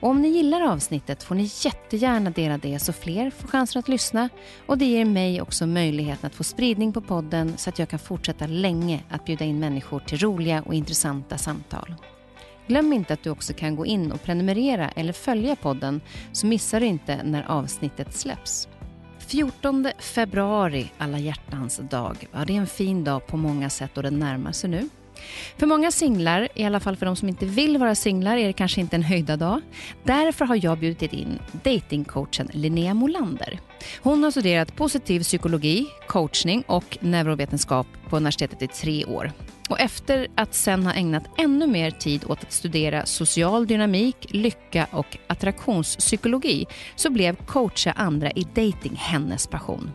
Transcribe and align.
Och 0.00 0.08
om 0.08 0.22
ni 0.22 0.28
gillar 0.28 0.60
avsnittet 0.60 1.22
får 1.22 1.34
ni 1.34 1.50
jättegärna 1.64 2.30
dela 2.30 2.58
det 2.58 2.78
så 2.78 2.92
fler 2.92 3.30
får 3.30 3.48
chansen 3.48 3.80
att 3.80 3.88
lyssna 3.88 4.28
och 4.66 4.78
det 4.78 4.84
ger 4.84 5.04
mig 5.04 5.40
också 5.40 5.66
möjligheten 5.66 6.26
att 6.26 6.34
få 6.34 6.44
spridning 6.44 6.92
på 6.92 7.00
podden 7.00 7.54
så 7.56 7.70
att 7.70 7.78
jag 7.78 7.88
kan 7.88 7.98
fortsätta 7.98 8.46
länge 8.46 9.02
att 9.10 9.24
bjuda 9.24 9.44
in 9.44 9.58
människor 9.58 10.00
till 10.00 10.18
roliga 10.18 10.62
och 10.62 10.74
intressanta 10.74 11.38
samtal. 11.38 11.94
Glöm 12.66 12.92
inte 12.92 13.12
att 13.12 13.22
du 13.22 13.30
också 13.30 13.52
kan 13.52 13.76
gå 13.76 13.86
in 13.86 14.12
och 14.12 14.22
prenumerera 14.22 14.90
eller 14.90 15.12
följa 15.12 15.56
podden 15.56 16.00
så 16.32 16.46
missar 16.46 16.80
du 16.80 16.86
inte 16.86 17.22
när 17.24 17.42
avsnittet 17.50 18.14
släpps. 18.14 18.68
14 19.18 19.88
februari, 19.98 20.92
alla 20.98 21.18
hjärtans 21.18 21.80
dag. 21.90 22.28
Ja, 22.32 22.44
det 22.44 22.52
är 22.52 22.60
en 22.60 22.66
fin 22.66 23.04
dag 23.04 23.26
på 23.26 23.36
många 23.36 23.70
sätt 23.70 23.96
och 23.96 24.02
den 24.02 24.18
närmar 24.18 24.52
sig 24.52 24.70
nu. 24.70 24.88
För 25.56 25.66
många 25.66 25.90
singlar, 25.90 26.48
i 26.54 26.64
alla 26.64 26.80
fall 26.80 26.96
för 26.96 27.06
de 27.06 27.16
som 27.16 27.28
inte 27.28 27.46
vill 27.46 27.78
vara 27.78 27.94
singlar, 27.94 28.36
är 28.36 28.46
det 28.46 28.52
kanske 28.52 28.80
inte 28.80 28.96
en 28.96 29.02
höjda 29.02 29.36
dag. 29.36 29.60
Därför 30.04 30.44
har 30.44 30.64
jag 30.64 30.78
bjudit 30.78 31.12
in 31.12 31.38
datingcoachen 31.52 32.48
Linnea 32.52 32.94
Molander. 32.94 33.60
Hon 34.02 34.22
har 34.22 34.30
studerat 34.30 34.76
positiv 34.76 35.20
psykologi, 35.20 35.86
coachning 36.06 36.64
och 36.66 36.98
neurovetenskap 37.00 37.86
på 38.08 38.16
universitetet 38.16 38.62
i 38.62 38.66
tre 38.66 39.04
år. 39.04 39.32
Och 39.68 39.80
efter 39.80 40.26
att 40.34 40.54
sen 40.54 40.86
ha 40.86 40.92
ägnat 40.92 41.24
ännu 41.38 41.66
mer 41.66 41.90
tid 41.90 42.24
åt 42.28 42.42
att 42.42 42.52
studera 42.52 43.06
social 43.06 43.66
dynamik, 43.66 44.16
lycka 44.30 44.86
och 44.90 45.16
attraktionspsykologi 45.26 46.66
så 46.96 47.10
blev 47.10 47.36
coacha 47.36 47.92
andra 47.92 48.30
i 48.30 48.42
dating 48.42 48.96
hennes 48.96 49.46
passion. 49.46 49.90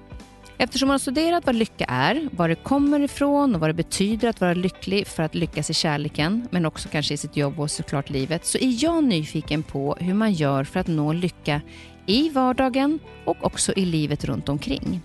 Eftersom 0.58 0.90
hon 0.90 0.94
har 0.94 1.00
studerat 1.00 1.46
vad 1.46 1.56
lycka 1.56 1.86
är, 1.88 2.30
var 2.32 2.50
det 2.50 2.56
kommer 2.56 3.00
ifrån 3.00 3.56
och 3.56 3.62
vad 3.62 3.70
det 3.70 3.74
betyder 3.74 4.30
att 4.30 4.42
vara 4.42 4.54
lycklig 4.54 5.08
för 5.08 5.24
att 5.24 5.36
lyckas 5.36 5.70
i 5.70 5.74
kärleken, 5.74 6.48
men 6.52 6.66
också 6.66 6.90
kanske 6.90 7.14
i 7.14 7.18
sitt 7.18 7.38
jobb 7.38 7.60
och 7.60 7.72
såklart 7.72 8.10
livet, 8.10 8.46
så 8.46 8.58
är 8.58 8.84
jag 8.84 9.04
nyfiken 9.04 9.64
på 9.64 9.98
hur 10.00 10.14
man 10.14 10.34
gör 10.34 10.64
för 10.64 10.80
att 10.80 10.88
nå 10.88 11.14
lycka 11.14 11.62
i 12.06 12.30
vardagen 12.30 13.00
och 13.26 13.46
också 13.46 13.74
i 13.74 13.86
livet 13.86 14.26
runt 14.26 14.50
omkring. 14.50 15.02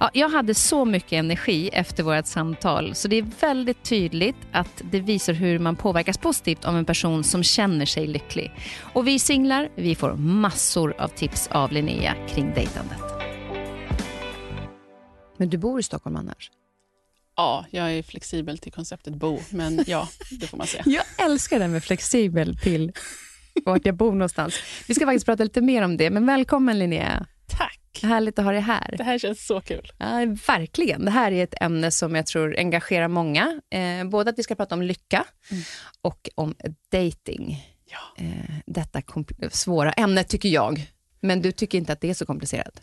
Ja, 0.00 0.10
jag 0.12 0.28
hade 0.28 0.54
så 0.54 0.84
mycket 0.84 1.12
energi 1.12 1.70
efter 1.72 2.02
vårt 2.02 2.26
samtal 2.26 2.94
så 2.94 3.08
det 3.08 3.16
är 3.16 3.26
väldigt 3.40 3.82
tydligt 3.82 4.36
att 4.52 4.82
det 4.90 5.00
visar 5.00 5.32
hur 5.32 5.58
man 5.58 5.76
påverkas 5.76 6.18
positivt 6.18 6.64
av 6.64 6.76
en 6.76 6.84
person 6.84 7.24
som 7.24 7.42
känner 7.42 7.86
sig 7.86 8.06
lycklig. 8.06 8.52
Och 8.80 9.06
vi 9.06 9.18
singlar, 9.18 9.68
vi 9.74 9.94
får 9.94 10.14
massor 10.14 10.94
av 10.98 11.08
tips 11.08 11.48
av 11.52 11.72
Linnea 11.72 12.14
kring 12.28 12.54
dejtandet. 12.54 13.17
Men 15.38 15.50
du 15.50 15.58
bor 15.58 15.80
i 15.80 15.82
Stockholm 15.82 16.16
annars? 16.16 16.50
Ja, 17.36 17.66
jag 17.70 17.92
är 17.92 18.02
flexibel 18.02 18.58
till 18.58 18.72
konceptet 18.72 19.14
bo, 19.14 19.40
men 19.50 19.84
ja, 19.86 20.08
det 20.30 20.46
får 20.46 20.58
man 20.58 20.66
säga. 20.66 20.82
jag 20.86 21.04
älskar 21.18 21.58
det 21.58 21.68
med 21.68 21.84
flexibel 21.84 22.56
till 22.56 22.92
vart 23.64 23.86
jag 23.86 23.96
bor 23.96 24.12
någonstans. 24.12 24.54
Vi 24.88 24.94
ska 24.94 25.06
faktiskt 25.06 25.26
prata 25.26 25.44
lite 25.44 25.60
mer 25.60 25.82
om 25.82 25.96
det, 25.96 26.10
men 26.10 26.26
välkommen 26.26 26.78
Linnea. 26.78 27.26
Tack. 27.46 27.80
Härligt 28.02 28.38
att 28.38 28.44
ha 28.44 28.52
dig 28.52 28.60
här. 28.60 28.94
Det 28.98 29.04
här 29.04 29.18
känns 29.18 29.46
så 29.46 29.60
kul. 29.60 29.92
Ja, 29.98 30.06
verkligen. 30.46 31.04
Det 31.04 31.10
här 31.10 31.32
är 31.32 31.44
ett 31.44 31.54
ämne 31.60 31.90
som 31.90 32.14
jag 32.14 32.26
tror 32.26 32.58
engagerar 32.58 33.08
många. 33.08 33.60
Eh, 33.70 34.04
både 34.04 34.30
att 34.30 34.38
vi 34.38 34.42
ska 34.42 34.54
prata 34.54 34.74
om 34.74 34.82
lycka 34.82 35.24
mm. 35.50 35.62
och 36.02 36.28
om 36.34 36.54
dating. 36.92 37.66
Ja. 37.90 38.24
Eh, 38.24 38.54
detta 38.66 39.02
svåra 39.50 39.92
ämne 39.92 40.24
tycker 40.24 40.48
jag. 40.48 40.92
Men 41.20 41.42
du 41.42 41.52
tycker 41.52 41.78
inte 41.78 41.92
att 41.92 42.00
det 42.00 42.10
är 42.10 42.14
så 42.14 42.26
komplicerat? 42.26 42.80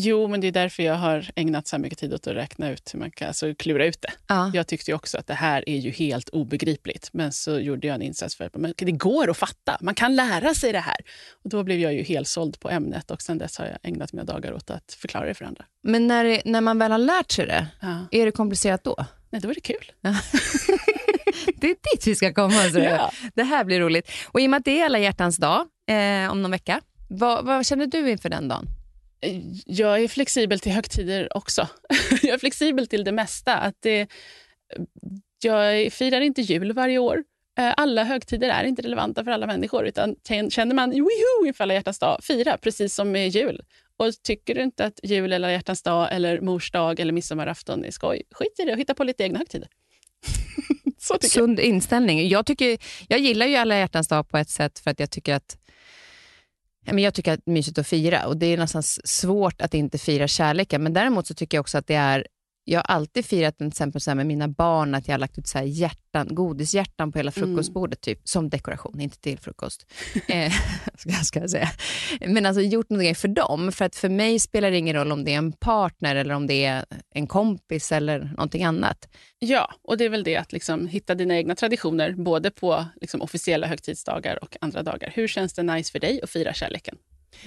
Jo, 0.00 0.28
men 0.28 0.40
det 0.40 0.46
är 0.46 0.52
därför 0.52 0.82
jag 0.82 0.94
har 0.94 1.30
ägnat 1.34 1.66
så 1.66 1.78
mycket 1.78 1.98
tid 1.98 2.14
åt 2.14 2.26
att 2.26 2.34
räkna 2.34 2.70
ut 2.70 2.94
hur 2.94 2.98
man 2.98 3.10
kan 3.10 3.28
alltså, 3.28 3.54
klura 3.54 3.86
ut 3.86 4.02
det. 4.02 4.12
Ja. 4.26 4.50
Jag 4.54 4.66
tyckte 4.66 4.94
också 4.94 5.18
att 5.18 5.26
det 5.26 5.34
här 5.34 5.68
är 5.68 5.76
ju 5.76 5.90
helt 5.90 6.28
obegripligt. 6.28 7.10
Men 7.12 7.32
så 7.32 7.58
gjorde 7.58 7.86
jag 7.86 7.94
en 7.94 8.02
insats 8.02 8.36
för 8.36 8.44
att 8.44 8.52
det 8.76 8.92
går 8.92 9.30
att 9.30 9.36
fatta. 9.36 9.78
Man 9.80 9.94
kan 9.94 10.16
lära 10.16 10.54
sig 10.54 10.72
det 10.72 10.78
här. 10.78 10.96
Och 11.44 11.50
Då 11.50 11.62
blev 11.62 11.78
jag 11.78 11.94
ju 11.94 12.02
helt 12.02 12.28
såld 12.28 12.60
på 12.60 12.70
ämnet 12.70 13.10
och 13.10 13.22
sen 13.22 13.38
dess 13.38 13.58
har 13.58 13.66
jag 13.66 13.78
ägnat 13.82 14.12
mina 14.12 14.24
dagar 14.24 14.52
åt 14.52 14.70
att 14.70 14.96
förklara 14.98 15.26
det 15.26 15.34
för 15.34 15.44
andra. 15.44 15.64
Men 15.82 16.06
när, 16.06 16.42
när 16.44 16.60
man 16.60 16.78
väl 16.78 16.90
har 16.90 16.98
lärt 16.98 17.30
sig 17.30 17.46
det, 17.46 17.66
ja. 17.80 18.06
är 18.10 18.26
det 18.26 18.32
komplicerat 18.32 18.84
då? 18.84 18.96
Nej, 19.30 19.40
då 19.40 19.50
är 19.50 19.54
det 19.54 19.60
kul. 19.60 19.92
det 21.60 21.66
är 21.66 21.76
dit 21.92 22.06
vi 22.06 22.14
ska 22.14 22.34
komma. 22.34 22.70
Så 22.72 22.78
ja. 22.78 23.12
Det 23.34 23.42
här 23.42 23.64
blir 23.64 23.80
roligt. 23.80 24.10
Och 24.26 24.40
I 24.40 24.46
och 24.46 24.50
med 24.50 24.58
att 24.58 24.64
det 24.64 24.80
är 24.80 24.84
alla 24.84 24.98
hjärtans 24.98 25.36
dag 25.36 25.66
eh, 25.88 26.30
om 26.30 26.42
någon 26.42 26.50
vecka, 26.50 26.80
vad, 27.08 27.44
vad 27.44 27.66
känner 27.66 27.86
du 27.86 28.10
inför 28.10 28.28
den 28.28 28.48
dagen? 28.48 28.77
Jag 29.64 30.02
är 30.02 30.08
flexibel 30.08 30.60
till 30.60 30.72
högtider 30.72 31.36
också. 31.36 31.68
jag 32.22 32.34
är 32.34 32.38
flexibel 32.38 32.86
till 32.86 33.04
det 33.04 33.12
mesta. 33.12 33.56
Att 33.56 33.76
det, 33.80 34.08
jag 35.42 35.92
firar 35.92 36.20
inte 36.20 36.42
jul 36.42 36.72
varje 36.72 36.98
år. 36.98 37.24
Eh, 37.58 37.74
alla 37.76 38.04
högtider 38.04 38.48
är 38.48 38.64
inte 38.64 38.82
relevanta 38.82 39.24
för 39.24 39.30
alla 39.30 39.46
människor. 39.46 39.86
Utan 39.86 40.16
Känner 40.50 40.74
man 40.74 40.90
wihoo 40.90 41.46
inför 41.46 41.64
alla 41.64 41.74
hjärtans 41.74 41.98
dag, 41.98 42.18
fira 42.22 42.58
precis 42.58 42.94
som 42.94 43.10
med 43.10 43.28
jul. 43.28 43.62
Och 43.96 44.12
Tycker 44.22 44.54
du 44.54 44.62
inte 44.62 44.84
att 44.84 45.00
jul 45.02 45.32
eller 45.32 45.48
hjärtans 45.48 45.82
dag, 45.82 46.08
eller 46.12 46.40
mors 46.40 46.70
dag 46.70 47.00
eller 47.00 47.12
midsommarafton 47.12 47.84
är 47.84 47.90
skoj, 47.90 48.22
skit 48.30 48.58
i 48.58 48.64
det 48.64 48.72
och 48.72 48.78
hitta 48.78 48.94
på 48.94 49.04
lite 49.04 49.22
egna 49.22 49.38
högtider. 49.38 49.68
Sund 51.20 51.60
inställning. 51.60 52.28
Jag, 52.28 52.46
tycker, 52.46 52.78
jag 53.08 53.20
gillar 53.20 53.46
ju 53.46 53.56
alla 53.56 53.78
hjärtans 53.78 54.08
dag 54.08 54.28
på 54.28 54.38
ett 54.38 54.50
sätt 54.50 54.78
för 54.78 54.90
att 54.90 55.00
jag 55.00 55.10
tycker 55.10 55.34
att 55.34 55.57
men 56.92 57.04
jag 57.04 57.14
tycker 57.14 57.32
att 57.32 57.40
det 57.44 57.50
är 57.50 57.52
mysigt 57.52 57.78
att 57.78 57.86
fira 57.86 58.26
och 58.26 58.36
det 58.36 58.46
är 58.46 58.56
nästan 58.56 58.82
svårt 58.82 59.60
att 59.60 59.74
inte 59.74 59.98
fira 59.98 60.28
kärleken. 60.28 60.82
Men 60.82 60.92
däremot 60.92 61.26
så 61.26 61.34
tycker 61.34 61.56
jag 61.56 61.60
också 61.62 61.78
att 61.78 61.86
det 61.86 61.94
är 61.94 62.26
jag 62.70 62.78
har 62.78 62.94
alltid 62.94 63.24
firat 63.24 63.58
till 63.58 63.66
exempel 63.66 64.00
så 64.00 64.14
med 64.14 64.26
mina 64.26 64.48
barn 64.48 64.94
att 64.94 65.08
jag 65.08 65.14
har 65.14 65.18
lagt 65.18 65.38
ut 65.38 65.46
så 65.46 65.58
hjärtan, 65.64 66.28
godishjärtan 66.30 67.12
på 67.12 67.18
hela 67.18 67.32
mm. 67.36 67.48
frukostbordet, 67.48 68.06
mm. 68.06 68.16
typ, 68.16 68.28
som 68.28 68.48
dekoration, 68.48 69.00
inte 69.00 69.20
till 69.20 69.38
frukost. 69.38 69.86
eh, 70.28 70.52
ska 71.24 71.40
jag 71.40 71.50
säga. 71.50 71.68
Men 72.26 72.46
alltså 72.46 72.62
gjort 72.62 72.90
någonting 72.90 73.14
för 73.14 73.28
dem. 73.28 73.72
För 73.72 73.84
att 73.84 73.96
för 73.96 74.08
mig 74.08 74.38
spelar 74.38 74.70
det 74.70 74.76
ingen 74.76 74.96
roll 74.96 75.12
om 75.12 75.24
det 75.24 75.34
är 75.34 75.38
en 75.38 75.52
partner 75.52 76.16
eller 76.16 76.34
om 76.34 76.46
det 76.46 76.64
är 76.64 76.84
en 77.14 77.26
kompis 77.26 77.92
eller 77.92 78.18
någonting 78.18 78.64
annat. 78.64 79.08
Ja, 79.38 79.74
och 79.82 79.98
det 79.98 80.04
är 80.04 80.08
väl 80.08 80.24
det 80.24 80.36
att 80.36 80.52
liksom 80.52 80.86
hitta 80.86 81.14
dina 81.14 81.36
egna 81.36 81.54
traditioner, 81.54 82.12
både 82.12 82.50
på 82.50 82.84
liksom 83.00 83.22
officiella 83.22 83.66
högtidsdagar 83.66 84.38
och 84.44 84.56
andra 84.60 84.82
dagar. 84.82 85.12
Hur 85.14 85.28
känns 85.28 85.52
det 85.52 85.62
nice 85.62 85.92
för 85.92 85.98
dig 85.98 86.20
att 86.22 86.30
fira 86.30 86.54
kärleken? 86.54 86.98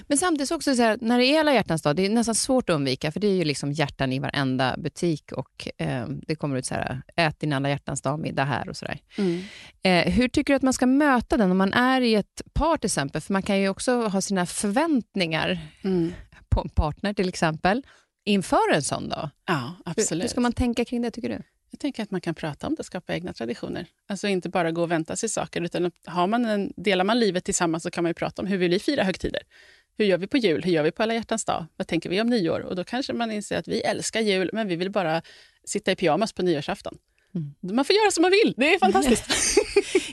Men 0.08 0.18
samtidigt 0.18 0.50
också 0.50 0.74
så 0.74 0.82
här, 0.82 0.98
när 1.00 1.18
det 1.18 1.24
är 1.26 1.40
alla 1.40 1.54
hjärtans 1.54 1.82
dag, 1.82 1.96
det 1.96 2.06
är 2.06 2.10
nästan 2.10 2.34
svårt 2.34 2.70
att 2.70 2.74
undvika, 2.74 3.12
för 3.12 3.20
det 3.20 3.26
är 3.26 3.34
ju 3.34 3.44
liksom 3.44 3.72
hjärtan 3.72 4.12
i 4.12 4.18
varenda 4.18 4.76
butik 4.78 5.32
och 5.32 5.68
eh, 5.78 6.06
det 6.08 6.34
kommer 6.34 6.56
ut 6.56 6.66
så 6.66 6.74
här, 6.74 7.02
ät 7.16 7.40
din 7.40 7.52
alla 7.52 7.68
hjärtans 7.70 8.02
dag-middag 8.02 8.44
här 8.44 8.68
och 8.68 8.76
sådär. 8.76 8.98
Mm. 9.18 9.42
Eh, 9.82 10.12
hur 10.12 10.28
tycker 10.28 10.52
du 10.52 10.56
att 10.56 10.62
man 10.62 10.72
ska 10.72 10.86
möta 10.86 11.36
den 11.36 11.50
om 11.50 11.56
man 11.58 11.72
är 11.72 12.00
i 12.00 12.14
ett 12.14 12.42
par 12.52 12.76
till 12.76 12.88
exempel? 12.88 13.20
För 13.22 13.32
man 13.32 13.42
kan 13.42 13.60
ju 13.60 13.68
också 13.68 14.06
ha 14.06 14.20
sina 14.20 14.46
förväntningar 14.46 15.58
Mm. 15.84 16.12
på 16.48 16.60
en 16.60 16.68
partner 16.68 17.12
till 17.14 17.28
exempel, 17.28 17.82
inför 18.24 18.72
en 18.74 18.82
sån 18.82 19.08
dag. 19.08 19.30
Ja, 19.46 19.74
Hur, 19.84 19.90
absolut. 19.92 20.24
hur 20.24 20.28
ska 20.28 20.40
man 20.40 20.52
tänka 20.52 20.84
kring 20.84 21.02
det 21.02 21.10
tycker 21.10 21.28
du? 21.28 21.42
Jag 21.72 21.80
tänker 21.80 22.02
att 22.02 22.10
man 22.10 22.20
kan 22.20 22.34
prata 22.34 22.66
om 22.66 22.74
det, 22.74 22.84
skapa 22.84 23.14
egna 23.14 23.32
traditioner. 23.32 23.86
Alltså 24.06 24.28
inte 24.28 24.48
bara 24.48 24.70
gå 24.70 24.82
och 24.82 24.90
vänta 24.90 25.16
sig 25.16 25.28
saker. 25.28 25.60
Utan 25.60 25.90
har 26.06 26.26
man 26.26 26.44
en, 26.44 26.72
delar 26.76 27.04
man 27.04 27.20
livet 27.20 27.44
tillsammans 27.44 27.82
så 27.82 27.90
kan 27.90 28.04
man 28.04 28.10
ju 28.10 28.14
prata 28.14 28.42
om 28.42 28.48
hur 28.48 28.58
vill 28.58 28.70
vi 28.70 28.78
fira 28.78 29.04
högtider? 29.04 29.42
Hur 29.98 30.04
gör 30.04 30.18
vi 30.18 30.26
på 30.26 30.36
jul? 30.36 30.62
Hur 30.64 30.72
gör 30.72 30.82
vi 30.82 30.90
på 30.90 31.02
alla 31.02 31.14
hjärtans 31.14 31.44
dag? 31.44 31.66
Vad 31.76 31.86
tänker 31.86 32.10
vi 32.10 32.20
om 32.20 32.26
nyår? 32.26 32.60
Och 32.60 32.76
då 32.76 32.84
kanske 32.84 33.12
man 33.12 33.30
inser 33.30 33.58
att 33.58 33.68
vi 33.68 33.80
älskar 33.80 34.20
jul, 34.20 34.50
men 34.52 34.68
vi 34.68 34.76
vill 34.76 34.90
bara 34.90 35.22
sitta 35.64 35.92
i 35.92 35.96
pyjamas 35.96 36.32
på 36.32 36.42
nyårsafton. 36.42 36.98
Mm. 37.34 37.76
Man 37.76 37.84
får 37.84 37.96
göra 37.96 38.10
som 38.10 38.22
man 38.22 38.30
vill. 38.30 38.54
Det 38.56 38.74
är 38.74 38.78
fantastiskt. 38.78 39.26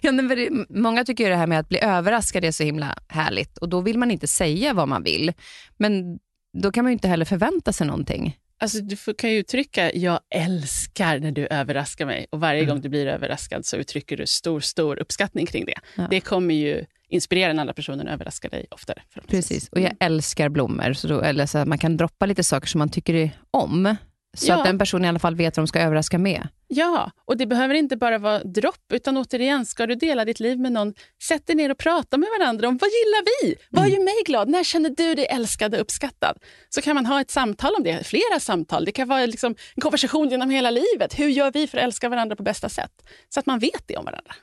Ja, 0.02 0.12
men 0.12 0.66
många 0.70 1.06
tycker 1.06 1.24
ju 1.24 1.30
det 1.30 1.36
här 1.36 1.48
med 1.48 1.60
att 1.60 1.70
bli 1.70 1.80
överraskad 1.80 2.46
är 2.46 2.52
så 2.52 2.64
himla 2.64 2.98
härligt 3.08 3.58
och 3.58 3.70
då 3.70 3.82
vill 3.82 3.98
man 3.98 4.12
inte 4.12 4.28
säga 4.28 4.74
vad 4.74 4.88
man 4.88 5.04
vill. 5.04 5.34
Men 5.78 6.20
då 6.54 6.72
kan 6.72 6.84
man 6.84 6.92
ju 6.92 6.94
inte 6.94 7.08
heller 7.08 7.26
förvänta 7.26 7.74
sig 7.74 7.88
någonting. 7.88 8.38
Alltså, 8.62 8.82
du 8.82 8.96
får, 8.96 9.14
kan 9.14 9.30
ju 9.32 9.38
uttrycka 9.38 9.92
jag 9.94 10.20
älskar 10.36 11.20
när 11.20 11.32
du 11.32 11.48
överraskar 11.48 12.06
mig. 12.06 12.26
Och 12.30 12.40
varje 12.40 12.60
Mm. 12.64 12.70
gång 12.70 12.82
du 12.82 12.90
blir 12.90 13.08
överraskad 13.08 13.66
så 13.66 13.78
uttrycker 13.78 14.18
du 14.18 14.28
stor, 14.28 14.60
stor 14.60 15.00
uppskattning 15.00 15.46
kring 15.46 15.66
det. 15.66 15.74
Ja. 15.96 16.08
Det 16.10 16.22
kommer 16.22 16.56
ju 16.56 16.86
inspirera 17.10 17.48
den 17.48 17.60
andra 17.60 17.74
personen 17.74 18.08
att 18.08 18.14
överraska 18.14 18.50
dig 18.50 18.66
oftare. 18.72 19.02
Precis, 19.28 19.70
och 19.70 19.80
jag 19.80 19.92
älskar 20.00 20.50
blommor. 20.50 20.94
Så 20.94 21.08
då, 21.08 21.22
eller 21.22 21.46
så 21.46 21.66
man 21.66 21.78
kan 21.78 21.98
droppa 21.98 22.26
lite 22.26 22.44
saker 22.44 22.68
som 22.68 22.80
man 22.80 22.90
tycker 22.90 23.32
om. 23.52 23.96
Så 24.38 24.48
Ja. 24.52 24.58
att 24.58 24.64
den 24.64 24.78
personen 24.80 25.06
i 25.06 25.08
alla 25.08 25.20
fall 25.20 25.36
vet 25.36 25.58
vad 25.58 25.64
de 25.64 25.68
ska 25.68 25.80
överraska 25.80 26.18
med. 26.18 26.48
Ja, 26.68 27.12
och 27.26 27.38
det 27.38 27.46
behöver 27.46 27.74
inte 27.76 27.98
bara 27.98 28.18
vara 28.18 28.44
dropp, 28.44 28.92
utan 28.94 29.18
återigen, 29.18 29.66
ska 29.66 29.88
du 29.88 29.96
dela 29.96 30.26
ditt 30.26 30.40
liv 30.40 30.60
med 30.60 30.72
någon, 30.72 30.94
sätt 31.24 31.48
dig 31.48 31.56
ner 31.56 31.72
och 31.72 31.78
prata 31.78 32.18
med 32.18 32.30
varandra 32.40 32.68
om 32.68 32.78
vad 32.78 32.90
gillar 32.90 33.24
vi? 33.44 33.56
Vad 33.70 33.86
Mm. 33.86 33.94
gör 34.00 34.04
mig 34.06 34.14
glad? 34.26 34.50
När 34.50 34.64
känner 34.64 34.90
du 34.90 35.16
dig 35.16 35.26
älskad 35.26 35.74
och 35.76 35.82
uppskattad? 35.82 36.38
Så 36.70 36.82
kan 36.82 36.96
man 36.96 37.06
ha 37.06 37.22
ett 37.22 37.32
samtal 37.32 37.76
om 37.78 37.84
det, 37.84 38.04
flera 38.08 38.40
samtal. 38.40 38.86
Det 38.86 38.92
kan 38.92 39.08
vara 39.08 39.26
liksom 39.26 39.56
en 39.76 39.82
konversation 39.82 40.30
genom 40.30 40.50
hela 40.50 40.72
livet. 40.72 41.20
Hur 41.20 41.28
gör 41.28 41.52
vi 41.52 41.68
för 41.68 41.78
att 41.78 41.84
älska 41.84 42.10
varandra 42.10 42.36
på 42.36 42.44
bästa 42.44 42.70
sätt? 42.70 42.92
Så 43.30 43.40
att 43.40 43.46
man 43.46 43.60
vet 43.60 43.84
det 43.88 43.98
om 43.98 44.06
varandra. 44.06 44.34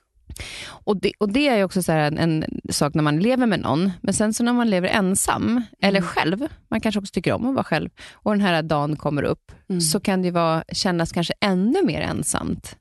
Och 0.69 0.97
det, 0.97 1.12
och 1.19 1.33
det 1.33 1.49
är 1.49 1.65
också 1.65 1.83
så 1.83 1.93
en, 1.93 2.19
en 2.19 2.44
sak 2.71 2.94
när 2.94 3.03
man 3.03 3.19
lever 3.21 3.47
med 3.47 3.61
någon, 3.61 3.93
men 4.00 4.15
sen 4.15 4.35
så 4.35 4.44
när 4.44 4.53
man 4.53 4.71
lever 4.71 4.88
ensam, 4.88 5.62
eller 5.81 6.00
själv, 6.00 6.47
man 6.69 6.81
kanske 6.81 6.99
också 6.99 7.12
tycker 7.12 7.33
om 7.33 7.47
att 7.49 7.55
vara 7.55 7.65
själv, 7.65 7.91
och 8.12 8.33
den 8.33 8.41
här 8.41 8.62
dagen 8.62 8.97
kommer 8.97 9.23
upp, 9.23 9.53
så 9.93 10.00
kan 10.00 10.23
det 10.23 10.31
vara, 10.31 10.65
kännas 10.73 11.12
kanske 11.12 11.35
ännu 11.41 11.83
mer 11.85 12.00
ensamt. 12.00 12.77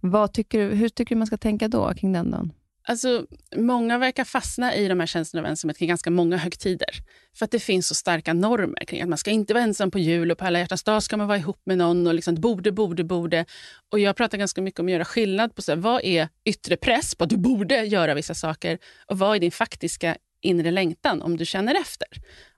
Vad 0.00 0.32
tycker 0.32 0.70
hur 0.70 0.88
tycker 0.88 1.14
du 1.14 1.18
man 1.18 1.26
ska 1.26 1.36
tänka 1.36 1.68
då 1.68 1.94
kring 1.94 2.12
den 2.12 2.30
dagen? 2.30 2.52
Alltså, 2.84 3.26
många 3.56 3.98
verkar 3.98 4.24
fastna 4.24 4.74
i 4.74 4.88
de 4.88 5.00
här 5.00 5.06
känslorna 5.06 5.46
av 5.46 5.50
ensamhet 5.50 5.78
kring 5.78 5.88
ganska 5.88 6.10
många 6.10 6.36
högtider. 6.36 6.88
För 7.36 7.44
att 7.44 7.50
det 7.50 7.58
finns 7.58 7.88
så 7.88 7.94
starka 7.94 8.32
normer 8.32 8.84
kring 8.84 9.02
att 9.02 9.08
man 9.08 9.18
ska 9.18 9.30
inte 9.30 9.54
vara 9.54 9.64
ensam 9.64 9.90
på 9.90 9.98
jul 9.98 10.30
och 10.30 10.38
på 10.38 10.44
alla 10.44 10.58
hjärtans 10.58 10.82
dag 10.82 11.02
ska 11.02 11.16
man 11.16 11.26
vara 11.26 11.38
ihop 11.38 11.60
med 11.64 11.78
någon 11.78 12.06
och 12.06 12.14
liksom 12.14 12.34
borde, 12.34 12.72
borde, 12.72 13.04
borde. 13.04 13.44
Och 13.92 13.98
jag 13.98 14.16
pratar 14.16 14.38
ganska 14.38 14.62
mycket 14.62 14.80
om 14.80 14.86
att 14.86 14.92
göra 14.92 15.04
skillnad 15.04 15.54
på 15.54 15.62
så 15.62 15.72
här, 15.72 15.76
vad 15.76 16.04
är 16.04 16.28
yttre 16.44 16.76
press 16.76 17.14
på 17.14 17.24
att 17.24 17.30
du 17.30 17.36
borde 17.36 17.84
göra 17.84 18.14
vissa 18.14 18.34
saker 18.34 18.78
och 19.06 19.18
vad 19.18 19.36
är 19.36 19.40
din 19.40 19.50
faktiska 19.50 20.16
inre 20.40 20.70
längtan 20.70 21.22
om 21.22 21.36
du 21.36 21.46
känner 21.46 21.74
efter. 21.74 22.08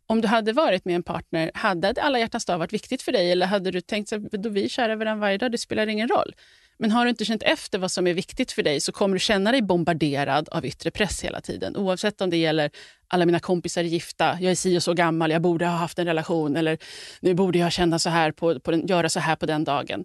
Om 0.06 0.20
du 0.20 0.28
hade 0.28 0.52
varit 0.52 0.84
med 0.84 0.94
en 0.94 1.02
partner, 1.02 1.50
hade 1.54 1.94
alla 2.02 2.18
hjärtans 2.18 2.44
dag 2.44 2.58
varit 2.58 2.72
viktigt 2.72 3.02
för 3.02 3.12
dig 3.12 3.32
eller 3.32 3.46
hade 3.46 3.70
du 3.70 3.80
tänkt 3.80 4.12
att 4.12 4.30
då 4.30 4.48
vi 4.48 4.64
är 4.64 4.68
kära 4.68 4.96
varandra 4.96 5.20
varje 5.20 5.38
dag, 5.38 5.52
det 5.52 5.58
spelar 5.58 5.86
ingen 5.86 6.08
roll. 6.08 6.34
Men 6.78 6.90
har 6.90 7.04
du 7.04 7.10
inte 7.10 7.24
känt 7.24 7.42
efter 7.42 7.78
vad 7.78 7.90
som 7.90 8.06
är 8.06 8.14
viktigt 8.14 8.52
för 8.52 8.62
dig 8.62 8.80
så 8.80 8.92
kommer 8.92 9.14
du 9.14 9.20
känna 9.20 9.52
dig 9.52 9.62
bombarderad 9.62 10.48
av 10.48 10.66
yttre 10.66 10.90
press 10.90 11.24
hela 11.24 11.40
tiden. 11.40 11.76
Oavsett 11.76 12.20
om 12.20 12.30
det 12.30 12.36
gäller 12.36 12.70
alla 13.08 13.26
mina 13.26 13.40
kompisar 13.40 13.80
är 13.80 13.84
gifta, 13.84 14.38
jag 14.40 14.50
är 14.50 14.54
si 14.54 14.78
och 14.78 14.82
så 14.82 14.94
gammal, 14.94 15.30
jag 15.30 15.42
borde 15.42 15.66
ha 15.66 15.76
haft 15.76 15.98
en 15.98 16.06
relation 16.06 16.56
eller 16.56 16.78
nu 17.20 17.34
borde 17.34 17.58
jag 17.58 17.72
känna 17.72 17.98
så 17.98 18.10
här 18.10 18.32
på, 18.32 18.60
på 18.60 18.70
den, 18.70 18.86
göra 18.86 19.08
så 19.08 19.20
här 19.20 19.36
på 19.36 19.46
den 19.46 19.64
dagen. 19.64 20.04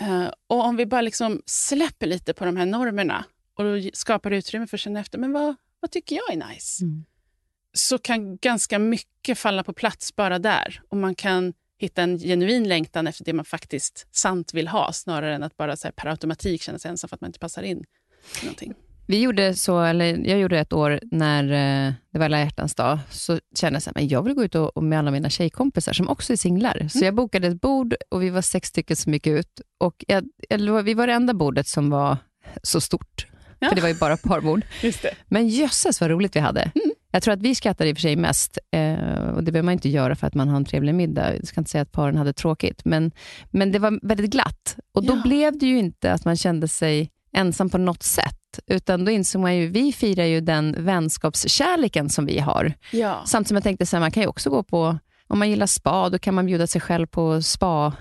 Uh, 0.00 0.28
och 0.46 0.64
om 0.64 0.76
vi 0.76 0.86
bara 0.86 1.00
liksom 1.00 1.42
släpper 1.46 2.06
lite 2.06 2.34
på 2.34 2.44
de 2.44 2.56
här 2.56 2.66
normerna 2.66 3.24
och 3.54 3.64
skapar 3.92 4.30
utrymme 4.30 4.66
för 4.66 4.76
att 4.76 4.80
känna 4.80 5.00
efter, 5.00 5.18
men 5.18 5.32
vad, 5.32 5.54
vad 5.80 5.90
tycker 5.90 6.16
jag 6.16 6.32
är 6.32 6.48
nice? 6.48 6.84
Mm. 6.84 7.04
Så 7.72 7.98
kan 7.98 8.36
ganska 8.36 8.78
mycket 8.78 9.38
falla 9.38 9.62
på 9.64 9.72
plats 9.72 10.16
bara 10.16 10.38
där. 10.38 10.82
Och 10.88 10.96
man 10.96 11.14
kan 11.14 11.52
hitta 11.78 12.02
en 12.02 12.18
genuin 12.18 12.68
längtan 12.68 13.06
efter 13.06 13.24
det 13.24 13.32
man 13.32 13.44
faktiskt 13.44 14.06
sant 14.10 14.54
vill 14.54 14.68
ha, 14.68 14.92
snarare 14.92 15.34
än 15.34 15.42
att 15.42 15.56
bara 15.56 15.76
så 15.76 15.86
här, 15.86 15.92
per 15.92 16.08
automatik 16.08 16.62
känna 16.62 16.78
sig 16.78 16.90
ensam 16.90 17.08
för 17.08 17.16
att 17.16 17.20
man 17.20 17.28
inte 17.28 17.38
passar 17.38 17.62
in 17.62 17.84
i 18.42 18.44
någonting. 18.44 18.74
Vi 19.06 19.20
gjorde 19.20 19.54
så, 19.54 19.80
eller 19.80 20.28
jag 20.28 20.38
gjorde 20.38 20.58
ett 20.58 20.72
år 20.72 21.00
när 21.10 21.44
eh, 21.44 21.92
det 22.12 22.18
var 22.18 22.24
alla 22.24 22.40
hjärtans 22.40 22.74
dag, 22.74 22.98
så 23.10 23.40
kände 23.56 23.80
jag 23.86 23.94
men 23.94 24.08
jag 24.08 24.22
vill 24.22 24.34
gå 24.34 24.44
ut 24.44 24.54
och, 24.54 24.76
och 24.76 24.84
med 24.84 24.98
alla 24.98 25.10
mina 25.10 25.30
tjejkompisar 25.30 25.92
som 25.92 26.08
också 26.08 26.32
är 26.32 26.36
singlar. 26.36 26.88
Så 26.88 27.04
jag 27.04 27.14
bokade 27.14 27.48
ett 27.48 27.60
bord 27.60 27.94
och 28.08 28.22
vi 28.22 28.30
var 28.30 28.42
sex 28.42 28.68
stycken 28.68 28.96
som 28.96 29.12
gick 29.12 29.26
ut. 29.26 29.60
Och 29.78 30.04
jag, 30.08 30.24
eller, 30.50 30.82
vi 30.82 30.94
var 30.94 31.06
det 31.06 31.12
enda 31.12 31.34
bordet 31.34 31.68
som 31.68 31.90
var 31.90 32.16
så 32.62 32.80
stort, 32.80 33.26
Ja. 33.58 33.68
för 33.68 33.74
det 33.76 33.82
var 33.82 33.88
ju 33.88 33.94
bara 33.94 34.16
parbord. 34.16 34.62
Men 35.28 35.48
jösses 35.48 36.00
vad 36.00 36.10
roligt 36.10 36.36
vi 36.36 36.40
hade. 36.40 36.72
Jag 37.10 37.22
tror 37.22 37.34
att 37.34 37.42
vi 37.42 37.54
skrattade 37.54 37.90
i 37.90 37.92
och 37.92 37.96
för 37.96 38.00
sig 38.02 38.16
mest, 38.16 38.58
eh, 38.72 38.94
och 39.34 39.44
det 39.44 39.52
behöver 39.52 39.64
man 39.64 39.72
inte 39.72 39.88
göra 39.88 40.14
för 40.16 40.26
att 40.26 40.34
man 40.34 40.48
har 40.48 40.56
en 40.56 40.64
trevlig 40.64 40.94
middag. 40.94 41.36
Jag 41.36 41.46
ska 41.46 41.60
inte 41.60 41.70
säga 41.70 41.82
att 41.82 41.92
paren 41.92 42.16
hade 42.16 42.32
tråkigt, 42.32 42.84
men, 42.84 43.12
men 43.50 43.72
det 43.72 43.78
var 43.78 43.98
väldigt 44.02 44.30
glatt. 44.30 44.76
Och 44.94 45.04
då 45.04 45.12
Ja. 45.16 45.22
blev 45.24 45.58
det 45.58 45.66
ju 45.66 45.78
inte 45.78 46.12
att 46.12 46.24
man 46.24 46.36
kände 46.36 46.68
sig 46.68 47.10
ensam 47.32 47.70
på 47.70 47.78
något 47.78 48.02
sätt, 48.02 48.36
utan 48.66 49.04
då 49.04 49.10
insåg 49.10 49.42
man 49.42 49.56
ju, 49.56 49.66
vi 49.68 49.92
firar 49.92 50.24
ju 50.24 50.40
den 50.40 50.76
vänskapskärleken 50.84 52.08
som 52.08 52.26
vi 52.26 52.38
har. 52.38 52.72
Ja. 52.92 53.22
Samtidigt 53.26 53.48
som 53.48 53.54
jag 53.54 53.64
tänkte 53.64 53.86
så 53.86 53.96
här, 53.96 54.00
man 54.00 54.10
kan 54.10 54.22
ju 54.22 54.26
också 54.26 54.50
gå 54.50 54.62
på, 54.62 54.98
om 55.28 55.38
man 55.38 55.50
gillar 55.50 55.66
spa, 55.66 56.08
då 56.08 56.18
kan 56.18 56.34
man 56.34 56.46
bjuda 56.46 56.66
sig 56.66 56.80
själv 56.80 57.06
på 57.06 57.42
spa 57.42 57.92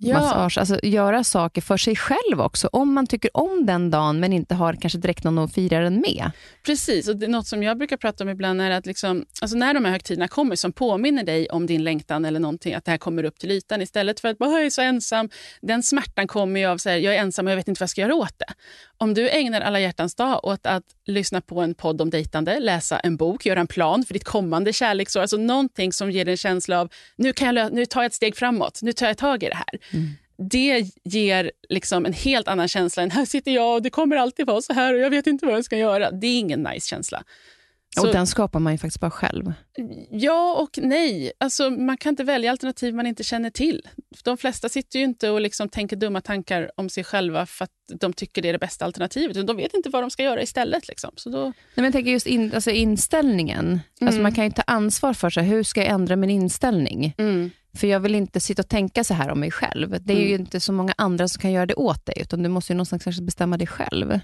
Ja. 0.00 0.20
massage, 0.20 0.58
alltså 0.58 0.80
göra 0.82 1.24
saker 1.24 1.60
för 1.60 1.76
sig 1.76 1.96
själv 1.96 2.40
också. 2.40 2.68
Om 2.72 2.92
man 2.92 3.06
tycker 3.06 3.36
om 3.36 3.66
den 3.66 3.90
dagen 3.90 4.20
men 4.20 4.32
inte 4.32 4.54
har 4.54 4.74
kanske 4.74 4.98
direkt 4.98 5.24
någon 5.24 5.38
att 5.38 5.54
fira 5.54 5.80
den 5.80 6.00
med. 6.00 6.30
Precis, 6.66 7.08
och 7.08 7.16
det 7.16 7.28
något 7.28 7.46
som 7.46 7.62
jag 7.62 7.78
brukar 7.78 7.96
prata 7.96 8.24
om 8.24 8.30
ibland 8.30 8.62
är 8.62 8.70
att 8.70 8.86
liksom, 8.86 9.24
alltså 9.40 9.56
när 9.56 9.74
de 9.74 9.84
här 9.84 9.92
högtiderna 9.92 10.28
kommer 10.28 10.56
som 10.56 10.72
påminner 10.72 11.24
dig 11.24 11.48
om 11.50 11.66
din 11.66 11.84
längtan 11.84 12.24
eller 12.24 12.40
någonting, 12.40 12.74
att 12.74 12.84
det 12.84 12.90
här 12.90 12.98
kommer 12.98 13.24
upp 13.24 13.38
till 13.38 13.50
ytan 13.50 13.82
istället 13.82 14.20
för 14.20 14.28
att 14.28 14.38
bara, 14.38 14.50
jag 14.50 14.66
är 14.66 14.70
så 14.70 14.82
ensam. 14.82 15.28
Den 15.62 15.82
smärtan 15.82 16.26
kommer 16.26 16.60
ju 16.60 16.66
av 16.66 16.78
så 16.78 16.88
här, 16.88 16.96
jag 16.96 17.14
är 17.14 17.18
ensam 17.18 17.46
och 17.46 17.52
jag 17.52 17.56
vet 17.56 17.68
inte 17.68 17.80
vad 17.80 17.84
jag 17.84 17.90
ska 17.90 18.00
göra 18.00 18.14
åt 18.14 18.38
det. 18.38 18.54
Om 19.00 19.14
du 19.14 19.30
ägnar 19.30 19.60
alla 19.60 19.80
hjärtans 19.80 20.14
dag 20.14 20.44
åt 20.44 20.66
att 20.66 20.84
lyssna 21.06 21.40
på 21.40 21.60
en 21.60 21.74
podd 21.74 22.00
om 22.00 22.10
dejtande, 22.10 22.60
läsa 22.60 22.98
en 22.98 23.16
bok, 23.16 23.46
göra 23.46 23.60
en 23.60 23.66
plan 23.66 24.04
för 24.04 24.14
ditt 24.14 24.24
kommande 24.24 24.72
kärleksår, 24.72 25.20
alltså 25.20 25.36
någonting 25.36 25.92
som 25.92 26.10
ger 26.10 26.24
dig 26.24 26.32
en 26.32 26.36
känsla 26.36 26.80
av 26.80 26.92
nu, 27.16 27.32
kan 27.32 27.56
jag, 27.56 27.72
nu 27.72 27.86
tar 27.86 28.00
jag 28.02 28.06
ett 28.06 28.14
steg 28.14 28.36
framåt, 28.36 28.82
nu 28.82 28.92
tar 28.92 29.06
jag 29.06 29.16
tag 29.18 29.42
i 29.42 29.48
det 29.48 29.54
här. 29.54 29.78
Det 30.50 30.90
ger 31.04 31.50
liksom 31.68 32.06
en 32.06 32.12
helt 32.12 32.48
annan 32.48 32.68
känsla 32.68 33.02
än 33.02 33.10
här 33.10 33.24
sitter 33.24 33.50
jag 33.50 33.74
och 33.74 33.82
det 33.82 33.90
kommer 33.90 34.16
alltid 34.16 34.46
vara 34.46 34.62
så 34.62 34.72
här 34.72 34.94
och 34.94 35.00
jag 35.00 35.10
vet 35.10 35.26
inte 35.26 35.46
vad 35.46 35.54
jag 35.54 35.64
ska 35.64 35.76
göra. 35.76 36.10
Det 36.10 36.26
är 36.26 36.38
ingen 36.38 36.62
nice 36.62 36.88
känsla. 36.88 37.24
Så- 37.96 38.06
Och 38.06 38.12
den 38.12 38.26
skapar 38.26 38.60
man 38.60 38.72
ju 38.72 38.78
faktiskt 38.78 39.00
bara 39.00 39.10
själv. 39.10 39.52
Ja 40.10 40.54
och 40.62 40.78
nej. 40.82 41.32
Alltså, 41.40 41.70
man 41.70 41.96
kan 41.96 42.10
inte 42.10 42.24
välja 42.24 42.50
alternativ 42.50 42.94
man 42.94 43.06
inte 43.06 43.24
känner 43.24 43.50
till. 43.50 43.88
De 44.24 44.36
flesta 44.36 44.68
sitter 44.68 44.98
ju 44.98 45.04
inte 45.04 45.30
och 45.30 45.40
liksom 45.40 45.68
tänker 45.68 45.96
dumma 45.96 46.20
tankar 46.20 46.70
om 46.76 46.88
sig 46.88 47.04
själva 47.04 47.46
för 47.46 47.64
att 47.64 47.70
de 48.00 48.12
tycker 48.12 48.42
det 48.42 48.48
är 48.48 48.52
det 48.52 48.58
bästa 48.58 48.84
alternativet. 48.84 49.46
De 49.46 49.56
vet 49.56 49.74
inte 49.74 49.88
vad 49.90 50.02
de 50.02 50.10
ska 50.10 50.22
göra 50.22 50.42
istället. 50.42 50.88
Liksom. 50.88 51.10
Så 51.16 51.30
då, 51.30 51.44
Nej, 51.44 51.52
men 51.74 51.84
jag 51.84 51.92
tänker 51.92 52.10
just 52.10 52.26
in, 52.26 52.52
alltså 52.54 52.70
inställningen. 52.70 53.80
Alltså 54.00 54.20
man 54.20 54.32
kan 54.34 54.44
ju 54.44 54.50
ta 54.50 54.62
ansvar 54.62 55.12
för 55.14 55.30
sig. 55.30 55.44
Hur 55.44 55.62
ska 55.62 55.80
jag 55.80 55.90
ändra 55.90 56.16
min 56.16 56.30
inställning? 56.30 57.14
För 57.76 57.86
jag 57.86 58.00
vill 58.00 58.14
inte 58.14 58.40
sitta 58.40 58.62
och 58.62 58.68
tänka 58.68 59.04
så 59.04 59.14
här 59.14 59.28
om 59.30 59.40
mig 59.40 59.50
själv. 59.50 59.96
Det 60.04 60.12
är 60.12 60.28
ju 60.28 60.34
inte 60.34 60.60
så 60.60 60.72
många 60.72 60.94
andra 60.96 61.28
som 61.28 61.40
kan 61.40 61.52
göra 61.52 61.66
det 61.66 61.74
åt 61.74 62.06
dig, 62.06 62.14
utan 62.20 62.42
du 62.42 62.48
måste 62.48 62.72
ju 62.72 62.74
någonstans 62.76 63.04
kanske 63.04 63.22
bestämma 63.22 63.56
det 63.56 63.66
själv. 63.66 64.20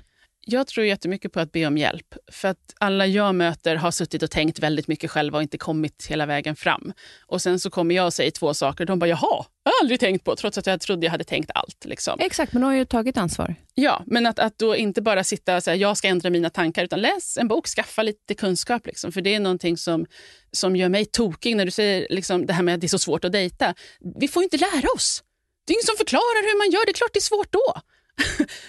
Jag 0.47 0.67
tror 0.67 0.87
jättemycket 0.87 1.33
på 1.33 1.41
att 1.41 1.53
be 1.53 1.67
om 1.67 1.79
hjälp. 1.79 2.15
För 2.33 2.49
att 2.49 2.75
alla 2.79 3.07
jag 3.07 3.35
möter 3.35 3.77
har 3.77 3.91
suttit 3.91 4.23
och 4.23 4.31
tänkt 4.31 4.59
väldigt 4.59 4.89
mycket 4.89 5.11
själva 5.11 5.39
och 5.39 5.43
inte 5.43 5.59
kommit 5.59 6.07
hela 6.07 6.27
vägen 6.27 6.57
fram. 6.57 6.93
Och 7.27 7.43
sen 7.43 7.61
så 7.61 7.71
kommer 7.71 7.95
jag 7.95 8.07
och 8.07 8.15
säger 8.15 8.31
två 8.31 8.55
saker. 8.55 8.85
De 8.85 8.99
bara, 8.99 9.07
jaha, 9.07 9.45
jag 9.65 9.73
har 9.73 9.81
aldrig 9.83 10.01
tänkt 10.01 10.25
på. 10.25 10.37
Trots 10.37 10.59
att 10.59 10.67
jag 10.67 10.81
trodde 10.81 11.07
jag 11.07 11.11
hade 11.11 11.25
tänkt 11.25 11.51
allt. 11.55 11.85
Liksom. 11.85 12.21
Exakt, 12.21 12.53
men 12.53 12.63
då 12.63 12.69
har 12.69 12.75
ju 12.75 12.85
tagit 12.85 13.17
ansvar. 13.17 13.55
Ja, 13.75 14.03
men 14.07 14.27
att, 14.27 14.39
att 14.39 14.59
då 14.59 14.77
inte 14.77 15.03
bara 15.03 15.25
sitta 15.25 15.57
och 15.57 15.63
säga 15.63 15.77
jag 15.77 15.97
ska 15.97 16.09
ändra 16.09 16.31
mina 16.31 16.51
tankar, 16.51 16.85
utan 16.85 17.01
läs 17.01 17.37
en 17.37 17.49
bok, 17.49 17.67
skaffa 17.67 18.03
lite 18.03 18.35
kunskap. 18.35 18.87
Liksom. 18.87 19.13
För 19.13 19.21
det 19.21 19.35
är 19.35 19.41
någonting 19.41 19.77
som, 19.77 20.07
som 20.53 20.77
gör 20.77 20.89
mig 20.89 21.05
tokig 21.05 21.57
när 21.57 21.65
du 21.65 21.71
säger 21.71 22.07
liksom, 22.11 22.47
det 22.47 22.53
här 22.53 22.63
med 22.63 22.75
att 22.75 22.81
det 22.81 22.87
är 22.87 22.89
så 22.89 22.99
svårt 22.99 23.25
att 23.25 23.33
dejta. 23.33 23.75
Vi 24.21 24.29
får 24.29 24.43
ju 24.43 24.45
inte 24.45 24.57
lära 24.57 24.89
oss. 24.95 25.23
Det 25.67 25.73
är 25.73 25.75
ingen 25.75 25.87
som 25.87 25.97
förklarar 25.97 26.53
hur 26.53 26.59
man 26.59 26.71
gör, 26.71 26.87
det 26.87 26.91
är 26.91 26.95
klart 26.95 27.11
det 27.13 27.19
är 27.19 27.21
svårt 27.21 27.53
då. 27.53 27.81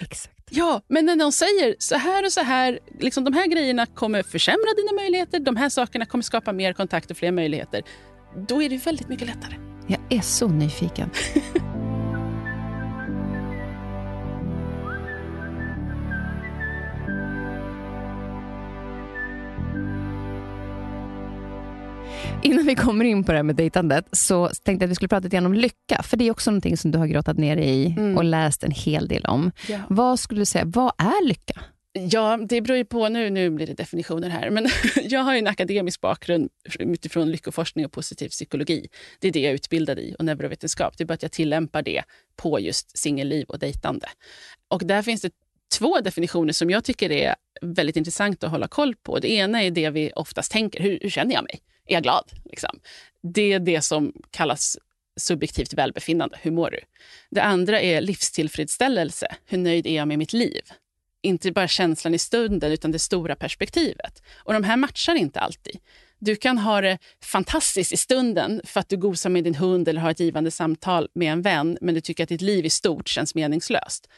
Exakt. 0.00 0.35
Ja, 0.50 0.82
men 0.88 1.06
när 1.06 1.16
någon 1.16 1.32
säger 1.32 1.74
så 1.78 1.94
här 1.96 2.24
och 2.24 2.32
så 2.32 2.40
här, 2.40 2.78
liksom 3.00 3.24
de 3.24 3.34
här 3.34 3.46
grejerna 3.46 3.86
kommer 3.86 4.22
försämra 4.22 4.74
dina 4.76 4.92
möjligheter, 5.02 5.40
de 5.40 5.56
här 5.56 5.68
sakerna 5.68 6.06
kommer 6.06 6.22
skapa 6.22 6.52
mer 6.52 6.72
kontakt 6.72 7.10
och 7.10 7.16
fler 7.16 7.32
möjligheter, 7.32 7.82
då 8.48 8.62
är 8.62 8.68
det 8.68 8.76
väldigt 8.76 9.08
mycket 9.08 9.26
lättare. 9.26 9.54
Jag 9.86 10.00
är 10.10 10.20
så 10.20 10.48
nyfiken. 10.48 11.10
Innan 22.42 22.66
vi 22.66 22.74
kommer 22.74 23.04
in 23.04 23.24
på 23.24 23.32
det 23.32 23.38
här 23.38 23.42
med 23.42 23.56
dejtandet 23.56 24.06
så 24.12 24.48
tänkte 24.48 24.70
jag 24.70 24.84
att 24.84 24.90
vi 24.90 24.94
skulle 24.94 25.08
prata 25.08 25.24
lite 25.24 25.36
grann 25.36 25.46
om 25.46 25.54
lycka. 25.54 26.02
För 26.02 26.16
det 26.16 26.24
är 26.24 26.30
också 26.30 26.50
någonting 26.50 26.76
som 26.76 26.90
du 26.90 26.98
har 26.98 27.06
grottat 27.06 27.38
ner 27.38 27.56
i 27.56 27.86
mm. 27.86 28.16
och 28.16 28.24
läst 28.24 28.64
en 28.64 28.70
hel 28.70 29.08
del 29.08 29.24
om. 29.24 29.52
Ja. 29.68 29.78
Vad 29.88 30.20
skulle 30.20 30.40
du 30.40 30.44
säga, 30.44 30.64
vad 30.64 30.92
är 30.98 31.26
lycka? 31.26 31.60
Ja, 31.92 32.38
det 32.48 32.60
beror 32.60 32.76
ju 32.76 32.84
på. 32.84 33.08
Nu, 33.08 33.30
nu 33.30 33.50
blir 33.50 33.66
det 33.66 33.74
definitioner 33.74 34.28
här. 34.28 34.50
Men 34.50 34.68
jag 35.04 35.20
har 35.20 35.34
en 35.34 35.46
akademisk 35.46 36.00
bakgrund 36.00 36.48
utifrån 36.78 37.30
lyckoforskning 37.30 37.86
och 37.86 37.92
positiv 37.92 38.28
psykologi. 38.28 38.88
Det 39.20 39.28
är 39.28 39.32
det 39.32 39.40
jag 39.40 39.50
är 39.50 39.54
utbildad 39.54 39.98
i 39.98 40.16
och 40.18 40.24
neurovetenskap. 40.24 40.98
Det 40.98 41.04
är 41.04 41.06
bara 41.06 41.14
att 41.14 41.22
jag 41.22 41.32
tillämpar 41.32 41.82
det 41.82 42.02
på 42.36 42.60
just 42.60 42.98
singelliv 42.98 43.46
och 43.48 43.58
dejtande. 43.58 44.06
Och 44.68 44.82
där 44.84 45.02
finns 45.02 45.22
det 45.22 45.30
två 45.78 46.00
definitioner 46.00 46.52
som 46.52 46.70
jag 46.70 46.84
tycker 46.84 47.12
är 47.12 47.34
väldigt 47.62 47.96
intressant 47.96 48.44
att 48.44 48.50
hålla 48.50 48.68
koll 48.68 48.94
på. 48.94 49.18
Det 49.18 49.30
ena 49.30 49.62
är 49.62 49.70
det 49.70 49.90
vi 49.90 50.12
oftast 50.16 50.52
tänker. 50.52 50.82
Hur, 50.82 50.98
hur 51.02 51.10
känner 51.10 51.34
jag 51.34 51.44
mig? 51.44 51.60
Är 51.86 51.94
jag 51.94 52.02
glad? 52.02 52.24
Liksom. 52.44 52.80
Det 53.22 53.52
är 53.52 53.58
det 53.58 53.80
som 53.80 54.12
kallas 54.30 54.78
subjektivt 55.16 55.74
välbefinnande. 55.74 56.38
Hur 56.42 56.50
mår 56.50 56.70
du? 56.70 56.80
Det 57.30 57.42
andra 57.42 57.80
är 57.80 58.00
livstillfredsställelse. 58.00 59.26
Hur 59.46 59.58
nöjd 59.58 59.86
är 59.86 59.96
jag 59.96 60.08
med 60.08 60.18
mitt 60.18 60.32
liv? 60.32 60.62
Inte 61.22 61.52
bara 61.52 61.68
känslan 61.68 62.14
i 62.14 62.18
stunden, 62.18 62.72
utan 62.72 62.92
det 62.92 62.98
stora 62.98 63.36
perspektivet. 63.36 64.22
Och 64.36 64.52
De 64.52 64.64
här 64.64 64.76
matchar 64.76 65.14
inte 65.14 65.40
alltid. 65.40 65.78
Du 66.18 66.36
kan 66.36 66.58
ha 66.58 66.80
det 66.80 66.98
fantastiskt 67.22 67.92
i 67.92 67.96
stunden 67.96 68.60
för 68.64 68.80
att 68.80 68.88
du 68.88 68.96
gosar 68.96 69.30
med 69.30 69.44
din 69.44 69.54
hund 69.54 69.88
eller 69.88 70.00
har 70.00 70.10
ett 70.10 70.20
givande 70.20 70.50
samtal 70.50 71.08
med 71.12 71.32
en 71.32 71.42
vän, 71.42 71.78
men 71.80 71.94
du 71.94 72.00
tycker 72.00 72.22
att 72.22 72.28
ditt 72.28 72.40
liv 72.40 72.64
i 72.64 72.70
stort 72.70 73.08
känns 73.08 73.34
meningslöst. 73.34 74.08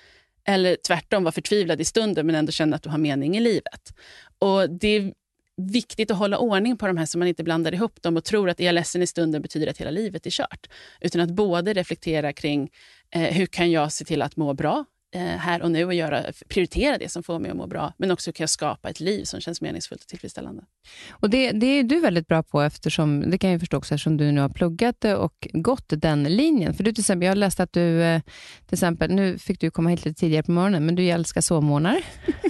Eller 0.48 0.76
tvärtom, 0.86 1.24
vara 1.24 1.32
förtvivlad 1.32 1.80
i 1.80 1.84
stunden 1.84 2.26
men 2.26 2.34
ändå 2.34 2.52
känna 2.52 2.76
att 2.76 2.82
du 2.82 2.88
har 2.90 2.98
mening 2.98 3.36
i 3.36 3.40
livet. 3.40 3.94
Och 4.38 4.70
Det 4.70 5.12
viktigt 5.56 6.10
att 6.10 6.18
hålla 6.18 6.38
ordning 6.38 6.76
på 6.76 6.86
de 6.86 6.96
här 6.96 7.06
så 7.06 7.18
man 7.18 7.28
inte 7.28 7.44
blandar 7.44 7.74
ihop 7.74 8.02
dem 8.02 8.16
och 8.16 8.24
tror 8.24 8.50
att 8.50 8.60
är 8.60 8.64
jag 8.64 8.72
ledsen 8.72 9.02
i 9.02 9.06
stunden 9.06 9.42
betyder 9.42 9.66
att 9.66 9.78
hela 9.78 9.90
livet 9.90 10.26
är 10.26 10.30
kört. 10.30 10.66
Utan 11.00 11.20
att 11.20 11.30
både 11.30 11.72
reflektera 11.72 12.32
kring 12.32 12.70
eh, 13.10 13.22
hur 13.22 13.46
kan 13.46 13.70
jag 13.70 13.92
se 13.92 14.04
till 14.04 14.22
att 14.22 14.36
må 14.36 14.54
bra 14.54 14.84
här 15.14 15.62
och 15.62 15.70
nu 15.70 15.84
och 15.84 15.94
göra, 15.94 16.24
prioritera 16.48 16.98
det 16.98 17.08
som 17.08 17.22
får 17.22 17.38
mig 17.38 17.50
att 17.50 17.56
må 17.56 17.66
bra. 17.66 17.92
Men 17.98 18.10
också 18.10 18.28
hur 18.28 18.32
kan 18.32 18.42
jag 18.42 18.50
skapa 18.50 18.90
ett 18.90 19.00
liv 19.00 19.24
som 19.24 19.40
känns 19.40 19.60
meningsfullt 19.60 20.02
och 20.02 20.08
tillfredsställande. 20.08 20.62
Och 21.10 21.30
det, 21.30 21.50
det 21.50 21.66
är 21.66 21.82
du 21.82 22.00
väldigt 22.00 22.26
bra 22.26 22.42
på, 22.42 22.62
eftersom, 22.62 23.30
det 23.30 23.38
kan 23.38 23.50
jag 23.50 23.60
förstå 23.60 23.76
också, 23.76 23.94
eftersom 23.94 24.16
du 24.16 24.32
nu 24.32 24.40
har 24.40 24.48
pluggat 24.48 25.04
och 25.04 25.48
gått 25.52 25.84
den 25.88 26.24
linjen. 26.24 26.74
För 26.74 26.84
du 26.84 26.92
till 26.92 27.02
exempel, 27.02 27.26
jag 27.26 27.30
har 27.30 27.36
läst 27.36 27.60
att 27.60 27.72
du, 27.72 28.02
eh, 28.02 28.20
till 28.66 28.74
exempel, 28.74 29.10
nu 29.10 29.38
fick 29.38 29.60
du 29.60 29.70
komma 29.70 29.90
hit 29.90 30.04
lite 30.04 30.20
tidigare 30.20 30.42
på 30.42 30.50
morgonen, 30.50 30.86
men 30.86 30.94
du 30.94 31.06
älskar 31.08 31.40
sovmorgnar. 31.40 32.02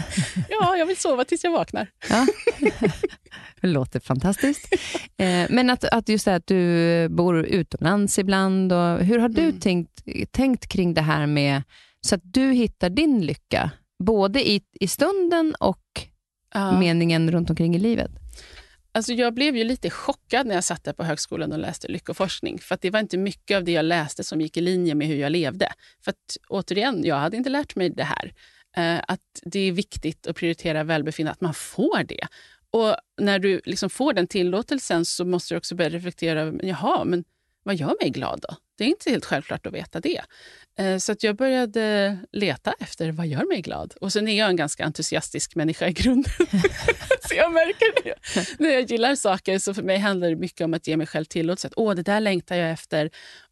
ja, 0.49 0.77
jag 0.77 0.87
vill 0.87 0.97
sova 0.97 1.25
tills 1.25 1.45
jag 1.45 1.50
vaknar. 1.50 1.91
ja. 2.09 2.27
Det 3.61 3.67
låter 3.67 4.00
fantastiskt. 4.00 4.75
Eh, 5.17 5.47
men 5.50 5.71
att, 5.71 5.85
att 5.85 6.09
just 6.09 6.25
det 6.25 6.35
att 6.35 6.47
du 6.47 7.09
bor 7.09 7.45
utomlands 7.47 8.19
ibland. 8.19 8.73
Och 8.73 8.99
hur 8.99 9.19
har 9.19 9.29
du 9.29 9.43
mm. 9.43 9.61
tänkt, 9.61 10.03
tänkt 10.31 10.69
kring 10.69 10.95
det 10.95 11.03
här 11.03 11.27
med 11.27 11.62
så 12.00 12.14
att 12.14 12.21
du 12.25 12.52
hittar 12.52 12.90
din 12.90 13.26
lycka, 13.26 13.71
både 13.99 14.49
i, 14.49 14.62
i 14.73 14.88
stunden 14.88 15.55
och 15.61 15.85
ja. 16.55 16.78
meningen 16.78 17.31
runt 17.31 17.50
omkring 17.50 17.76
i 17.76 17.78
livet? 17.78 18.11
Alltså 18.93 19.12
jag 19.12 19.35
blev 19.35 19.57
ju 19.57 19.64
lite 19.64 19.90
chockad 19.90 20.47
när 20.47 20.55
jag 20.55 20.64
satt 20.64 20.85
där 20.85 20.93
på 20.93 21.05
högskolan 21.05 21.52
och 21.52 21.59
läste 21.59 21.88
lyckoforskning. 21.88 22.59
För 22.59 22.78
det 22.81 22.90
var 22.90 23.00
inte 23.00 23.19
mycket 23.19 23.57
av 23.57 23.64
det 23.64 23.73
jag 23.73 23.85
läste 23.85 24.25
som 24.25 24.40
gick 24.40 24.57
i 24.57 24.61
linje 24.61 24.95
med 24.95 25.07
hur 25.07 25.17
jag 25.17 25.33
levde. 25.33 25.73
För 26.05 26.11
att, 26.11 26.37
återigen, 26.49 27.05
jag 27.05 27.17
hade 27.17 27.37
inte 27.37 27.50
lärt 27.50 27.76
mig 27.76 27.90
det 27.90 28.05
här. 28.05 28.33
Eh, 28.76 29.05
att 29.09 29.40
det 29.43 29.61
är 29.61 29.73
viktigt 29.73 30.26
att 30.26 30.37
prioritera 30.37 30.85
välbefinnande, 30.85 31.33
att 31.33 31.40
man 31.40 31.55
får 31.55 32.05
det. 32.05 32.26
Och 32.71 32.97
när 33.21 33.38
du 33.38 33.61
liksom 33.64 33.90
får 33.90 34.12
den 34.12 34.26
tillåtelsen 34.26 35.05
så 35.05 35.25
måste 35.25 35.55
du 35.55 35.59
också 35.59 35.75
börja 35.75 35.90
reflektera 35.90 36.40
över, 36.40 36.61
jaha, 36.64 37.05
men 37.05 37.25
vad 37.62 37.75
gör 37.75 37.97
mig 38.00 38.11
glad 38.11 38.45
då? 38.49 38.57
Det 38.78 38.85
är 38.85 38.88
inte 38.88 39.11
helt 39.11 39.25
självklart 39.25 39.66
att 39.66 39.75
veta 39.75 40.00
det. 40.00 40.20
Eh, 40.78 40.99
så 40.99 41.12
att 41.12 41.23
jag 41.23 41.37
började 41.37 42.18
leta 42.32 42.75
efter 42.80 43.12
vad 43.12 43.26
gör 43.26 43.44
mig 43.44 43.62
glad. 43.62 43.94
Och 44.00 44.12
sen 44.12 44.28
är 44.28 44.38
jag 44.38 44.50
en 44.50 44.56
ganska 44.56 44.85
entusiastisk 44.85 45.54
människa 45.54 45.88
i 45.88 45.92
grunden. 45.92 46.32
så 47.28 47.35
jag 47.37 47.52
märker 47.52 48.02
det. 48.04 48.14
När 48.58 48.70
jag 48.70 48.90
gillar 48.90 49.14
saker 49.14 49.58
så 49.58 49.75
för 49.75 49.82
mig 49.82 49.99
handlar 49.99 50.28
det 50.28 50.37
mycket 50.37 50.64
om 50.64 50.75
att 50.75 50.87
ge 50.87 50.97
mig 50.97 51.06
själv 51.06 51.25
tillåtelse. 51.25 51.66
Att, 51.66 51.73
Åh, 51.76 51.94
det 51.94 52.02
där 52.02 52.20
längtar 52.20 52.56
jag 52.56 52.70
efter. 52.70 53.11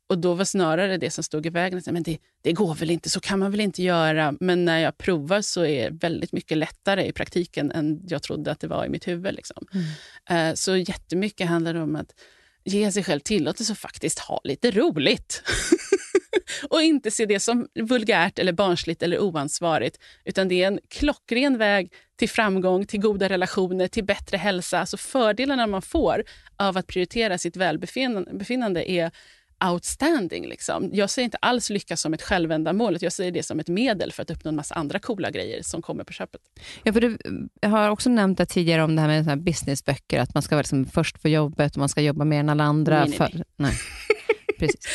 Och 0.09 0.19
då 0.19 0.35
var 0.35 0.45
snarare 0.45 0.97
det 0.97 1.11
som 1.11 1.25
stod 1.25 1.47
i 1.47 1.51
vägen 1.51 1.79
att 1.79 1.87
men 1.87 2.03
det, 2.03 2.19
det 2.43 2.53
går 2.53 2.75
väl 2.75 2.91
inte, 2.91 3.11
så 3.11 3.21
kan 3.21 3.39
man 3.39 3.51
väl 3.51 3.61
inte 3.61 3.83
göra. 3.83 4.35
Men 4.41 4.65
när 4.65 4.79
jag 4.79 4.99
provar 4.99 5.41
så 5.41 5.65
är 5.65 5.91
det 5.91 5.97
väldigt 6.01 6.33
mycket 6.33 6.59
lättare 6.59 7.07
i 7.07 7.13
praktiken 7.13 7.73
än 7.73 8.01
jag 8.09 8.23
trodde 8.23 8.51
att 8.51 8.61
det 8.61 8.67
var 8.67 8.85
i 8.85 8.89
mitt 8.89 9.09
huvud. 9.09 9.35
Liksom. 9.35 9.67
Mm. 9.73 10.51
Uh, 10.51 10.55
så 10.55 10.77
jättemycket 10.77 11.49
handlar 11.49 11.75
om 11.75 11.97
att 11.97 12.15
ge 12.67 12.93
sig 12.93 13.05
själv 13.05 13.21
tillåtelse 13.21 13.73
att 13.73 13.79
faktiskt 13.79 14.19
ha 14.19 14.41
lite 14.45 14.71
roligt. 14.71 15.43
och 16.71 16.83
inte 16.83 17.11
se 17.11 17.27
det 17.27 17.41
som 17.41 17.69
vulgärt, 17.75 18.39
eller 18.39 18.53
barnsligt 18.53 19.03
eller 19.03 19.21
oansvarigt. 19.21 19.99
Utan 20.25 20.49
det 20.49 20.63
är 20.63 20.67
en 20.67 20.81
klockren 20.89 21.59
väg 21.59 21.93
till 22.19 22.29
framgång, 22.29 22.87
till 22.87 23.01
goda 23.01 23.29
relationer, 23.29 23.89
till 23.89 24.05
bättre 24.05 24.37
hälsa. 24.37 24.79
Alltså 24.81 24.97
fördelarna 24.97 25.67
man 25.67 25.83
får 25.83 26.25
av 26.57 26.77
att 26.77 26.87
prioritera 26.87 27.39
sitt 27.39 27.57
välbefinnande 27.57 28.91
är 28.91 29.11
outstanding. 29.65 30.47
Liksom. 30.47 30.91
Jag 30.93 31.11
ser 31.11 31.23
inte 31.23 31.37
alls 31.41 31.71
lycka 31.71 31.97
som 31.97 32.15
ett 32.15 32.23
självändamål, 32.23 32.99
jag 33.01 33.13
ser 33.13 33.31
det 33.31 33.43
som 33.43 33.61
ett 33.61 33.69
medel 33.69 34.13
för 34.13 34.23
att 34.23 34.31
uppnå 34.31 34.49
en 34.49 34.57
massa 34.57 34.75
andra 34.75 34.99
coola 34.99 35.31
grejer 35.31 35.63
som 35.63 35.83
kommer 35.83 36.05
på 36.05 36.13
köpet. 36.13 36.41
Ja, 36.83 36.93
för 36.93 37.01
du 37.01 37.19
har 37.63 37.91
också 37.91 38.11
nämnt 38.11 38.49
tidigare 38.49 38.83
om 38.83 38.97
det 38.97 39.03
här 39.03 39.23
med 39.23 39.43
businessböcker, 39.43 40.21
att 40.21 40.35
man 40.35 40.43
ska 40.43 40.55
vara 40.55 40.63
liksom 40.63 40.87
först 40.87 41.23
på 41.23 41.29
jobbet 41.29 41.73
och 41.73 41.79
man 41.79 41.89
ska 41.89 42.01
jobba 42.01 42.25
mer 42.25 42.41
än 42.41 42.49
alla 42.49 42.65
andra. 42.65 43.05
Nej, 43.05 43.09
nej, 43.09 43.19
nej. 43.19 43.31
För, 43.31 43.45
nej. 43.57 43.75
Precis. 44.59 44.87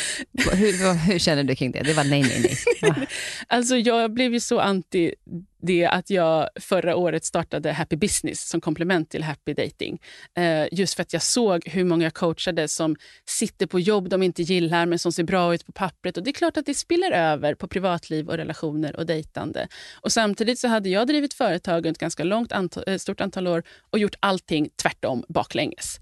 Hur, 0.52 0.94
hur, 0.94 1.18
känner 1.18 1.44
du 1.44 1.54
kring 1.54 1.72
det? 1.72 1.82
Det 1.82 1.94
var 1.94 2.04
nej, 2.04 2.22
nej, 2.22 2.40
nej. 2.42 2.56
Ja. 2.80 2.94
Alltså, 3.46 3.76
jag 3.76 4.12
blev 4.12 4.32
ju 4.32 4.40
så 4.40 4.60
anti 4.60 5.14
det 5.62 5.86
att 5.86 6.10
jag 6.10 6.48
förra 6.60 6.96
året 6.96 7.24
startade 7.24 7.72
Happy 7.72 7.96
Business 7.96 8.48
som 8.48 8.60
komplement 8.60 9.10
till 9.10 9.22
Happy 9.22 9.54
Dating. 9.54 10.00
Eh, 10.36 10.66
just 10.72 10.94
för 10.94 11.02
att 11.02 11.12
jag 11.12 11.22
såg 11.22 11.68
hur 11.68 11.84
många 11.84 12.04
jag 12.04 12.14
coachade 12.14 12.68
som 12.68 12.96
sitter 13.28 13.66
på 13.66 13.80
jobb 13.80 14.08
de 14.08 14.22
inte 14.22 14.42
gillar 14.42 14.86
men 14.86 14.98
som 14.98 15.12
ser 15.12 15.24
bra 15.24 15.54
ut 15.54 15.66
på 15.66 15.72
pappret. 15.72 16.16
Och 16.16 16.22
Det 16.22 16.30
är 16.30 16.32
klart 16.32 16.56
att 16.56 16.66
det 16.66 16.74
spiller 16.74 17.10
över 17.10 17.54
på 17.54 17.68
privatliv 17.68 18.28
och 18.28 18.36
relationer 18.36 18.96
och 18.96 19.06
dejtande. 19.06 19.68
Och 20.00 20.12
Samtidigt 20.12 20.58
så 20.58 20.68
hade 20.68 20.88
jag 20.88 21.06
drivit 21.06 21.34
företag 21.34 21.76
under 21.76 21.90
ett 21.90 21.98
ganska 21.98 22.24
långt 22.24 22.52
antal, 22.52 22.84
eh, 22.86 22.96
stort 22.96 23.20
antal 23.20 23.46
år 23.46 23.62
och 23.90 23.98
gjort 23.98 24.14
allting 24.20 24.68
tvärtom 24.82 25.24
baklänges. 25.28 26.00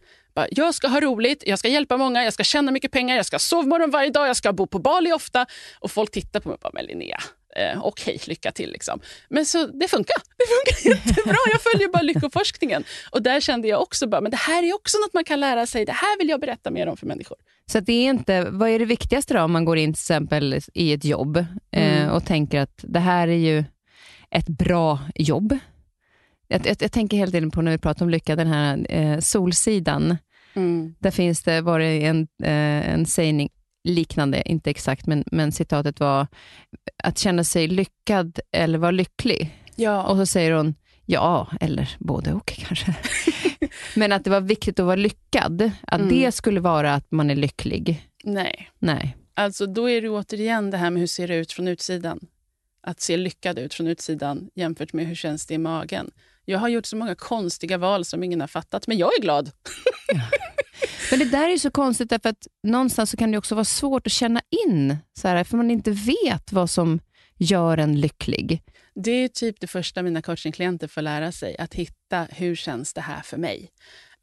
Jag 0.51 0.75
ska 0.75 0.89
ha 0.89 1.01
roligt, 1.01 1.43
jag 1.47 1.59
ska 1.59 1.69
hjälpa 1.69 1.97
många, 1.97 2.25
jag 2.25 2.33
ska 2.33 2.45
tjäna 2.45 2.73
mycket 2.73 2.93
pengar, 2.93 3.17
jag 3.17 3.27
ska 3.27 3.39
sova 3.39 3.69
morgon 3.69 3.91
varje 3.91 4.11
dag, 4.11 4.29
jag 4.29 4.37
ska 4.37 4.53
bo 4.53 4.67
på 4.67 4.79
Bali 4.79 5.13
ofta. 5.13 5.47
Och 5.79 5.91
folk 5.91 6.11
tittar 6.11 6.41
på 6.41 6.49
mig 6.49 6.55
och 6.55 6.61
bara, 6.61 6.71
men 6.75 6.85
Linnea, 6.85 7.21
eh, 7.57 7.87
okej, 7.87 8.15
okay, 8.15 8.19
lycka 8.27 8.53
till. 8.53 8.73
Liksom. 8.73 9.01
Men 9.29 9.47
så 9.47 9.67
det 9.67 9.89
funkar. 9.89 10.17
Det 10.39 10.45
funkar 10.47 10.91
jättebra. 11.07 11.37
Jag 11.53 11.61
följer 11.61 11.89
bara 11.89 12.03
lyckoforskningen. 12.03 12.85
Och 13.11 13.23
där 13.23 13.41
kände 13.41 13.69
jag 13.69 13.83
också 13.83 14.09
bara, 14.09 14.21
men 14.21 14.31
det 14.31 14.37
här 14.37 14.63
är 14.63 14.75
också 14.75 14.99
något 14.99 15.15
man 15.15 15.25
kan 15.25 15.41
lära 15.41 15.67
sig. 15.67 15.85
Det 15.85 15.93
här 15.93 16.19
vill 16.19 16.29
jag 16.29 16.41
berätta 16.41 16.71
mer 16.71 16.87
om 16.87 16.97
för 16.97 17.07
människor. 17.07 17.37
Så 17.67 17.81
det 17.81 17.93
är 17.93 18.11
inte, 18.11 18.45
vad 18.51 18.69
är 18.69 18.79
det 18.79 18.85
viktigaste 18.85 19.35
då 19.35 19.43
om 19.43 19.53
man 19.53 19.65
går 19.65 19.79
in 19.79 19.93
till 19.93 20.01
exempel 20.01 20.61
i 20.75 20.93
ett 20.93 21.05
jobb 21.05 21.37
eh, 21.37 22.03
mm. 22.03 22.11
och 22.11 22.27
tänker 22.27 22.61
att 22.61 22.85
det 22.89 23.01
här 23.01 23.29
är 23.29 23.33
ju 23.33 23.65
ett 24.31 24.49
bra 24.49 24.99
jobb. 25.15 25.59
Jag, 26.49 26.67
jag, 26.67 26.77
jag, 26.81 26.93
tänker 26.93 27.17
hela 27.17 27.33
tiden 27.33 27.51
på 27.51 27.63
när 27.63 27.71
vi 27.73 27.79
pratar 27.79 28.05
om 28.05 28.11
lycka, 28.11 28.37
den 28.37 28.47
här 28.47 28.87
eh, 28.89 29.19
Solsidan. 29.19 30.17
Mm. 30.55 30.95
Där 30.99 31.11
finns 31.11 31.43
det 31.43 31.61
var 31.61 31.79
det 31.79 32.05
en, 32.05 32.29
eh, 32.43 32.91
en 32.91 33.07
sägning 33.07 33.49
liknande, 33.85 34.49
inte 34.49 34.71
exakt, 34.71 35.07
men, 35.07 35.25
men 35.27 35.53
citatet 35.53 36.01
var 36.01 36.27
att 37.05 37.19
känna 37.19 37.45
sig 37.45 37.69
lyckad 37.69 38.41
eller 38.53 38.79
vara 38.79 38.91
lycklig. 38.91 39.57
Ja. 39.77 40.05
Och 40.05 40.17
så 40.17 40.27
säger 40.27 40.53
hon 40.53 40.75
ja, 41.07 41.49
eller 41.61 41.97
både 41.99 42.33
och 42.33 42.47
kanske. 42.47 42.95
men 43.97 44.13
att 44.13 44.25
det 44.25 44.31
var 44.31 44.41
viktigt 44.41 44.81
att 44.81 44.87
vara 44.87 44.97
lyckad, 44.97 45.71
att 45.83 46.01
mm. 46.01 46.09
det 46.09 46.33
skulle 46.33 46.61
vara 46.61 46.95
att 46.95 47.11
man 47.11 47.31
är 47.31 47.37
lycklig. 47.37 48.09
Nej. 48.25 48.71
Nej. 48.79 49.17
Alltså 49.35 49.67
då 49.67 49.91
är 49.91 50.03
det 50.03 50.09
återigen 50.09 50.71
det 50.71 50.77
här 50.77 50.91
med 50.91 51.01
hur 51.01 51.07
ser 51.07 51.29
det 51.29 51.37
ut 51.37 51.53
från 51.53 51.69
utsidan. 51.69 52.21
Att 52.83 53.01
se 53.01 53.17
lyckad 53.17 53.59
ut 53.59 53.75
från 53.75 53.87
utsidan 53.87 54.51
jämfört 54.55 54.93
med 54.93 55.07
hur 55.07 55.15
känns 55.15 55.47
det 55.47 55.55
i 55.55 55.59
magen. 55.59 56.11
Jag 56.45 56.59
har 56.59 56.69
gjort 56.69 56.87
så 56.87 56.97
många 56.97 57.15
konstiga 57.15 57.79
val 57.79 58.05
som 58.05 58.25
ingen 58.25 58.41
har 58.41 58.49
fattat, 58.49 58.87
men 58.87 58.99
jag 58.99 59.19
är 59.19 59.23
glad. 59.23 59.51
Men 61.11 61.19
det 61.19 61.25
där 61.25 61.49
är 61.49 61.59
så 61.59 61.71
konstigt, 61.71 62.11
därför 62.11 62.29
att 62.29 62.47
någonstans 62.63 63.11
så 63.11 63.17
kan 63.17 63.31
det 63.31 63.39
också 63.39 63.55
vara 63.55 63.65
svårt 63.65 64.07
att 64.07 64.13
känna 64.13 64.41
in, 64.67 64.97
så 65.19 65.29
här, 65.29 65.45
för 65.45 65.57
man 65.57 65.71
inte 65.71 65.91
vet 65.91 66.53
vad 66.53 66.71
som 66.71 67.01
gör 67.37 67.79
en 67.79 68.01
lycklig. 68.01 68.63
Det 68.95 69.11
är 69.11 69.29
typ 69.29 69.61
det 69.61 69.67
första 69.67 70.03
mina 70.03 70.23
coachingklienter 70.23 70.89
får 70.89 71.03
lära 71.03 71.33
sig, 71.33 71.57
att 71.59 71.75
hitta 71.75 72.27
hur 72.31 72.57
känns 72.57 72.95
det 72.95 73.01
här 73.01 73.23
för 73.23 73.37
mig. 73.37 73.71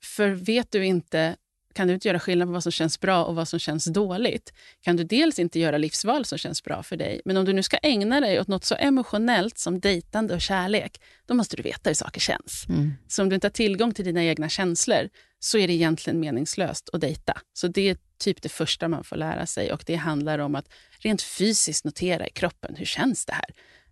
För 0.04 0.30
vet 0.30 0.72
du 0.72 0.86
inte 0.86 1.36
kan 1.78 1.88
du 1.88 1.94
inte 1.94 2.08
göra 2.08 2.20
skillnad 2.20 2.48
på 2.48 2.52
vad 2.52 2.64
som 2.64 2.72
känns 2.72 3.00
bra 3.00 3.26
och 3.26 3.36
vad 3.36 3.48
som 3.48 3.60
känns 3.60 3.86
dåligt, 3.86 4.54
kan 4.82 4.96
du 4.96 5.04
dels 5.04 5.40
inte 5.40 5.60
göra 5.60 5.78
livsval 5.78 6.26
som 6.26 6.38
känns 6.38 6.64
bra 6.64 6.84
för 6.84 6.98
dig, 6.98 7.22
men 7.26 7.38
om 7.38 7.46
du 7.46 7.54
nu 7.54 7.64
ska 7.64 7.78
ägna 7.78 8.22
dig 8.22 8.40
åt 8.40 8.48
något 8.48 8.66
så 8.66 8.76
emotionellt 8.76 9.58
som 9.58 9.80
dejtande 9.80 10.34
och 10.34 10.42
kärlek, 10.42 11.02
då 11.26 11.34
måste 11.34 11.56
du 11.56 11.64
veta 11.64 11.90
hur 11.90 11.96
saker 11.96 12.20
känns. 12.22 12.66
Mm. 12.70 12.94
Så 13.08 13.24
om 13.24 13.30
du 13.30 13.36
inte 13.36 13.48
har 13.48 13.52
tillgång 13.52 13.94
till 13.94 14.06
dina 14.06 14.24
egna 14.24 14.50
känslor, 14.50 15.10
så 15.40 15.58
är 15.58 15.68
det 15.68 15.74
egentligen 15.74 16.20
meningslöst 16.20 16.90
att 16.94 17.02
dejta. 17.02 17.42
Så 17.54 17.68
det 17.68 17.90
är 17.90 17.98
typ 18.20 18.42
det 18.42 18.50
första 18.50 18.88
man 18.88 19.04
får 19.04 19.16
lära 19.16 19.46
sig 19.46 19.74
och 19.74 19.84
det 19.86 19.96
handlar 19.96 20.40
om 20.40 20.56
att 20.56 20.70
rent 21.00 21.22
fysiskt 21.22 21.86
notera 21.86 22.28
i 22.28 22.30
kroppen, 22.30 22.76
hur 22.76 22.86
känns 22.86 23.26
det 23.26 23.34
här? 23.34 23.46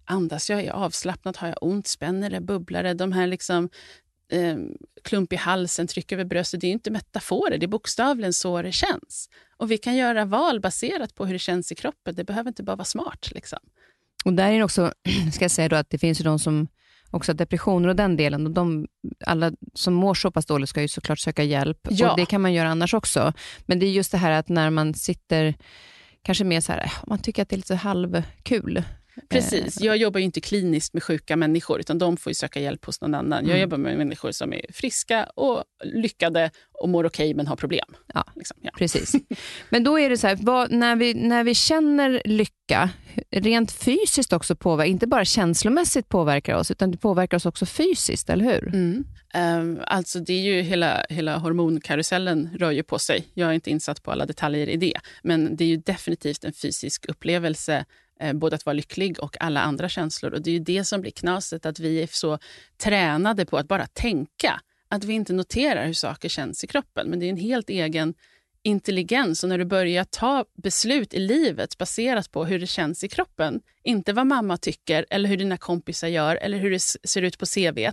Andas 0.06 0.50
jag? 0.50 0.60
Är 0.60 0.64
jag 0.64 0.76
avslappnad? 0.76 1.38
Har 1.38 1.48
jag 1.48 1.58
ont? 1.62 1.88
Spänner 1.88 2.30
det? 2.30 2.42
Bubblar 2.42 2.84
det? 2.84 2.94
De 2.94 3.12
här 3.12 3.28
liksom 3.28 3.70
eh, 4.32 4.58
klump 5.04 5.34
i 5.34 5.36
halsen, 5.36 5.88
tryck 5.88 6.12
över 6.12 6.26
bröstet. 6.26 6.62
Det 6.62 6.68
är 6.68 6.72
inte 6.72 6.92
metaforer, 6.92 7.58
det 7.58 7.66
är 7.66 7.68
bokstavligen 7.68 8.34
så 8.34 8.62
det 8.62 8.72
känns. 8.72 9.30
Och 9.58 9.72
vi 9.72 9.78
kan 9.78 9.96
göra 9.96 10.26
val 10.26 10.60
baserat 10.60 11.16
på 11.16 11.26
hur 11.26 11.34
det 11.34 11.40
känns 11.40 11.72
i 11.72 11.76
kroppen. 11.76 12.16
Det 12.16 12.24
behöver 12.24 12.48
inte 12.48 12.64
bara 12.64 12.76
vara 12.76 12.86
smart. 12.86 13.32
Liksom. 13.32 13.60
Och 14.26 14.34
där 14.34 14.52
är 14.52 14.58
det 14.58 14.64
också, 14.64 14.94
ska 15.34 15.44
jag 15.44 15.52
säga 15.52 15.70
då, 15.70 15.76
att 15.76 15.90
det 15.90 15.98
finns 15.98 16.20
ju 16.20 16.24
de 16.24 16.40
som 16.40 16.68
också 17.12 17.34
depressioner 17.34 17.90
och 17.90 17.96
den 17.96 18.18
delen. 18.18 18.46
Och 18.46 18.52
de, 18.52 18.88
alla 19.26 19.52
som 19.74 19.94
mår 19.94 20.14
så 20.14 20.32
pass 20.32 20.46
dåligt 20.46 20.70
ska 20.70 20.82
ju 20.82 20.88
såklart 20.88 21.20
söka 21.20 21.44
hjälp. 21.44 21.88
Ja. 21.90 22.12
Och 22.12 22.18
Det 22.18 22.26
kan 22.26 22.42
man 22.42 22.54
göra 22.54 22.70
annars 22.70 22.94
också. 22.94 23.34
Men 23.66 23.80
det 23.80 23.86
är 23.86 23.92
just 23.92 24.12
det 24.12 24.18
här 24.18 24.32
att 24.32 24.50
när 24.50 24.70
man 24.70 24.94
sitter 24.94 25.56
kanske 26.22 26.44
mer 26.44 26.62
så 26.62 26.72
här, 26.72 26.92
man 27.08 27.20
tycker 27.20 27.42
att 27.42 27.50
det 27.50 27.56
är 27.56 27.58
lite 27.58 27.76
halvkul 27.76 28.84
Precis. 29.30 29.82
Jag 29.82 29.98
jobbar 29.98 30.20
inte 30.20 30.42
kliniskt 30.42 30.94
med 30.94 31.04
sjuka 31.04 31.36
människor, 31.36 31.80
utan 31.80 31.98
de 31.98 32.18
får 32.18 32.34
söka 32.34 32.60
hjälp 32.60 32.86
hos 32.86 33.02
någon 33.02 33.16
annan. 33.16 33.40
Mm. 33.40 33.52
Jag 33.52 33.60
jobbar 33.60 33.78
med 33.78 33.98
människor 33.98 34.32
som 34.32 34.54
är 34.54 34.66
friska 34.74 35.24
och 35.24 35.64
lyckade 35.84 36.52
och 36.82 36.90
mår 36.90 37.06
okej, 37.06 37.26
okay, 37.26 37.36
men 37.36 37.48
har 37.48 37.56
problem. 37.56 37.86
Ja, 38.14 38.24
liksom, 38.36 38.58
ja. 38.62 38.72
Precis. 38.78 39.16
Men 39.70 39.84
då 39.84 40.00
är 40.00 40.10
det 40.10 40.18
så 40.18 40.28
här, 40.28 40.38
vad, 40.42 40.72
när, 40.72 40.96
vi, 40.96 41.14
när 41.14 41.44
vi 41.44 41.56
känner 41.56 42.22
lycka, 42.26 42.90
rent 43.32 43.72
fysiskt 43.72 44.34
också 44.34 44.56
påverkar, 44.56 44.92
inte 44.92 45.08
bara 45.08 45.26
känslomässigt 45.26 46.10
påverkar 46.10 46.56
oss, 46.56 46.72
utan 46.72 46.92
det 46.92 46.98
påverkar 46.98 47.38
oss 47.38 47.46
också 47.46 47.66
fysiskt, 47.66 48.30
eller 48.30 48.46
hur? 48.46 48.68
Mm. 48.68 49.06
Um, 49.36 49.80
alltså 49.88 50.20
det 50.20 50.34
är 50.34 50.42
ju 50.42 50.62
hela, 50.62 51.06
hela 51.10 51.38
hormonkarusellen 51.38 52.50
rör 52.60 52.72
ju 52.72 52.84
på 52.84 53.00
sig. 53.00 53.28
Jag 53.34 53.50
är 53.50 53.54
inte 53.54 53.72
insatt 53.72 54.04
på 54.04 54.12
alla 54.12 54.26
detaljer 54.26 54.70
i 54.70 54.78
det, 54.78 54.94
men 55.24 55.56
det 55.56 55.64
är 55.64 55.68
ju 55.68 55.78
definitivt 55.78 56.44
en 56.44 56.54
fysisk 56.54 57.06
upplevelse 57.06 57.86
eh, 58.20 58.34
både 58.34 58.56
att 58.56 58.66
vara 58.66 58.74
lycklig 58.74 59.20
och 59.20 59.38
alla 59.40 59.62
andra 59.62 59.90
känslor. 59.90 60.34
Och 60.34 60.42
Det 60.42 60.50
är 60.50 60.54
ju 60.54 60.60
det 60.60 60.84
som 60.84 61.02
blir 61.02 61.12
knaset, 61.12 61.66
att 61.66 61.80
vi 61.80 62.04
är 62.04 62.10
så 62.12 62.40
tränade 62.78 63.46
på 63.46 63.58
att 63.58 63.68
bara 63.68 63.88
tänka. 63.88 64.62
Att 64.88 65.04
vi 65.04 65.14
inte 65.14 65.34
noterar 65.34 65.86
hur 65.86 65.94
saker 65.94 66.30
känns 66.30 66.64
i 66.64 66.68
kroppen. 66.68 67.10
Men 67.10 67.20
det 67.20 67.26
är 67.26 67.30
en 67.30 67.38
helt 67.38 67.70
egen 67.70 68.14
intelligens 68.66 69.44
och 69.44 69.50
när 69.50 69.58
du 69.58 69.66
börjar 69.66 70.04
ta 70.04 70.46
beslut 70.64 71.14
i 71.14 71.20
livet 71.20 71.78
baserat 71.78 72.32
på 72.32 72.46
hur 72.46 72.60
det 72.60 72.68
känns 72.68 73.04
i 73.04 73.08
kroppen, 73.08 73.62
inte 73.84 74.14
vad 74.14 74.28
mamma 74.28 74.58
tycker 74.58 75.06
eller 75.10 75.30
hur 75.30 75.38
dina 75.38 75.58
kompisar 75.58 76.08
gör 76.08 76.36
eller 76.36 76.58
hur 76.58 76.72
det 76.72 76.80
ser 76.80 77.22
ut 77.22 77.38
på 77.38 77.46
CV, 77.46 77.90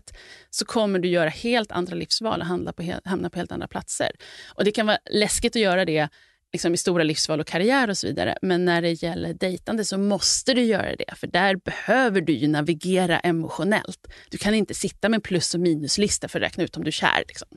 så 0.51 0.65
kommer 0.65 0.99
du 0.99 1.09
göra 1.09 1.29
helt 1.29 1.73
andra 1.73 1.95
livsval 1.95 2.41
och 2.41 2.47
hamna 2.47 2.73
på, 2.73 2.95
hamna 3.05 3.31
på 3.31 3.39
helt 3.39 3.53
andra 3.53 3.69
platser. 3.69 4.11
Och 4.55 4.65
Det 4.65 4.73
kan 4.73 4.87
vara 4.87 4.99
läskigt 5.11 5.57
att 5.57 5.63
göra 5.63 5.85
det 5.85 6.09
liksom 6.53 6.75
i 6.75 6.77
stora 6.77 7.03
livsval 7.03 7.41
och 7.41 7.47
karriär 7.47 7.91
och 7.91 7.99
så 7.99 8.07
vidare. 8.07 8.37
Men 8.43 8.65
när 8.65 8.83
det 8.83 9.03
gäller 9.03 9.35
dejtande 9.35 9.85
så 9.85 9.99
måste 9.99 10.55
du 10.55 10.63
göra 10.63 10.97
det, 10.97 11.15
för 11.17 11.27
där 11.27 11.57
behöver 11.57 12.21
du 12.21 12.33
ju 12.33 12.49
navigera 12.49 13.19
emotionellt. 13.19 14.07
Du 14.31 14.39
kan 14.39 14.55
inte 14.55 14.75
sitta 14.75 15.09
med 15.09 15.23
plus 15.23 15.55
och 15.55 15.61
minuslista 15.61 16.29
för 16.29 16.41
att 16.41 16.45
räkna 16.45 16.65
ut 16.65 16.77
om 16.77 16.85
du 16.85 16.89
är 16.89 16.93
kär. 16.93 17.25
Liksom. 17.29 17.49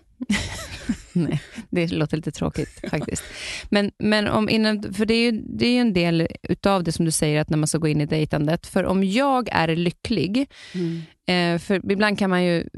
Nej, 1.14 1.42
det 1.70 1.92
låter 1.92 2.18
lite 2.18 2.32
tråkigt 2.32 2.80
faktiskt. 2.90 3.24
Men, 3.70 3.92
men 3.98 4.28
om 4.28 4.50
innan, 4.50 4.94
för 4.94 5.06
det 5.06 5.14
är, 5.14 5.32
ju, 5.32 5.32
det 5.32 5.68
är 5.68 5.82
en 5.82 5.94
del 5.94 6.28
utav 6.44 6.84
det 6.84 6.92
som 6.92 7.06
du 7.06 7.12
säger, 7.12 7.42
att 7.42 7.50
när 7.50 7.58
man 7.58 7.68
ska 7.68 7.78
gå 7.78 7.88
in 7.88 8.02
i 8.02 8.06
dejtandet. 8.06 8.68
För 8.68 8.84
om 8.84 9.04
jag 9.04 9.50
är 9.52 9.75
lycklig, 9.75 10.50
mm. 10.74 11.02
eh, 11.28 11.60
för 11.60 11.92
ibland 11.92 12.20
kan 12.20 12.30
man 12.30 12.44
ju, 12.44 12.70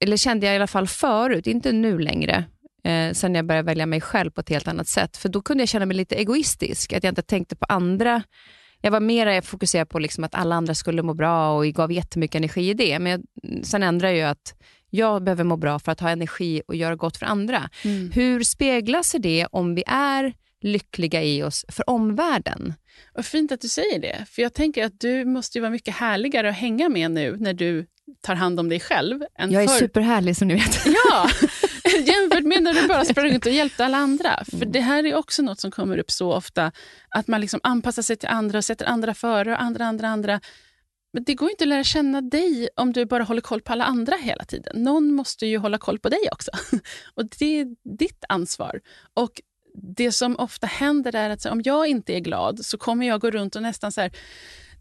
eller 0.00 0.16
kände 0.16 0.46
jag 0.46 0.52
i 0.52 0.56
alla 0.56 0.66
fall 0.66 0.86
förut, 0.86 1.46
inte 1.46 1.72
nu 1.72 1.98
längre, 1.98 2.44
eh, 2.84 3.12
sen 3.12 3.34
jag 3.34 3.46
började 3.46 3.66
välja 3.66 3.86
mig 3.86 4.00
själv 4.00 4.30
på 4.30 4.40
ett 4.40 4.48
helt 4.48 4.68
annat 4.68 4.88
sätt. 4.88 5.16
För 5.16 5.28
då 5.28 5.42
kunde 5.42 5.62
jag 5.62 5.68
känna 5.68 5.86
mig 5.86 5.96
lite 5.96 6.14
egoistisk, 6.14 6.92
att 6.92 7.04
jag 7.04 7.10
inte 7.10 7.22
tänkte 7.22 7.56
på 7.56 7.66
andra. 7.68 8.22
Jag 8.80 8.90
var 8.90 9.00
mer 9.00 9.40
fokuserad 9.40 9.88
på 9.88 9.98
liksom 9.98 10.24
att 10.24 10.34
alla 10.34 10.54
andra 10.54 10.74
skulle 10.74 11.02
må 11.02 11.14
bra 11.14 11.56
och 11.56 11.66
gav 11.66 11.92
jättemycket 11.92 12.36
energi 12.36 12.70
i 12.70 12.74
det. 12.74 12.98
Men 12.98 13.12
jag, 13.12 13.22
sen 13.66 13.82
ändrade 13.82 14.16
jag 14.16 14.30
att 14.30 14.54
jag 14.90 15.24
behöver 15.24 15.44
må 15.44 15.56
bra 15.56 15.78
för 15.78 15.92
att 15.92 16.00
ha 16.00 16.10
energi 16.10 16.62
och 16.66 16.74
göra 16.74 16.96
gott 16.96 17.16
för 17.16 17.26
andra. 17.26 17.70
Mm. 17.84 18.10
Hur 18.14 18.42
speglar 18.42 19.02
sig 19.02 19.20
det 19.20 19.46
om 19.46 19.74
vi 19.74 19.84
är 19.86 20.32
lyckliga 20.62 21.22
i 21.22 21.42
oss 21.42 21.64
för 21.68 21.90
omvärlden? 21.90 22.74
Vad 23.14 23.24
fint 23.24 23.52
att 23.52 23.60
du 23.60 23.68
säger 23.68 23.98
det. 23.98 24.24
För 24.30 24.42
jag 24.42 24.54
tänker 24.54 24.84
att 24.84 25.00
du 25.00 25.24
måste 25.24 25.60
vara 25.60 25.70
mycket 25.70 25.94
härligare 25.94 26.48
att 26.48 26.56
hänga 26.56 26.88
med 26.88 27.10
nu 27.10 27.36
när 27.40 27.54
du 27.54 27.86
tar 28.20 28.34
hand 28.34 28.60
om 28.60 28.68
dig 28.68 28.80
själv. 28.80 29.20
Jag 29.38 29.52
är 29.52 29.66
för... 29.66 29.78
superhärlig 29.78 30.36
som 30.36 30.48
ni 30.48 30.54
vet. 30.54 30.86
Ja, 30.86 31.30
jämfört 32.04 32.44
med 32.44 32.62
när 32.62 32.74
du 32.74 32.88
bara 32.88 33.04
sprang 33.04 33.32
runt 33.32 33.46
och 33.46 33.52
hjälpte 33.52 33.84
alla 33.84 33.96
andra. 33.96 34.44
För 34.44 34.56
mm. 34.56 34.72
det 34.72 34.80
här 34.80 35.06
är 35.06 35.14
också 35.14 35.42
något 35.42 35.60
som 35.60 35.70
kommer 35.70 35.98
upp 35.98 36.10
så 36.10 36.32
ofta, 36.32 36.72
att 37.08 37.28
man 37.28 37.40
liksom 37.40 37.60
anpassar 37.62 38.02
sig 38.02 38.16
till 38.16 38.28
andra 38.28 38.58
och 38.58 38.64
sätter 38.64 38.86
andra 38.86 39.14
före 39.14 39.52
och 39.52 39.62
andra, 39.62 39.86
andra, 39.86 40.08
andra. 40.08 40.40
Men 41.12 41.24
det 41.24 41.34
går 41.34 41.50
inte 41.50 41.64
att 41.64 41.68
lära 41.68 41.84
känna 41.84 42.20
dig 42.20 42.68
om 42.76 42.92
du 42.92 43.04
bara 43.06 43.22
håller 43.22 43.40
koll 43.40 43.60
på 43.60 43.72
alla 43.72 43.84
andra 43.84 44.16
hela 44.16 44.44
tiden. 44.44 44.82
Någon 44.82 45.14
måste 45.14 45.46
ju 45.46 45.58
hålla 45.58 45.78
koll 45.78 45.98
på 45.98 46.08
dig 46.08 46.28
också. 46.32 46.50
Och 47.14 47.24
det 47.38 47.60
är 47.60 47.66
ditt 47.98 48.24
ansvar. 48.28 48.80
Och 49.14 49.40
det 49.74 50.12
som 50.12 50.36
ofta 50.36 50.66
händer 50.66 51.14
är 51.14 51.30
att 51.30 51.46
om 51.46 51.62
jag 51.64 51.86
inte 51.86 52.12
är 52.12 52.20
glad 52.20 52.64
så 52.64 52.78
kommer 52.78 53.06
jag 53.06 53.20
gå 53.20 53.30
runt 53.30 53.56
och 53.56 53.62
nästan 53.62 53.92
så 53.92 54.00
här, 54.00 54.12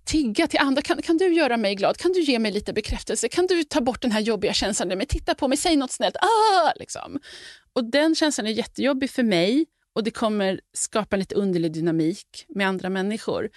tigga 0.09 0.47
till 0.47 0.59
andra. 0.59 0.81
Kan, 0.81 1.01
kan 1.01 1.17
du 1.17 1.33
göra 1.33 1.57
mig 1.57 1.75
glad? 1.75 1.97
Kan 1.97 2.11
du 2.11 2.21
ge 2.21 2.39
mig 2.39 2.51
lite 2.51 2.73
bekräftelse? 2.73 3.29
Kan 3.29 3.47
du 3.47 3.63
ta 3.63 3.81
bort 3.81 4.01
den 4.01 4.11
här 4.11 4.19
jobbiga 4.19 4.53
känslan? 4.53 4.87
Men 4.87 5.05
titta 5.07 5.35
på 5.35 5.47
mig, 5.47 5.57
säg 5.57 5.75
något 5.75 5.91
snällt. 5.91 6.15
Ah! 6.15 6.73
Liksom. 6.75 7.19
Och 7.73 7.91
Den 7.91 8.15
känslan 8.15 8.47
är 8.47 8.51
jättejobbig 8.51 9.09
för 9.09 9.23
mig 9.23 9.65
och 9.95 10.03
det 10.03 10.11
kommer 10.11 10.59
skapa 10.73 11.15
lite 11.15 11.35
underlig 11.35 11.71
dynamik 11.71 12.45
med 12.47 12.67
andra 12.67 12.89
människor. 12.89 13.49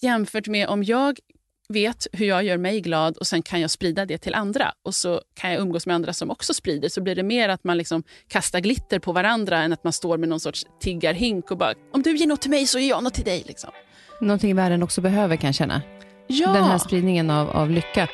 Jämfört 0.00 0.46
med 0.46 0.68
om 0.68 0.84
jag 0.84 1.18
vet 1.68 2.06
hur 2.12 2.26
jag 2.26 2.44
gör 2.44 2.56
mig 2.56 2.80
glad 2.80 3.16
och 3.16 3.26
sen 3.26 3.42
kan 3.42 3.60
jag 3.60 3.70
sprida 3.70 4.06
det 4.06 4.18
till 4.18 4.34
andra. 4.34 4.72
Och 4.82 4.94
så 4.94 5.22
kan 5.34 5.50
jag 5.50 5.60
umgås 5.60 5.86
med 5.86 5.94
andra 5.94 6.12
som 6.12 6.30
också 6.30 6.54
sprider. 6.54 6.88
Så 6.88 7.00
blir 7.00 7.14
det 7.14 7.22
mer 7.22 7.48
att 7.48 7.64
man 7.64 7.78
liksom 7.78 8.02
kastar 8.28 8.60
glitter 8.60 8.98
på 8.98 9.12
varandra 9.12 9.58
än 9.58 9.72
att 9.72 9.84
man 9.84 9.92
står 9.92 10.18
med 10.18 10.28
någon 10.28 10.40
sorts 10.40 10.66
tiggarhink 10.80 11.50
och 11.50 11.58
bara 11.58 11.74
“om 11.92 12.02
du 12.02 12.16
ger 12.16 12.26
något 12.26 12.42
till 12.42 12.50
mig 12.50 12.66
så 12.66 12.78
ger 12.78 12.88
jag 12.88 13.04
något 13.04 13.14
till 13.14 13.24
dig”. 13.24 13.44
Liksom. 13.46 13.70
Någonting 14.20 14.56
världen 14.56 14.82
också 14.82 15.00
behöver 15.00 15.36
kan 15.36 15.48
jag 15.48 15.54
känna. 15.54 15.82
Ja. 16.28 16.52
Den 16.52 16.64
här 16.64 16.78
spridningen 16.78 17.30
av, 17.30 17.50
av 17.50 17.70
lycka. 17.70 18.08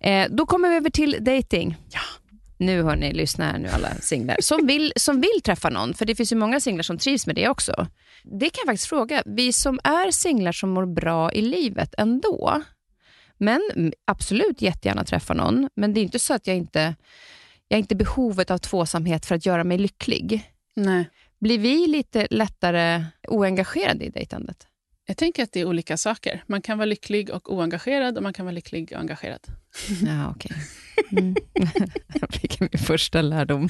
Eh, 0.00 0.26
då 0.30 0.46
kommer 0.46 0.68
vi 0.68 0.76
över 0.76 0.90
till 0.90 1.24
dating. 1.24 1.76
Ja. 1.90 2.00
Nu 2.56 2.82
hör 2.82 2.96
ni, 2.96 3.12
lyssna 3.12 3.44
här 3.44 3.58
nu 3.58 3.68
alla 3.68 3.88
singlar 4.00 4.36
som 4.40 4.66
vill, 4.66 4.92
som 4.96 5.20
vill 5.20 5.42
träffa 5.44 5.70
någon, 5.70 5.94
för 5.94 6.06
det 6.06 6.14
finns 6.14 6.32
ju 6.32 6.36
många 6.36 6.60
singlar 6.60 6.82
som 6.82 6.98
trivs 6.98 7.26
med 7.26 7.36
det 7.36 7.48
också. 7.48 7.86
Det 8.24 8.50
kan 8.50 8.60
jag 8.60 8.66
faktiskt 8.66 8.88
fråga. 8.88 9.22
Vi 9.26 9.52
som 9.52 9.80
är 9.84 10.10
singlar 10.10 10.52
som 10.52 10.70
mår 10.70 10.86
bra 10.86 11.32
i 11.32 11.42
livet 11.42 11.94
ändå, 11.98 12.62
men 13.38 13.92
absolut 14.04 14.62
jättegärna 14.62 15.04
träffa 15.04 15.34
någon, 15.34 15.68
men 15.74 15.94
det 15.94 16.00
är 16.00 16.02
inte 16.02 16.18
så 16.18 16.34
att 16.34 16.46
jag 16.46 16.56
inte 16.56 16.94
jag 17.68 17.76
har 17.76 17.78
inte 17.78 17.94
behovet 17.94 18.50
av 18.50 18.58
tvåsamhet 18.58 19.26
för 19.26 19.34
att 19.34 19.46
göra 19.46 19.64
mig 19.64 19.78
lycklig. 19.78 20.52
Nej. 20.76 21.10
Blir 21.40 21.58
vi 21.58 21.86
lite 21.86 22.26
lättare 22.30 23.04
oengagerade 23.28 24.04
i 24.04 24.10
dejtandet? 24.10 24.66
Jag 25.06 25.16
tänker 25.16 25.42
att 25.42 25.52
det 25.52 25.60
är 25.60 25.64
olika 25.64 25.96
saker. 25.96 26.42
Man 26.46 26.62
kan 26.62 26.78
vara 26.78 26.86
lycklig 26.86 27.30
och 27.30 27.52
oengagerad 27.52 28.16
och 28.16 28.22
man 28.22 28.32
kan 28.32 28.44
vara 28.44 28.52
lycklig 28.52 28.92
och 28.92 28.98
engagerad. 28.98 29.40
Ja, 30.06 30.32
okej. 30.36 30.56
Okay. 31.10 31.18
Mm. 31.18 31.34
jag 32.20 32.34
fick 32.34 32.60
min 32.60 32.70
första 32.70 33.22
lärdom. 33.22 33.68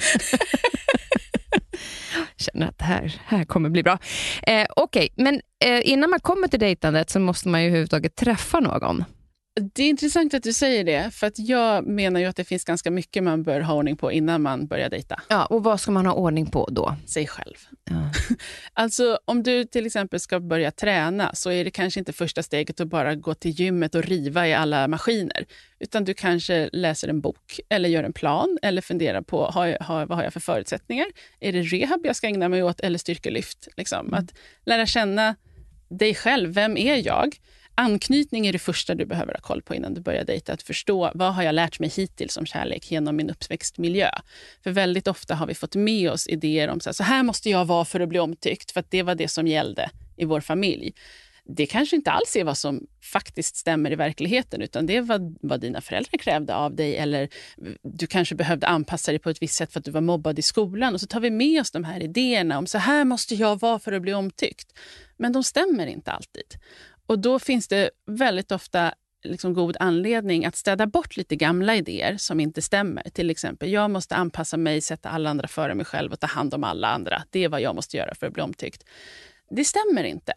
känner 2.37 2.67
att 2.67 2.77
det 2.77 2.85
här, 2.85 3.21
här 3.25 3.45
kommer 3.45 3.69
bli 3.69 3.83
bra. 3.83 3.99
Eh, 4.43 4.65
okej, 4.75 5.09
okay. 5.13 5.23
men 5.23 5.41
eh, 5.65 5.89
innan 5.89 6.09
man 6.09 6.19
kommer 6.19 6.47
till 6.47 6.59
dejtandet 6.59 7.09
så 7.09 7.19
måste 7.19 7.49
man 7.49 7.61
ju 7.61 7.67
överhuvudtaget 7.67 8.15
träffa 8.15 8.59
någon. 8.59 9.03
Det 9.55 9.83
är 9.83 9.89
intressant 9.89 10.33
att 10.33 10.43
du 10.43 10.53
säger 10.53 10.83
det, 10.83 11.11
för 11.11 11.27
att 11.27 11.39
jag 11.39 11.87
menar 11.87 12.19
ju 12.19 12.25
att 12.25 12.35
det 12.35 12.43
finns 12.43 12.63
ganska 12.63 12.91
mycket 12.91 13.23
man 13.23 13.43
bör 13.43 13.61
ha 13.61 13.73
ordning 13.73 13.97
på 13.97 14.11
innan 14.11 14.41
man 14.41 14.67
börjar 14.67 14.89
dejta. 14.89 15.21
Ja, 15.27 15.45
och 15.45 15.63
vad 15.63 15.79
ska 15.79 15.91
man 15.91 16.05
ha 16.05 16.13
ordning 16.13 16.45
på 16.45 16.69
då? 16.71 16.95
Sig 17.05 17.27
själv. 17.27 17.55
Ja. 17.89 18.11
Alltså 18.73 19.19
om 19.25 19.43
du 19.43 19.65
till 19.65 19.85
exempel 19.85 20.19
ska 20.19 20.39
börja 20.39 20.71
träna 20.71 21.35
så 21.35 21.51
är 21.51 21.63
det 21.63 21.71
kanske 21.71 21.99
inte 21.99 22.13
första 22.13 22.43
steget 22.43 22.79
att 22.79 22.87
bara 22.87 23.15
gå 23.15 23.33
till 23.33 23.51
gymmet 23.51 23.95
och 23.95 24.03
riva 24.03 24.47
i 24.47 24.53
alla 24.53 24.87
maskiner. 24.87 25.45
Utan 25.79 26.03
du 26.05 26.13
kanske 26.13 26.69
läser 26.73 27.07
en 27.07 27.21
bok 27.21 27.59
eller 27.69 27.89
gör 27.89 28.03
en 28.03 28.13
plan 28.13 28.57
eller 28.61 28.81
funderar 28.81 29.21
på 29.21 29.45
har 29.45 29.77
har, 29.81 30.05
vad 30.05 30.17
har 30.17 30.23
jag 30.23 30.33
för 30.33 30.39
förutsättningar. 30.39 31.07
Är 31.39 31.53
det 31.53 31.61
rehab 31.61 32.05
jag 32.05 32.15
ska 32.15 32.27
ägna 32.27 32.49
mig 32.49 32.63
åt 32.63 32.79
eller 32.79 32.99
styrkelyft? 32.99 33.67
Liksom. 33.77 34.07
Mm. 34.07 34.19
Att 34.19 34.33
lära 34.65 34.85
känna 34.85 35.35
dig 35.89 36.15
själv. 36.15 36.53
Vem 36.53 36.77
är 36.77 37.07
jag? 37.07 37.35
Anknytning 37.79 38.47
är 38.47 38.53
det 38.53 38.59
första 38.59 38.95
du 38.95 39.05
behöver 39.05 39.33
ha 39.33 39.41
koll 39.41 39.61
på 39.61 39.75
innan 39.75 39.93
du 39.93 40.01
börjar 40.01 40.25
dejta. 40.25 40.53
Att 40.53 40.61
förstå 40.61 41.11
vad 41.15 41.33
har 41.33 41.43
jag 41.43 41.55
lärt 41.55 41.79
mig 41.79 41.89
hittills 41.89 42.37
om 42.37 42.45
kärlek 42.45 42.91
genom 42.91 43.15
min 43.15 43.29
uppväxtmiljö. 43.29 44.09
För 44.63 44.71
väldigt 44.71 45.07
ofta 45.07 45.35
har 45.35 45.47
vi 45.47 45.55
fått 45.55 45.75
med 45.75 46.11
oss 46.11 46.27
idéer 46.27 46.67
om 46.67 46.79
så 46.79 46.89
här, 46.89 46.93
så 46.93 47.03
här 47.03 47.23
måste 47.23 47.49
jag 47.49 47.65
vara 47.65 47.85
för 47.85 47.99
att 47.99 48.09
bli 48.09 48.19
omtyckt, 48.19 48.71
för 48.71 48.79
att 48.79 48.91
det 48.91 49.03
var 49.03 49.15
det 49.15 49.27
som 49.27 49.47
gällde 49.47 49.89
i 50.17 50.25
vår 50.25 50.41
familj. 50.41 50.93
Det 51.45 51.65
kanske 51.65 51.95
inte 51.95 52.11
alls 52.11 52.35
är 52.35 52.43
vad 52.43 52.57
som 52.57 52.87
faktiskt 53.01 53.55
stämmer 53.55 53.91
i 53.91 53.95
verkligheten, 53.95 54.61
utan 54.61 54.85
det 54.85 54.95
är 54.95 55.01
vad, 55.01 55.37
vad 55.41 55.61
dina 55.61 55.81
föräldrar 55.81 56.17
krävde 56.17 56.55
av 56.55 56.75
dig 56.75 56.97
eller 56.97 57.29
du 57.83 58.07
kanske 58.07 58.35
behövde 58.35 58.67
anpassa 58.67 59.11
dig 59.11 59.19
på 59.19 59.29
ett 59.29 59.41
visst 59.41 59.55
sätt 59.55 59.73
för 59.73 59.79
att 59.79 59.85
du 59.85 59.91
var 59.91 60.01
mobbad 60.01 60.39
i 60.39 60.41
skolan. 60.41 60.93
Och 60.93 61.01
så 61.01 61.07
tar 61.07 61.19
vi 61.19 61.29
med 61.29 61.61
oss 61.61 61.71
de 61.71 61.83
här 61.83 62.03
idéerna 62.03 62.57
om 62.57 62.67
så 62.67 62.77
här 62.77 63.05
måste 63.05 63.35
jag 63.35 63.59
vara 63.59 63.79
för 63.79 63.91
att 63.91 64.01
bli 64.01 64.13
omtyckt. 64.13 64.73
Men 65.17 65.31
de 65.31 65.43
stämmer 65.43 65.87
inte 65.87 66.11
alltid. 66.11 66.55
Och 67.09 67.19
då 67.19 67.39
finns 67.39 67.67
det 67.67 67.89
väldigt 68.05 68.51
ofta 68.51 68.93
liksom 69.23 69.53
god 69.53 69.77
anledning 69.79 70.45
att 70.45 70.55
städa 70.55 70.87
bort 70.87 71.17
lite 71.17 71.35
gamla 71.35 71.75
idéer 71.75 72.17
som 72.17 72.39
inte 72.39 72.61
stämmer. 72.61 73.03
Till 73.09 73.29
exempel, 73.29 73.71
jag 73.71 73.91
måste 73.91 74.15
anpassa 74.15 74.57
mig, 74.57 74.81
sätta 74.81 75.09
alla 75.09 75.29
andra 75.29 75.47
före 75.47 75.75
mig 75.75 75.85
själv 75.85 76.11
och 76.11 76.19
ta 76.19 76.27
hand 76.27 76.53
om 76.53 76.63
alla 76.63 76.87
andra. 76.87 77.23
Det 77.29 77.43
är 77.43 77.49
vad 77.49 77.61
jag 77.61 77.75
måste 77.75 77.97
göra 77.97 78.15
för 78.15 78.27
att 78.27 78.33
bli 78.33 78.43
omtyckt. 78.43 78.83
Det 79.49 79.65
stämmer 79.65 80.03
inte. 80.03 80.33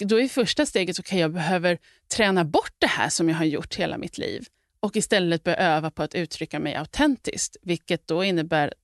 Då 0.00 0.20
är 0.20 0.28
första 0.28 0.66
steget 0.66 0.96
så 0.96 1.00
okay, 1.00 1.18
jag 1.18 1.32
behöver 1.32 1.78
träna 2.16 2.44
bort 2.44 2.74
det 2.78 2.86
här 2.86 3.08
som 3.08 3.28
jag 3.28 3.36
har 3.36 3.44
gjort 3.44 3.74
hela 3.74 3.98
mitt 3.98 4.18
liv 4.18 4.46
och 4.80 4.96
istället 4.96 5.44
börja 5.44 5.58
öva 5.58 5.90
på 5.90 6.02
att 6.02 6.14
uttrycka 6.14 6.60
mig 6.60 6.74
autentiskt, 6.74 7.56
vilket 7.62 8.06
då 8.06 8.24
innebär 8.24 8.74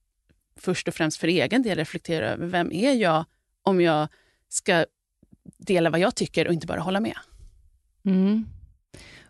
först 0.60 0.88
och 0.88 0.94
främst 0.94 1.20
för 1.20 1.28
egen 1.28 1.62
del 1.62 1.78
reflektera 1.78 2.28
över 2.28 2.46
vem 2.46 2.72
är 2.72 2.92
jag 2.92 3.24
om 3.62 3.80
jag 3.80 4.08
ska 4.48 4.84
dela 5.58 5.90
vad 5.90 6.00
jag 6.00 6.14
tycker 6.14 6.46
och 6.46 6.54
inte 6.54 6.66
bara 6.66 6.80
hålla 6.80 7.00
med. 7.00 7.16
Mm. 8.06 8.46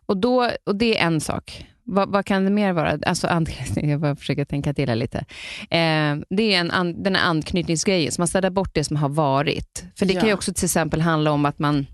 Och, 0.07 0.17
då, 0.17 0.51
och 0.65 0.77
det 0.77 0.99
är 0.99 1.07
en 1.07 1.21
sak. 1.21 1.67
Vad, 1.83 2.09
vad, 2.09 2.27
kan 2.27 2.45
det 2.45 2.51
mer 2.51 2.73
vara? 2.73 2.99
Alltså 3.07 3.27
anknytning, 3.27 3.91
jag 3.91 4.01
bara 4.01 4.17
försöker 4.17 4.45
tänka 4.45 4.75
till 4.75 4.89
här 4.89 4.97
lite. 4.97 5.19
Eh, 5.61 6.17
det 6.31 6.55
är 6.55 6.61
en 6.61 6.71
an, 6.71 7.03
den 7.03 7.15
här 7.15 7.29
anknytningsgrejen, 7.29 8.13
så 8.13 8.21
man 8.21 8.29
städar 8.29 8.51
bort 8.51 8.75
det 8.75 8.85
som 8.85 8.97
har 8.97 9.09
varit. 9.09 9.85
För 9.97 10.07
det 10.07 10.15
ja. 10.15 10.21
kan 10.21 10.29
ju 10.29 10.35
också 10.35 10.55
till 10.55 10.65
exempel 10.65 11.01
handla 11.01 11.33
om 11.33 11.45
att 11.45 11.59
man 11.59 11.87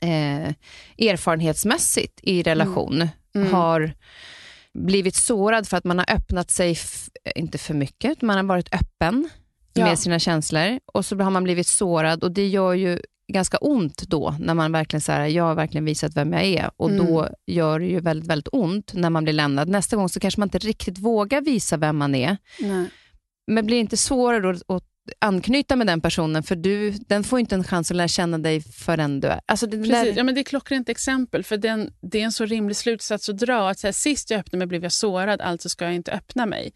eh, 0.00 0.48
erfarenhetsmässigt 0.98 2.20
i 2.22 2.42
relation 2.42 2.94
mm. 2.94 3.08
Mm. 3.34 3.52
har 3.52 3.92
blivit 4.74 5.14
sårad 5.14 5.68
för 5.68 5.76
att 5.76 5.84
man 5.84 5.98
har 5.98 6.10
öppnat 6.10 6.50
sig, 6.50 6.78
inte 7.36 7.58
för 7.58 7.74
mycket, 7.74 8.22
man 8.22 8.36
har 8.36 8.44
varit 8.44 8.74
öppen 8.74 9.28
ja. 9.72 9.84
med 9.84 9.98
sina 9.98 10.18
känslor 10.18 10.80
och 10.86 11.06
så 11.06 11.18
har 11.18 11.30
man 11.30 11.44
blivit 11.44 11.66
sårad 11.66 12.24
och 12.24 12.32
det 12.32 12.46
gör 12.46 12.74
ju 12.74 13.00
ganska 13.32 13.58
ont 13.58 14.02
då, 14.08 14.36
när 14.40 14.54
man 14.54 14.72
verkligen 14.72 15.00
så 15.00 15.12
jag 15.12 15.44
har 15.44 15.54
verkligen 15.54 15.84
visat 15.84 16.16
vem 16.16 16.32
jag 16.32 16.44
är. 16.44 16.70
Och 16.76 16.90
mm. 16.90 17.06
Då 17.06 17.28
gör 17.46 17.78
det 17.78 17.86
ju 17.86 18.00
väldigt, 18.00 18.30
väldigt 18.30 18.48
ont 18.52 18.94
när 18.94 19.10
man 19.10 19.24
blir 19.24 19.34
lämnad. 19.34 19.68
Nästa 19.68 19.96
gång 19.96 20.08
så 20.08 20.20
kanske 20.20 20.40
man 20.40 20.46
inte 20.46 20.58
riktigt 20.58 20.98
vågar 20.98 21.40
visa 21.40 21.76
vem 21.76 21.96
man 21.96 22.14
är. 22.14 22.36
Nej. 22.60 22.86
Men 23.46 23.66
blir 23.66 23.76
det 23.76 23.80
inte 23.80 23.96
svårare 23.96 24.50
att, 24.50 24.62
att 24.70 24.84
anknyta 25.18 25.76
med 25.76 25.86
den 25.86 26.00
personen, 26.00 26.42
för 26.42 26.56
du, 26.56 26.90
den 26.90 27.24
får 27.24 27.40
inte 27.40 27.54
en 27.54 27.64
chans 27.64 27.90
att 27.90 27.96
lära 27.96 28.08
känna 28.08 28.38
dig 28.38 28.60
förrän 28.60 29.20
du 29.20 29.28
är... 29.28 29.40
Alltså 29.46 29.66
det, 29.66 29.76
Precis. 29.76 30.16
Ja, 30.16 30.24
men 30.24 30.34
det 30.34 30.40
är 30.40 30.44
klockrent 30.44 30.88
exempel, 30.88 31.44
för 31.44 31.56
den, 31.56 31.92
det 32.00 32.20
är 32.20 32.24
en 32.24 32.32
så 32.32 32.46
rimlig 32.46 32.76
slutsats 32.76 33.28
att 33.28 33.38
dra. 33.38 33.70
Att 33.70 33.78
så 33.78 33.86
här, 33.86 33.92
sist 33.92 34.30
jag 34.30 34.40
öppnade 34.40 34.58
mig 34.58 34.66
blev 34.66 34.82
jag 34.82 34.92
sårad, 34.92 35.40
alltså 35.40 35.68
ska 35.68 35.84
jag 35.84 35.94
inte 35.94 36.12
öppna 36.12 36.46
mig. 36.46 36.72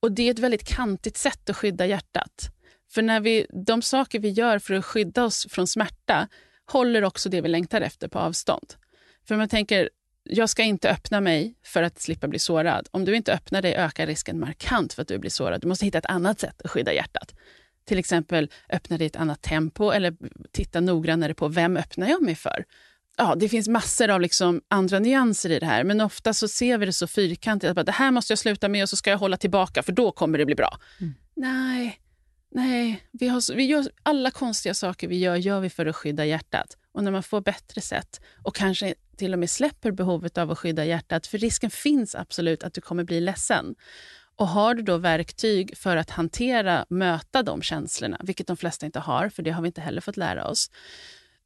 Och 0.00 0.12
Det 0.12 0.22
är 0.22 0.30
ett 0.30 0.38
väldigt 0.38 0.64
kantigt 0.64 1.16
sätt 1.16 1.50
att 1.50 1.56
skydda 1.56 1.86
hjärtat. 1.86 2.50
För 2.90 3.02
när 3.02 3.20
vi, 3.20 3.46
de 3.66 3.82
saker 3.82 4.18
vi 4.18 4.28
gör 4.28 4.58
för 4.58 4.74
att 4.74 4.84
skydda 4.84 5.24
oss 5.24 5.46
från 5.50 5.66
smärta 5.66 6.28
håller 6.66 7.04
också 7.04 7.28
det 7.28 7.40
vi 7.40 7.48
längtar 7.48 7.80
efter 7.80 8.08
på 8.08 8.18
avstånd. 8.18 8.74
För 9.28 9.36
man 9.36 9.48
tänker, 9.48 9.90
jag 10.24 10.48
ska 10.48 10.62
inte 10.62 10.90
öppna 10.90 11.20
mig 11.20 11.54
för 11.64 11.82
att 11.82 12.00
slippa 12.00 12.28
bli 12.28 12.38
sårad. 12.38 12.88
Om 12.90 13.04
du 13.04 13.16
inte 13.16 13.32
öppnar 13.32 13.62
dig 13.62 13.74
ökar 13.74 14.06
risken 14.06 14.40
markant 14.40 14.92
för 14.92 15.02
att 15.02 15.08
du 15.08 15.18
blir 15.18 15.30
sårad. 15.30 15.60
Du 15.60 15.68
måste 15.68 15.84
hitta 15.84 15.98
ett 15.98 16.06
annat 16.06 16.40
sätt 16.40 16.62
att 16.64 16.70
skydda 16.70 16.92
hjärtat. 16.92 17.34
Till 17.84 17.98
exempel 17.98 18.50
öppna 18.68 18.98
dig 18.98 19.04
i 19.04 19.06
ett 19.06 19.16
annat 19.16 19.42
tempo 19.42 19.90
eller 19.90 20.16
titta 20.52 20.80
noggrannare 20.80 21.34
på 21.34 21.48
vem 21.48 21.76
öppnar 21.76 22.08
jag 22.08 22.22
mig 22.22 22.34
för. 22.34 22.64
Ja, 23.16 23.34
det 23.34 23.48
finns 23.48 23.68
massor 23.68 24.10
av 24.10 24.20
liksom 24.20 24.62
andra 24.68 24.98
nyanser 24.98 25.50
i 25.50 25.58
det 25.58 25.66
här, 25.66 25.84
men 25.84 26.00
ofta 26.00 26.34
så 26.34 26.48
ser 26.48 26.78
vi 26.78 26.86
det 26.86 26.92
så 26.92 27.06
fyrkantigt. 27.06 27.78
att 27.78 27.86
Det 27.86 27.92
här 27.92 28.10
måste 28.10 28.32
jag 28.32 28.38
sluta 28.38 28.68
med 28.68 28.82
och 28.82 28.88
så 28.88 28.96
ska 28.96 29.10
jag 29.10 29.18
hålla 29.18 29.36
tillbaka 29.36 29.82
för 29.82 29.92
då 29.92 30.12
kommer 30.12 30.38
det 30.38 30.46
bli 30.46 30.54
bra. 30.54 30.78
Mm. 31.00 31.14
Nej, 31.34 32.00
Nej, 32.52 33.02
vi, 33.10 33.28
har, 33.28 33.54
vi 33.54 33.64
gör, 33.64 33.90
alla 34.02 34.30
konstiga 34.30 34.74
saker 34.74 35.08
vi 35.08 35.18
gör, 35.18 35.36
gör 35.36 35.60
vi 35.60 35.70
för 35.70 35.86
att 35.86 35.96
skydda 35.96 36.24
hjärtat. 36.24 36.76
Och 36.92 37.04
när 37.04 37.10
man 37.10 37.22
får 37.22 37.40
bättre 37.40 37.80
sätt 37.80 38.20
och 38.44 38.54
kanske 38.54 38.94
till 39.16 39.32
och 39.32 39.38
med 39.38 39.50
släpper 39.50 39.90
behovet 39.90 40.38
av 40.38 40.50
att 40.50 40.58
skydda 40.58 40.84
hjärtat, 40.84 41.26
för 41.26 41.38
risken 41.38 41.70
finns 41.70 42.14
absolut 42.14 42.62
att 42.62 42.74
du 42.74 42.80
kommer 42.80 43.04
bli 43.04 43.20
ledsen. 43.20 43.74
Och 44.36 44.48
har 44.48 44.74
du 44.74 44.82
då 44.82 44.96
verktyg 44.96 45.76
för 45.76 45.96
att 45.96 46.10
hantera, 46.10 46.86
möta 46.88 47.42
de 47.42 47.62
känslorna, 47.62 48.20
vilket 48.22 48.46
de 48.46 48.56
flesta 48.56 48.86
inte 48.86 49.00
har, 49.00 49.28
för 49.28 49.42
det 49.42 49.50
har 49.50 49.62
vi 49.62 49.66
inte 49.66 49.80
heller 49.80 50.00
fått 50.00 50.16
lära 50.16 50.48
oss, 50.48 50.70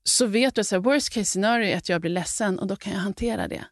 så 0.02 0.26
vet 0.26 0.54
du 0.54 0.60
att 0.60 0.72
worst 0.72 1.10
case 1.10 1.24
scenario 1.24 1.66
är 1.68 1.76
att 1.76 1.88
jag 1.88 2.00
blir 2.00 2.10
ledsen 2.10 2.58
och 2.58 2.66
då 2.66 2.76
kan 2.76 2.92
jag 2.92 3.00
hantera 3.00 3.48
det. 3.48 3.64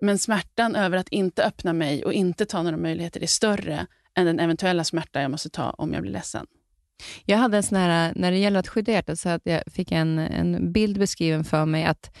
Men 0.00 0.18
smärtan 0.18 0.76
över 0.76 0.98
att 0.98 1.08
inte 1.08 1.44
öppna 1.44 1.72
mig 1.72 2.04
och 2.04 2.12
inte 2.12 2.46
ta 2.46 2.62
några 2.62 2.76
möjligheter 2.76 3.22
är 3.22 3.26
större 3.26 3.86
än 4.14 4.26
den 4.26 4.40
eventuella 4.40 4.84
smärta 4.84 5.22
jag 5.22 5.30
måste 5.30 5.50
ta 5.50 5.70
om 5.70 5.92
jag 5.92 6.02
blir 6.02 6.12
ledsen. 6.12 6.46
Jag 7.24 7.38
hade 7.38 7.56
en 7.56 7.62
sån 7.62 7.78
här, 7.78 8.12
när 8.16 8.30
det 8.30 8.38
gäller 8.38 8.60
att 8.60 8.68
skydda 8.68 8.92
hjärtat, 8.92 9.18
så 9.18 9.28
att 9.28 9.42
jag 9.44 9.62
fick 9.72 9.92
en, 9.92 10.18
en 10.18 10.72
bild 10.72 10.98
beskriven 10.98 11.44
för 11.44 11.66
mig 11.66 11.84
att 11.84 12.16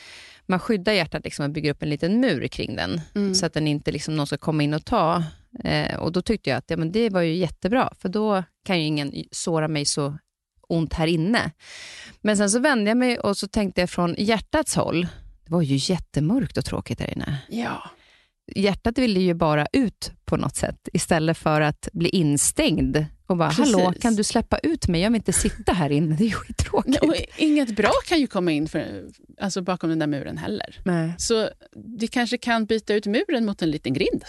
man 0.46 0.60
skyddar 0.60 0.92
hjärtat 0.92 1.24
liksom 1.24 1.44
och 1.44 1.50
bygger 1.50 1.70
upp 1.70 1.82
en 1.82 1.90
liten 1.90 2.20
mur 2.20 2.48
kring 2.48 2.76
den, 2.76 3.00
mm. 3.14 3.34
så 3.34 3.46
att 3.46 3.52
den 3.52 3.66
inte 3.66 3.92
liksom 3.92 4.16
någon 4.16 4.26
ska 4.26 4.38
komma 4.38 4.62
in 4.62 4.74
och 4.74 4.84
ta. 4.84 5.24
Eh, 5.64 5.96
och 5.96 6.12
Då 6.12 6.22
tyckte 6.22 6.50
jag 6.50 6.56
att 6.56 6.70
ja, 6.70 6.76
men 6.76 6.92
det 6.92 7.10
var 7.10 7.20
ju 7.20 7.34
jättebra, 7.34 7.92
för 7.98 8.08
då 8.08 8.44
kan 8.64 8.80
ju 8.80 8.86
ingen 8.86 9.12
såra 9.30 9.68
mig 9.68 9.84
så 9.84 10.18
ont 10.68 10.94
här 10.94 11.06
inne. 11.06 11.50
Men 12.20 12.36
sen 12.36 12.50
så 12.50 12.58
vände 12.58 12.90
jag 12.90 12.96
mig 12.96 13.18
och 13.18 13.36
så 13.36 13.48
tänkte 13.48 13.80
jag 13.80 13.90
från 13.90 14.14
hjärtats 14.18 14.76
håll, 14.76 15.06
det 15.44 15.52
var 15.52 15.62
ju 15.62 15.76
jättemörkt 15.92 16.58
och 16.58 16.64
tråkigt 16.64 16.98
där 16.98 17.12
inne. 17.12 17.38
Ja 17.48 17.90
hjärtat 18.56 18.98
ville 18.98 19.20
ju 19.20 19.34
bara 19.34 19.66
ut 19.72 20.12
på 20.24 20.36
något 20.36 20.56
sätt, 20.56 20.88
istället 20.92 21.38
för 21.38 21.60
att 21.60 21.88
bli 21.92 22.08
instängd 22.08 23.06
och 23.26 23.36
bara, 23.36 23.50
Precis. 23.50 23.74
hallå, 23.76 23.92
kan 24.00 24.14
du 24.14 24.24
släppa 24.24 24.58
ut 24.58 24.88
mig? 24.88 25.00
Jag 25.00 25.10
vill 25.10 25.16
inte 25.16 25.32
sitta 25.32 25.72
här 25.72 25.92
inne, 25.92 26.16
det 26.16 26.24
är 26.24 26.30
skittråkigt. 26.30 27.02
Och 27.02 27.14
inget 27.36 27.76
bra 27.76 27.92
kan 28.06 28.20
ju 28.20 28.26
komma 28.26 28.52
in 28.52 28.68
för, 28.68 29.04
alltså 29.40 29.62
bakom 29.62 29.90
den 29.90 29.98
där 29.98 30.06
muren 30.06 30.38
heller. 30.38 30.80
Nej. 30.84 31.14
Så 31.18 31.48
vi 31.98 32.06
kanske 32.06 32.38
kan 32.38 32.66
byta 32.66 32.94
ut 32.94 33.06
muren 33.06 33.44
mot 33.44 33.62
en 33.62 33.70
liten 33.70 33.92
grind. 33.92 34.24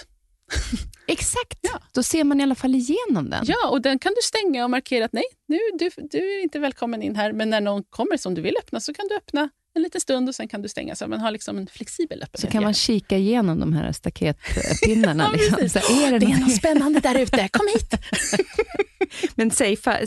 Exakt, 1.08 1.60
ja. 1.62 1.82
då 1.94 2.04
ser 2.04 2.24
man 2.24 2.40
i 2.40 2.44
alla 2.44 2.56
fall 2.56 2.76
igenom 2.76 3.30
den. 3.30 3.46
Ja, 3.48 3.70
och 3.70 3.82
den 3.82 4.00
kan 4.00 4.12
du 4.16 4.22
stänga 4.24 4.64
och 4.64 4.70
markera 4.70 5.06
att 5.06 5.14
nej, 5.14 5.24
nu, 5.48 5.60
du, 5.80 5.90
du 6.12 6.18
är 6.18 6.44
inte 6.44 6.60
välkommen 6.60 7.02
in 7.02 7.16
här, 7.16 7.34
men 7.34 7.50
när 7.50 7.62
någon 7.62 7.84
kommer 7.84 8.18
som 8.18 8.34
du 8.36 8.42
vill 8.42 8.58
öppna 8.58 8.80
så 8.80 8.94
kan 8.94 9.08
du 9.08 9.16
öppna 9.16 9.50
en 9.74 9.82
liten 9.82 10.02
stund 10.02 10.30
och 10.30 10.36
sen 10.36 10.48
kan 10.48 10.62
du 10.62 10.70
stänga. 10.70 10.96
Så 10.96 11.08
man 11.08 11.20
har 11.20 11.32
liksom 11.32 11.58
en 11.58 11.68
flexibel 11.68 12.24
öppenhet. 12.24 12.40
Så 12.40 12.48
kan 12.48 12.64
man 12.64 12.74
kika 12.74 13.18
igenom 13.18 13.60
de 13.60 13.74
här 13.74 13.92
staketpinnarna. 13.92 15.24
ja, 15.34 15.58
liksom. 15.58 15.82
så 15.82 15.94
är 15.94 16.12
det, 16.12 16.20
det 16.20 16.26
är 16.26 16.40
något 16.40 16.56
spännande 16.56 17.00
där 17.00 17.20
ute, 17.20 17.50
kom 17.52 17.68
hit! 17.74 17.94
men 19.36 19.52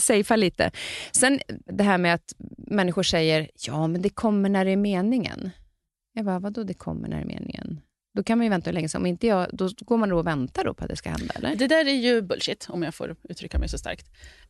safea, 0.01 0.37
lite. 0.37 0.71
Sen 1.13 1.41
det 1.67 1.85
här 1.85 1.99
med 1.99 2.15
att 2.15 2.35
människor 2.57 3.03
säger, 3.03 3.51
ja 3.67 3.87
men 3.87 4.03
det 4.03 4.11
kommer 4.11 4.49
när 4.49 4.65
det 4.65 4.71
är 4.71 4.77
meningen. 4.77 5.51
Jag 6.13 6.25
bara, 6.25 6.39
vadå 6.39 6.65
det 6.65 6.75
kommer 6.75 7.09
när 7.09 7.17
det 7.17 7.23
är 7.23 7.27
meningen? 7.27 7.81
Då 8.15 8.23
kan 8.23 8.39
man 8.39 8.45
ju 8.45 8.51
vänta 8.51 8.71
hur 8.71 8.75
länge 8.75 8.89
som 8.89 9.03
Om 9.03 9.07
inte 9.07 9.27
jag, 9.27 9.49
då 9.53 9.71
går 9.81 9.97
man 9.97 10.09
då 10.09 10.19
och 10.19 10.27
väntar 10.27 10.65
då 10.65 10.75
på 10.75 10.85
att 10.85 10.91
det 10.91 10.97
ska 10.97 11.11
hända? 11.11 11.35
Eller? 11.35 11.55
Det 11.55 11.67
där 11.67 11.89
är 11.89 11.95
ju 11.95 12.23
bullshit, 12.23 12.67
om 12.69 12.83
jag 12.83 12.95
får 12.95 13.17
uttrycka 13.29 13.59
mig 13.59 13.69
så 13.69 13.79
starkt. 13.79 14.07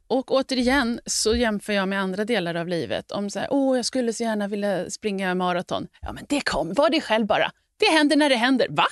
Och 0.07 0.33
återigen 0.33 1.01
så 1.07 1.37
jämför 1.37 1.73
jag 1.73 1.89
med 1.89 2.01
andra 2.01 2.25
delar 2.25 2.55
av 2.55 2.69
livet. 2.69 3.13
Om 3.13 3.31
så 3.31 3.39
här, 3.39 3.49
åh, 3.51 3.77
jag 3.77 3.85
skulle 3.85 4.13
så 4.13 4.23
gärna 4.23 4.49
vilja 4.49 4.91
springa 4.91 5.35
maraton. 5.35 5.87
Ja, 6.01 6.13
men 6.13 6.25
det 6.29 6.41
kom, 6.41 6.73
Var 6.73 6.91
det 6.91 7.01
själv 7.01 7.27
bara. 7.27 7.51
Det 7.77 7.87
händer 7.87 8.17
när 8.17 8.29
det 8.29 8.37
händer. 8.37 8.67
Va? 8.71 8.87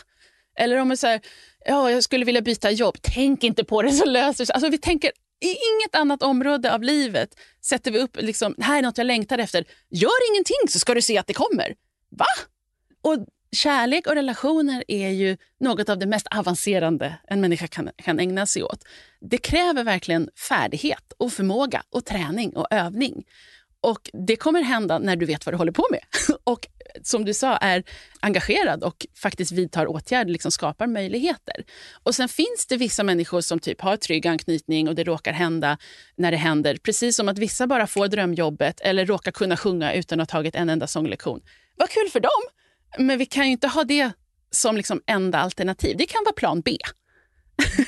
Eller 0.58 0.76
om 0.76 0.90
jag 0.90 0.98
säger, 0.98 1.20
ja, 1.66 1.90
jag 1.90 2.02
skulle 2.02 2.24
vilja 2.24 2.40
byta 2.40 2.70
jobb. 2.70 2.96
Tänk 3.02 3.44
inte 3.44 3.64
på 3.64 3.82
det 3.82 3.92
så 3.92 4.04
löser 4.04 4.44
sig. 4.44 4.54
Alltså, 4.54 4.70
vi 4.70 4.78
tänker 4.78 5.10
i 5.40 5.48
inget 5.48 5.94
annat 5.94 6.22
område 6.22 6.74
av 6.74 6.82
livet 6.82 7.34
sätter 7.64 7.90
vi 7.90 7.98
upp, 7.98 8.16
liksom, 8.20 8.54
här 8.58 8.78
är 8.78 8.82
något 8.82 8.98
jag 8.98 9.06
längtar 9.06 9.38
efter. 9.38 9.64
Gör 9.90 10.32
ingenting 10.32 10.68
så 10.68 10.78
ska 10.78 10.94
du 10.94 11.02
se 11.02 11.18
att 11.18 11.26
det 11.26 11.34
kommer. 11.34 11.74
Va? 12.10 12.26
Och 13.02 13.26
kärlek 13.52 14.06
och 14.06 14.14
relationer 14.14 14.84
är 14.88 15.08
ju 15.08 15.36
något 15.60 15.88
av 15.88 15.98
det 15.98 16.06
mest 16.06 16.26
avancerande 16.26 17.18
en 17.28 17.40
människa 17.40 17.66
kan, 17.66 17.90
kan 17.96 18.20
ägna 18.20 18.46
sig 18.46 18.62
åt. 18.62 18.84
Det 19.20 19.38
kräver 19.38 19.84
verkligen 19.84 20.28
färdighet 20.48 21.12
och 21.18 21.32
förmåga 21.32 21.82
och 21.90 22.04
träning 22.04 22.56
och 22.56 22.66
övning. 22.70 23.24
Och 23.80 24.10
Det 24.12 24.36
kommer 24.36 24.62
hända 24.62 24.98
när 24.98 25.16
du 25.16 25.26
vet 25.26 25.46
vad 25.46 25.52
du 25.52 25.58
håller 25.58 25.72
på 25.72 25.86
med. 25.90 26.00
Och 26.44 26.68
som 27.02 27.24
du 27.24 27.34
sa, 27.34 27.56
är 27.56 27.82
engagerad 28.20 28.84
och 28.84 29.06
faktiskt 29.14 29.52
vidtar 29.52 29.86
åtgärder, 29.86 30.32
liksom 30.32 30.52
skapar 30.52 30.86
möjligheter. 30.86 31.64
Och 32.02 32.14
Sen 32.14 32.28
finns 32.28 32.66
det 32.68 32.76
vissa 32.76 33.02
människor 33.02 33.40
som 33.40 33.58
typ 33.58 33.80
har 33.80 33.96
trygg 33.96 34.26
anknytning 34.26 34.88
och 34.88 34.94
det 34.94 35.04
råkar 35.04 35.32
hända 35.32 35.78
när 36.16 36.30
det 36.30 36.36
händer. 36.36 36.76
Precis 36.82 37.16
som 37.16 37.28
att 37.28 37.38
vissa 37.38 37.66
bara 37.66 37.86
får 37.86 38.08
drömjobbet 38.08 38.80
eller 38.80 39.06
råkar 39.06 39.32
kunna 39.32 39.56
sjunga 39.56 39.94
utan 39.94 40.20
att 40.20 40.30
ha 40.30 40.38
tagit 40.38 40.54
en 40.54 40.70
enda 40.70 40.86
sånglektion. 40.86 41.40
Vad 41.76 41.90
kul 41.90 42.08
för 42.12 42.20
dem! 42.20 42.61
Men 42.98 43.18
vi 43.18 43.26
kan 43.26 43.46
ju 43.46 43.52
inte 43.52 43.68
ha 43.68 43.84
det 43.84 44.12
som 44.50 44.76
liksom 44.76 45.02
enda 45.06 45.38
alternativ. 45.38 45.96
Det 45.96 46.06
kan 46.06 46.24
vara 46.24 46.34
plan 46.34 46.60
B. 46.60 46.76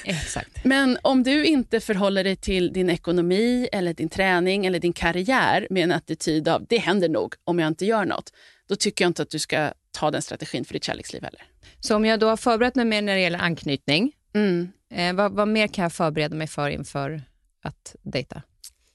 Exakt. 0.05 0.51
Men 0.65 0.99
om 1.03 1.23
du 1.23 1.45
inte 1.45 1.81
förhåller 1.81 2.25
dig 2.25 2.37
till 2.37 2.73
din 2.73 2.91
ekonomi, 2.91 3.69
eller 3.73 3.95
din 3.95 4.09
träning 4.09 4.67
eller 4.67 4.81
din 4.81 4.93
karriär 4.93 5.67
med 5.71 5.85
en 5.85 5.93
attityd 5.93 6.49
av 6.49 6.67
det 6.69 6.79
händer 6.79 7.09
nog 7.09 7.35
om 7.45 7.59
jag 7.59 7.69
inte 7.69 7.87
gör 7.87 8.05
något, 8.05 8.33
då 8.69 8.77
tycker 8.77 9.05
jag 9.05 9.11
inte 9.11 9.23
att 9.23 9.31
du 9.31 9.39
ska 9.39 9.73
ta 9.91 10.11
den 10.11 10.23
strategin 10.23 10.65
för 10.65 10.75
ditt 10.75 10.85
kärleksliv 10.85 11.23
heller. 11.23 11.43
Så 11.81 11.97
om 11.97 12.05
jag 12.05 12.21
då 12.21 12.29
har 12.29 12.37
förberett 12.37 12.75
mig 12.75 12.85
mer 12.85 13.03
när 13.03 13.15
det 13.15 13.21
gäller 13.21 13.39
anknytning, 13.39 14.13
mm. 14.35 14.73
eh, 14.91 15.15
vad, 15.15 15.33
vad, 15.33 15.49
mer 15.49 15.67
kan 15.67 15.83
jag 15.83 15.93
förbereda 15.93 16.37
mig 16.37 16.47
för 16.47 16.69
inför 16.69 17.23
att 17.63 17.97
dejta? 18.03 18.43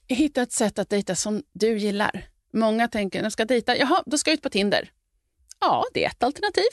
Hitta 0.08 0.42
ett 0.42 0.52
sätt 0.52 0.78
att 0.78 0.90
dejta 0.90 1.14
som 1.14 1.42
du 1.52 1.78
gillar. 1.78 2.24
Många 2.52 2.88
tänker, 2.88 3.22
jag 3.22 3.32
ska 3.32 3.44
dejta, 3.44 3.76
jaha, 3.76 4.02
då 4.06 4.18
ska 4.18 4.30
jag 4.30 4.34
ut 4.34 4.42
på 4.42 4.50
Tinder. 4.50 4.90
Ja, 5.60 5.84
det 5.94 6.04
är 6.04 6.08
ett 6.08 6.22
alternativ. 6.22 6.64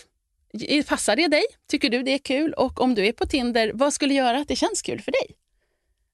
Passar 0.88 1.16
det 1.16 1.28
dig? 1.28 1.44
Tycker 1.70 1.90
du 1.90 2.04
det 2.04 2.14
är 2.14 2.18
kul? 2.18 2.54
Och 2.54 2.82
om 2.82 2.96
du 2.96 3.08
är 3.08 3.12
på 3.12 3.26
Tinder, 3.26 3.72
vad 3.74 3.94
skulle 3.94 4.14
göra 4.14 4.40
att 4.40 4.48
det 4.48 4.56
känns 4.56 4.82
kul 4.82 5.02
för 5.02 5.12
dig? 5.12 5.38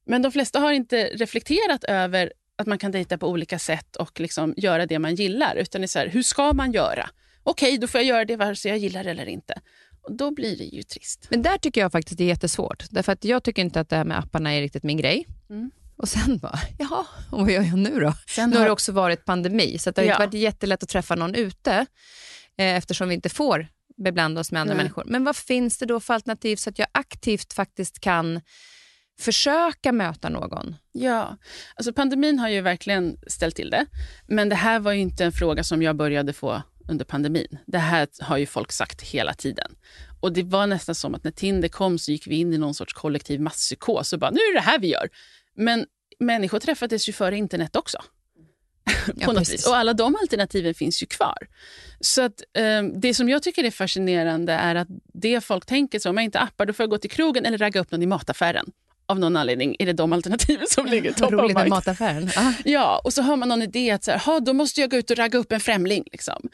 Men 0.06 0.22
de 0.22 0.32
flesta 0.32 0.60
har 0.60 0.72
inte 0.72 1.06
reflekterat 1.06 1.84
över 1.84 2.34
att 2.56 2.68
man 2.68 2.78
kan 2.78 2.92
dejta 2.92 3.18
på 3.18 3.28
olika 3.28 3.60
sätt 3.60 3.96
och 3.96 4.20
liksom 4.20 4.54
göra 4.58 4.86
det 4.86 5.00
man 5.00 5.16
gillar. 5.16 5.56
Utan 5.56 5.82
det 5.82 5.86
är 5.86 5.88
så 5.88 6.00
här, 6.00 6.08
hur 6.08 6.24
ska 6.24 6.54
man 6.54 6.72
göra? 6.72 7.10
Okej, 7.44 7.70
okay, 7.70 7.78
då 7.78 7.88
får 7.88 8.00
jag 8.00 8.08
göra 8.08 8.26
det 8.26 8.36
vare 8.36 8.56
sig 8.56 8.70
jag 8.70 8.78
gillar 8.78 9.04
det 9.04 9.12
eller 9.12 9.26
inte. 9.26 9.54
Och 10.02 10.16
Då 10.16 10.32
blir 10.32 10.58
det 10.58 10.64
ju 10.64 10.84
trist. 10.84 11.28
Men 11.30 11.42
där 11.42 11.58
tycker 11.58 11.82
jag 11.82 11.92
faktiskt 11.92 12.18
det 12.18 12.24
är 12.24 12.28
jättesvårt. 12.28 12.86
Därför 12.90 13.12
att 13.12 13.24
jag 13.24 13.44
tycker 13.44 13.62
inte 13.62 13.80
att 13.80 13.90
det 13.90 13.96
här 13.96 14.06
med 14.06 14.20
apparna 14.20 14.54
är 14.54 14.62
riktigt 14.62 14.84
min 14.84 14.98
grej. 14.98 15.28
Mm. 15.50 15.72
Och 15.96 16.10
sen 16.10 16.38
bara, 16.38 16.60
jaha, 16.80 17.06
och 17.32 17.40
vad 17.40 17.52
gör 17.52 17.62
jag 17.62 17.78
nu 17.78 18.00
då? 18.00 18.14
Sen 18.28 18.50
nu 18.50 18.58
har 18.58 18.66
det 18.66 18.72
också 18.72 18.92
varit 18.92 19.26
pandemi, 19.26 19.78
så 19.78 19.92
det 19.92 20.02
har 20.02 20.06
ja. 20.06 20.14
inte 20.14 20.26
varit 20.26 20.34
jättelätt 20.34 20.84
att 20.84 20.90
träffa 20.90 21.16
någon 21.16 21.36
ute 21.36 21.86
eh, 22.58 22.76
eftersom 22.76 23.10
vi 23.10 23.16
inte 23.16 23.30
får 23.30 23.68
beblanda 23.98 24.42
oss 24.42 24.52
med 24.52 24.62
andra 24.62 24.74
Nej. 24.74 24.84
människor. 24.84 25.04
Men 25.08 25.24
vad 25.24 25.36
finns 25.36 25.78
det 25.78 25.86
då 25.86 26.00
för 26.00 26.14
alternativ 26.14 26.56
så 26.56 26.70
att 26.70 26.80
jag 26.80 26.88
aktivt 26.92 27.54
faktiskt 27.54 28.00
kan 28.00 28.42
försöka 29.20 29.92
möta 29.92 30.30
någon? 30.30 30.76
Ja, 30.92 31.38
alltså 31.76 31.94
pandemin 31.94 32.40
har 32.40 32.50
ju 32.50 32.62
verkligen 32.62 33.18
ställt 33.28 33.56
till 33.56 33.70
det. 33.70 33.86
Men 34.28 34.50
det 34.50 34.56
här 34.56 34.80
var 34.80 34.92
ju 34.92 35.00
inte 35.00 35.26
en 35.26 35.32
fråga 35.32 35.64
som 35.64 35.82
jag 35.82 35.96
började 35.96 36.34
få 36.34 36.62
under 36.90 37.06
pandemin. 37.06 37.58
Det 37.66 37.78
här 37.78 38.08
har 38.20 38.38
ju 38.38 38.46
folk 38.46 38.72
sagt 38.72 39.02
hela 39.02 39.34
tiden. 39.34 39.76
Och 40.20 40.34
Det 40.34 40.44
var 40.44 40.68
nästan 40.68 40.96
som 40.96 41.16
att 41.16 41.24
när 41.24 41.32
Tinder 41.32 41.68
kom 41.68 42.00
så 42.00 42.12
gick 42.12 42.28
vi 42.28 42.36
in 42.36 42.54
i 42.54 42.58
någon 42.58 42.74
sorts 42.74 42.94
kollektiv 42.94 43.42
masspsykos 43.42 44.14
och 44.14 44.20
bara 44.20 44.32
nu 44.32 44.40
är 44.40 44.54
det 44.54 44.62
här 44.62 44.80
vi 44.80 44.88
gör. 44.88 45.10
Men 45.56 45.86
människor 46.20 46.60
träffades 46.60 47.10
ju 47.10 47.14
före 47.14 47.38
internet 47.38 47.76
också. 47.76 47.98
på 49.26 49.32
något 49.32 49.50
vis. 49.50 49.68
Och 49.68 49.76
alla 49.76 49.94
de 49.94 50.16
alternativen 50.16 50.74
finns 50.74 51.04
ju 51.04 51.08
kvar. 51.08 51.38
Så 52.00 52.22
att, 52.22 52.44
eh, 52.58 52.84
Det 52.84 53.14
som 53.14 53.30
jag 53.30 53.44
tycker 53.44 53.64
är 53.64 53.72
fascinerande 53.72 54.54
är 54.54 54.76
att 54.76 54.88
det 55.14 55.44
folk 55.44 55.66
tänker 55.66 56.00
så, 56.00 56.10
om 56.10 56.18
jag 56.18 56.24
inte 56.24 56.40
appar 56.40 56.66
då 56.66 56.74
får 56.74 56.84
jag 56.84 56.90
gå 56.90 56.98
till 56.98 57.10
krogen 57.10 57.46
eller 57.46 57.58
ragga 57.58 57.82
upp 57.82 57.92
någon 57.92 58.04
i 58.04 58.06
mataffären. 58.06 58.66
Av 59.06 59.20
någon 59.20 59.36
anledning 59.36 59.76
är 59.80 59.86
det 59.86 59.94
de 59.94 60.14
alternativen 60.14 60.68
som 60.70 60.86
ligger 60.86 61.14
top 61.14 61.32
Roligt 61.32 61.58
med 61.58 61.70
mataffären. 61.70 62.30
Ja, 62.66 63.02
och 63.04 63.14
så 63.14 63.22
har 63.22 63.38
man 63.38 63.50
någon 63.50 63.62
idé 63.62 63.92
att 63.92 64.04
så 64.04 64.12
här, 64.12 64.40
då 64.40 64.54
måste 64.54 64.82
jag 64.82 64.92
gå 64.92 64.98
ut 64.98 65.12
och 65.12 65.18
ragga 65.18 65.40
upp 65.40 65.52
en 65.52 65.60
främling. 65.60 66.04
Liksom. 66.12 66.50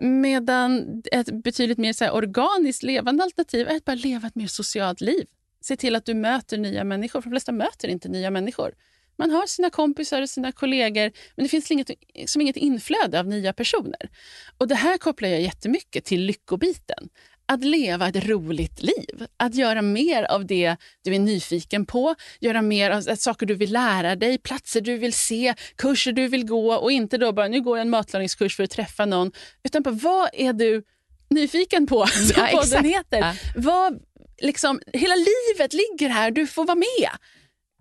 Medan 0.00 1.02
ett 1.12 1.42
betydligt 1.42 1.78
mer 1.78 1.92
så 1.92 2.04
här, 2.04 2.14
organiskt 2.14 2.82
levande 2.82 3.24
alternativ 3.24 3.68
är 3.68 3.76
att 3.76 3.84
bara 3.84 3.94
leva 3.94 4.28
ett 4.28 4.34
mer 4.34 4.46
socialt 4.46 5.00
liv. 5.00 5.26
Se 5.60 5.76
till 5.76 5.96
att 5.96 6.06
du 6.06 6.14
möter 6.14 6.58
nya 6.58 6.84
människor, 6.84 7.20
för 7.20 7.30
de 7.30 7.32
flesta 7.32 7.52
möter 7.52 7.88
inte 7.88 8.08
nya 8.08 8.30
människor. 8.30 8.72
Man 9.20 9.30
har 9.30 9.46
sina 9.46 9.70
kompisar 9.70 10.22
och 10.22 10.30
sina 10.30 10.52
kollegor, 10.52 11.12
men 11.36 11.44
det 11.44 11.48
finns 11.48 11.70
inget, 11.70 11.90
som 12.26 12.40
inget 12.40 12.56
inflöde 12.56 13.20
av 13.20 13.26
nya 13.26 13.52
personer. 13.52 14.10
Och 14.58 14.68
Det 14.68 14.74
här 14.74 14.98
kopplar 14.98 15.28
jag 15.28 15.40
jättemycket 15.40 16.04
till 16.04 16.20
lyckobiten. 16.20 17.08
Att 17.46 17.64
leva 17.64 18.08
ett 18.08 18.26
roligt 18.28 18.82
liv. 18.82 19.26
Att 19.36 19.54
göra 19.54 19.82
mer 19.82 20.22
av 20.22 20.46
det 20.46 20.76
du 21.02 21.14
är 21.14 21.18
nyfiken 21.18 21.86
på, 21.86 22.14
göra 22.40 22.62
mer 22.62 22.90
av 22.90 23.02
saker 23.02 23.46
du 23.46 23.54
vill 23.54 23.72
lära 23.72 24.16
dig, 24.16 24.38
platser 24.38 24.80
du 24.80 24.96
vill 24.96 25.12
se, 25.12 25.54
kurser 25.76 26.12
du 26.12 26.28
vill 26.28 26.46
gå 26.46 26.74
och 26.74 26.92
inte 26.92 27.18
då 27.18 27.32
bara 27.32 27.48
nu 27.48 27.60
går 27.60 27.78
jag 27.78 27.82
en 27.82 27.90
matlagningskurs 27.90 28.56
för 28.56 28.64
att 28.64 28.70
träffa 28.70 29.06
någon. 29.06 29.32
Utan 29.62 29.82
på 29.82 29.90
vad 29.90 30.28
är 30.32 30.52
du 30.52 30.82
nyfiken 31.30 31.86
på, 31.86 32.06
som 32.06 32.32
ja, 32.36 32.60
podden 32.60 32.84
heter. 32.84 33.18
Ja. 33.18 33.34
Vad, 33.56 34.00
liksom, 34.42 34.80
hela 34.92 35.14
livet 35.14 35.72
ligger 35.72 36.08
här, 36.08 36.30
du 36.30 36.46
får 36.46 36.64
vara 36.64 36.76
med. 36.76 37.10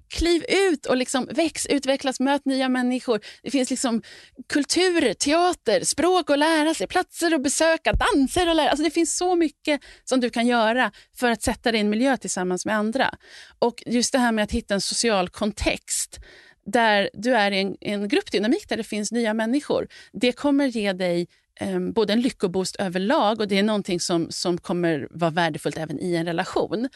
Kliv 0.10 0.45
ut 0.48 0.86
och 0.86 0.98
liksom 0.98 1.28
väx, 1.32 1.65
utvecklas, 1.65 2.19
möt 2.19 2.45
nya 2.45 2.69
människor. 2.69 3.19
Det 3.43 3.52
finns 3.52 3.69
liksom 3.69 4.02
kulturer, 4.50 5.13
teater, 5.13 5.84
språk 5.84 6.30
att 6.30 6.39
lära 6.39 6.74
sig, 6.74 6.88
platser 6.88 7.34
att 7.34 7.43
besöka, 7.43 7.93
danser 7.93 8.48
att 8.48 8.56
lära 8.56 8.69
alltså 8.69 8.84
Det 8.84 8.91
finns 8.91 9.17
så 9.17 9.36
mycket 9.36 9.82
som 10.04 10.19
du 10.19 10.30
kan 10.30 10.48
göra 10.48 10.91
för 11.15 11.32
att 11.32 11.41
sätta 11.41 11.72
dig 11.72 11.80
i 11.80 11.82
en 11.82 11.89
miljö 11.89 12.17
tillsammans 12.17 12.65
med 12.65 12.76
andra. 12.76 13.13
Och 13.60 13.84
just 13.86 14.12
det 14.12 14.19
här 14.19 14.32
med 14.32 14.43
att 14.43 14.52
hitta 14.52 14.74
en 14.74 14.82
social 14.82 15.30
kontext 15.30 16.19
där 16.65 17.10
du 17.13 17.36
är 17.36 17.52
i 17.52 17.60
en, 17.60 17.78
en 17.82 18.08
gruppdynamik 18.08 18.69
där 18.69 18.78
det 18.78 18.84
finns 18.84 19.12
nya 19.12 19.34
människor. 19.34 19.88
Det 20.12 20.32
kommer 20.32 20.65
ge 20.65 20.93
dig 20.93 21.28
eh, 21.60 21.80
både 21.80 22.13
en 22.13 22.22
lyckoboost 22.22 22.76
överlag 22.76 23.39
och 23.39 23.48
det 23.48 23.60
är 23.60 23.63
någonting 23.63 24.00
som, 24.00 24.28
som 24.32 24.58
kommer 24.58 25.08
vara 25.12 25.32
värdefullt 25.32 25.78
även 25.78 26.00
i 26.00 26.15
en 26.15 26.26
relation. 26.26 26.89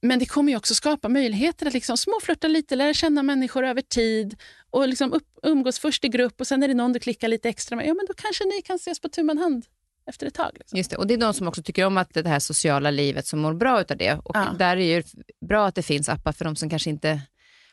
Men 0.00 0.18
det 0.18 0.26
kommer 0.26 0.56
också 0.56 0.74
skapa 0.74 1.08
möjligheter 1.08 1.66
att 1.66 1.72
liksom 1.72 1.96
småflörta 1.96 2.48
lite, 2.48 2.76
lära 2.76 2.94
känna 2.94 3.22
människor 3.22 3.64
över 3.64 3.82
tid 3.82 4.36
och 4.70 4.88
liksom 4.88 5.12
upp, 5.12 5.38
umgås 5.42 5.78
först 5.78 6.04
i 6.04 6.08
grupp 6.08 6.40
och 6.40 6.46
sen 6.46 6.62
är 6.62 6.68
det 6.68 6.74
någon 6.74 6.92
du 6.92 6.98
klickar 6.98 7.28
lite 7.28 7.48
extra 7.48 7.76
med. 7.76 7.86
Ja, 7.86 7.94
men 7.94 8.06
då 8.06 8.14
kanske 8.16 8.44
ni 8.44 8.62
kan 8.62 8.76
ses 8.76 9.00
på 9.00 9.08
tu 9.08 9.22
man 9.22 9.38
hand 9.38 9.66
efter 10.06 10.26
ett 10.26 10.34
tag. 10.34 10.50
Liksom. 10.54 10.78
Just 10.78 10.90
det. 10.90 10.96
Och 10.96 11.06
det 11.06 11.14
är 11.14 11.18
de 11.18 11.34
som 11.34 11.48
också 11.48 11.62
tycker 11.62 11.84
om 11.84 11.98
att 11.98 12.14
det 12.14 12.28
här 12.28 12.38
sociala 12.38 12.90
livet 12.90 13.26
som 13.26 13.40
mår 13.40 13.54
bra 13.54 13.78
av 13.78 13.96
det. 13.96 14.12
Och 14.24 14.36
ja. 14.36 14.54
Där 14.58 14.76
är 14.76 14.96
det 14.96 15.06
bra 15.48 15.66
att 15.66 15.74
det 15.74 15.82
finns 15.82 16.08
appar 16.08 16.32
för 16.32 16.44
de 16.44 16.56
som 16.56 16.70
kanske 16.70 16.90
inte 16.90 17.20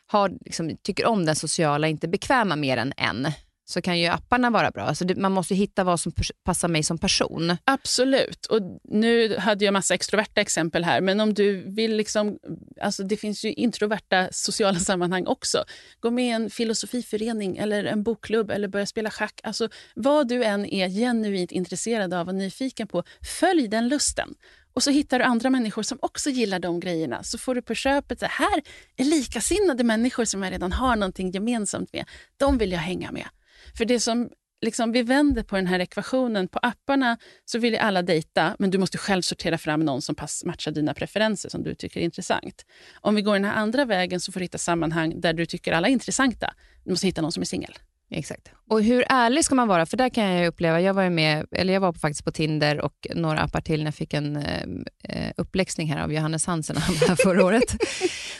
har, 0.06 0.32
liksom, 0.44 0.76
tycker 0.82 1.06
om 1.06 1.24
den 1.26 1.36
sociala, 1.36 1.88
inte 1.88 2.08
bekväma 2.08 2.56
mer 2.56 2.76
än 2.76 2.92
en 2.96 3.26
så 3.64 3.82
kan 3.82 3.98
ju 3.98 4.06
apparna 4.06 4.50
vara 4.50 4.70
bra. 4.70 4.82
Alltså 4.82 5.04
det, 5.04 5.14
man 5.14 5.32
måste 5.32 5.54
hitta 5.54 5.84
vad 5.84 6.00
som 6.00 6.12
passar 6.44 6.68
mig 6.68 6.82
som 6.82 6.98
person. 6.98 7.56
Absolut. 7.64 8.46
Och 8.46 8.60
Nu 8.84 9.36
hade 9.36 9.64
jag 9.64 9.72
massa 9.72 9.94
extroverta 9.94 10.40
exempel 10.40 10.84
här, 10.84 11.00
men 11.00 11.20
om 11.20 11.34
du 11.34 11.74
vill... 11.74 11.96
liksom, 11.96 12.38
alltså 12.80 13.02
Det 13.02 13.16
finns 13.16 13.44
ju 13.44 13.52
introverta 13.52 14.28
sociala 14.32 14.78
sammanhang 14.90 15.26
också. 15.26 15.64
Gå 16.00 16.10
med 16.10 16.24
i 16.24 16.30
en 16.30 16.50
filosofiförening 16.50 17.56
eller 17.56 17.84
en 17.84 18.02
bokklubb 18.02 18.50
eller 18.50 18.68
börja 18.68 18.86
spela 18.86 19.10
schack. 19.10 19.40
Alltså, 19.42 19.68
vad 19.94 20.28
du 20.28 20.44
än 20.44 20.66
är 20.66 20.88
genuint 20.88 21.52
intresserad 21.52 22.14
av 22.14 22.28
och 22.28 22.34
nyfiken 22.34 22.88
på, 22.88 23.02
följ 23.40 23.68
den 23.68 23.88
lusten. 23.88 24.34
Och 24.74 24.82
så 24.82 24.90
hittar 24.90 25.18
du 25.18 25.24
andra 25.24 25.50
människor 25.50 25.82
som 25.82 25.98
också 26.02 26.30
gillar 26.30 26.58
de 26.58 26.80
grejerna. 26.80 27.22
Så 27.22 27.38
får 27.38 27.54
du 27.54 27.62
på 27.62 27.74
köpet, 27.74 28.20
så 28.20 28.26
här 28.26 28.62
är 28.96 29.04
likasinnade 29.04 29.84
människor 29.84 30.24
som 30.24 30.42
jag 30.42 30.52
redan 30.52 30.72
har 30.72 30.96
någonting 30.96 31.30
gemensamt 31.30 31.92
med. 31.92 32.04
De 32.36 32.58
vill 32.58 32.72
jag 32.72 32.78
hänga 32.78 33.12
med. 33.12 33.26
För 33.76 33.84
det 33.84 34.00
som 34.00 34.30
liksom, 34.64 34.92
vi 34.92 35.02
vänder 35.02 35.42
på 35.42 35.56
den 35.56 35.66
här 35.66 35.80
ekvationen. 35.80 36.48
På 36.48 36.58
apparna 36.62 37.18
så 37.44 37.58
vill 37.58 37.72
ju 37.72 37.78
alla 37.78 38.02
dejta, 38.02 38.56
men 38.58 38.70
du 38.70 38.78
måste 38.78 38.98
själv 38.98 39.22
sortera 39.22 39.58
fram 39.58 39.80
någon 39.80 40.02
som 40.02 40.14
pass, 40.14 40.44
matchar 40.44 40.72
dina 40.72 40.94
preferenser 40.94 41.48
som 41.48 41.62
du 41.62 41.74
tycker 41.74 42.00
är 42.00 42.04
intressant. 42.04 42.64
Om 43.00 43.14
vi 43.14 43.22
går 43.22 43.34
den 43.34 43.44
här 43.44 43.54
andra 43.54 43.84
vägen 43.84 44.20
så 44.20 44.32
får 44.32 44.40
du 44.40 44.44
hitta 44.44 44.58
sammanhang 44.58 45.20
där 45.20 45.32
du 45.32 45.46
tycker 45.46 45.72
alla 45.72 45.88
är 45.88 45.92
intressanta. 45.92 46.54
Du 46.84 46.90
måste 46.90 47.06
hitta 47.06 47.22
någon 47.22 47.32
som 47.32 47.40
är 47.40 47.46
singel. 47.46 47.74
Exakt. 48.10 48.50
Och 48.70 48.82
hur 48.82 49.04
ärlig 49.08 49.44
ska 49.44 49.54
man 49.54 49.68
vara? 49.68 49.86
För 49.86 49.96
där 49.96 50.08
kan 50.08 50.24
jag 50.24 50.46
uppleva, 50.46 50.80
jag 50.80 50.94
var 50.94 51.10
med, 51.10 51.46
eller 51.52 51.72
jag 51.72 51.80
var 51.80 51.92
faktiskt 51.92 52.24
på 52.24 52.32
Tinder 52.32 52.80
och 52.80 53.06
några 53.14 53.40
appar 53.40 53.60
till 53.60 53.80
när 53.80 53.86
jag 53.86 53.94
fick 53.94 54.14
en 54.14 54.36
eh, 54.36 54.62
eh 55.08 55.32
uppläxning 55.36 55.92
här 55.92 56.02
av 56.02 56.12
Johannes 56.12 56.46
Hansen 56.46 56.76
här 57.08 57.16
förra 57.16 57.44
året. 57.44 57.76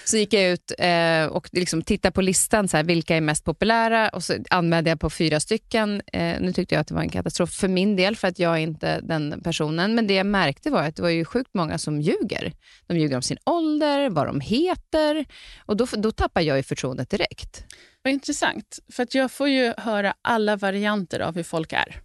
så 0.05 0.16
gick 0.16 0.33
jag 0.33 0.50
ut 0.50 0.72
eh, 0.79 1.24
och 1.24 1.48
liksom 1.53 1.83
tittade 1.83 2.12
på 2.12 2.22
listan, 2.22 2.68
så 2.68 2.77
här, 2.77 2.85
vilka 2.85 3.16
är 3.16 3.20
mest 3.20 3.44
populära 3.44 4.09
och 4.09 4.24
så 4.24 4.35
anmälde 4.50 4.90
jag 4.90 5.00
på 5.00 5.11
fyra 5.11 5.40
stycken. 5.40 6.03
Eh, 6.12 6.40
nu 6.40 6.53
tyckte 6.53 6.74
jag 6.74 6.81
att 6.81 6.88
det 6.88 6.94
var 6.94 7.03
en 7.03 7.09
katastrof 7.09 7.50
för 7.50 7.68
min 7.68 7.96
del, 7.96 8.16
för 8.16 8.29
att 8.29 8.38
jag 8.38 8.55
är 8.55 8.61
inte 8.61 9.00
den 9.00 9.40
personen. 9.44 9.94
Men 9.94 10.07
det 10.07 10.14
jag 10.14 10.27
märkte 10.27 10.70
var 10.70 10.83
att 10.83 10.96
det 10.96 11.03
var 11.03 11.09
ju 11.09 11.24
sjukt 11.24 11.50
många 11.55 11.79
som 11.79 12.00
ljuger. 12.00 12.53
De 12.87 12.98
ljuger 12.98 13.16
om 13.16 13.22
sin 13.22 13.38
ålder, 13.44 14.11
vad 14.11 14.27
de 14.27 14.40
heter 14.40 15.24
och 15.66 15.77
då, 15.77 15.87
då 15.96 16.11
tappar 16.11 16.40
jag 16.40 16.57
ju 16.57 16.62
förtroendet 16.62 17.11
direkt. 17.11 17.64
Vad 18.05 18.12
intressant, 18.12 18.79
för 18.93 19.03
att 19.03 19.14
jag 19.14 19.31
får 19.31 19.49
ju 19.49 19.73
höra 19.77 20.14
alla 20.23 20.57
varianter 20.57 21.21
av 21.21 21.35
hur 21.35 21.43
folk 21.43 21.73
är. 21.73 22.01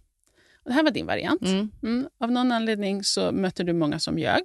Och 0.64 0.70
det 0.70 0.72
här 0.72 0.82
var 0.82 0.90
din 0.90 1.06
variant. 1.06 1.42
Mm. 1.42 1.70
Mm. 1.82 2.08
Av 2.20 2.32
någon 2.32 2.52
anledning 2.52 3.04
så 3.04 3.32
mötte 3.32 3.64
du 3.64 3.72
många 3.72 3.98
som 3.98 4.18
ljög. 4.18 4.42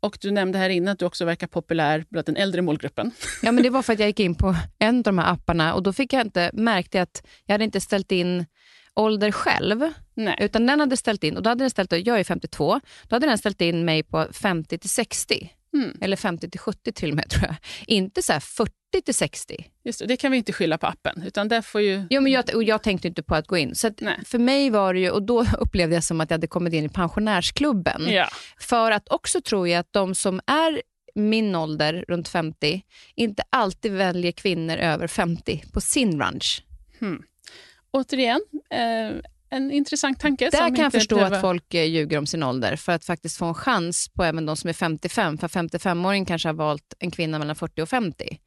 Och 0.00 0.18
du 0.20 0.30
nämnde 0.30 0.58
här 0.58 0.68
inne 0.68 0.90
att 0.90 0.98
du 0.98 1.04
också 1.04 1.24
verkar 1.24 1.46
populär 1.46 2.04
bland 2.08 2.26
den 2.26 2.36
äldre 2.36 2.62
målgruppen. 2.62 3.10
Ja, 3.42 3.52
men 3.52 3.62
det 3.62 3.70
var 3.70 3.82
för 3.82 3.92
att 3.92 3.98
jag 3.98 4.08
gick 4.08 4.20
in 4.20 4.34
på 4.34 4.54
en 4.78 4.96
av 4.96 5.02
de 5.02 5.18
här 5.18 5.32
apparna 5.32 5.74
och 5.74 5.82
då 5.82 5.92
fick 5.92 6.12
jag 6.12 6.22
inte, 6.26 6.50
märkte 6.52 6.98
jag 6.98 7.02
att 7.02 7.26
jag 7.46 7.54
hade 7.54 7.64
inte 7.64 7.80
ställt 7.80 8.12
in 8.12 8.46
ålder 8.94 9.32
själv, 9.32 9.92
Nej. 10.14 10.36
utan 10.40 10.66
den 10.66 10.80
hade 10.80 10.96
ställt 10.96 11.24
in, 11.24 11.36
och 11.36 11.42
då 11.42 11.50
hade 11.50 11.64
den 11.64 11.70
ställt, 11.70 11.92
jag 11.92 12.20
är 12.20 12.24
52, 12.24 12.80
då 13.08 13.16
hade 13.16 13.26
den 13.26 13.38
ställt 13.38 13.60
in 13.60 13.84
mig 13.84 14.02
på 14.02 14.26
50 14.32 14.78
till 14.78 14.90
60. 14.90 15.50
Mm. 15.74 15.98
Eller 16.00 16.16
50 16.16 16.50
till 16.50 16.60
70 16.60 16.92
till 16.92 17.10
och 17.10 17.16
med 17.16 17.28
tror 17.30 17.44
jag. 17.44 17.56
Inte 17.86 18.22
så 18.22 18.32
här 18.32 18.40
40 18.40 18.72
till 19.04 19.14
60. 19.14 19.66
Just 19.84 19.98
det, 19.98 20.06
det 20.06 20.16
kan 20.16 20.32
vi 20.32 20.38
inte 20.38 20.52
skylla 20.52 20.78
på 20.78 20.86
appen. 20.86 21.22
Utan 21.26 21.48
där 21.48 21.62
får 21.62 21.80
ju... 21.80 22.06
Jo, 22.10 22.20
men 22.20 22.32
jag, 22.32 22.54
och 22.54 22.64
jag 22.64 22.82
tänkte 22.82 23.08
inte 23.08 23.22
på 23.22 23.34
att 23.34 23.46
gå 23.46 23.56
in. 23.56 23.74
Så 23.74 23.86
att 23.86 24.00
för 24.24 24.38
mig 24.38 24.70
var 24.70 24.94
det 24.94 25.00
ju, 25.00 25.10
och 25.10 25.22
då 25.22 25.46
upplevde 25.58 25.94
jag 25.94 26.04
som 26.04 26.20
att 26.20 26.30
jag 26.30 26.34
hade 26.34 26.46
kommit 26.46 26.72
in 26.72 26.84
i 26.84 26.88
pensionärsklubben. 26.88 28.06
Ja. 28.08 28.28
För 28.60 28.90
att 28.90 29.08
också 29.08 29.40
tror 29.40 29.68
jag 29.68 29.80
att 29.80 29.92
de 29.92 30.14
som 30.14 30.40
är 30.46 30.82
min 31.14 31.54
ålder, 31.54 32.04
runt 32.08 32.28
50, 32.28 32.82
inte 33.14 33.42
alltid 33.50 33.92
väljer 33.92 34.32
kvinnor 34.32 34.76
över 34.76 35.06
50 35.06 35.64
på 35.72 35.80
sin 35.80 36.20
ranch. 36.20 36.64
Återigen, 37.90 38.40
eh, 38.70 39.16
en 39.50 39.70
intressant 39.70 40.20
tanke. 40.20 40.50
Där 40.50 40.76
kan 40.76 40.76
jag 40.76 40.92
förstå 40.92 41.20
att 41.20 41.40
folk 41.40 41.74
eh, 41.74 41.84
ljuger 41.84 42.18
om 42.18 42.26
sin 42.26 42.42
ålder 42.42 42.76
för 42.76 42.92
att 42.92 43.04
faktiskt 43.04 43.36
få 43.36 43.44
en 43.44 43.54
chans 43.54 44.08
på 44.08 44.24
även 44.24 44.46
de 44.46 44.56
som 44.56 44.68
är 44.70 44.74
55. 44.74 45.38
För 45.38 45.48
55-åringen 45.48 46.24
kanske 46.26 46.48
har 46.48 46.54
valt 46.54 46.94
en 46.98 47.10
kvinna 47.10 47.38
mellan 47.38 47.56
40 47.56 47.82
och 47.82 47.88
50. 47.88 48.38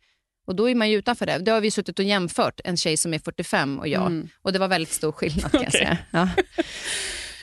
Och 0.47 0.55
då 0.55 0.69
är 0.69 0.75
man 0.75 0.89
ju 0.89 0.97
utanför 0.97 1.25
det. 1.25 1.37
Det 1.37 1.51
har 1.51 1.61
vi 1.61 1.71
suttit 1.71 1.99
och 1.99 2.05
jämfört, 2.05 2.61
en 2.63 2.77
tjej 2.77 2.97
som 2.97 3.13
är 3.13 3.19
45 3.19 3.79
och 3.79 3.87
jag. 3.87 4.05
Mm. 4.05 4.29
Och 4.41 4.53
det 4.53 4.59
var 4.59 4.67
väldigt 4.67 4.93
stor 4.93 5.11
skillnad 5.11 5.51
kan 5.51 5.61
jag 5.61 5.67
Okej. 5.67 5.79
säga. 5.79 5.97
Ja. 6.11 6.29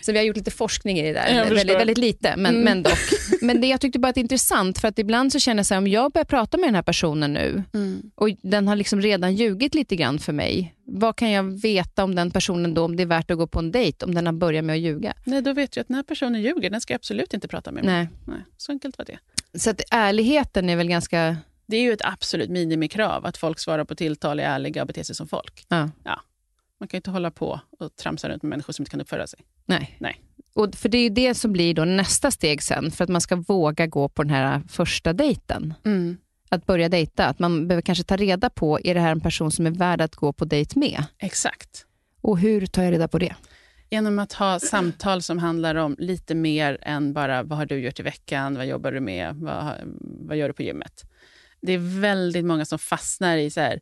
Så 0.02 0.12
vi 0.12 0.18
har 0.18 0.24
gjort 0.24 0.36
lite 0.36 0.50
forskning 0.50 0.98
i 0.98 1.02
det 1.02 1.12
där. 1.12 1.44
Väldigt, 1.54 1.76
väldigt 1.78 1.98
lite, 1.98 2.34
men, 2.36 2.54
Mm. 2.54 2.64
men 2.64 2.82
dock. 2.82 2.98
Men 3.42 3.60
det, 3.60 3.66
jag 3.66 3.80
tyckte 3.80 3.98
bara 3.98 4.08
att 4.08 4.14
det 4.14 4.18
är 4.18 4.22
intressant 4.22 4.78
för 4.78 4.88
att 4.88 4.98
ibland 4.98 5.32
så 5.32 5.38
känner 5.40 5.58
jag 5.58 5.66
så 5.66 5.74
här, 5.74 5.78
om 5.78 5.86
jag 5.86 6.12
börjar 6.12 6.24
prata 6.24 6.56
med 6.56 6.68
den 6.68 6.74
här 6.74 6.82
personen 6.82 7.32
nu 7.32 7.62
Mm. 7.74 8.10
och 8.14 8.28
den 8.42 8.68
har 8.68 8.76
liksom 8.76 9.00
redan 9.00 9.34
ljugit 9.34 9.74
lite 9.74 9.96
grann 9.96 10.18
för 10.18 10.32
mig. 10.32 10.74
Vad 10.84 11.16
kan 11.16 11.30
jag 11.30 11.42
veta 11.62 12.04
om 12.04 12.14
den 12.14 12.30
personen 12.30 12.74
då, 12.74 12.84
om 12.84 12.96
det 12.96 13.02
är 13.02 13.06
värt 13.06 13.30
att 13.30 13.38
gå 13.38 13.46
på 13.46 13.58
en 13.58 13.72
dejt, 13.72 14.04
om 14.04 14.14
den 14.14 14.26
har 14.26 14.32
börjat 14.32 14.64
med 14.64 14.74
att 14.74 14.80
ljuga? 14.80 15.14
Nej, 15.24 15.42
då 15.42 15.52
vet 15.52 15.76
jag 15.76 15.80
att 15.82 15.88
den 15.88 15.94
här 15.96 16.02
personen 16.02 16.42
ljuger. 16.42 16.70
Den 16.70 16.80
ska 16.80 16.92
jag 16.92 16.98
absolut 16.98 17.34
inte 17.34 17.48
prata 17.48 17.72
med. 17.72 17.84
mig. 17.84 17.94
Nej. 17.94 18.08
Nej, 18.26 18.44
så 18.56 18.72
enkelt 18.72 18.98
var 18.98 19.04
det. 19.04 19.18
Så 19.58 19.70
att 19.70 19.80
ärligheten 19.90 20.68
är 20.70 20.76
väl 20.76 20.88
ganska... 20.88 21.36
Det 21.66 21.76
är 21.76 21.82
ju 21.82 21.92
ett 21.92 22.04
absolut 22.04 22.50
minimikrav 22.50 23.26
att 23.26 23.36
folk 23.36 23.58
svarar 23.58 23.84
på 23.84 23.94
tilltal, 23.94 24.40
är 24.40 24.44
ärliga 24.44 24.80
och 24.82 24.86
beter 24.86 25.02
sig 25.02 25.14
som 25.14 25.28
folk. 25.28 25.64
Ja, 25.68 25.88
Man 26.80 26.88
kan 26.88 26.96
ju 26.96 26.98
inte 26.98 27.10
hålla 27.10 27.30
på 27.30 27.60
och 27.78 27.96
tramsa 27.96 28.28
runt 28.28 28.42
med 28.42 28.50
människor 28.50 28.72
som 28.72 28.82
inte 28.82 28.90
kan 28.90 29.00
uppföra 29.00 29.26
sig. 29.26 29.40
nej. 29.66 29.96
Nej. 29.98 30.24
Och 30.54 30.74
för 30.74 30.88
det 30.88 30.98
är 30.98 31.02
ju 31.02 31.08
det 31.08 31.34
som 31.34 31.52
blir 31.52 31.74
då 31.74 31.84
nästa 31.84 32.30
steg 32.30 32.62
sen, 32.62 32.90
för 32.90 33.04
att 33.04 33.10
man 33.10 33.20
ska 33.20 33.36
våga 33.36 33.86
gå 33.86 34.08
på 34.08 34.22
den 34.22 34.30
här 34.30 34.62
första 34.68 35.12
dejten. 35.12 35.74
Mm. 35.84 36.16
Att 36.48 36.66
börja 36.66 36.88
dejta. 36.88 37.26
Att 37.26 37.38
man 37.38 37.68
behöver 37.68 37.82
kanske 37.82 38.04
ta 38.04 38.16
reda 38.16 38.50
på, 38.50 38.80
är 38.84 38.94
det 38.94 39.00
här 39.00 39.12
en 39.12 39.20
person 39.20 39.50
som 39.50 39.66
är 39.66 39.70
värd 39.70 40.00
att 40.00 40.16
gå 40.16 40.32
på 40.32 40.44
dejt 40.44 40.78
med? 40.78 41.04
Exakt. 41.18 41.86
Och 42.20 42.38
hur 42.38 42.66
tar 42.66 42.82
jag 42.82 42.92
reda 42.92 43.08
på 43.08 43.18
det? 43.18 43.34
Genom 43.90 44.18
att 44.18 44.32
ha 44.32 44.60
samtal 44.60 45.22
som 45.22 45.38
handlar 45.38 45.74
om 45.74 45.96
lite 45.98 46.34
mer 46.34 46.78
än 46.82 47.12
bara 47.12 47.42
vad 47.42 47.58
har 47.58 47.66
du 47.66 47.78
gjort 47.78 48.00
i 48.00 48.02
veckan, 48.02 48.56
vad 48.56 48.66
jobbar 48.66 48.92
du 48.92 49.00
med, 49.00 49.36
vad, 49.36 49.74
vad 50.00 50.36
gör 50.36 50.48
du 50.48 50.54
på 50.54 50.62
gymmet. 50.62 51.04
Det 51.60 51.72
är 51.72 52.00
väldigt 52.00 52.44
många 52.44 52.64
som 52.64 52.78
fastnar 52.78 53.36
i 53.36 53.50
så 53.50 53.60
här 53.60 53.80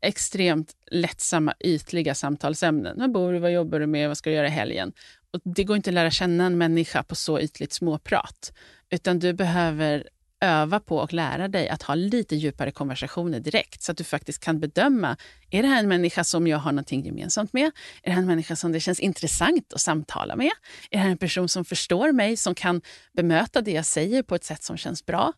extremt 0.00 0.72
lättsamma, 0.90 1.54
ytliga 1.60 2.14
samtalsämnen. 2.14 2.98
Var 2.98 3.08
bor 3.08 3.32
du, 3.32 3.38
vad 3.38 3.52
jobbar 3.52 3.80
du 3.80 3.86
med, 3.86 4.08
vad 4.08 4.18
ska 4.18 4.30
du 4.30 4.36
göra 4.36 4.46
i 4.46 4.50
helgen? 4.50 4.92
Och 5.30 5.40
det 5.44 5.64
går 5.64 5.76
inte 5.76 5.90
att 5.90 5.94
lära 5.94 6.10
känna 6.10 6.46
en 6.46 6.58
människa 6.58 7.02
på 7.02 7.14
så 7.14 7.40
ytligt 7.40 7.72
småprat. 7.72 8.52
Utan 8.90 9.18
du 9.18 9.32
behöver 9.32 10.08
öva 10.40 10.80
på 10.80 10.96
och 10.96 11.12
lära 11.12 11.48
dig 11.48 11.68
att 11.68 11.82
ha 11.82 11.94
lite 11.94 12.36
djupare 12.36 12.70
konversationer 12.70 13.40
direkt 13.40 13.82
så 13.82 13.92
att 13.92 13.98
du 13.98 14.04
faktiskt 14.04 14.44
kan 14.44 14.60
bedöma, 14.60 15.16
är 15.50 15.62
det 15.62 15.68
här 15.68 15.80
en 15.80 15.88
människa 15.88 16.24
som 16.24 16.46
jag 16.46 16.58
har 16.58 16.72
någonting 16.72 17.04
gemensamt 17.04 17.52
med? 17.52 17.66
Är 17.66 17.70
det 18.02 18.10
här 18.10 18.20
en 18.20 18.26
människa 18.26 18.56
som 18.56 18.72
det 18.72 18.80
känns 18.80 19.00
intressant 19.00 19.72
att 19.72 19.80
samtala 19.80 20.36
med? 20.36 20.50
Är 20.90 20.96
det 20.96 20.98
här 20.98 21.10
en 21.10 21.18
person 21.18 21.48
som 21.48 21.64
förstår 21.64 22.12
mig, 22.12 22.36
som 22.36 22.54
kan 22.54 22.82
bemöta 23.12 23.60
det 23.60 23.72
jag 23.72 23.86
säger 23.86 24.22
på 24.22 24.34
ett 24.34 24.44
sätt 24.44 24.62
som 24.62 24.76
känns 24.76 25.06
bra? 25.06 25.32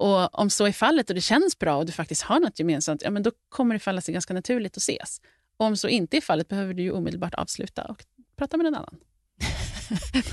Och 0.00 0.38
om 0.38 0.50
så 0.50 0.66
är 0.66 0.72
fallet 0.72 1.10
och 1.10 1.14
det 1.14 1.20
känns 1.20 1.58
bra 1.58 1.76
och 1.76 1.86
du 1.86 1.92
faktiskt 1.92 2.22
har 2.22 2.40
något 2.40 2.58
gemensamt, 2.58 3.02
ja, 3.02 3.10
men 3.10 3.22
då 3.22 3.30
kommer 3.48 3.74
det 3.74 3.78
falla 3.78 4.00
sig 4.00 4.14
ganska 4.14 4.34
naturligt 4.34 4.76
att 4.76 4.82
ses. 4.82 5.20
Och 5.56 5.66
om 5.66 5.76
så 5.76 5.88
inte 5.88 6.16
är 6.16 6.20
fallet 6.20 6.48
behöver 6.48 6.74
du 6.74 6.82
ju 6.82 6.92
omedelbart 6.92 7.34
avsluta 7.34 7.84
och 7.84 8.04
prata 8.36 8.56
med 8.56 8.64
någon 8.64 8.74
annan. 8.74 8.96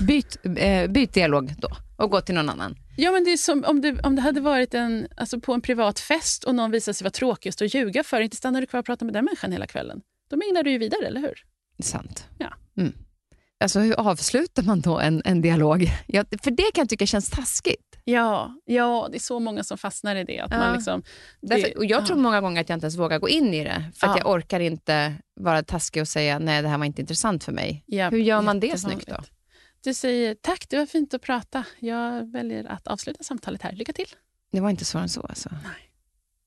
Byt, 0.00 0.36
eh, 0.58 0.90
byt 0.90 1.14
dialog 1.14 1.54
då 1.58 1.68
och 1.96 2.10
gå 2.10 2.20
till 2.20 2.34
någon 2.34 2.48
annan. 2.48 2.76
Ja, 2.96 3.10
men 3.10 3.24
det 3.24 3.30
är 3.30 3.36
som 3.36 3.64
om 3.64 3.80
det, 3.80 4.00
om 4.00 4.16
det 4.16 4.22
hade 4.22 4.40
varit 4.40 4.74
en, 4.74 5.08
alltså 5.16 5.40
på 5.40 5.54
en 5.54 5.60
privat 5.60 6.00
fest 6.00 6.44
och 6.44 6.54
någon 6.54 6.70
visade 6.70 6.94
sig 6.94 7.04
vara 7.04 7.10
tråkigast 7.10 7.62
att 7.62 7.74
ljuga 7.74 8.04
för, 8.04 8.20
inte 8.20 8.36
stannar 8.36 8.60
du 8.60 8.66
kvar 8.66 8.80
och 8.80 8.86
pratar 8.86 9.06
med 9.06 9.14
den 9.14 9.24
människan 9.24 9.52
hela 9.52 9.66
kvällen. 9.66 10.00
Då 10.30 10.36
minglar 10.36 10.62
du 10.62 10.70
ju 10.70 10.78
vidare, 10.78 11.06
eller 11.06 11.20
hur? 11.20 11.44
Sant. 11.82 12.28
Ja. 12.38 12.54
Mm. 12.76 12.92
Alltså 13.60 13.80
hur 13.80 13.94
avslutar 14.00 14.62
man 14.62 14.80
då 14.80 14.98
en, 14.98 15.22
en 15.24 15.40
dialog? 15.42 15.90
Ja, 16.06 16.24
för 16.42 16.50
det 16.50 16.62
kan 16.74 16.82
jag 16.82 16.88
tycka 16.88 17.06
känns 17.06 17.30
taskigt. 17.30 17.98
Ja, 18.04 18.54
ja, 18.64 19.08
det 19.10 19.16
är 19.16 19.20
så 19.20 19.40
många 19.40 19.64
som 19.64 19.78
fastnar 19.78 20.16
i 20.16 20.24
det. 20.24 20.40
Att 20.40 20.50
Ja. 20.50 20.58
man 20.58 20.74
liksom, 20.74 21.02
det, 21.40 21.46
Därför, 21.54 21.76
och 21.78 21.84
jag 21.84 22.06
tror 22.06 22.16
många 22.16 22.40
gånger 22.40 22.60
att 22.60 22.68
jag 22.68 22.76
inte 22.76 22.84
ens 22.84 22.96
vågar 22.98 23.18
gå 23.18 23.28
in 23.28 23.54
i 23.54 23.64
det, 23.64 23.84
för 23.96 24.06
att 24.06 24.16
Ja. 24.16 24.22
jag 24.24 24.34
orkar 24.34 24.60
inte 24.60 25.14
vara 25.40 25.62
taskig 25.62 26.00
och 26.02 26.08
säga 26.08 26.38
nej, 26.38 26.62
det 26.62 26.68
här 26.68 26.78
var 26.78 26.84
inte 26.84 27.00
intressant 27.00 27.44
för 27.44 27.52
mig. 27.52 27.84
Ja, 27.86 28.10
Hur 28.10 28.18
gör 28.18 28.42
man 28.42 28.60
det 28.60 28.78
snyggt 28.80 29.06
då? 29.08 29.16
Du 29.84 29.94
säger 29.94 30.34
tack, 30.40 30.66
det 30.68 30.78
var 30.78 30.86
fint 30.86 31.14
att 31.14 31.22
prata. 31.22 31.64
Jag 31.78 32.32
väljer 32.32 32.64
att 32.64 32.86
avsluta 32.86 33.24
samtalet 33.24 33.62
här. 33.62 33.72
Lycka 33.72 33.92
till. 33.92 34.08
Det 34.52 34.60
var 34.60 34.70
inte 34.70 34.84
svårare 34.84 35.02
än 35.04 35.08
så. 35.08 35.20
Alltså. 35.20 35.48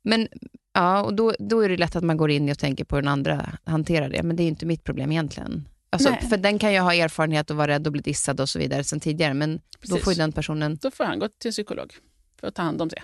Men 0.04 0.28
ja, 0.74 1.02
och 1.04 1.13
då, 1.13 1.34
då 1.39 1.60
är 1.60 1.69
det 1.69 1.78
lätt 1.78 1.95
att 1.95 2.04
man 2.04 2.17
går 2.17 2.32
in 2.32 2.50
och 2.50 2.60
tänker 2.60 2.84
på 2.86 2.95
hur 2.95 3.02
den 3.02 3.12
andra 3.12 3.50
hanterar 3.63 4.10
det, 4.10 4.24
men 4.24 4.36
det 4.36 4.43
är 4.43 4.47
inte 4.47 4.65
mitt 4.65 4.84
problem 4.84 5.12
egentligen. 5.12 5.67
Alltså, 5.93 6.15
för 6.30 6.38
den 6.38 6.60
kan 6.60 6.73
ju 6.73 6.80
ha 6.80 6.93
erfarenhet 6.93 7.51
och 7.51 7.58
vara 7.58 7.67
rädd 7.67 7.88
och 7.88 7.93
bli 7.93 8.01
dissad 8.01 8.39
och 8.39 8.49
så 8.49 8.60
vidare 8.60 8.84
sen 8.84 8.99
tidigare, 8.99 9.34
men 9.34 9.58
då 9.58 9.62
Precis. 9.80 10.04
får 10.04 10.13
ju 10.13 10.17
den 10.17 10.32
personen... 10.32 10.77
Då 10.82 10.91
får 10.91 11.04
han 11.04 11.19
gå 11.19 11.27
till 11.27 11.51
psykolog 11.51 11.93
för 12.39 12.47
att 12.47 12.56
ta 12.56 12.62
hand 12.62 12.82
om 12.82 12.88
det. 12.88 13.01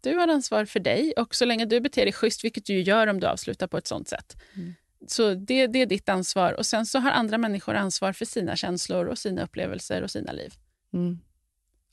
Du 0.00 0.16
har 0.16 0.28
ansvar 0.28 0.64
för 0.64 0.80
dig 0.80 1.12
och 1.16 1.34
så 1.34 1.44
länge 1.44 1.64
du 1.64 1.80
beter 1.80 2.04
dig 2.04 2.12
schysst, 2.12 2.44
vilket 2.44 2.66
du 2.66 2.80
gör 2.80 3.06
om 3.06 3.20
du 3.20 3.26
avslutar 3.26 3.66
på 3.66 3.78
ett 3.78 3.86
sånt 3.86 4.08
sätt. 4.08 4.36
Mm. 4.56 4.74
Så 5.06 5.34
det, 5.34 5.66
det 5.66 5.78
är 5.78 5.86
ditt 5.86 6.08
ansvar. 6.08 6.52
Och 6.52 6.66
Sen 6.66 6.86
så 6.86 6.98
har 6.98 7.10
andra 7.10 7.38
människor 7.38 7.74
ansvar 7.74 8.12
för 8.12 8.24
sina 8.24 8.56
känslor 8.56 9.06
och 9.06 9.18
sina 9.18 9.42
upplevelser 9.42 10.02
och 10.02 10.10
sina 10.10 10.32
liv. 10.32 10.54
Mm. 10.92 11.18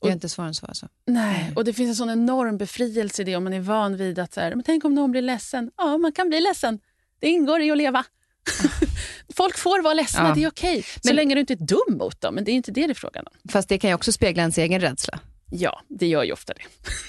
Det 0.02 0.08
är 0.08 0.12
inte 0.12 0.28
svårare 0.28 0.48
än 0.48 0.54
så 0.54 0.66
alltså. 0.66 0.88
Nej. 1.06 1.52
Och 1.56 1.64
Det 1.64 1.72
finns 1.72 1.88
en 1.88 1.94
sån 1.94 2.10
enorm 2.10 2.58
befrielse 2.58 3.22
i 3.22 3.24
det 3.24 3.36
om 3.36 3.44
man 3.44 3.52
är 3.52 3.60
van 3.60 3.96
vid 3.96 4.18
att 4.18 4.32
så 4.32 4.40
här, 4.40 4.54
men 4.54 4.62
tänk 4.62 4.84
om 4.84 4.94
någon 4.94 5.10
blir 5.10 5.22
ledsen. 5.22 5.70
Ja, 5.76 5.98
man 5.98 6.12
kan 6.12 6.28
bli 6.28 6.40
ledsen. 6.40 6.78
Det 7.18 7.28
ingår 7.28 7.60
i 7.60 7.70
att 7.70 7.78
leva. 7.78 8.04
Folk 9.36 9.58
får 9.58 9.82
vara 9.82 9.94
ledsna, 9.94 10.28
Ja. 10.28 10.34
det 10.34 10.44
är 10.44 10.48
okej. 10.48 10.82
Så 10.82 11.00
Men- 11.04 11.16
länge 11.16 11.34
du 11.34 11.40
inte 11.40 11.52
är 11.52 11.66
dum 11.66 11.98
mot 11.98 12.20
dem. 12.20 12.34
Men 12.34 12.44
det 12.44 12.50
är 12.50 12.54
inte 12.54 12.70
det 12.72 12.86
det 12.86 12.92
är 12.92 12.94
frågan 12.94 13.24
om. 13.26 13.50
Fast 13.50 13.68
det 13.68 13.78
kan 13.78 13.90
ju 13.90 13.94
också 13.94 14.12
spegla 14.12 14.40
ens 14.42 14.58
egen 14.58 14.80
rädsla, 14.80 15.18
Ja, 15.54 15.82
det 15.88 16.06
gör 16.06 16.22
ju 16.24 16.32
ofta 16.32 16.52
det. 16.54 16.62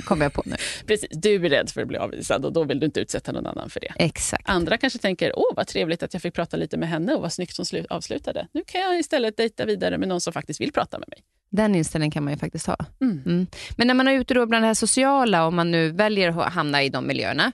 kommer 0.04 0.26
jag 0.26 0.34
på 0.34 0.44
nu. 0.46 0.56
Precis, 0.88 1.10
du 1.12 1.36
är 1.46 1.50
rädd 1.50 1.70
för 1.70 1.82
att 1.82 1.88
bli 1.88 1.98
avvisad 1.98 2.46
och 2.46 2.54
då 2.54 2.64
vill 2.64 2.80
du 2.80 2.86
inte 2.86 3.00
utsätta 3.00 3.32
någon 3.32 3.46
annan 3.48 3.70
för 3.70 3.80
det. 3.80 3.94
Exakt. 3.96 4.50
Andra 4.50 4.78
kanske 4.78 5.00
tänker, 5.00 5.32
åh 5.40 5.56
vad 5.56 5.68
trevligt 5.68 6.04
att 6.04 6.14
jag 6.14 6.22
fick 6.22 6.34
prata 6.34 6.58
lite 6.58 6.78
med 6.78 6.90
henne 6.90 7.14
och 7.14 7.22
vad 7.22 7.34
snyggt 7.34 7.56
som 7.56 7.66
slu- 7.66 7.86
avslutade. 7.90 8.48
Nu 8.52 8.64
kan 8.68 8.82
jag 8.82 9.00
istället 9.00 9.38
dejta 9.38 9.66
vidare 9.66 9.98
med 9.98 10.08
någon 10.08 10.22
som 10.22 10.34
faktiskt 10.34 10.62
vill 10.62 10.72
prata 10.72 11.00
med 11.00 11.10
mig. 11.10 11.20
Den 11.50 11.76
inställningen 11.76 12.12
kan 12.12 12.24
man 12.24 12.34
ju 12.34 12.40
faktiskt 12.40 12.68
ha. 12.68 12.76
Mm. 13.02 13.22
Mm. 13.26 13.48
Men 13.78 13.88
när 13.88 13.94
man 13.94 14.08
är 14.08 14.14
ute 14.14 14.34
då 14.34 14.46
bland 14.46 14.64
det 14.64 14.68
här 14.68 14.74
sociala, 14.74 15.46
om 15.48 15.56
man 15.56 15.72
nu 15.72 15.90
väljer 15.92 16.42
att 16.42 16.54
hamna 16.54 16.84
i 16.84 16.90
de 16.90 17.08
miljöerna, 17.08 17.52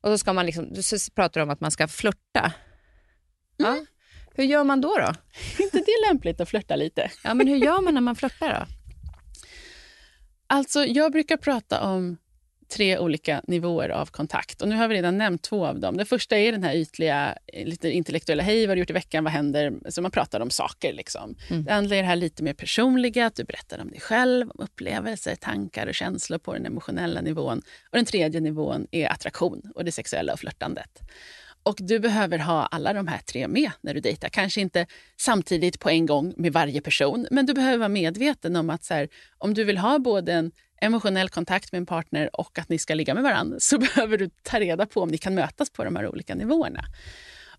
och 0.00 0.08
så, 0.10 0.18
ska 0.18 0.32
man 0.32 0.46
liksom, 0.46 0.74
så 0.82 0.96
pratar 1.14 1.40
du 1.40 1.42
om 1.44 1.50
att 1.50 1.60
man 1.60 1.70
ska 1.70 1.88
flörta. 1.88 2.52
Ja. 3.56 3.84
Hur 4.34 4.44
gör 4.44 4.64
man 4.64 4.80
då? 4.80 4.96
då? 4.96 5.12
Inte 5.64 5.78
det 5.78 6.08
lämpligt 6.08 6.40
att 6.40 6.48
flörta 6.48 6.76
lite? 6.76 7.10
Ja, 7.24 7.34
men 7.34 7.48
hur 7.48 7.56
gör 7.56 7.80
man 7.80 7.94
när 7.94 8.00
man 8.00 8.16
flörtar 8.16 8.60
då? 8.60 8.66
Alltså, 10.46 10.84
jag 10.84 11.12
brukar 11.12 11.36
prata 11.36 11.80
om 11.80 12.16
tre 12.72 12.98
olika 12.98 13.42
nivåer 13.44 13.88
av 13.88 14.06
kontakt. 14.06 14.62
Och 14.62 14.68
Nu 14.68 14.76
har 14.76 14.88
vi 14.88 14.94
redan 14.94 15.18
nämnt 15.18 15.42
två 15.42 15.66
av 15.66 15.80
dem. 15.80 15.96
Den 15.96 16.06
första 16.06 16.38
är 16.38 16.52
den 16.52 16.62
här 16.62 16.74
ytliga, 16.74 17.38
eh, 17.46 17.66
lite 17.66 17.90
intellektuella, 17.90 18.42
hej 18.42 18.60
vad 18.60 18.68
har 18.68 18.76
du 18.76 18.80
gjort 18.80 18.90
i 18.90 18.92
veckan, 18.92 19.24
vad 19.24 19.32
händer? 19.32 19.72
Så 19.88 20.02
man 20.02 20.10
pratar 20.10 20.40
om 20.40 20.50
saker. 20.50 20.92
Liksom. 20.92 21.34
Mm. 21.50 21.64
Det 21.64 21.72
andra 21.72 21.96
är 21.96 22.02
det 22.02 22.08
här 22.08 22.16
lite 22.16 22.42
mer 22.42 22.54
personliga, 22.54 23.26
att 23.26 23.34
du 23.34 23.44
berättar 23.44 23.78
om 23.78 23.90
dig 23.90 24.00
själv, 24.00 24.50
om 24.50 24.64
upplevelser, 24.64 25.34
tankar 25.34 25.86
och 25.86 25.94
känslor 25.94 26.38
på 26.38 26.52
den 26.54 26.66
emotionella 26.66 27.20
nivån. 27.20 27.58
Och 27.90 27.96
Den 27.96 28.04
tredje 28.04 28.40
nivån 28.40 28.86
är 28.90 29.08
attraktion 29.12 29.62
och 29.74 29.84
det 29.84 29.92
sexuella 29.92 30.32
och 30.32 30.40
flörtandet. 30.40 31.00
Och 31.62 31.78
du 31.78 31.98
behöver 31.98 32.38
ha 32.38 32.66
alla 32.66 32.92
de 32.92 33.08
här 33.08 33.18
tre 33.18 33.48
med 33.48 33.70
när 33.80 33.94
du 33.94 34.00
dejtar. 34.00 34.28
Kanske 34.28 34.60
inte 34.60 34.86
samtidigt 35.16 35.80
på 35.80 35.90
en 35.90 36.06
gång 36.06 36.34
med 36.36 36.52
varje 36.52 36.80
person, 36.80 37.26
men 37.30 37.46
du 37.46 37.54
behöver 37.54 37.78
vara 37.78 37.88
medveten 37.88 38.56
om 38.56 38.70
att 38.70 38.84
så 38.84 38.94
här, 38.94 39.08
om 39.38 39.54
du 39.54 39.64
vill 39.64 39.78
ha 39.78 39.98
både 39.98 40.32
en 40.32 40.52
emotionell 40.80 41.28
kontakt 41.28 41.72
med 41.72 41.78
en 41.78 41.86
partner 41.86 42.30
och 42.36 42.58
att 42.58 42.68
ni 42.68 42.78
ska 42.78 42.94
ligga 42.94 43.14
med 43.14 43.22
varandra 43.22 43.56
så 43.60 43.78
behöver 43.94 44.18
du 44.18 44.30
ta 44.42 44.60
reda 44.60 44.86
på 44.86 45.00
om 45.00 45.08
ni 45.08 45.18
kan 45.18 45.34
mötas 45.34 45.70
på 45.70 45.84
de 45.84 45.96
här 45.96 46.08
olika 46.08 46.34
nivåerna. 46.34 46.84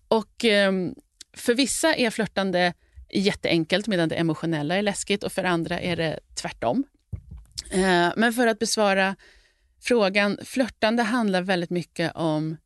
Och 0.08 0.44
ehm, 0.44 0.94
för 1.36 1.54
vissa 1.54 1.94
är 1.94 2.10
flörtande 2.10 2.74
jätteenkelt 3.10 3.86
medan 3.86 4.08
det 4.08 4.14
emotionella 4.14 4.76
är 4.76 4.82
läskigt 4.82 5.24
och 5.24 5.32
för 5.32 5.44
andra 5.44 5.80
är 5.80 5.96
det 5.96 6.20
tvärtom. 6.34 6.84
Eh, 7.70 8.12
men 8.16 8.32
för 8.32 8.46
att 8.46 8.58
besvara 8.58 9.16
frågan, 9.80 10.38
flörtande 10.44 11.02
handlar 11.02 11.42
väldigt 11.42 11.70
mycket 11.70 12.12
om 12.14 12.56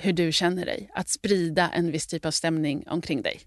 hur 0.00 0.12
du 0.12 0.32
känner 0.32 0.66
dig. 0.66 0.90
Att 0.94 1.08
sprida 1.08 1.68
en 1.68 1.92
viss 1.92 2.06
typ 2.06 2.24
av 2.24 2.30
stämning 2.30 2.84
omkring 2.88 3.22
dig. 3.22 3.40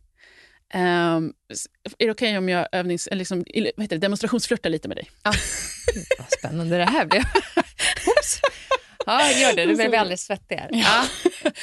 Um, 0.73 0.79
är 0.79 2.05
det 2.05 2.11
okej 2.11 2.11
okay 2.11 2.37
om 2.37 2.49
jag 2.49 2.67
övnings, 2.71 3.09
liksom, 3.11 3.37
vad 3.37 3.83
heter 3.83 3.95
det, 3.95 3.97
demonstrationsflörtar 3.97 4.69
lite 4.69 4.87
med 4.87 4.97
dig? 4.97 5.09
Ja. 5.23 5.33
Vad 6.19 6.31
spännande 6.31 6.77
det 6.77 6.85
här 6.85 7.05
blev. 7.05 7.23
Ja, 9.05 9.31
gör 9.31 9.55
det. 9.55 9.65
Du 9.65 9.75
blev 9.75 9.93
alldeles 9.93 10.25
svettig 10.25 10.55
här. 10.55 10.69
Ja. 10.71 11.05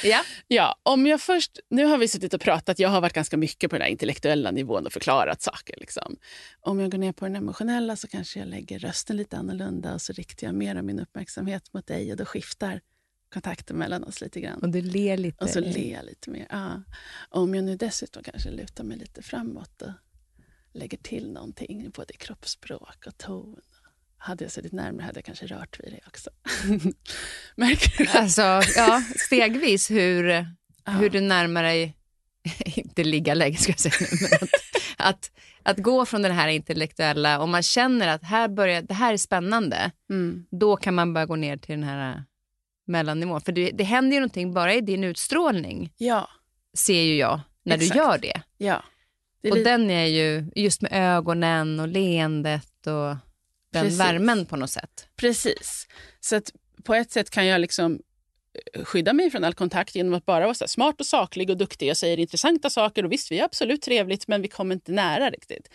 ja. 0.03 0.21
ja, 0.47 0.75
om 0.83 1.07
jag 1.07 1.21
först... 1.21 1.59
Nu 1.69 1.85
har 1.85 1.97
vi 1.97 2.07
suttit 2.07 2.33
och 2.33 2.41
pratat. 2.41 2.79
Jag 2.79 2.89
har 2.89 3.01
varit 3.01 3.13
ganska 3.13 3.37
mycket 3.37 3.69
på 3.69 3.77
den 3.77 3.87
intellektuella 3.87 4.51
nivån 4.51 4.85
och 4.85 4.93
förklarat 4.93 5.41
saker. 5.41 5.75
Liksom. 5.77 6.15
Om 6.61 6.79
jag 6.79 6.91
går 6.91 6.97
ner 6.97 7.11
på 7.11 7.25
den 7.25 7.35
emotionella 7.35 7.95
så 7.95 8.07
kanske 8.07 8.39
jag 8.39 8.47
lägger 8.47 8.79
rösten 8.79 9.17
lite 9.17 9.37
annorlunda 9.37 9.93
och 9.93 10.01
så 10.01 10.13
riktar 10.13 10.47
jag 10.47 10.55
mer 10.55 10.75
av 10.75 10.83
min 10.83 10.99
uppmärksamhet 10.99 11.73
mot 11.73 11.87
dig 11.87 12.11
och 12.11 12.17
då 12.17 12.25
skiftar 12.25 12.81
kontakten 13.33 13.77
mellan 13.77 14.03
oss 14.03 14.21
lite 14.21 14.41
grann. 14.41 14.59
Och 14.59 14.69
du 14.69 14.81
ler 14.81 15.17
lite? 15.17 15.43
Och 15.43 15.49
så 15.49 15.59
ler 15.59 15.93
jag 15.93 16.05
lite 16.05 16.29
mer. 16.29 16.47
Ja. 16.49 16.81
Om 17.29 17.55
jag 17.55 17.63
nu 17.63 17.75
dessutom 17.75 18.23
kanske 18.23 18.51
lutar 18.51 18.83
mig 18.83 18.97
lite 18.97 19.21
framåt 19.21 19.81
och 19.81 19.91
lägger 20.73 20.97
till 20.97 21.31
någonting, 21.31 21.89
både 21.89 22.13
kroppsspråk 22.13 23.05
och 23.07 23.17
ton 23.17 23.61
hade 24.17 24.43
jag 24.43 24.51
suttit 24.51 24.71
närmare 24.71 25.05
hade 25.05 25.17
jag 25.17 25.25
kanske 25.25 25.45
rört 25.45 25.79
vid 25.79 25.93
det 25.93 25.99
också. 26.07 26.29
Märker 27.55 27.97
du? 27.97 28.19
Alltså, 28.19 28.41
ja, 28.75 29.03
stegvis 29.15 29.91
hur, 29.91 30.23
ja. 30.23 30.45
hur 30.91 31.09
du 31.09 31.21
närmar 31.21 31.63
dig, 31.63 31.97
inte 32.75 33.03
ligga 33.03 33.33
läge 33.33 33.57
ska 33.57 33.71
jag 33.71 33.79
säga 33.79 34.09
men 34.21 34.39
att, 34.41 34.49
att, 34.97 35.31
att, 35.63 35.77
gå 35.77 36.05
från 36.05 36.21
den 36.21 36.31
här 36.31 36.47
intellektuella, 36.47 37.39
om 37.39 37.51
man 37.51 37.63
känner 37.63 38.07
att 38.07 38.23
här 38.23 38.47
börjar, 38.47 38.81
det 38.81 38.93
här 38.93 39.13
är 39.13 39.17
spännande, 39.17 39.91
mm. 40.09 40.45
då 40.51 40.77
kan 40.77 40.95
man 40.95 41.13
börja 41.13 41.25
gå 41.25 41.35
ner 41.35 41.57
till 41.57 41.75
den 41.75 41.83
här 41.83 42.23
mellannivån. 42.91 43.41
För 43.41 43.51
det, 43.51 43.71
det 43.71 43.83
händer 43.83 44.13
ju 44.13 44.19
någonting 44.19 44.53
bara 44.53 44.73
i 44.73 44.81
din 44.81 45.03
utstrålning, 45.03 45.93
ja. 45.97 46.29
ser 46.73 47.01
ju 47.01 47.15
jag, 47.15 47.41
när 47.63 47.75
Exakt. 47.75 47.93
du 47.93 47.97
gör 47.97 48.17
det. 48.17 48.41
Ja. 48.57 48.83
det 49.41 49.51
och 49.51 49.57
den 49.57 49.89
är 49.89 50.05
ju, 50.05 50.45
just 50.55 50.81
med 50.81 50.91
ögonen 50.93 51.79
och 51.79 51.87
leendet 51.87 52.87
och 52.87 53.15
den 53.71 53.83
Precis. 53.83 53.99
värmen 53.99 54.45
på 54.45 54.55
något 54.55 54.69
sätt. 54.69 55.07
Precis. 55.15 55.87
Så 56.19 56.35
att 56.35 56.51
på 56.83 56.95
ett 56.95 57.11
sätt 57.11 57.29
kan 57.29 57.47
jag 57.47 57.61
liksom 57.61 57.99
eh, 58.73 58.83
skydda 58.83 59.13
mig 59.13 59.31
från 59.31 59.43
all 59.43 59.53
kontakt 59.53 59.95
genom 59.95 60.13
att 60.13 60.25
bara 60.25 60.45
vara 60.45 60.53
smart 60.53 60.99
och 60.99 61.05
saklig 61.05 61.49
och 61.49 61.57
duktig 61.57 61.89
och 61.89 61.97
säger 61.97 62.19
intressanta 62.19 62.69
saker. 62.69 63.05
Och 63.05 63.11
visst, 63.11 63.31
vi 63.31 63.39
är 63.39 63.43
absolut 63.43 63.81
trevligt, 63.81 64.27
men 64.27 64.41
vi 64.41 64.47
kommer 64.47 64.75
inte 64.75 64.91
nära 64.91 65.29
riktigt. 65.29 65.69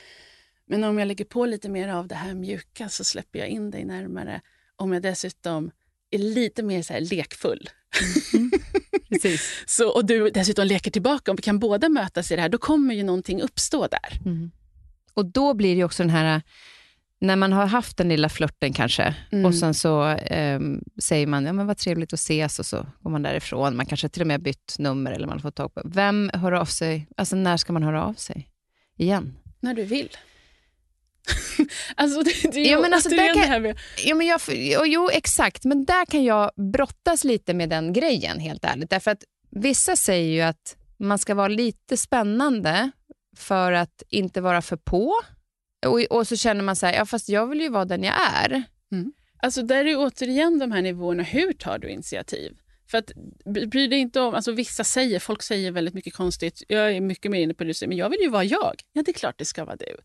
Men 0.66 0.84
om 0.84 0.98
jag 0.98 1.08
lägger 1.08 1.24
på 1.24 1.46
lite 1.46 1.68
mer 1.68 1.88
av 1.88 2.08
det 2.08 2.14
här 2.14 2.34
mjuka 2.34 2.88
så 2.88 3.04
släpper 3.04 3.38
jag 3.38 3.48
in 3.48 3.70
dig 3.70 3.84
närmare. 3.84 4.40
Om 4.76 4.92
jag 4.92 5.02
dessutom 5.02 5.70
är 6.10 6.18
lite 6.18 6.62
mer 6.62 6.82
så 6.82 6.92
här 6.92 7.00
lekfull. 7.00 7.70
Mm. 8.34 8.50
Precis. 9.08 9.64
så, 9.66 9.88
och 9.88 10.06
du 10.06 10.30
dessutom 10.30 10.66
leker 10.66 10.90
tillbaka, 10.90 11.30
om 11.30 11.36
vi 11.36 11.42
kan 11.42 11.58
båda 11.58 11.88
mötas 11.88 12.32
i 12.32 12.36
det 12.36 12.42
här, 12.42 12.48
då 12.48 12.58
kommer 12.58 12.94
ju 12.94 13.02
någonting 13.02 13.42
uppstå 13.42 13.86
där. 13.86 14.20
Mm. 14.24 14.50
Och 15.14 15.26
då 15.26 15.54
blir 15.54 15.76
det 15.76 15.84
också 15.84 16.02
den 16.02 16.10
här 16.10 16.42
när 17.20 17.36
man 17.36 17.52
har 17.52 17.66
haft 17.66 17.96
den 17.96 18.08
lilla 18.08 18.28
flörten 18.28 18.72
kanske 18.72 19.14
mm. 19.32 19.46
och 19.46 19.54
sen 19.54 19.74
så 19.74 20.08
eh, 20.08 20.60
säger 21.02 21.26
man, 21.26 21.44
ja 21.44 21.52
men 21.52 21.66
vad 21.66 21.76
trevligt 21.76 22.12
att 22.12 22.18
ses 22.18 22.58
och 22.58 22.66
så 22.66 22.86
går 23.00 23.10
man 23.10 23.22
därifrån. 23.22 23.76
Man 23.76 23.86
kanske 23.86 24.08
till 24.08 24.22
och 24.22 24.26
med 24.26 24.34
har 24.34 24.42
bytt 24.42 24.76
nummer 24.78 25.12
eller 25.12 25.26
man 25.26 25.32
har 25.32 25.42
fått 25.42 25.54
tag 25.54 25.74
på. 25.74 25.82
Vem 25.84 26.30
hör 26.34 26.52
av 26.52 26.64
sig? 26.64 27.08
Alltså 27.16 27.36
när 27.36 27.56
ska 27.56 27.72
man 27.72 27.82
höra 27.82 28.04
av 28.04 28.14
sig 28.14 28.48
igen? 28.98 29.38
När 29.60 29.74
du 29.74 29.84
vill. 29.84 30.08
alltså 31.94 32.22
det, 32.22 32.52
det 32.52 32.60
ja, 32.60 32.80
men 32.80 32.94
alltså, 32.94 33.08
där 33.08 33.34
kan, 33.34 33.42
här 33.42 33.60
med... 33.60 33.78
ja, 34.04 34.14
men 34.14 34.26
jag, 34.26 34.40
jo, 34.86 35.10
exakt, 35.12 35.64
men 35.64 35.84
där 35.84 36.04
kan 36.06 36.24
jag 36.24 36.50
brottas 36.72 37.24
lite 37.24 37.54
med 37.54 37.68
den 37.68 37.92
grejen 37.92 38.40
helt 38.40 38.64
ärligt. 38.64 38.90
Därför 38.90 39.10
att 39.10 39.24
vissa 39.50 39.96
säger 39.96 40.32
ju 40.32 40.40
att 40.40 40.76
man 40.98 41.18
ska 41.18 41.34
vara 41.34 41.48
lite 41.48 41.96
spännande 41.96 42.90
för 43.36 43.72
att 43.72 44.02
inte 44.08 44.40
vara 44.40 44.62
för 44.62 44.76
på 44.76 45.12
och, 45.86 46.00
och 46.00 46.28
så 46.28 46.36
känner 46.36 46.62
man 46.62 46.76
så 46.76 46.86
här, 46.86 46.94
ja 46.94 47.06
fast 47.06 47.28
jag 47.28 47.46
vill 47.46 47.60
ju 47.60 47.68
vara 47.68 47.84
den 47.84 48.04
jag 48.04 48.14
är. 48.34 48.62
Mm. 48.92 49.12
Alltså 49.42 49.62
där 49.62 49.84
är 49.84 49.96
återigen 49.96 50.58
de 50.58 50.72
här 50.72 50.82
nivåerna, 50.82 51.22
hur 51.22 51.52
tar 51.52 51.78
du 51.78 51.88
initiativ? 51.88 52.56
För 52.90 52.98
att 52.98 53.12
bry 53.44 53.86
dig 53.86 53.98
inte 53.98 54.20
om, 54.20 54.34
alltså 54.34 54.52
vissa 54.52 54.84
säger, 54.84 55.18
folk 55.18 55.42
säger 55.42 55.70
väldigt 55.70 55.94
mycket 55.94 56.14
konstigt. 56.14 56.62
Jag 56.68 56.96
är 56.96 57.00
mycket 57.00 57.30
mer 57.30 57.40
inne 57.40 57.54
på 57.54 57.64
det, 57.64 57.86
men 57.86 57.96
jag 57.96 58.10
vill 58.10 58.20
ju 58.20 58.28
vara 58.28 58.44
jag. 58.44 58.74
Ja, 58.92 59.02
det 59.02 59.10
är 59.10 59.12
klart 59.12 59.38
det 59.38 59.44
ska 59.44 59.64
vara 59.64 59.76
du. 59.76 59.96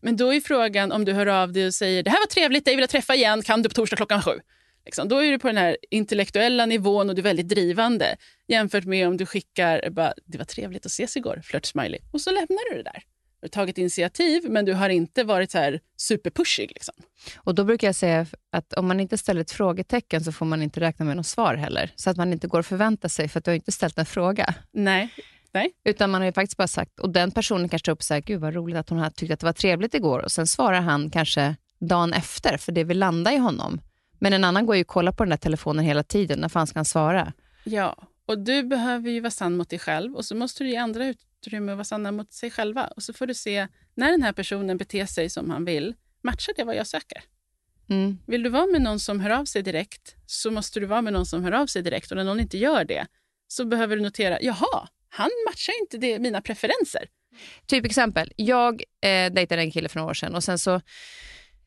Men 0.00 0.16
då 0.16 0.34
är 0.34 0.40
frågan 0.40 0.92
om 0.92 1.04
du 1.04 1.12
hör 1.12 1.26
av 1.26 1.52
dig 1.52 1.66
och 1.66 1.74
säger, 1.74 2.02
det 2.02 2.10
här 2.10 2.20
var 2.20 2.26
trevligt, 2.26 2.64
dig 2.64 2.76
vill 2.76 2.82
jag 2.82 2.90
träffa 2.90 3.14
igen, 3.14 3.42
kan 3.42 3.62
du 3.62 3.68
på 3.68 3.74
torsdag 3.74 3.96
klockan 3.96 4.22
sju? 4.22 4.40
Liksom, 4.84 5.08
då 5.08 5.18
är 5.18 5.30
du 5.30 5.38
på 5.38 5.46
den 5.46 5.56
här 5.56 5.76
intellektuella 5.90 6.66
nivån 6.66 7.08
och 7.08 7.14
du 7.14 7.20
är 7.20 7.24
väldigt 7.24 7.48
drivande. 7.48 8.16
Jämfört 8.48 8.84
med 8.84 9.08
om 9.08 9.16
du 9.16 9.26
skickar, 9.26 9.90
bara, 9.90 10.14
det 10.26 10.38
var 10.38 10.44
trevligt 10.44 10.86
att 10.86 10.92
ses 10.92 11.16
igår, 11.16 11.40
flört-smiley. 11.44 11.98
Och 12.12 12.20
så 12.20 12.30
lämnar 12.30 12.70
du 12.70 12.76
det 12.76 12.82
där. 12.82 13.02
Tagit 13.50 13.78
initiativ, 13.78 14.50
men 14.50 14.64
du 14.64 14.72
har 14.72 14.88
inte 14.88 15.24
varit 15.24 15.50
så 15.50 15.58
här 15.58 15.80
superpushig. 15.96 16.72
Liksom. 16.74 16.94
Och 17.36 17.54
Då 17.54 17.64
brukar 17.64 17.88
jag 17.88 17.94
säga 17.94 18.26
att 18.52 18.72
om 18.72 18.86
man 18.86 19.00
inte 19.00 19.18
ställer 19.18 19.40
ett 19.40 19.50
frågetecken 19.50 20.24
så 20.24 20.32
får 20.32 20.46
man 20.46 20.62
inte 20.62 20.80
räkna 20.80 21.04
med 21.04 21.16
något 21.16 21.26
svar 21.26 21.54
heller. 21.54 21.92
Så 21.96 22.10
att 22.10 22.16
man 22.16 22.32
inte 22.32 22.46
går 22.46 22.58
och 22.58 22.66
förväntar 22.66 23.08
sig, 23.08 23.28
för 23.28 23.38
att 23.38 23.44
du 23.44 23.50
har 23.50 23.56
inte 23.56 23.72
ställt 23.72 23.98
en 23.98 24.06
fråga. 24.06 24.54
Nej. 24.72 25.14
Nej. 25.52 25.72
Utan 25.84 26.10
man 26.10 26.20
har 26.20 26.26
ju 26.26 26.32
faktiskt 26.32 26.56
bara 26.56 26.68
sagt, 26.68 27.00
och 27.00 27.10
den 27.10 27.30
personen 27.30 27.68
kanske 27.68 27.86
tar 27.86 27.92
upp 27.92 28.02
så 28.02 28.14
här, 28.14 28.20
gud 28.20 28.40
vad 28.40 28.54
roligt 28.54 28.76
att 28.76 28.88
hon 28.88 28.98
har 28.98 29.10
tyckt 29.10 29.32
att 29.32 29.40
det 29.40 29.46
var 29.46 29.52
trevligt 29.52 29.94
igår. 29.94 30.18
Och 30.18 30.32
Sen 30.32 30.46
svarar 30.46 30.80
han 30.80 31.10
kanske 31.10 31.56
dagen 31.80 32.12
efter, 32.12 32.56
för 32.56 32.72
det 32.72 32.84
vill 32.84 32.98
landa 32.98 33.32
i 33.32 33.36
honom. 33.36 33.80
Men 34.18 34.32
en 34.32 34.44
annan 34.44 34.66
går 34.66 34.76
ju 34.76 34.82
och 34.82 34.86
kollar 34.86 35.12
på 35.12 35.24
den 35.24 35.30
där 35.30 35.36
telefonen 35.36 35.84
hela 35.84 36.02
tiden. 36.02 36.38
När 36.38 36.48
fan 36.48 36.66
ska 36.66 36.78
han 36.78 36.84
svara? 36.84 37.32
Ja, 37.64 37.96
och 38.26 38.38
du 38.38 38.62
behöver 38.62 39.10
ju 39.10 39.20
vara 39.20 39.30
sann 39.30 39.56
mot 39.56 39.70
dig 39.70 39.78
själv 39.78 40.16
och 40.16 40.24
så 40.24 40.34
måste 40.34 40.64
du 40.64 40.70
ge 40.70 40.76
andra 40.76 41.06
ut 41.06 41.18
utrymme 41.40 41.72
att 41.72 41.76
vara 41.76 41.84
sanna 41.84 42.12
mot 42.12 42.32
sig 42.32 42.50
själva. 42.50 42.86
Och 42.86 43.02
så 43.02 43.12
får 43.12 43.26
du 43.26 43.34
se, 43.34 43.68
när 43.94 44.10
den 44.10 44.22
här 44.22 44.32
personen 44.32 44.76
beter 44.76 45.06
sig 45.06 45.30
som 45.30 45.50
han 45.50 45.64
vill, 45.64 45.94
matchar 46.22 46.52
det 46.56 46.64
vad 46.64 46.76
jag 46.76 46.86
söker? 46.86 47.22
Mm. 47.90 48.18
Vill 48.26 48.42
du 48.42 48.50
vara 48.50 48.66
med 48.66 48.82
någon 48.82 49.00
som 49.00 49.20
hör 49.20 49.30
av 49.30 49.44
sig 49.44 49.62
direkt, 49.62 50.16
så 50.26 50.50
måste 50.50 50.80
du 50.80 50.86
vara 50.86 51.02
med 51.02 51.12
någon 51.12 51.26
som 51.26 51.44
hör 51.44 51.52
av 51.52 51.66
sig 51.66 51.82
direkt. 51.82 52.10
Och 52.10 52.16
när 52.16 52.24
någon 52.24 52.40
inte 52.40 52.58
gör 52.58 52.84
det, 52.84 53.06
så 53.48 53.64
behöver 53.64 53.96
du 53.96 54.02
notera, 54.02 54.38
jaha, 54.40 54.88
han 55.08 55.30
matchar 55.48 55.74
inte 55.80 55.98
det, 55.98 56.18
mina 56.18 56.40
preferenser. 56.40 57.08
Typ 57.66 57.84
exempel, 57.84 58.32
jag 58.36 58.82
eh, 59.00 59.32
dejtade 59.32 59.62
en 59.62 59.70
kille 59.70 59.88
för 59.88 59.98
några 59.98 60.10
år 60.10 60.14
sedan 60.14 60.34
och 60.34 60.44
sen 60.44 60.58
så 60.58 60.80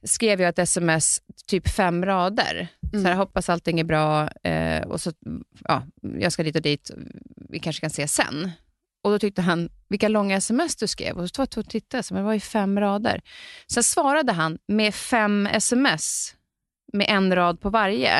skrev 0.03 0.41
jag 0.41 0.49
ett 0.49 0.59
sms, 0.59 1.21
typ 1.47 1.69
fem 1.69 2.05
rader. 2.05 2.67
Mm. 2.93 3.03
Så 3.03 3.09
här, 3.09 3.15
hoppas 3.15 3.49
allting 3.49 3.79
är 3.79 3.83
bra 3.83 4.29
eh, 4.29 4.87
och 4.87 5.01
så, 5.01 5.11
ja, 5.59 5.87
jag 6.01 6.31
ska 6.31 6.43
dit 6.43 6.55
och 6.55 6.61
dit, 6.61 6.91
vi 7.49 7.59
kanske 7.59 7.79
kan 7.79 7.87
ses 7.87 8.13
sen. 8.13 8.51
Och 9.03 9.11
Då 9.11 9.19
tyckte 9.19 9.41
han, 9.41 9.69
vilka 9.87 10.07
långa 10.07 10.37
sms 10.37 10.75
du 10.75 10.87
skrev. 10.87 11.17
Och 11.17 11.29
så 11.29 11.45
tog 11.45 11.47
jag 11.57 11.65
och 11.65 11.69
tittade, 11.69 12.03
men 12.09 12.17
det 12.17 12.23
var 12.25 12.33
ju 12.33 12.39
fem 12.39 12.79
rader. 12.79 13.21
Sen 13.67 13.83
svarade 13.83 14.31
han 14.31 14.57
med 14.67 14.95
fem 14.95 15.47
sms, 15.47 16.35
med 16.93 17.07
en 17.09 17.35
rad 17.35 17.61
på 17.61 17.69
varje. 17.69 18.19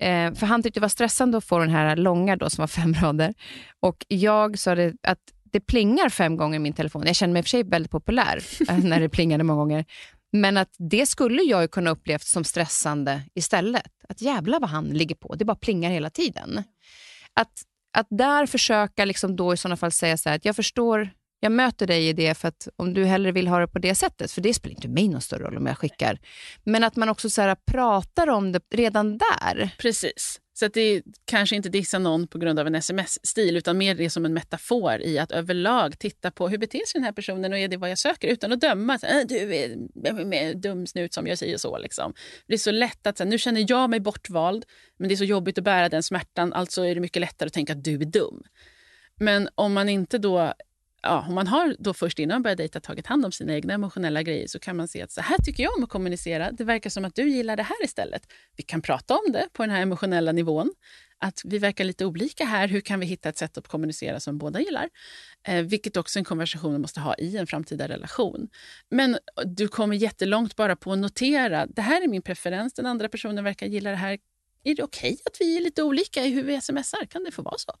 Eh, 0.00 0.34
för 0.34 0.46
Han 0.46 0.62
tyckte 0.62 0.80
det 0.80 0.84
var 0.84 0.88
stressande 0.88 1.38
att 1.38 1.44
få 1.44 1.58
den 1.58 1.70
här 1.70 1.96
långa 1.96 2.36
då, 2.36 2.50
som 2.50 2.62
var 2.62 2.66
fem 2.66 2.94
rader. 2.94 3.34
Och 3.80 4.06
Jag 4.08 4.58
sa 4.58 4.74
det, 4.74 4.94
att 5.02 5.20
det 5.42 5.60
plingar 5.60 6.08
fem 6.08 6.36
gånger 6.36 6.56
i 6.56 6.58
min 6.58 6.72
telefon. 6.72 7.02
Jag 7.06 7.16
känner 7.16 7.32
mig 7.32 7.40
i 7.40 7.42
och 7.42 7.46
för 7.46 7.50
sig 7.50 7.62
väldigt 7.62 7.92
populär 7.92 8.42
eh, 8.68 8.78
när 8.78 9.00
det 9.00 9.08
plingade 9.08 9.44
många 9.44 9.58
gånger. 9.58 9.84
Men 10.32 10.56
att 10.56 10.74
det 10.78 11.06
skulle 11.06 11.42
jag 11.42 11.70
kunna 11.70 11.90
upplevt 11.90 12.24
som 12.24 12.44
stressande 12.44 13.22
istället. 13.34 13.92
Att 14.08 14.22
jävla 14.22 14.58
vad 14.58 14.70
han 14.70 14.84
ligger 14.84 15.14
på. 15.14 15.34
Det 15.34 15.44
bara 15.44 15.56
plingar 15.56 15.90
hela 15.90 16.10
tiden. 16.10 16.62
Att 17.34 17.62
att 17.98 18.06
där 18.10 18.46
försöka 18.46 19.04
liksom 19.04 19.36
då 19.36 19.54
i 19.54 19.56
sådana 19.56 19.76
fall 19.76 19.92
säga 19.92 20.16
så 20.16 20.28
här, 20.28 20.36
att 20.36 20.44
jag 20.44 20.56
förstår, 20.56 21.10
jag 21.40 21.52
möter 21.52 21.86
dig 21.86 22.08
i 22.08 22.12
det 22.12 22.34
för 22.34 22.48
att 22.48 22.68
om 22.76 22.94
du 22.94 23.04
hellre 23.04 23.32
vill 23.32 23.48
ha 23.48 23.58
det 23.58 23.68
på 23.68 23.78
det 23.78 23.94
sättet, 23.94 24.32
för 24.32 24.40
det 24.40 24.54
spelar 24.54 24.76
inte 24.76 24.88
mig 24.88 25.08
någon 25.08 25.20
större 25.20 25.44
roll 25.44 25.56
om 25.56 25.66
jag 25.66 25.78
skickar. 25.78 26.18
Men 26.64 26.84
att 26.84 26.96
man 26.96 27.08
också 27.08 27.30
så 27.30 27.42
här, 27.42 27.56
pratar 27.66 28.28
om 28.28 28.52
det 28.52 28.60
redan 28.74 29.18
där. 29.18 29.74
Precis. 29.78 30.40
Så 30.60 30.66
att 30.66 30.74
det 30.74 30.80
är 30.80 31.02
kanske 31.24 31.56
inte 31.56 31.68
dissa 31.68 31.98
någon 31.98 32.26
på 32.26 32.38
grund 32.38 32.58
av 32.58 32.66
en 32.66 32.74
sms-stil 32.74 33.56
utan 33.56 33.78
mer 33.78 33.94
det 33.94 34.10
som 34.10 34.24
en 34.24 34.34
metafor 34.34 35.02
i 35.02 35.18
att 35.18 35.32
överlag 35.32 35.98
titta 35.98 36.30
på 36.30 36.48
hur 36.48 36.58
beter 36.58 36.78
sig 36.78 36.92
den 36.94 37.04
här 37.04 37.12
personen 37.12 37.52
och 37.52 37.58
är 37.58 37.68
det 37.68 37.76
vad 37.76 37.90
jag 37.90 37.98
söker 37.98 38.28
utan 38.28 38.52
att 38.52 38.60
döma. 38.60 38.98
Så, 38.98 39.06
äh, 39.06 39.26
du 39.28 39.36
är 39.36 40.54
dum 40.54 40.86
snut 40.86 41.14
som 41.14 41.26
jag 41.26 41.38
säger 41.38 41.56
så. 41.56 41.78
Liksom. 41.78 42.14
Det 42.46 42.54
är 42.54 42.58
så 42.58 42.70
lätt 42.70 43.06
att 43.06 43.18
så 43.18 43.24
nu 43.24 43.38
känner 43.38 43.64
jag 43.68 43.90
mig 43.90 44.00
bortvald 44.00 44.64
men 44.98 45.08
det 45.08 45.14
är 45.14 45.16
så 45.16 45.24
jobbigt 45.24 45.58
att 45.58 45.64
bära 45.64 45.88
den 45.88 46.02
smärtan 46.02 46.52
alltså 46.52 46.84
är 46.86 46.94
det 46.94 47.00
mycket 47.00 47.20
lättare 47.20 47.46
att 47.46 47.52
tänka 47.52 47.72
att 47.72 47.84
du 47.84 47.94
är 47.94 48.04
dum. 48.04 48.42
Men 49.16 49.48
om 49.54 49.72
man 49.72 49.88
inte 49.88 50.18
då 50.18 50.54
ja, 51.02 51.24
om 51.28 51.34
man 51.34 51.46
har 51.46 51.76
då 51.78 51.94
först 51.94 52.18
innan 52.18 52.34
man 52.34 52.42
börjar 52.42 52.56
dejta 52.56 52.80
tagit 52.80 53.06
hand 53.06 53.24
om 53.24 53.32
sina 53.32 53.54
egna 53.54 53.74
emotionella 53.74 54.22
grejer 54.22 54.46
så 54.46 54.58
kan 54.58 54.76
man 54.76 54.88
se 54.88 55.02
att 55.02 55.12
så 55.12 55.20
här 55.20 55.36
tycker 55.38 55.62
jag 55.62 55.76
om 55.76 55.84
att 55.84 55.90
kommunicera. 55.90 56.52
Det 56.52 56.64
verkar 56.64 56.90
som 56.90 57.04
att 57.04 57.14
du 57.14 57.28
gillar 57.28 57.56
det 57.56 57.62
här 57.62 57.84
istället. 57.84 58.22
Vi 58.56 58.62
kan 58.62 58.82
prata 58.82 59.14
om 59.14 59.32
det 59.32 59.48
på 59.52 59.62
den 59.62 59.70
här 59.70 59.82
emotionella 59.82 60.32
nivån. 60.32 60.70
Att 61.22 61.42
vi 61.44 61.58
verkar 61.58 61.84
lite 61.84 62.06
olika 62.06 62.44
här. 62.44 62.68
Hur 62.68 62.80
kan 62.80 63.00
vi 63.00 63.06
hitta 63.06 63.28
ett 63.28 63.38
sätt 63.38 63.58
att 63.58 63.68
kommunicera 63.68 64.20
som 64.20 64.38
båda 64.38 64.60
gillar? 64.60 64.88
Eh, 65.46 65.62
vilket 65.62 65.96
också 65.96 66.18
en 66.18 66.24
konversation 66.24 66.80
måste 66.80 67.00
ha 67.00 67.14
i 67.14 67.36
en 67.36 67.46
framtida 67.46 67.88
relation. 67.88 68.48
Men 68.90 69.18
du 69.44 69.68
kommer 69.68 69.96
jättelångt 69.96 70.56
bara 70.56 70.76
på 70.76 70.92
att 70.92 70.98
notera. 70.98 71.66
Det 71.66 71.82
här 71.82 72.02
är 72.02 72.08
min 72.08 72.22
preferens. 72.22 72.72
Den 72.74 72.86
andra 72.86 73.08
personen 73.08 73.44
verkar 73.44 73.66
gilla 73.66 73.90
det 73.90 73.96
här. 73.96 74.18
Är 74.64 74.74
det 74.74 74.82
okej 74.82 75.12
okay 75.12 75.18
att 75.24 75.36
vi 75.40 75.56
är 75.56 75.60
lite 75.60 75.82
olika 75.82 76.24
i 76.24 76.30
hur 76.30 76.42
vi 76.42 76.60
smsar? 76.60 77.04
Kan 77.10 77.24
det 77.24 77.30
få 77.30 77.42
vara 77.42 77.58
så? 77.58 77.72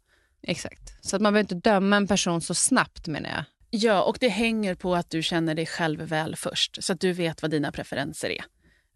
Exakt. 0.42 0.96
Så 1.00 1.16
att 1.16 1.22
man 1.22 1.32
behöver 1.32 1.54
inte 1.54 1.70
döma 1.70 1.96
en 1.96 2.06
person 2.06 2.40
så 2.40 2.54
snabbt 2.54 3.06
menar 3.06 3.30
jag. 3.30 3.44
Ja, 3.70 4.02
och 4.02 4.16
det 4.20 4.28
hänger 4.28 4.74
på 4.74 4.94
att 4.94 5.10
du 5.10 5.22
känner 5.22 5.54
dig 5.54 5.66
själv 5.66 6.00
väl 6.00 6.36
först. 6.36 6.84
Så 6.84 6.92
att 6.92 7.00
du 7.00 7.12
vet 7.12 7.42
vad 7.42 7.50
dina 7.50 7.72
preferenser 7.72 8.30
är. 8.30 8.44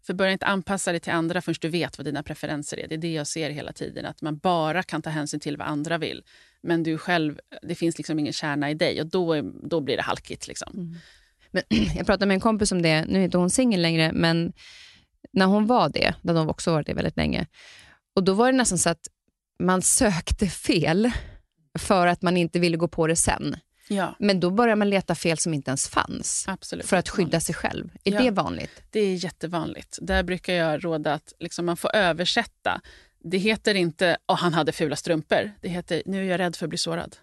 För 0.05 0.13
börja 0.13 0.31
inte 0.31 0.45
anpassa 0.45 0.91
dig 0.91 0.99
till 0.99 1.13
andra 1.13 1.41
förrän 1.41 1.55
du 1.61 1.69
vet 1.69 1.97
vad 1.97 2.05
dina 2.05 2.23
preferenser 2.23 2.79
är. 2.79 2.87
Det 2.87 2.95
är 2.95 2.99
det 2.99 3.13
jag 3.13 3.27
ser 3.27 3.49
hela 3.49 3.73
tiden. 3.73 4.05
Att 4.05 4.21
man 4.21 4.37
bara 4.37 4.83
kan 4.83 5.01
ta 5.01 5.09
hänsyn 5.09 5.39
till 5.39 5.57
vad 5.57 5.67
andra 5.67 5.97
vill. 5.97 6.23
Men 6.61 6.83
du 6.83 6.97
själv, 6.97 7.39
det 7.61 7.75
finns 7.75 7.97
liksom 7.97 8.19
ingen 8.19 8.33
kärna 8.33 8.71
i 8.71 8.73
dig 8.73 9.01
och 9.01 9.07
då, 9.07 9.41
då 9.41 9.81
blir 9.81 9.97
det 9.97 10.03
halkigt. 10.03 10.47
Liksom. 10.47 10.73
Mm. 10.73 10.95
Men, 11.51 11.63
jag 11.97 12.05
pratade 12.05 12.25
med 12.25 12.35
en 12.35 12.41
kompis 12.41 12.71
om 12.71 12.81
det, 12.81 13.05
nu 13.05 13.19
är 13.19 13.23
inte 13.23 13.37
hon 13.37 13.49
singel 13.49 13.81
längre, 13.81 14.11
men 14.13 14.53
när 15.31 15.45
hon 15.45 15.65
var 15.65 15.89
det, 15.89 16.13
där 16.21 16.33
hon 16.33 16.49
också 16.49 16.71
varit 16.71 16.87
det 16.87 16.93
väldigt 16.93 17.17
länge, 17.17 17.47
och 18.15 18.23
då 18.23 18.33
var 18.33 18.51
det 18.51 18.57
nästan 18.57 18.77
så 18.77 18.89
att 18.89 19.07
man 19.59 19.81
sökte 19.81 20.47
fel 20.47 21.11
för 21.75 22.07
att 22.07 22.21
man 22.21 22.37
inte 22.37 22.59
ville 22.59 22.77
gå 22.77 22.87
på 22.87 23.07
det 23.07 23.15
sen. 23.15 23.55
Ja. 23.87 24.15
Men 24.19 24.39
då 24.39 24.49
börjar 24.49 24.75
man 24.75 24.89
leta 24.89 25.15
fel 25.15 25.37
som 25.37 25.53
inte 25.53 25.69
ens 25.69 25.87
fanns 25.87 26.45
Absolut. 26.47 26.85
för 26.85 26.97
att 26.97 27.09
skydda 27.09 27.39
sig 27.39 27.55
själv. 27.55 27.89
Är 28.03 28.13
ja. 28.13 28.21
det 28.21 28.31
vanligt? 28.31 28.83
Det 28.89 28.99
är 28.99 29.15
jättevanligt. 29.15 29.97
Där 30.01 30.23
brukar 30.23 30.53
jag 30.53 30.85
råda 30.85 31.13
att 31.13 31.33
liksom 31.39 31.65
man 31.65 31.77
får 31.77 31.95
översätta. 31.95 32.81
Det 33.23 33.37
heter 33.37 33.75
inte 33.75 34.17
oh, 34.27 34.35
han 34.35 34.53
hade 34.53 34.71
fula 34.71 34.95
strumpor. 34.95 35.51
Det 35.61 35.69
heter 35.69 36.03
nu 36.05 36.25
är 36.25 36.31
jag 36.31 36.39
rädd 36.39 36.55
för 36.55 36.65
att 36.65 36.69
bli 36.69 36.77
sårad. 36.77 37.15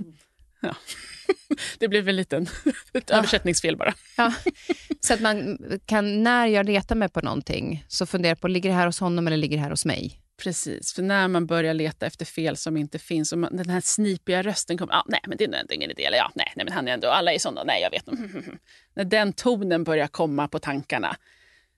Mm. 0.00 0.14
Ja. 0.60 0.74
Det 1.78 1.88
blev 1.88 2.08
en 2.08 2.16
liten 2.16 2.42
ett 2.92 3.10
ja. 3.10 3.16
översättningsfel 3.16 3.76
bara. 3.76 3.94
Ja. 4.16 4.32
Så 5.00 5.14
att 5.14 5.20
man 5.20 5.58
kan, 5.86 6.22
när 6.22 6.46
jag 6.46 6.68
retar 6.68 6.94
mig 6.94 7.08
på 7.08 7.20
någonting, 7.20 7.84
så 7.88 8.06
fundera 8.06 8.36
på, 8.36 8.48
ligger 8.48 8.70
det 8.70 8.76
här 8.76 8.86
hos 8.86 9.00
honom 9.00 9.26
eller 9.26 9.36
ligger 9.36 9.56
det 9.56 9.62
här 9.62 9.70
hos 9.70 9.84
mig? 9.84 10.20
Precis, 10.36 10.92
för 10.92 11.02
när 11.02 11.28
man 11.28 11.46
börjar 11.46 11.74
leta 11.74 12.06
efter 12.06 12.24
fel 12.24 12.56
som 12.56 12.76
inte 12.76 12.98
finns 12.98 13.32
och 13.32 13.38
man, 13.38 13.56
den 13.56 13.70
här 13.70 13.80
snipiga 13.80 14.42
rösten 14.42 14.78
kommer, 14.78 14.92
ah, 14.94 15.04
nej 15.06 15.20
men 15.26 15.38
det 15.38 15.44
är 15.44 15.54
ändå 15.54 15.74
ingen 15.74 15.90
idé, 15.90 16.04
eller 16.04 16.18
ja, 16.18 16.32
nej, 16.34 16.52
nej 16.56 16.64
men 16.64 16.74
han 16.74 16.88
är 16.88 16.92
ändå, 16.92 17.08
alla 17.08 17.32
är 17.32 17.38
sådana, 17.38 17.64
nej 17.64 17.82
jag 17.82 17.90
vet. 17.90 18.06
när 18.94 19.04
den 19.04 19.32
tonen 19.32 19.84
börjar 19.84 20.06
komma 20.06 20.48
på 20.48 20.58
tankarna 20.58 21.16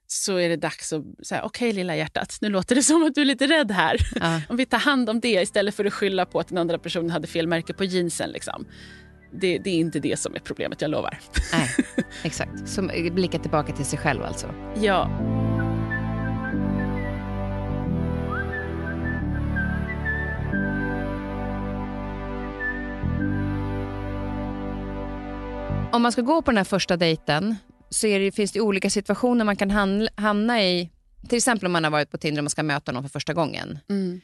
så 0.06 0.36
är 0.36 0.48
det 0.48 0.56
dags 0.56 0.92
att 0.92 1.04
säga, 1.26 1.42
okej 1.44 1.68
okay, 1.68 1.72
lilla 1.72 1.96
hjärtat, 1.96 2.38
nu 2.40 2.48
låter 2.48 2.74
det 2.74 2.82
som 2.82 3.02
att 3.02 3.14
du 3.14 3.20
är 3.20 3.24
lite 3.24 3.46
rädd 3.46 3.70
här. 3.70 3.96
Ja. 4.14 4.40
om 4.48 4.56
vi 4.56 4.66
tar 4.66 4.78
hand 4.78 5.10
om 5.10 5.20
det 5.20 5.42
istället 5.42 5.74
för 5.74 5.84
att 5.84 5.92
skylla 5.92 6.26
på 6.26 6.40
att 6.40 6.48
den 6.48 6.58
andra 6.58 6.78
personen 6.78 7.10
hade 7.10 7.26
fel 7.26 7.46
märke 7.46 7.74
på 7.74 7.84
jeansen. 7.84 8.30
Liksom. 8.30 8.66
Det, 9.32 9.58
det, 9.58 9.70
är 9.70 9.74
inte 9.74 10.00
det 10.00 10.18
som 10.18 10.34
är 10.34 10.38
problemet, 10.38 10.80
jag 10.80 10.90
lovar. 10.90 11.18
Nej, 11.52 11.70
exakt. 12.22 12.68
Så 12.68 12.82
blicka 13.12 13.38
tillbaka 13.38 13.72
till 13.72 13.84
sig 13.84 13.98
själv 13.98 14.22
alltså. 14.22 14.54
Ja. 14.82 15.10
Om 25.96 26.02
man 26.02 26.12
ska 26.12 26.22
gå 26.22 26.42
på 26.42 26.50
den 26.50 26.56
här 26.56 26.64
första 26.64 26.96
dejten 26.96 27.56
så 27.90 28.06
det, 28.06 28.32
finns 28.32 28.52
det 28.52 28.60
olika 28.60 28.90
situationer 28.90 29.44
man 29.44 29.56
kan 29.56 29.70
hamna 30.16 30.62
i. 30.62 30.90
Till 31.28 31.36
exempel 31.36 31.66
om 31.66 31.72
man 31.72 31.84
har 31.84 31.90
varit 31.90 32.10
på 32.10 32.18
Tinder 32.18 32.40
och 32.40 32.44
man 32.44 32.50
ska 32.50 32.62
möta 32.62 32.92
någon 32.92 33.02
för 33.02 33.10
första 33.10 33.34
gången. 33.34 33.78
Mm. 33.88 34.20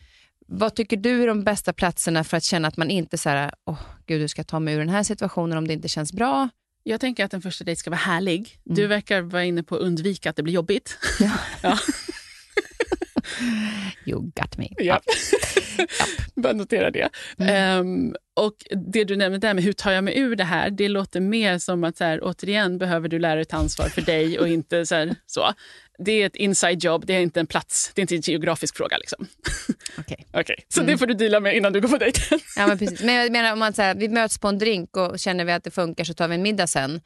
Vad 0.46 0.74
tycker 0.74 0.96
du 0.96 1.22
är 1.22 1.26
de 1.26 1.44
bästa 1.44 1.72
platserna 1.72 2.24
för 2.24 2.36
att 2.36 2.44
känna 2.44 2.68
att 2.68 2.76
man 2.76 2.90
inte 2.90 3.18
så 3.18 3.28
här, 3.28 3.54
åh 3.66 3.78
gud, 4.06 4.20
hur 4.20 4.28
ska 4.28 4.44
ta 4.44 4.60
mig 4.60 4.74
ur 4.74 4.78
den 4.78 4.88
här 4.88 5.02
situationen 5.02 5.58
om 5.58 5.66
det 5.66 5.72
inte 5.72 5.88
känns 5.88 6.12
bra? 6.12 6.48
Jag 6.82 7.00
tänker 7.00 7.24
att 7.24 7.34
en 7.34 7.42
första 7.42 7.64
dejt 7.64 7.78
ska 7.78 7.90
vara 7.90 8.00
härlig. 8.00 8.58
Mm. 8.66 8.76
Du 8.76 8.86
verkar 8.86 9.20
vara 9.20 9.44
inne 9.44 9.62
på 9.62 9.74
att 9.74 9.80
undvika 9.80 10.30
att 10.30 10.36
det 10.36 10.42
blir 10.42 10.54
jobbigt. 10.54 10.98
Ja. 11.20 11.30
ja. 11.62 11.78
you 14.06 14.20
got 14.20 14.58
me. 14.58 14.68
Ja. 14.78 15.00
Bara 16.34 16.52
notera 16.52 16.90
det. 16.90 17.08
Mm. 17.38 17.80
Um, 17.80 18.14
och 18.34 18.54
det 18.92 19.04
du 19.04 19.16
nämnde 19.16 19.38
där 19.38 19.54
med 19.54 19.64
hur 19.64 19.72
tar 19.72 19.92
jag 19.92 20.04
mig 20.04 20.18
ur 20.18 20.36
det 20.36 20.44
här, 20.44 20.70
det 20.70 20.88
låter 20.88 21.20
mer 21.20 21.58
som 21.58 21.84
att 21.84 21.96
så 21.96 22.04
här, 22.04 22.20
återigen 22.22 22.78
behöver 22.78 23.08
du 23.08 23.18
lära 23.18 23.34
dig 23.34 23.44
ta 23.44 23.56
ansvar 23.56 23.88
för 23.88 24.02
dig 24.02 24.38
och 24.38 24.48
inte 24.48 24.86
så, 24.86 24.94
här, 24.94 25.14
så. 25.26 25.52
Det 25.98 26.12
är 26.12 26.26
ett 26.26 26.36
inside 26.36 26.84
job, 26.84 27.06
det 27.06 27.14
är 27.14 27.20
inte 27.20 27.40
en 27.40 27.46
plats, 27.46 27.92
det 27.94 28.00
är 28.00 28.02
inte 28.02 28.14
en 28.14 28.20
geografisk 28.20 28.76
fråga. 28.76 28.98
Liksom. 28.98 29.26
Okej. 29.98 30.26
Okay. 30.28 30.40
okay. 30.40 30.56
Så 30.68 30.80
mm. 30.80 30.92
det 30.92 30.98
får 30.98 31.06
du 31.06 31.14
dela 31.14 31.40
med 31.40 31.56
innan 31.56 31.72
du 31.72 31.80
går 31.80 31.88
på 31.88 31.98
dejten. 31.98 32.38
ja, 32.56 32.66
men, 32.66 32.78
precis. 32.78 33.02
men 33.02 33.14
jag 33.14 33.32
menar 33.32 33.52
om 33.52 33.58
man 33.58 33.72
så 33.72 33.82
här, 33.82 33.94
vi 33.94 34.08
möts 34.08 34.38
på 34.38 34.48
en 34.48 34.58
drink 34.58 34.96
och 34.96 35.18
känner 35.18 35.44
vi 35.44 35.52
att 35.52 35.64
det 35.64 35.70
funkar 35.70 36.04
så 36.04 36.14
tar 36.14 36.28
vi 36.28 36.34
en 36.34 36.42
middag 36.42 36.66
sen. 36.66 37.00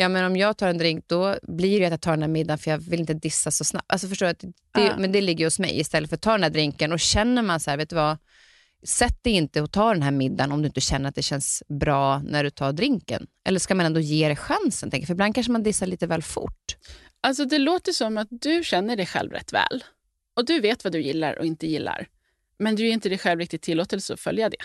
Ja, 0.00 0.08
men 0.08 0.24
om 0.24 0.36
jag 0.36 0.56
tar 0.56 0.68
en 0.68 0.78
drink 0.78 1.04
då 1.08 1.38
blir 1.42 1.80
det 1.80 1.86
att 1.86 1.90
jag 1.90 2.00
tar 2.00 2.10
den 2.10 2.22
här 2.22 2.28
middagen 2.28 2.58
för 2.58 2.70
jag 2.70 2.78
vill 2.78 3.00
inte 3.00 3.14
dissa 3.14 3.50
så 3.50 3.64
snabbt. 3.64 3.86
Alltså 3.88 4.08
förstår 4.08 4.26
du? 4.26 4.52
Det, 4.74 4.90
uh. 4.90 4.98
Men 4.98 5.12
det 5.12 5.20
ligger 5.20 5.44
hos 5.44 5.58
mig 5.58 5.80
istället 5.80 6.10
för 6.10 6.16
att 6.16 6.22
ta 6.22 6.32
den 6.32 6.42
här 6.42 6.50
drinken 6.50 6.92
och 6.92 7.00
känner 7.00 7.42
man 7.42 7.60
så 7.60 7.70
här, 7.70 7.76
vet 7.76 7.90
du 7.90 7.96
vad? 7.96 8.18
Sätt 8.82 9.24
dig 9.24 9.32
inte 9.32 9.62
och 9.62 9.72
ta 9.72 9.92
den 9.92 10.02
här 10.02 10.10
middagen 10.10 10.52
om 10.52 10.62
du 10.62 10.66
inte 10.66 10.80
känner 10.80 11.08
att 11.08 11.14
det 11.14 11.22
känns 11.22 11.62
bra 11.68 12.18
när 12.18 12.44
du 12.44 12.50
tar 12.50 12.72
drinken. 12.72 13.26
Eller 13.44 13.58
ska 13.58 13.74
man 13.74 13.86
ändå 13.86 14.00
ge 14.00 14.26
dig 14.26 14.36
chansen? 14.36 14.90
Tänker? 14.90 15.06
För 15.06 15.14
ibland 15.14 15.34
kanske 15.34 15.52
man 15.52 15.62
dissar 15.62 15.86
lite 15.86 16.06
väl 16.06 16.22
fort. 16.22 16.76
Alltså 17.20 17.44
Det 17.44 17.58
låter 17.58 17.92
som 17.92 18.18
att 18.18 18.28
du 18.30 18.64
känner 18.64 18.96
dig 18.96 19.06
själv 19.06 19.32
rätt 19.32 19.52
väl. 19.52 19.84
Och 20.36 20.44
du 20.44 20.60
vet 20.60 20.84
vad 20.84 20.92
du 20.92 21.00
gillar 21.00 21.38
och 21.38 21.46
inte 21.46 21.66
gillar. 21.66 22.08
Men 22.58 22.76
du 22.76 22.86
ger 22.86 22.92
inte 22.92 23.08
dig 23.08 23.18
själv 23.18 23.40
riktigt 23.40 23.62
tillåtelse 23.62 24.14
att 24.14 24.20
följa 24.20 24.48
det. 24.48 24.56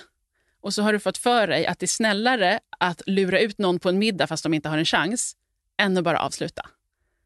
Och 0.64 0.74
så 0.74 0.82
har 0.82 0.94
du 0.94 1.00
fått 1.00 1.18
för 1.18 1.48
dig 1.48 1.66
att 1.66 1.80
det 1.80 1.86
är 1.86 1.88
snällare 1.88 2.60
att 2.78 3.02
lura 3.06 3.40
ut 3.40 3.58
någon 3.58 3.80
på 3.80 3.90
en 3.90 4.00
middag 4.00 4.28
fast 4.28 4.44
de 4.44 4.54
inte 4.54 4.70
har 4.70 4.78
en 4.78 4.86
chans, 4.86 5.36
än 5.78 5.98
att 5.98 6.04
bara 6.04 6.20
avsluta. 6.20 6.70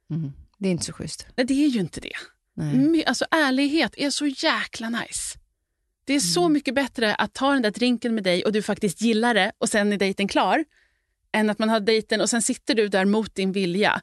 Mm. 0.09 0.31
Det 0.57 0.67
är 0.67 0.71
inte 0.71 0.85
så 0.85 0.93
schysst. 0.93 1.27
Nej, 1.35 1.45
det 1.45 1.65
är 1.65 1.67
ju 1.67 1.79
inte 1.79 2.01
det. 2.01 2.13
Nej. 2.53 3.05
Alltså 3.05 3.25
ärlighet 3.31 3.93
är 3.97 4.09
så 4.09 4.27
jäkla 4.27 4.89
nice. 4.89 5.39
Det 6.05 6.13
är 6.13 6.19
mm. 6.19 6.21
så 6.21 6.49
mycket 6.49 6.75
bättre 6.75 7.15
att 7.15 7.33
ta 7.33 7.53
den 7.53 7.61
där 7.61 7.71
drinken 7.71 8.15
med 8.15 8.23
dig 8.23 8.43
och 8.45 8.51
du 8.51 8.61
faktiskt 8.61 9.01
gillar 9.01 9.33
det 9.33 9.51
och 9.57 9.69
sen 9.69 9.93
är 9.93 9.97
dejten 9.97 10.27
klar. 10.27 10.65
Än 11.31 11.49
att 11.49 11.59
man 11.59 11.69
har 11.69 11.79
dejten 11.79 12.21
och 12.21 12.29
sen 12.29 12.41
sitter 12.41 12.75
du 12.75 12.87
där 12.87 13.05
mot 13.05 13.35
din 13.35 13.51
vilja 13.51 14.01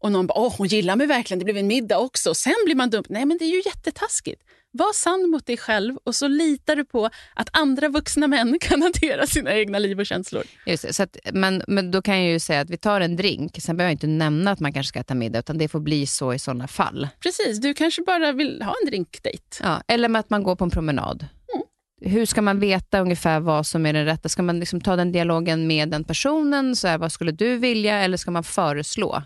och 0.00 0.12
någon 0.12 0.26
bara 0.26 0.38
“Åh, 0.38 0.54
hon 0.58 0.66
gillar 0.66 0.96
mig 0.96 1.06
verkligen, 1.06 1.38
det 1.38 1.44
blev 1.44 1.56
en 1.56 1.66
middag 1.66 1.98
också” 1.98 2.34
sen 2.34 2.54
blir 2.64 2.74
man 2.74 2.90
dum. 2.90 3.04
Nej, 3.08 3.26
men 3.26 3.38
det 3.38 3.44
är 3.44 3.50
ju 3.50 3.62
jättetaskigt. 3.66 4.42
Var 4.74 4.92
sann 4.92 5.30
mot 5.30 5.46
dig 5.46 5.56
själv 5.56 5.96
och 6.04 6.14
så 6.14 6.28
litar 6.28 6.76
du 6.76 6.84
på 6.84 7.10
att 7.34 7.48
andra 7.52 7.88
vuxna 7.88 8.26
män 8.26 8.58
kan 8.60 8.82
hantera 8.82 9.26
sina 9.26 9.54
egna 9.54 9.78
liv 9.78 10.00
och 10.00 10.06
känslor. 10.06 10.42
Just 10.66 10.82
det, 10.82 10.92
så 10.92 11.02
att, 11.02 11.16
men, 11.32 11.62
men 11.68 11.90
då 11.90 12.02
kan 12.02 12.22
jag 12.22 12.32
ju 12.32 12.38
säga 12.40 12.60
att 12.60 12.70
vi 12.70 12.76
tar 12.76 13.00
en 13.00 13.16
drink, 13.16 13.62
sen 13.62 13.76
behöver 13.76 13.90
jag 13.90 13.94
inte 13.94 14.06
nämna 14.06 14.50
att 14.50 14.60
man 14.60 14.72
kanske 14.72 14.88
ska 14.88 15.00
äta 15.00 15.14
middag, 15.14 15.38
utan 15.38 15.58
det 15.58 15.68
får 15.68 15.80
bli 15.80 16.06
så 16.06 16.34
i 16.34 16.38
sådana 16.38 16.68
fall. 16.68 17.08
Precis, 17.20 17.60
du 17.60 17.74
kanske 17.74 18.02
bara 18.02 18.32
vill 18.32 18.62
ha 18.62 18.74
en 18.82 18.86
drinkdejt. 18.86 19.60
Ja, 19.62 19.82
eller 19.88 20.08
med 20.08 20.20
att 20.20 20.30
man 20.30 20.42
går 20.42 20.56
på 20.56 20.64
en 20.64 20.70
promenad. 20.70 21.26
Mm. 21.54 22.12
Hur 22.12 22.26
ska 22.26 22.42
man 22.42 22.60
veta 22.60 23.00
ungefär 23.00 23.40
vad 23.40 23.66
som 23.66 23.86
är 23.86 23.92
den 23.92 24.04
rätta? 24.04 24.28
Ska 24.28 24.42
man 24.42 24.60
liksom 24.60 24.80
ta 24.80 24.96
den 24.96 25.12
dialogen 25.12 25.66
med 25.66 25.88
den 25.88 26.04
personen? 26.04 26.76
Så 26.76 26.88
här, 26.88 26.98
vad 26.98 27.12
skulle 27.12 27.32
du 27.32 27.56
vilja? 27.56 27.98
Eller 28.00 28.16
ska 28.16 28.30
man 28.30 28.44
föreslå? 28.44 29.22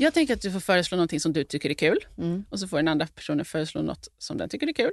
Jag 0.00 0.14
tänker 0.14 0.34
att 0.34 0.42
du 0.42 0.52
får 0.52 0.60
föreslå 0.60 0.96
någonting 0.96 1.20
som 1.20 1.32
du 1.32 1.44
tycker 1.44 1.70
är 1.70 1.74
kul. 1.74 1.98
Mm. 2.18 2.44
Och 2.50 2.60
så 2.60 2.68
får 2.68 2.76
den 2.76 2.88
andra 2.88 3.06
personen 3.06 3.44
föreslå 3.44 3.82
något 3.82 4.08
som 4.18 4.36
den 4.36 4.48
tycker 4.48 4.66
är 4.66 4.72
kul. 4.72 4.92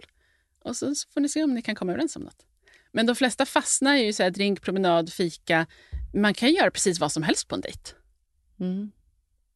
Och 0.64 0.76
så 0.76 0.94
får 1.14 1.22
ni 1.22 1.30
se 1.30 1.44
om 1.44 1.54
ni 1.54 1.62
kan 1.62 1.76
komma 1.76 1.92
överens 1.92 2.16
om 2.16 2.22
något. 2.22 2.46
Men 2.92 3.06
de 3.06 3.16
flesta 3.16 3.46
fastnar 3.46 3.96
ju 3.96 4.14
så 4.14 4.24
här, 4.24 4.30
drink, 4.30 4.62
promenad, 4.62 5.14
fika. 5.14 5.66
Man 6.14 6.34
kan 6.34 6.54
göra 6.54 6.72
precis 6.72 7.00
vad 7.00 7.12
som 7.12 7.24
helst 7.24 7.48
på 7.48 7.56
en 7.56 7.62
dejt. 7.62 7.80
Mm. 8.60 8.92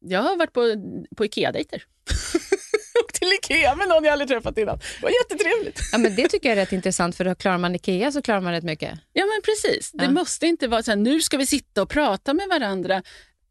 Jag 0.00 0.22
har 0.22 0.36
varit 0.36 0.52
på, 0.52 0.74
på 1.16 1.24
Ikea-dejter. 1.24 1.82
Åkt 3.04 3.14
till 3.14 3.32
Ikea 3.32 3.76
med 3.76 3.88
någon 3.88 4.04
jag 4.04 4.12
aldrig 4.12 4.28
träffat 4.28 4.58
innan. 4.58 4.78
Det 4.78 5.02
var 5.02 5.10
jättetrevligt. 5.10 5.80
Ja, 5.92 5.98
men 5.98 6.16
det 6.16 6.28
tycker 6.28 6.48
jag 6.48 6.58
är 6.58 6.62
rätt 6.62 6.72
intressant, 6.72 7.16
för 7.16 7.24
då 7.24 7.34
klarar 7.34 7.58
man 7.58 7.74
Ikea 7.74 8.12
så 8.12 8.22
klarar 8.22 8.40
man 8.40 8.52
rätt 8.52 8.64
mycket. 8.64 8.98
Ja, 9.12 9.24
men 9.26 9.42
precis. 9.44 9.90
Ja. 9.94 10.04
Det 10.04 10.12
måste 10.12 10.46
inte 10.46 10.68
vara 10.68 10.82
så 10.82 10.90
här, 10.90 10.96
nu 10.96 11.20
ska 11.20 11.36
vi 11.36 11.46
sitta 11.46 11.82
och 11.82 11.88
prata 11.88 12.34
med 12.34 12.48
varandra 12.48 13.02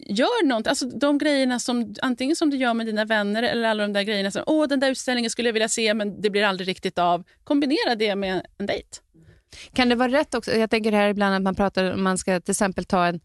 gör 0.08 0.46
något. 0.46 0.68
Alltså 0.68 0.86
de 0.86 1.18
grejerna 1.18 1.60
som 1.60 1.96
antingen 2.02 2.36
som 2.36 2.50
du 2.50 2.58
gör 2.58 2.74
med 2.74 2.86
dina 2.86 3.06
vänner 3.06 3.44
eller 3.44 3.70
alla 3.70 3.84
de 3.84 3.94
där 3.94 4.04
grejerna 4.04 4.32
som 4.32 4.44
åh 4.46 4.68
den 4.68 4.80
där 4.80 4.92
utställningen 4.92 5.32
skulle 5.32 5.48
jag 5.48 5.54
vilja 5.54 5.70
se 5.70 5.94
men 5.94 6.22
det 6.22 6.30
blir 6.30 6.44
aldrig 6.44 6.68
riktigt 6.68 6.98
av. 6.98 7.24
Kombinera 7.44 7.96
det 7.96 8.16
med 8.16 8.46
en 8.58 8.66
dejt. 8.66 8.98
Kan 9.74 9.90
det 9.90 9.96
vara 9.96 10.12
rätt 10.12 10.34
också, 10.34 10.52
jag 10.52 10.70
tänker 10.70 10.92
här 10.92 11.10
ibland 11.10 11.36
att 11.36 11.42
man 11.42 11.56
pratar 11.56 11.96
man 11.96 12.18
ska 12.18 12.40
till 12.40 12.52
exempel 12.52 12.86
ta 12.86 13.06
en, 13.06 13.20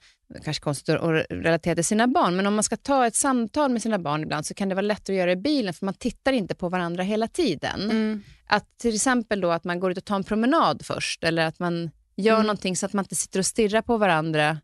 kanske 0.44 0.62
konstigt 0.62 0.94
att 0.94 1.26
relatera 1.30 1.74
till 1.74 1.84
sina 1.84 2.06
barn, 2.06 2.36
men 2.36 2.46
om 2.46 2.54
man 2.54 2.64
ska 2.64 2.76
ta 2.76 3.06
ett 3.06 3.14
samtal 3.14 3.70
med 3.70 3.82
sina 3.82 3.98
barn 3.98 4.22
ibland 4.22 4.46
så 4.46 4.54
kan 4.54 4.68
det 4.68 4.74
vara 4.74 4.86
lätt 4.86 5.08
att 5.08 5.14
göra 5.14 5.32
i 5.32 5.36
bilen 5.36 5.74
för 5.74 5.84
man 5.84 5.94
tittar 5.94 6.32
inte 6.32 6.54
på 6.54 6.68
varandra 6.68 7.02
hela 7.02 7.28
tiden. 7.28 7.82
Mm. 7.82 8.22
Att 8.46 8.78
till 8.78 8.94
exempel 8.94 9.40
då 9.40 9.50
att 9.50 9.64
man 9.64 9.80
går 9.80 9.90
ut 9.90 9.98
och 9.98 10.04
tar 10.04 10.16
en 10.16 10.24
promenad 10.24 10.86
först 10.86 11.24
eller 11.24 11.46
att 11.46 11.58
man 11.58 11.90
gör 12.16 12.34
mm. 12.34 12.46
någonting 12.46 12.76
så 12.76 12.86
att 12.86 12.92
man 12.92 13.04
inte 13.04 13.14
sitter 13.14 13.38
och 13.38 13.46
stirrar 13.46 13.82
på 13.82 13.96
varandra 13.96 14.58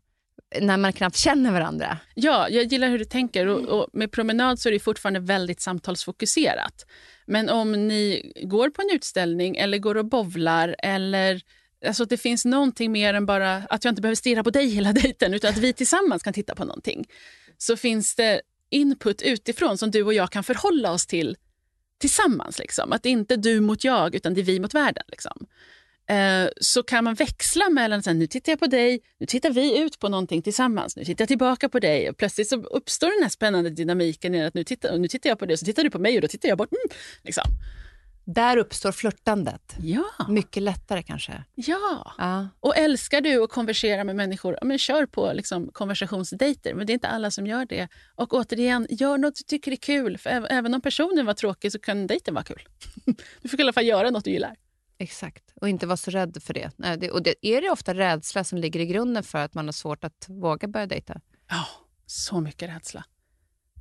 när 0.61 0.77
man 0.77 0.93
knappt 0.93 1.17
känner 1.17 1.51
varandra. 1.51 1.97
Ja, 2.15 2.49
jag 2.49 2.63
gillar 2.63 2.89
hur 2.89 2.99
du 2.99 3.05
tänker. 3.05 3.47
Och, 3.47 3.59
och 3.59 3.87
med 3.93 4.11
promenad 4.11 4.59
så 4.59 4.69
är 4.69 4.73
det 4.73 4.79
fortfarande 4.79 5.19
väldigt 5.19 5.61
samtalsfokuserat. 5.61 6.85
Men 7.25 7.49
om 7.49 7.87
ni 7.87 8.33
går 8.43 8.69
på 8.69 8.81
en 8.81 8.89
utställning 8.95 9.55
eller 9.55 9.77
går 9.77 9.97
och 9.97 10.05
bovlar 10.05 10.75
eller 10.79 11.41
Alltså 11.87 12.05
det 12.05 12.17
finns 12.17 12.45
någonting 12.45 12.91
mer 12.91 13.13
än 13.13 13.25
bara 13.25 13.55
att 13.55 13.83
jag 13.83 13.91
inte 13.91 14.01
behöver 14.01 14.15
stirra 14.15 14.43
på 14.43 14.49
dig 14.49 14.67
hela 14.69 14.93
dejten 14.93 15.33
utan 15.33 15.49
att 15.49 15.57
vi 15.57 15.73
tillsammans 15.73 16.23
kan 16.23 16.33
titta 16.33 16.55
på 16.55 16.65
någonting. 16.65 17.05
Så 17.57 17.77
finns 17.77 18.15
det 18.15 18.41
input 18.69 19.21
utifrån 19.21 19.77
som 19.77 19.91
du 19.91 20.03
och 20.03 20.13
jag 20.13 20.31
kan 20.31 20.43
förhålla 20.43 20.91
oss 20.91 21.07
till 21.07 21.37
tillsammans. 21.97 22.59
Liksom. 22.59 22.91
Att 22.91 23.03
det 23.03 23.09
inte 23.09 23.33
är 23.33 23.37
du 23.37 23.61
mot 23.61 23.83
jag, 23.83 24.15
utan 24.15 24.33
det 24.33 24.41
är 24.41 24.45
vi 24.45 24.59
mot 24.59 24.73
världen. 24.73 25.03
Liksom. 25.07 25.47
Eh, 26.09 26.49
så 26.61 26.83
kan 26.83 27.03
man 27.03 27.13
växla 27.13 27.69
mellan 27.69 28.03
så 28.03 28.13
nu 28.13 28.27
tittar 28.27 28.51
jag 28.51 28.59
på 28.59 28.67
dig, 28.67 28.99
nu 29.19 29.25
tittar 29.25 29.49
vi 29.49 29.79
ut 29.79 29.99
på 29.99 30.09
någonting 30.09 30.41
tillsammans, 30.41 30.95
nu 30.95 31.05
tittar 31.05 31.21
jag 31.21 31.27
tillbaka 31.27 31.69
på 31.69 31.79
dig 31.79 32.09
och 32.09 32.17
plötsligt 32.17 32.49
så 32.49 32.55
uppstår 32.55 33.07
den 33.07 33.23
här 33.23 33.29
spännande 33.29 33.69
dynamiken 33.69 34.45
att 34.45 34.53
nu 34.53 34.63
tittar, 34.63 34.97
nu 34.97 35.07
tittar 35.07 35.29
jag 35.29 35.39
på 35.39 35.45
dig 35.45 35.53
och 35.53 35.59
så 35.59 35.65
tittar 35.65 35.83
du 35.83 35.89
på 35.89 35.99
mig 35.99 36.15
och 36.15 36.21
då 36.21 36.27
tittar 36.27 36.49
jag 36.49 36.57
bort. 36.57 36.71
Mm, 36.71 36.97
liksom. 37.21 37.43
Där 38.25 38.57
uppstår 38.57 38.91
flörtandet. 38.91 39.75
Ja. 39.81 40.05
Mycket 40.29 40.63
lättare 40.63 41.03
kanske. 41.03 41.43
Ja. 41.55 42.13
Ja. 42.17 42.47
Och 42.59 42.77
älskar 42.77 43.21
du 43.21 43.43
att 43.43 43.49
konversera 43.49 44.03
med 44.03 44.15
människor, 44.15 44.57
men 44.61 44.79
kör 44.79 45.05
på 45.05 45.33
liksom, 45.33 45.69
konversationsdejter. 45.73 46.73
Men 46.73 46.87
det 46.87 46.91
är 46.91 46.95
inte 46.95 47.07
alla 47.07 47.31
som 47.31 47.47
gör 47.47 47.65
det. 47.65 47.87
Och 48.15 48.33
återigen, 48.33 48.87
gör 48.89 49.17
något 49.17 49.35
du 49.35 49.43
tycker 49.43 49.71
är 49.71 49.75
kul. 49.75 50.17
För 50.17 50.47
även 50.51 50.73
om 50.73 50.81
personen 50.81 51.25
var 51.25 51.33
tråkig 51.33 51.71
så 51.71 51.79
kan 51.79 52.07
dejten 52.07 52.33
vara 52.33 52.43
kul. 52.43 52.67
Du 53.41 53.49
får 53.49 53.59
i 53.59 53.63
alla 53.63 53.73
fall 53.73 53.85
göra 53.85 54.09
något 54.09 54.25
du 54.25 54.31
gillar. 54.31 54.55
Exakt, 54.97 55.53
och 55.55 55.69
inte 55.69 55.87
vara 55.87 55.97
så 55.97 56.11
rädd 56.11 56.37
för 56.43 56.53
det. 56.53 56.71
Nej, 56.75 56.97
det 56.97 57.11
och 57.11 57.23
det, 57.23 57.47
är 57.47 57.61
det 57.61 57.69
ofta 57.69 57.93
rädsla 57.93 58.43
som 58.43 58.57
ligger 58.57 58.79
i 58.79 58.85
grunden 58.85 59.23
för 59.23 59.37
att 59.39 59.53
man 59.53 59.65
har 59.65 59.71
svårt 59.71 60.03
att 60.03 60.25
våga 60.29 60.67
börja 60.67 60.87
dejta? 60.87 61.21
Ja, 61.49 61.65
så 62.05 62.39
mycket 62.39 62.69
rädsla. 62.69 63.05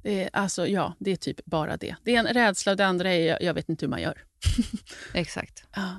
Det 0.02 0.24
är, 0.24 0.30
alltså, 0.32 0.66
ja, 0.66 0.96
det 0.98 1.10
är 1.10 1.16
typ 1.16 1.44
bara 1.44 1.76
det. 1.76 1.96
Det 2.04 2.16
är 2.16 2.18
en 2.18 2.26
rädsla 2.26 2.72
och 2.72 2.78
det 2.78 2.86
andra 2.86 3.12
är 3.12 3.26
jag, 3.26 3.42
jag 3.42 3.54
vet 3.54 3.68
inte 3.68 3.84
hur 3.84 3.90
man 3.90 4.02
gör. 4.02 4.24
Exakt. 5.14 5.64
Ja. 5.76 5.96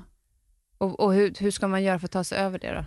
Och, 0.78 1.00
och 1.00 1.14
hur, 1.14 1.34
hur 1.38 1.50
ska 1.50 1.68
man 1.68 1.82
göra 1.82 1.98
för 1.98 2.06
att 2.06 2.12
ta 2.12 2.24
sig 2.24 2.38
över 2.38 2.58
det 2.58 2.72
då? 2.72 2.84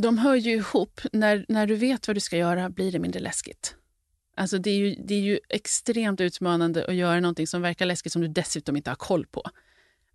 De 0.00 0.18
hör 0.18 0.34
ju 0.34 0.52
ihop. 0.52 1.00
När, 1.12 1.44
när 1.48 1.66
du 1.66 1.76
vet 1.76 2.06
vad 2.06 2.16
du 2.16 2.20
ska 2.20 2.36
göra 2.36 2.70
blir 2.70 2.92
det 2.92 2.98
mindre 2.98 3.20
läskigt. 3.20 3.74
Alltså 4.36 4.58
det, 4.58 4.70
är 4.70 4.76
ju, 4.76 4.94
det 4.94 5.14
är 5.14 5.20
ju 5.20 5.38
extremt 5.48 6.20
utmanande 6.20 6.86
att 6.86 6.94
göra 6.94 7.20
någonting 7.20 7.46
som 7.46 7.62
verkar 7.62 7.86
läskigt 7.86 8.12
som 8.12 8.22
du 8.22 8.28
dessutom 8.28 8.76
inte 8.76 8.90
har 8.90 8.96
koll 8.96 9.26
på. 9.26 9.42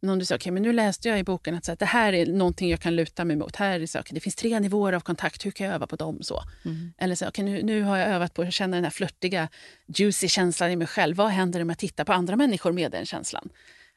Men 0.06 0.14
om 0.14 0.20
du 0.20 0.26
säger, 0.26 0.40
okay, 0.40 0.52
men 0.52 0.64
nu 0.64 0.74
läste 0.74 1.10
jag 1.10 1.20
i 1.20 1.24
boken 1.24 1.56
att, 1.56 1.66
så 1.66 1.72
att 1.72 1.80
det 1.80 1.86
här 1.86 2.14
är 2.14 2.26
någonting 2.26 2.70
jag 2.70 2.80
kan 2.80 2.96
luta 2.96 3.26
mig 3.26 3.36
mot. 3.36 3.56
Här 3.56 3.80
är 3.80 3.86
så, 3.86 4.00
okay, 4.00 4.14
det 4.14 4.20
finns 4.20 4.36
tre 4.36 4.60
nivåer 4.60 4.94
av 4.94 5.00
kontakt, 5.00 5.46
hur 5.46 5.52
kan 5.52 5.66
jag 5.66 5.76
öva 5.76 5.88
på 5.88 5.96
dem? 5.96 6.24
Så. 6.24 6.44
Mm. 6.66 6.94
Eller 6.98 7.16
så, 7.16 7.28
okay, 7.28 7.46
nu, 7.46 7.64
nu 7.64 7.82
har 7.82 7.98
jag 7.98 8.08
övat 8.08 8.34
på 8.34 8.42
att 8.42 8.54
känna 8.54 8.78
den 8.78 8.84
här 8.84 8.92
flörtiga, 8.92 9.50
juicy 9.88 10.28
känslan 10.28 10.72
i 10.72 10.76
mig 10.76 10.88
själv. 10.88 11.16
Vad 11.16 11.30
händer 11.30 11.62
om 11.62 11.70
jag 11.70 11.78
tittar 11.78 12.04
på 12.04 12.14
andra 12.14 12.36
människor 12.36 12.72
med 12.72 12.92
den 12.92 13.06
känslan? 13.06 13.50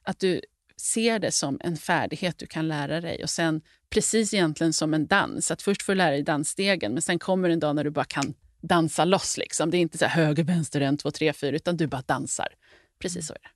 Att 0.02 0.18
du 0.18 0.40
ser 0.76 1.18
det 1.18 1.32
som 1.32 1.61
en 1.64 1.76
färdighet 1.76 2.38
du 2.38 2.46
kan 2.46 2.68
lära 2.68 3.00
dig 3.00 3.22
och 3.22 3.30
sen 3.30 3.61
precis 3.90 4.34
egentligen 4.34 4.72
som 4.72 4.94
en 4.94 5.06
dans. 5.06 5.50
Att 5.50 5.62
först 5.62 5.82
får 5.82 5.92
du 5.92 5.96
lära 5.96 6.11
dig 6.11 6.22
dansstegen 6.22 6.92
men 6.92 7.02
sen 7.02 7.18
kommer 7.18 7.50
en 7.50 7.61
dag 7.61 7.76
när 7.76 7.84
du 7.84 7.90
bara 7.90 8.04
kan 8.04 8.34
dansa 8.61 9.04
loss. 9.04 9.36
Liksom. 9.36 9.70
Det 9.70 9.76
är 9.76 9.80
inte 9.80 9.98
så 9.98 10.04
här 10.04 10.24
höger, 10.24 10.44
vänster, 10.44 10.80
en, 10.80 10.96
två, 10.96 11.11
tre, 11.11 11.32
fyra 11.32 11.56
utan 11.56 11.76
du 11.76 11.86
bara 11.86 12.02
dansar. 12.06 12.48
Precis 12.98 13.26
så 13.26 13.32
är 13.32 13.38
det. 13.42 13.48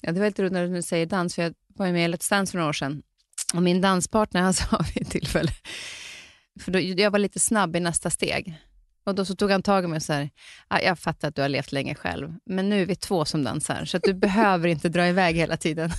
Ja, 0.00 0.12
det 0.12 0.20
var 0.20 0.26
lite 0.26 0.42
roligt 0.42 0.52
när 0.52 0.68
du 0.68 0.82
säger 0.82 1.06
dans, 1.06 1.34
för 1.34 1.42
jag 1.42 1.54
var 1.78 1.92
med 1.92 2.10
i 2.10 2.14
Let's 2.14 2.30
Dance 2.30 2.50
för 2.50 2.58
några 2.58 2.68
år 2.68 2.72
sedan. 2.72 3.02
Och 3.54 3.62
min 3.62 3.80
danspartner 3.80 4.40
han 4.40 4.54
sa 4.54 4.84
vid 4.94 5.02
ett 5.02 5.10
tillfälle, 5.10 5.52
för 6.60 6.72
då, 6.72 6.78
jag 6.80 7.10
var 7.10 7.18
lite 7.18 7.40
snabb 7.40 7.76
i 7.76 7.80
nästa 7.80 8.10
steg. 8.10 8.54
Och 9.06 9.14
Då 9.14 9.24
så 9.24 9.36
tog 9.36 9.50
han 9.50 9.62
tag 9.62 9.84
i 9.84 9.86
mig 9.86 9.96
och 9.96 10.02
sa, 10.02 10.28
jag 10.82 10.98
fattar 10.98 11.28
att 11.28 11.34
du 11.34 11.42
har 11.42 11.48
levt 11.48 11.72
länge 11.72 11.94
själv, 11.94 12.34
men 12.46 12.68
nu 12.68 12.82
är 12.82 12.86
vi 12.86 12.96
två 12.96 13.24
som 13.24 13.44
dansar, 13.44 13.84
så 13.84 13.96
att 13.96 14.02
du 14.02 14.14
behöver 14.14 14.68
inte 14.68 14.88
dra 14.88 15.06
iväg 15.08 15.36
hela 15.36 15.56
tiden. 15.56 15.90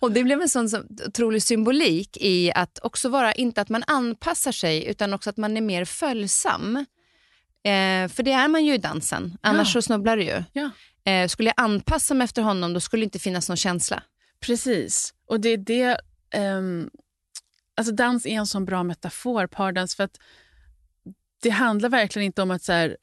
Och 0.00 0.12
Det 0.12 0.24
blev 0.24 0.40
en 0.42 0.48
sån 0.48 0.68
så, 0.68 0.82
otrolig 1.06 1.42
symbolik 1.42 2.16
i 2.20 2.52
att 2.54 2.78
också 2.82 3.08
vara, 3.08 3.32
inte 3.32 3.60
att 3.60 3.68
man 3.68 3.84
anpassar 3.86 4.52
sig, 4.52 4.84
utan 4.86 5.14
också 5.14 5.30
att 5.30 5.36
man 5.36 5.56
är 5.56 5.60
mer 5.60 5.84
följsam. 5.84 6.76
Eh, 7.64 8.08
för 8.08 8.22
det 8.22 8.32
är 8.32 8.48
man 8.48 8.64
ju 8.64 8.74
i 8.74 8.78
dansen, 8.78 9.38
annars 9.40 9.68
Ja. 9.68 9.72
så 9.72 9.82
snubblar 9.82 10.16
du 10.16 10.22
ju. 10.24 10.42
Ja. 10.52 10.70
Eh, 11.12 11.28
skulle 11.28 11.48
jag 11.56 11.64
anpassa 11.64 12.14
mig 12.14 12.24
efter 12.24 12.42
honom, 12.42 12.72
då 12.72 12.80
skulle 12.80 13.00
det 13.00 13.04
inte 13.04 13.18
finnas 13.18 13.48
någon 13.48 13.56
känsla. 13.56 14.02
Precis. 14.42 15.14
Och 15.26 15.40
det 15.40 15.48
är 15.48 15.56
det... 15.56 16.00
ehm, 16.30 16.90
alltså 17.74 17.94
dans 17.94 18.26
är 18.26 18.30
en 18.30 18.46
sån 18.46 18.64
bra 18.64 18.82
metafor, 18.82 19.46
pardans, 19.46 19.94
för 19.94 20.04
att 20.04 20.18
det 21.42 21.50
handlar 21.50 21.88
verkligen 21.88 22.26
inte 22.26 22.42
om 22.42 22.50
att 22.50 22.62
så 22.62 22.72
här, 22.72 22.96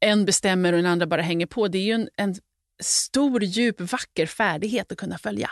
en 0.00 0.24
bestämmer 0.24 0.72
och 0.72 0.78
den 0.78 0.86
andra 0.86 1.06
bara 1.06 1.22
hänger 1.22 1.46
på. 1.46 1.68
Det 1.68 1.78
är 1.78 1.82
ju 1.82 1.92
en, 1.92 2.08
en 2.16 2.34
stor, 2.80 3.44
djup, 3.44 3.80
vacker 3.80 4.26
färdighet 4.26 4.92
att 4.92 4.98
kunna 4.98 5.18
följa 5.18 5.50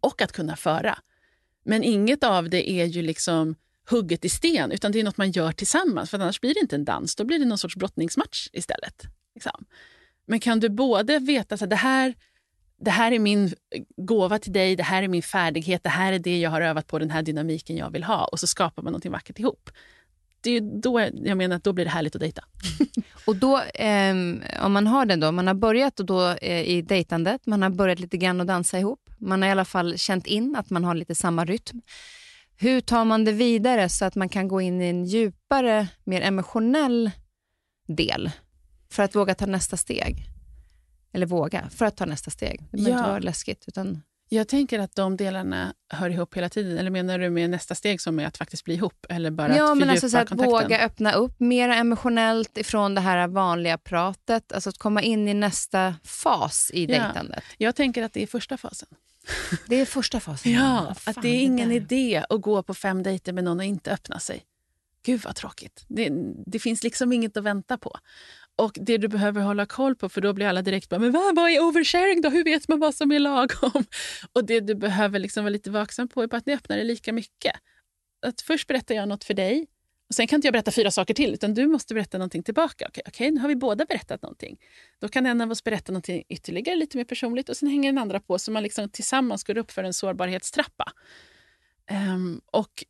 och 0.00 0.22
att 0.22 0.32
kunna 0.32 0.56
föra. 0.56 0.98
Men 1.64 1.82
inget 1.82 2.24
av 2.24 2.50
det 2.50 2.70
är 2.70 2.84
ju 2.84 3.02
liksom 3.02 3.54
hugget 3.90 4.24
i 4.24 4.28
sten, 4.28 4.72
utan 4.72 4.92
det 4.92 5.00
är 5.00 5.04
något 5.04 5.16
man 5.16 5.30
gör 5.30 5.52
tillsammans. 5.52 6.10
För 6.10 6.18
annars 6.18 6.40
blir 6.40 6.54
det 6.54 6.60
inte 6.60 6.76
en 6.76 6.84
dans, 6.84 7.16
då 7.16 7.24
blir 7.24 7.38
det 7.38 7.44
någon 7.44 7.58
sorts 7.58 7.76
brottningsmatch 7.76 8.48
istället. 8.52 9.02
Liksom. 9.34 9.64
Men 10.26 10.40
kan 10.40 10.60
du 10.60 10.68
både 10.68 11.18
veta 11.18 11.54
att 11.54 11.70
det 11.70 11.76
här, 11.76 12.14
det 12.80 12.90
här 12.90 13.12
är 13.12 13.18
min 13.18 13.54
gåva 13.96 14.38
till 14.38 14.52
dig, 14.52 14.76
det 14.76 14.82
här 14.82 15.02
är 15.02 15.08
min 15.08 15.22
färdighet, 15.22 15.82
det 15.82 15.88
här 15.88 16.12
är 16.12 16.18
det 16.18 16.38
jag 16.38 16.50
har 16.50 16.60
övat 16.60 16.86
på, 16.86 16.98
den 16.98 17.10
här 17.10 17.22
dynamiken 17.22 17.76
jag 17.76 17.90
vill 17.90 18.04
ha 18.04 18.24
och 18.24 18.40
så 18.40 18.46
skapar 18.46 18.82
man 18.82 18.92
något 18.92 19.06
vackert 19.06 19.38
ihop. 19.38 19.70
Det 20.40 20.50
är 20.50 20.80
då 20.80 21.00
jag 21.00 21.36
menar 21.36 21.56
att 21.56 21.64
då 21.64 21.72
blir 21.72 21.84
det 21.84 21.90
härligt 21.90 22.14
att 22.14 22.20
dejta. 22.20 22.44
Och 23.26 23.36
då, 23.36 23.60
eh, 23.60 24.14
om 24.62 24.72
man 24.72 24.86
har 24.86 25.06
den 25.06 25.20
då, 25.20 25.32
man 25.32 25.46
har 25.46 25.54
börjat 25.54 26.00
och 26.00 26.06
då, 26.06 26.28
eh, 26.28 26.62
i 26.62 26.82
dejtandet, 26.82 27.46
man 27.46 27.62
har 27.62 27.70
börjat 27.70 28.00
lite 28.00 28.16
grann 28.16 28.40
att 28.40 28.46
dansa 28.46 28.78
ihop, 28.78 29.10
man 29.18 29.42
har 29.42 29.48
i 29.48 29.52
alla 29.52 29.64
fall 29.64 29.98
känt 29.98 30.26
in 30.26 30.56
att 30.56 30.70
man 30.70 30.84
har 30.84 30.94
lite 30.94 31.14
samma 31.14 31.44
rytm. 31.44 31.82
Hur 32.56 32.80
tar 32.80 33.04
man 33.04 33.24
det 33.24 33.32
vidare 33.32 33.88
så 33.88 34.04
att 34.04 34.14
man 34.14 34.28
kan 34.28 34.48
gå 34.48 34.60
in 34.60 34.82
i 34.82 34.86
en 34.86 35.04
djupare, 35.04 35.88
mer 36.04 36.20
emotionell 36.20 37.10
del 37.88 38.30
för 38.90 39.02
att 39.02 39.14
våga 39.14 39.34
ta 39.34 39.46
nästa 39.46 39.76
steg? 39.76 40.37
Eller 41.12 41.26
våga, 41.26 41.70
för 41.70 41.84
att 41.84 41.96
ta 41.96 42.04
nästa 42.04 42.30
steg. 42.30 42.60
Det 42.70 42.76
behöver 42.76 42.90
Ja. 42.90 42.98
inte 42.98 43.10
vara 43.10 43.18
läskigt. 43.20 43.64
Utan, 43.68 44.02
Jag 44.30 44.48
tänker 44.48 44.78
att 44.78 44.94
de 44.94 45.16
delarna 45.16 45.74
hör 45.88 46.10
ihop 46.10 46.36
hela 46.36 46.48
tiden. 46.48 46.78
Eller 46.78 46.90
menar 46.90 47.18
du 47.18 47.30
med 47.30 47.50
nästa 47.50 47.74
steg 47.74 48.00
som 48.00 48.18
är 48.20 48.26
att 48.26 48.36
faktiskt 48.36 48.64
bli 48.64 48.74
ihop? 48.74 49.06
Eller 49.08 49.30
bara 49.30 49.56
ja, 49.56 49.72
att 49.72 49.78
men 49.78 49.90
alltså 49.90 50.08
så 50.08 50.18
att 50.18 50.28
kontakten? 50.28 50.52
våga 50.52 50.80
öppna 50.84 51.12
upp 51.12 51.40
mer 51.40 51.68
emotionellt 51.68 52.58
ifrån 52.58 52.94
det 52.94 53.00
här 53.00 53.28
vanliga 53.28 53.78
pratet. 53.78 54.52
Alltså 54.52 54.70
att 54.70 54.78
komma 54.78 55.02
in 55.02 55.28
i 55.28 55.34
nästa 55.34 55.94
fas 56.04 56.70
i 56.74 56.80
Ja. 56.84 56.88
dejtandet. 56.88 57.44
Jag 57.58 57.76
tänker 57.76 58.02
att 58.02 58.12
det 58.12 58.22
är 58.22 58.26
första 58.26 58.56
fasen. 58.56 58.88
Det 59.66 59.80
är 59.80 59.84
första 59.86 60.20
fasen. 60.20 60.52
Ja, 60.52 60.94
fan, 60.98 61.14
att 61.16 61.22
det 61.22 61.28
är 61.28 61.42
ingen 61.42 61.68
där. 61.68 61.76
idé 61.76 62.24
att 62.28 62.40
gå 62.40 62.62
på 62.62 62.74
fem 62.74 63.02
dejter 63.02 63.32
med 63.32 63.44
någon 63.44 63.58
och 63.58 63.64
inte 63.64 63.92
öppna 63.92 64.18
sig. 64.20 64.44
Gud 65.02 65.20
vad 65.24 65.34
tråkigt. 65.36 65.84
Det, 65.88 66.08
det 66.46 66.58
finns 66.58 66.82
liksom 66.82 67.12
inget 67.12 67.36
att 67.36 67.44
vänta 67.44 67.78
på. 67.78 67.98
Och 68.58 68.72
det 68.80 68.98
du 68.98 69.08
behöver 69.08 69.40
hålla 69.40 69.66
koll 69.66 69.96
på, 69.96 70.08
för 70.08 70.20
då 70.20 70.32
blir 70.32 70.46
alla 70.46 70.62
direkt 70.62 70.88
bara, 70.88 70.98
men 70.98 71.12
vad, 71.12 71.36
vad 71.36 71.50
är 71.50 71.60
oversharing 71.60 72.20
då? 72.20 72.28
Hur 72.28 72.44
vet 72.44 72.68
man 72.68 72.80
vad 72.80 72.94
som 72.94 73.12
är 73.12 73.18
lagom? 73.18 73.84
Och 74.32 74.44
det 74.44 74.60
du 74.60 74.74
behöver 74.74 75.18
liksom 75.18 75.44
vara 75.44 75.50
lite 75.52 75.70
vaksam 75.70 76.08
på 76.08 76.22
är 76.22 76.26
på 76.26 76.36
att 76.36 76.46
ni 76.46 76.54
öppnar 76.54 76.76
det 76.76 76.84
lika 76.84 77.12
mycket. 77.12 77.52
Att 78.26 78.40
först 78.40 78.68
berättar 78.68 78.94
jag 78.94 79.08
något 79.08 79.24
för 79.24 79.34
dig 79.34 79.66
och 80.08 80.14
sen 80.14 80.26
kan 80.26 80.36
inte 80.36 80.46
jag 80.46 80.52
berätta 80.52 80.70
fyra 80.70 80.90
saker 80.90 81.14
till, 81.14 81.34
utan 81.34 81.54
du 81.54 81.66
måste 81.66 81.94
berätta 81.94 82.18
någonting 82.18 82.42
tillbaka. 82.42 82.86
Okej, 82.88 83.02
okej, 83.06 83.30
nu 83.30 83.40
har 83.40 83.48
vi 83.48 83.56
båda 83.56 83.84
berättat 83.84 84.22
någonting. 84.22 84.56
Då 84.98 85.08
kan 85.08 85.26
en 85.26 85.40
av 85.40 85.50
oss 85.50 85.64
berätta 85.64 85.92
någonting 85.92 86.24
ytterligare, 86.28 86.76
lite 86.76 86.96
mer 86.96 87.04
personligt 87.04 87.48
och 87.48 87.56
sen 87.56 87.68
hänger 87.68 87.92
den 87.92 87.98
andra 87.98 88.20
på 88.20 88.38
så 88.38 88.50
man 88.50 88.62
liksom 88.62 88.88
tillsammans 88.88 89.44
går 89.44 89.58
upp 89.58 89.70
för 89.70 89.84
en 89.84 89.94
sårbarhetstrappa. 89.94 90.92
Um, 91.90 92.40
och 92.46 92.84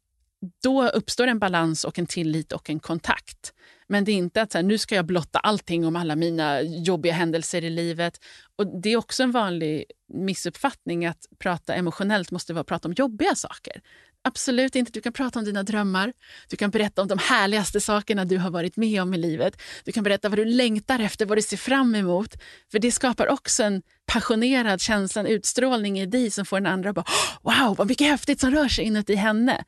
då 0.63 0.89
uppstår 0.89 1.27
en 1.27 1.39
balans 1.39 1.85
och 1.85 1.99
en 1.99 2.07
tillit 2.07 2.53
och 2.53 2.71
en 2.71 2.81
kontakt. 2.81 3.53
Men 3.89 4.05
det 4.05 4.13
är 4.13 4.17
inte 4.17 4.43
att 4.43 4.53
så 4.53 4.59
här, 4.59 4.63
nu 4.63 4.79
ska 4.79 4.95
jag 4.95 5.07
blotta 5.07 5.39
allting 5.39 5.87
om 5.87 5.97
alla 5.97 6.17
mina 6.17 6.63
jobbiga 6.63 7.13
händelser 7.13 7.65
i 7.65 7.71
livet. 7.71 8.21
Och 8.57 8.81
Det 8.81 8.93
är 8.93 8.97
också 8.97 9.23
en 9.23 9.31
vanlig 9.31 9.85
missuppfattning 10.15 11.07
att 11.07 11.27
prata 11.39 11.75
emotionellt 11.75 12.31
måste 12.31 12.53
vara 12.53 12.61
att 12.61 12.67
prata 12.67 12.89
om 12.89 12.95
jobbiga 12.95 13.35
saker. 13.35 13.83
Absolut 14.23 14.77
inte. 14.77 14.93
Du 14.93 15.01
kan 15.01 15.13
prata 15.13 15.39
om 15.39 15.45
dina 15.45 15.63
drömmar. 15.63 16.13
Du 16.49 16.57
kan 16.57 16.71
berätta 16.71 17.03
om 17.03 17.09
de 17.09 17.19
härligaste 17.19 17.81
sakerna 17.81 18.25
du 18.25 18.39
har 18.39 18.51
varit 18.51 18.77
med 18.77 19.03
om 19.03 19.15
i 19.15 19.19
livet. 19.19 19.63
Du 19.85 19.93
kan 19.93 20.05
berätta 20.05 20.29
vad 20.29 20.39
du 20.39 20.45
längtar 20.45 20.99
efter, 20.99 21.27
vad 21.27 21.39
du 21.39 21.43
ser 21.43 21.57
fram 21.57 21.95
emot. 21.95 22.35
För 22.71 22.79
det 22.79 22.93
skapar 22.93 23.27
också 23.29 23.63
en 23.63 23.83
passionerad 24.07 24.81
känsla, 24.81 25.21
en 25.21 25.27
utstrålning 25.27 26.01
i 26.01 26.07
dig 26.07 26.31
som 26.31 26.45
får 26.45 26.61
den 26.61 26.73
andra 26.73 26.91
att 26.91 26.97
bara 26.97 27.07
wow, 27.43 27.77
vad 27.77 27.89
mycket 27.89 28.07
häftigt 28.07 28.41
som 28.41 28.51
rör 28.51 28.69
sig 28.69 28.85
inuti 28.85 29.15
henne. 29.15 29.65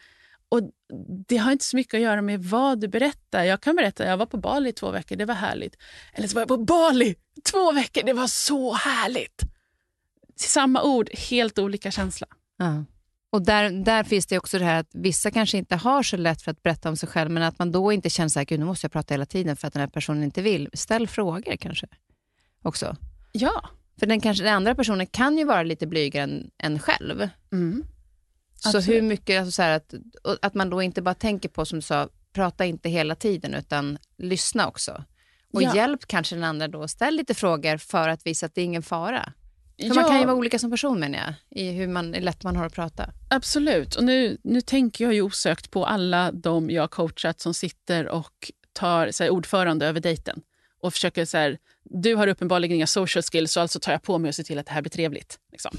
Och 0.51 0.61
Det 1.28 1.36
har 1.36 1.53
inte 1.53 1.64
så 1.64 1.76
mycket 1.76 1.94
att 1.94 2.01
göra 2.01 2.22
med 2.22 2.44
vad 2.44 2.80
du 2.80 2.88
berättar. 2.88 3.44
Jag 3.44 3.61
kan 3.61 3.76
berätta 3.76 4.05
jag 4.05 4.16
var 4.16 4.26
på 4.26 4.36
Bali 4.36 4.68
i 4.68 4.72
två 4.72 4.90
veckor, 4.90 5.16
det 5.16 5.24
var 5.24 5.34
härligt. 5.34 5.76
Eller 6.12 6.28
så 6.28 6.34
var 6.34 6.40
jag 6.40 6.48
på 6.48 6.57
Bali 6.57 7.14
två 7.44 7.72
veckor, 7.72 8.03
det 8.03 8.12
var 8.12 8.26
så 8.26 8.72
härligt. 8.74 9.42
Samma 10.36 10.82
ord, 10.82 11.11
helt 11.30 11.59
olika 11.59 11.90
känsla. 11.90 12.26
Ja. 12.57 12.84
Och 13.32 13.42
där, 13.42 13.70
där 13.70 14.05
finns 14.05 14.26
det 14.26 14.38
också 14.38 14.59
det 14.59 14.64
här 14.64 14.80
att 14.80 14.90
vissa 14.92 15.30
kanske 15.30 15.59
inte 15.59 15.76
har 15.76 16.03
så 16.03 16.16
lätt 16.16 16.42
för 16.42 16.51
att 16.51 16.62
berätta 16.62 16.88
om 16.88 16.96
sig 16.96 17.09
själv, 17.09 17.30
men 17.30 17.42
att 17.42 17.59
man 17.59 17.72
då 17.72 17.92
inte 17.92 18.11
känner 18.11 18.28
så 18.28 18.38
här, 18.38 18.59
nu 18.59 18.64
måste 18.64 18.84
jag 18.84 18.92
prata 18.92 19.14
hela 19.14 19.26
tiden 19.26 19.57
för 19.57 19.66
att 19.66 19.72
den 19.72 19.80
här 19.80 19.88
personen 19.88 20.22
inte 20.22 20.42
vill. 20.42 20.68
Ställ 20.72 21.09
frågor 21.09 21.57
kanske 21.57 21.86
också. 22.62 22.96
Ja. 23.32 23.68
För 24.01 24.07
den, 24.07 24.20
kanske, 24.20 24.44
den 24.44 24.55
andra 24.55 24.74
personen 24.74 25.07
kan 25.07 25.38
ju 25.38 25.44
vara 25.44 25.62
lite 25.62 25.86
blygare 25.86 26.22
än, 26.22 26.51
än 26.59 26.78
själv. 26.78 27.28
Mm. 27.53 27.84
Så 28.62 28.68
Absolut. 28.78 28.88
hur 28.88 29.02
mycket, 29.02 29.38
alltså 29.40 29.52
så 29.52 29.62
att, 29.62 29.94
att 30.42 30.54
man 30.54 30.70
då 30.70 30.82
inte 30.82 31.02
bara 31.02 31.14
tänker 31.14 31.48
på, 31.48 31.64
som 31.64 31.78
du 31.78 31.82
sa, 31.82 32.08
prata 32.32 32.64
inte 32.64 32.88
hela 32.88 33.14
tiden, 33.14 33.54
utan 33.54 33.98
lyssna 34.18 34.68
också. 34.68 35.04
Och 35.52 35.62
Ja. 35.62 35.74
hjälp 35.76 36.06
kanske 36.06 36.34
den 36.34 36.44
andra 36.44 36.68
då, 36.68 36.88
ställ 36.88 37.14
lite 37.14 37.34
frågor 37.34 37.76
för 37.76 38.08
att 38.08 38.26
visa 38.26 38.46
att 38.46 38.54
det 38.54 38.61
är 38.61 38.64
ingen 38.64 38.82
fara. 38.82 39.32
För 39.80 39.86
Ja. 39.86 39.94
man 39.94 40.04
kan 40.04 40.18
ju 40.18 40.24
vara 40.24 40.36
olika 40.36 40.58
som 40.58 40.70
person 40.70 41.00
menar 41.00 41.18
jag, 41.18 41.34
i 41.61 41.72
hur 41.72 41.88
man, 41.88 42.14
hur 42.14 42.20
lätt 42.20 42.44
man 42.44 42.56
har 42.56 42.66
att 42.66 42.74
prata. 42.74 43.11
Absolut. 43.30 43.94
Och 43.96 44.04
nu, 44.04 44.38
nu 44.44 44.61
tänker 44.61 45.04
jag 45.04 45.14
ju 45.14 45.22
osökt 45.22 45.70
på 45.70 45.86
alla 45.86 46.32
de 46.32 46.70
jag 46.70 46.82
har 46.82 46.88
coachat 46.88 47.40
som 47.40 47.54
sitter 47.54 48.08
och 48.08 48.50
tar 48.72 49.11
så 49.11 49.22
här, 49.24 49.30
ordförande 49.30 49.86
över 49.86 50.00
dejten 50.00 50.42
och 50.80 50.92
försöker 50.92 51.24
så 51.24 51.38
här, 51.38 51.58
du 51.84 52.14
har 52.14 52.26
uppenbarligen 52.26 52.76
inga 52.76 52.86
social 52.86 53.22
skills 53.22 53.52
så 53.52 53.60
alltså 53.60 53.80
tar 53.80 53.92
jag 53.92 54.02
på 54.02 54.18
mig 54.18 54.28
att 54.28 54.34
se 54.34 54.44
till 54.44 54.58
att 54.58 54.66
det 54.66 54.72
här 54.72 54.82
blir 54.82 54.90
trevligt. 54.90 55.38
Liksom. 55.52 55.76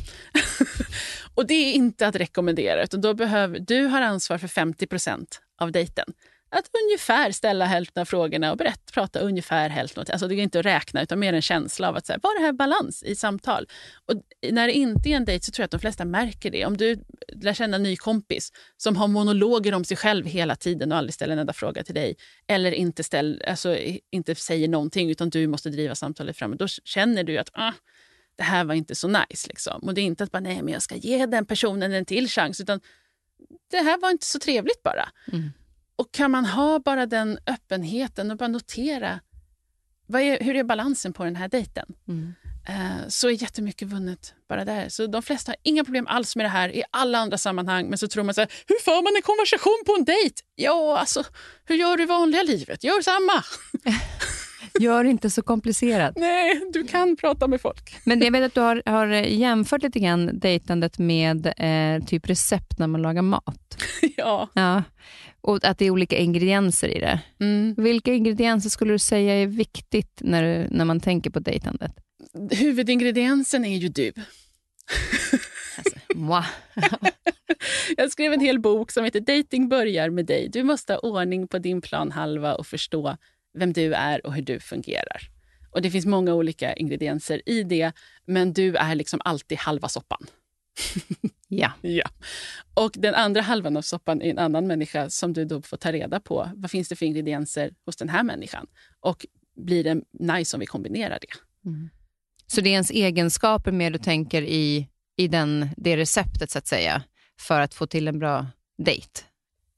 och 1.35 1.47
det 1.47 1.53
är 1.53 1.73
inte 1.73 2.07
att 2.07 2.15
rekommendera, 2.15 2.83
utan 2.83 3.01
då 3.01 3.13
behöver, 3.13 3.59
du 3.59 3.85
har 3.85 4.01
ansvar 4.01 4.37
för 4.37 4.47
50% 4.47 5.25
av 5.59 5.71
dejten. 5.71 6.13
Att 6.53 6.69
ungefär 6.83 7.31
ställa 7.31 7.65
hälften 7.65 8.01
av 8.01 8.05
frågorna 8.05 8.51
och 8.51 8.57
berätta, 8.57 8.91
prata 8.93 9.19
ungefär 9.19 9.69
hälften. 9.69 10.05
Alltså 10.11 10.27
det 10.27 10.35
går 10.35 10.43
inte 10.43 10.59
att 10.59 10.65
räkna, 10.65 11.01
utan 11.01 11.19
mer 11.19 11.33
en 11.33 11.41
känsla 11.41 11.89
av 11.89 11.95
att 11.95 12.05
så 12.05 12.13
här, 12.13 12.19
var 12.23 12.39
det 12.39 12.45
här 12.45 12.53
balans 12.53 13.03
i 13.03 13.15
samtal? 13.15 13.67
Och 14.05 14.21
när 14.51 14.67
det 14.67 14.73
inte 14.73 15.09
är 15.09 15.15
en 15.15 15.25
dejt 15.25 15.45
så 15.45 15.51
tror 15.51 15.63
jag 15.63 15.65
att 15.65 15.71
de 15.71 15.79
flesta 15.79 16.05
märker 16.05 16.51
det. 16.51 16.65
Om 16.65 16.77
du 16.77 17.03
lär 17.41 17.53
känna 17.53 17.75
en 17.75 17.83
ny 17.83 17.95
kompis 17.95 18.51
som 18.77 18.95
har 18.95 19.07
monologer 19.07 19.73
om 19.73 19.85
sig 19.85 19.97
själv 19.97 20.25
hela 20.25 20.55
tiden 20.55 20.91
och 20.91 20.97
aldrig 20.97 21.13
ställer 21.13 21.33
en 21.33 21.39
enda 21.39 21.53
fråga 21.53 21.83
till 21.83 21.95
dig 21.95 22.15
eller 22.47 22.71
inte, 22.71 23.03
ställ, 23.03 23.43
alltså, 23.47 23.77
inte 24.11 24.35
säger 24.35 24.67
någonting 24.67 25.09
utan 25.09 25.29
du 25.29 25.47
måste 25.47 25.69
driva 25.69 25.95
samtalet 25.95 26.37
framåt, 26.37 26.59
då 26.59 26.67
känner 26.67 27.23
du 27.23 27.37
att 27.37 27.49
ah, 27.53 27.73
det 28.35 28.43
här 28.43 28.63
var 28.63 28.73
inte 28.73 28.95
så 28.95 29.07
nice. 29.07 29.47
Liksom. 29.47 29.81
Och 29.81 29.93
det 29.93 30.01
är 30.01 30.05
inte 30.05 30.23
att 30.23 30.31
bara, 30.31 30.39
nej, 30.39 30.61
men 30.61 30.73
jag 30.73 30.81
ska 30.81 30.95
ge 30.95 31.25
den 31.25 31.45
personen 31.45 31.91
en 31.91 32.05
till 32.05 32.27
chans, 32.27 32.61
utan 32.61 32.79
det 33.71 33.77
här 33.77 33.97
var 34.01 34.09
inte 34.09 34.25
så 34.25 34.39
trevligt 34.39 34.83
bara. 34.83 35.09
Mm. 35.31 35.51
Och 36.01 36.11
kan 36.11 36.31
man 36.31 36.45
ha 36.45 36.79
bara 36.79 37.05
den 37.05 37.39
öppenheten 37.47 38.31
och 38.31 38.37
bara 38.37 38.47
notera 38.47 39.19
är, 40.13 40.43
hur 40.43 40.55
är 40.55 40.63
balansen 40.63 41.13
på 41.13 41.23
den 41.23 41.35
här 41.35 41.47
dejten? 41.47 41.85
Mm. 42.07 42.33
Eh, 42.67 43.07
så 43.07 43.27
är 43.27 43.41
jättemycket 43.41 43.87
vunnet 43.87 44.33
bara 44.49 44.65
där. 44.65 44.89
Så 44.89 45.07
de 45.07 45.21
flesta 45.21 45.51
har 45.51 45.55
inga 45.63 45.83
problem 45.83 46.07
alls 46.07 46.35
med 46.35 46.45
det 46.45 46.49
här 46.49 46.75
i 46.75 46.83
alla 46.91 47.17
andra 47.17 47.37
sammanhang. 47.37 47.89
Men 47.89 47.97
så 47.97 48.07
tror 48.07 48.23
man 48.23 48.33
så 48.33 48.41
här, 48.41 48.51
hur 48.67 48.79
för 48.83 49.03
man 49.03 49.15
en 49.15 49.21
konversation 49.21 49.83
på 49.85 49.95
en 49.99 50.05
dejt? 50.05 50.41
Ja, 50.55 50.97
alltså, 50.97 51.23
hur 51.65 51.75
gör 51.75 51.97
du 51.97 52.03
i 52.03 52.05
vanliga 52.05 52.43
livet? 52.43 52.83
Gör 52.83 53.01
samma. 53.01 53.43
Gör 54.79 55.03
inte 55.03 55.29
så 55.29 55.41
komplicerat. 55.41 56.13
Nej, 56.17 56.61
du 56.73 56.87
kan 56.87 57.15
prata 57.15 57.47
med 57.47 57.61
folk. 57.61 57.95
Men 58.05 58.21
jag 58.21 58.31
vet 58.31 58.43
att 58.43 58.53
du 58.53 58.61
har, 58.61 58.83
har 58.85 59.07
jämfört 59.07 59.83
lite 59.83 59.99
grann 59.99 60.39
dejtandet 60.39 60.99
med 60.99 61.53
eh, 61.57 62.05
typ 62.05 62.29
recept 62.29 62.79
när 62.79 62.87
man 62.87 63.01
lagar 63.01 63.21
mat. 63.21 63.77
ja. 64.17 64.49
Ja. 64.53 64.83
Och 65.41 65.65
att 65.65 65.77
det 65.77 65.85
är 65.85 65.91
olika 65.91 66.17
ingredienser 66.17 66.97
i 66.97 66.99
det. 66.99 67.19
Mm. 67.39 67.75
Vilka 67.77 68.13
ingredienser 68.13 68.69
skulle 68.69 68.93
du 68.93 68.99
säga 68.99 69.33
är 69.33 69.47
viktigt 69.47 70.19
när, 70.19 70.43
du, 70.43 70.75
när 70.75 70.85
man 70.85 70.99
tänker 70.99 71.29
på 71.29 71.39
dejtandet? 71.39 71.91
Huvudingrediensen 72.51 73.65
är 73.65 73.77
ju 73.77 73.87
du. 73.87 74.13
Alltså. 75.77 75.97
Jag 77.97 78.11
skrev 78.11 78.33
en 78.33 78.39
hel 78.39 78.59
bok 78.59 78.91
som 78.91 79.05
heter 79.05 79.19
Dating 79.19 79.69
börjar 79.69 80.09
med 80.09 80.25
dig. 80.25 80.49
Du 80.49 80.63
måste 80.63 80.93
ha 80.93 80.99
ordning 80.99 81.47
på 81.47 81.57
din 81.57 81.81
planhalva 81.81 82.55
och 82.55 82.67
förstå 82.67 83.17
vem 83.53 83.73
du 83.73 83.93
är 83.93 84.25
och 84.25 84.33
hur 84.33 84.41
du 84.41 84.59
fungerar. 84.59 85.21
Och 85.71 85.81
Det 85.81 85.91
finns 85.91 86.05
många 86.05 86.33
olika 86.33 86.73
ingredienser 86.73 87.49
i 87.49 87.63
det, 87.63 87.91
men 88.25 88.53
du 88.53 88.75
är 88.75 88.95
liksom 88.95 89.21
alltid 89.25 89.57
halva 89.57 89.89
soppan. 89.89 90.27
ja. 91.51 91.71
Ja. 91.81 92.09
Och 92.73 92.91
den 92.95 93.15
andra 93.15 93.41
halvan 93.41 93.77
av 93.77 93.81
soppan 93.81 94.21
är 94.21 94.29
en 94.31 94.39
annan 94.39 94.67
människa 94.67 95.09
som 95.09 95.33
du 95.33 95.45
då 95.45 95.61
får 95.61 95.77
ta 95.77 95.91
reda 95.91 96.19
på. 96.19 96.51
Vad 96.55 96.71
finns 96.71 96.89
det 96.89 96.95
för 96.95 97.05
ingredienser 97.05 97.71
hos 97.85 97.95
den 97.95 98.09
här 98.09 98.23
människan? 98.23 98.67
Och 98.99 99.25
blir 99.55 99.83
det 99.83 100.01
nice 100.19 100.55
om 100.57 100.59
vi 100.59 100.65
kombinerar 100.65 101.19
det? 101.21 101.27
Så 102.47 102.61
det 102.61 102.69
är 102.69 102.73
ens 102.73 102.91
egenskaper 102.91 103.71
mer 103.71 103.91
du 103.91 103.97
tänker 103.99 104.41
i, 104.41 104.87
i 105.17 105.27
den, 105.27 105.69
det 105.77 105.97
receptet 105.97 106.51
så 106.51 106.57
att 106.57 106.67
säga, 106.67 107.03
för 107.39 107.59
att 107.61 107.73
få 107.73 107.87
till 107.87 108.07
en 108.07 108.19
bra 108.19 108.47
dejt? 108.77 109.21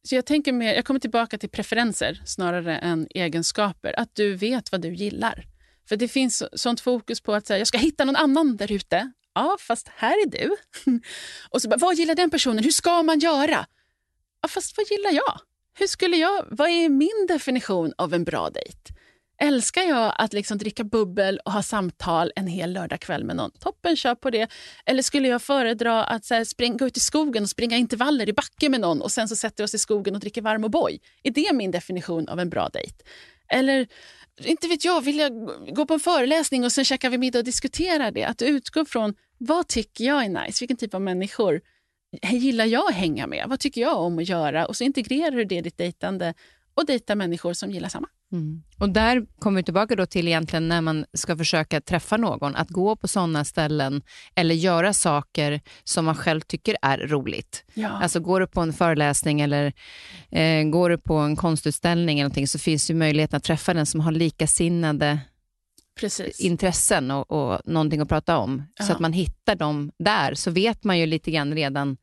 Så 0.07 0.15
jag, 0.15 0.25
tänker 0.25 0.53
mer, 0.53 0.73
jag 0.73 0.85
kommer 0.85 0.99
tillbaka 0.99 1.37
till 1.37 1.49
preferenser 1.49 2.21
snarare 2.25 2.77
än 2.77 3.07
egenskaper. 3.09 3.99
Att 3.99 4.15
du 4.15 4.35
vet 4.35 4.71
vad 4.71 4.81
du 4.81 4.93
gillar. 4.93 5.45
För 5.89 5.95
det 5.95 6.07
finns 6.07 6.37
så- 6.37 6.49
sånt 6.53 6.79
fokus 6.81 7.21
på 7.21 7.33
att 7.33 7.47
säga, 7.47 7.57
jag 7.57 7.67
ska 7.67 7.77
hitta 7.77 8.05
någon 8.05 8.15
annan 8.15 8.57
där 8.57 8.71
ute. 8.71 9.11
Ja, 9.35 9.57
fast 9.59 9.87
här 9.95 10.11
är 10.11 10.29
du. 10.29 10.55
Och 11.49 11.61
så 11.61 11.69
bara, 11.69 11.77
vad 11.77 11.95
gillar 11.95 12.15
den 12.15 12.29
personen? 12.29 12.63
Hur 12.63 12.71
ska 12.71 13.03
man 13.03 13.19
göra? 13.19 13.65
Ja, 14.41 14.47
fast 14.47 14.77
vad 14.77 14.85
gillar 14.91 15.11
jag? 15.11 15.39
Hur 15.79 15.87
skulle 15.87 16.17
jag? 16.17 16.45
Vad 16.49 16.69
är 16.69 16.89
min 16.89 17.27
definition 17.27 17.93
av 17.97 18.13
en 18.13 18.23
bra 18.23 18.49
dejt? 18.49 18.93
Älskar 19.41 19.81
jag 19.81 20.15
att 20.17 20.33
liksom 20.33 20.57
dricka 20.57 20.83
bubbel 20.83 21.39
och 21.45 21.51
ha 21.51 21.63
samtal 21.63 22.31
en 22.35 22.47
hel 22.47 22.73
lördagkväll 22.73 23.23
med 23.23 23.35
någon? 23.35 23.51
Toppen, 23.51 23.95
kör 23.95 24.15
på 24.15 24.29
det. 24.29 24.51
Eller 24.85 25.01
skulle 25.01 25.27
jag 25.27 25.41
föredra 25.41 26.03
att 26.03 26.25
så 26.25 26.33
här, 26.33 26.43
spring, 26.43 26.77
gå 26.77 26.87
ut 26.87 26.97
i 26.97 26.99
skogen 26.99 27.43
och 27.43 27.49
springa 27.49 27.77
intervaller 27.77 28.29
i 28.29 28.33
backen 28.33 28.71
med 28.71 28.81
någon 28.81 29.01
och 29.01 29.11
sen 29.11 29.27
så 29.27 29.35
sätter 29.35 29.63
vi 29.63 29.65
oss 29.65 29.73
i 29.73 29.79
skogen 29.79 30.15
och 30.15 30.21
dricker 30.21 30.41
varm 30.41 30.65
O'boy? 30.65 30.99
Är 31.23 31.31
det 31.31 31.53
min 31.53 31.71
definition 31.71 32.29
av 32.29 32.39
en 32.39 32.49
bra 32.49 32.69
dejt? 32.69 32.95
Eller, 33.49 33.87
inte 34.41 34.67
vet 34.67 34.85
jag, 34.85 35.01
vill 35.01 35.17
jag 35.17 35.31
gå 35.75 35.85
på 35.85 35.93
en 35.93 35.99
föreläsning 35.99 36.63
och 36.63 36.71
sen 36.71 36.85
käkar 36.85 37.09
vi 37.09 37.17
middag 37.17 37.39
och 37.39 37.45
diskuterar 37.45 38.11
det? 38.11 38.23
Att 38.23 38.41
utgå 38.41 38.85
från 38.85 39.13
vad 39.37 39.67
tycker 39.67 40.03
jag 40.03 40.25
är 40.25 40.29
nice? 40.29 40.63
Vilken 40.63 40.77
typ 40.77 40.93
av 40.93 41.01
människor 41.01 41.61
gillar 42.31 42.65
jag 42.65 42.89
att 42.89 42.95
hänga 42.95 43.27
med? 43.27 43.45
Vad 43.49 43.59
tycker 43.59 43.81
jag 43.81 44.01
om 44.01 44.19
att 44.19 44.29
göra? 44.29 44.65
Och 44.65 44.75
så 44.75 44.83
integrerar 44.83 45.31
du 45.31 45.45
det 45.45 45.55
i 45.55 45.61
ditt 45.61 45.77
dejtande 45.77 46.33
och 46.73 46.85
dejtar 46.85 47.15
människor 47.15 47.53
som 47.53 47.71
gillar 47.71 47.89
samma. 47.89 48.07
Och 48.79 48.89
där 48.89 49.25
kommer 49.39 49.59
vi 49.59 49.63
tillbaka 49.63 49.95
då 49.95 50.05
till 50.05 50.27
egentligen 50.27 50.67
när 50.67 50.81
man 50.81 51.05
ska 51.13 51.37
försöka 51.37 51.81
träffa 51.81 52.17
någon, 52.17 52.55
att 52.55 52.69
gå 52.69 52.95
på 52.95 53.07
sådana 53.07 53.45
ställen 53.45 54.01
eller 54.35 54.55
göra 54.55 54.93
saker 54.93 55.61
som 55.83 56.05
man 56.05 56.15
själv 56.15 56.41
tycker 56.41 56.77
är 56.81 56.97
roligt. 56.97 57.63
Ja. 57.73 57.89
Alltså 57.89 58.19
går 58.19 58.39
du 58.39 58.47
på 58.47 58.61
en 58.61 58.73
föreläsning 58.73 59.41
eller 59.41 59.73
eh, 60.31 60.63
går 60.63 60.89
du 60.89 60.97
på 60.97 61.15
en 61.15 61.35
konstutställning 61.35 62.19
eller 62.19 62.23
någonting, 62.25 62.47
så 62.47 62.59
finns 62.59 62.89
ju 62.89 62.93
möjligheten 62.93 63.37
att 63.37 63.43
träffa 63.43 63.73
den 63.73 63.85
som 63.85 63.99
har 63.99 64.11
likasinnade 64.11 65.19
Precis. 65.99 66.39
intressen 66.39 67.11
och, 67.11 67.31
och 67.31 67.61
någonting 67.65 68.01
att 68.01 68.09
prata 68.09 68.37
om. 68.37 68.63
Ja. 68.79 68.85
Så 68.85 68.93
att 68.93 68.99
man 68.99 69.13
hittar 69.13 69.55
dem 69.55 69.91
där, 69.99 70.33
så 70.33 70.51
vet 70.51 70.83
man 70.83 70.99
ju 70.99 71.05
lite 71.05 71.31
grann 71.31 71.53
redan, 71.53 71.97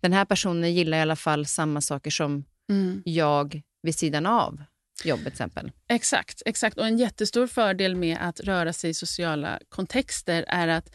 den 0.00 0.12
här 0.12 0.24
personen 0.24 0.74
gillar 0.74 0.98
i 0.98 1.00
alla 1.00 1.16
fall 1.16 1.46
samma 1.46 1.80
saker 1.80 2.10
som 2.10 2.44
Mm. 2.68 3.02
jag 3.04 3.62
vid 3.86 3.94
sidan 3.94 4.26
av 4.26 4.62
jobbet 5.04 5.24
till 5.24 5.32
exempel. 5.32 5.72
Exakt, 5.88 6.42
exakt. 6.46 6.78
Och 6.78 6.86
en 6.86 6.98
jättestor 6.98 7.46
fördel 7.46 7.96
med 7.96 8.18
att 8.20 8.40
röra 8.40 8.72
sig 8.72 8.90
i 8.90 8.94
sociala 8.94 9.60
kontexter 9.68 10.44
är 10.48 10.68
att 10.68 10.94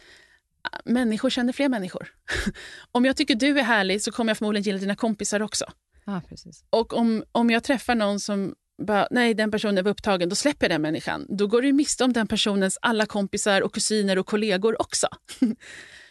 ah, 0.61 0.79
människor 0.85 1.29
känner 1.29 1.53
fler 1.53 1.69
människor. 1.69 2.07
om 2.91 3.05
jag 3.05 3.17
tycker 3.17 3.35
du 3.35 3.59
är 3.59 3.63
härlig 3.63 4.01
så 4.01 4.11
kommer 4.11 4.29
jag 4.29 4.37
förmodligen 4.37 4.63
gilla 4.63 4.77
dina 4.77 4.95
kompisar 4.95 5.41
också. 5.41 5.65
Ja, 6.05 6.21
precis. 6.29 6.63
Och 6.69 6.93
om, 6.93 7.23
om 7.31 7.49
jag 7.49 7.63
träffar 7.63 7.95
någon 7.95 8.19
som 8.19 8.55
bara, 8.87 9.07
nej 9.11 9.33
den 9.33 9.51
personen 9.51 9.83
var 9.83 9.91
upptagen, 9.91 10.29
då 10.29 10.35
släpper 10.35 10.65
jag 10.65 10.71
den 10.71 10.81
människan. 10.81 11.25
Då 11.29 11.47
går 11.47 11.61
du 11.61 11.73
miste 11.73 12.03
om 12.03 12.13
den 12.13 12.27
personens 12.27 12.77
alla 12.81 13.05
kompisar 13.05 13.61
och 13.61 13.73
kusiner 13.73 14.17
och 14.17 14.25
kollegor 14.25 14.81
också. 14.81 15.07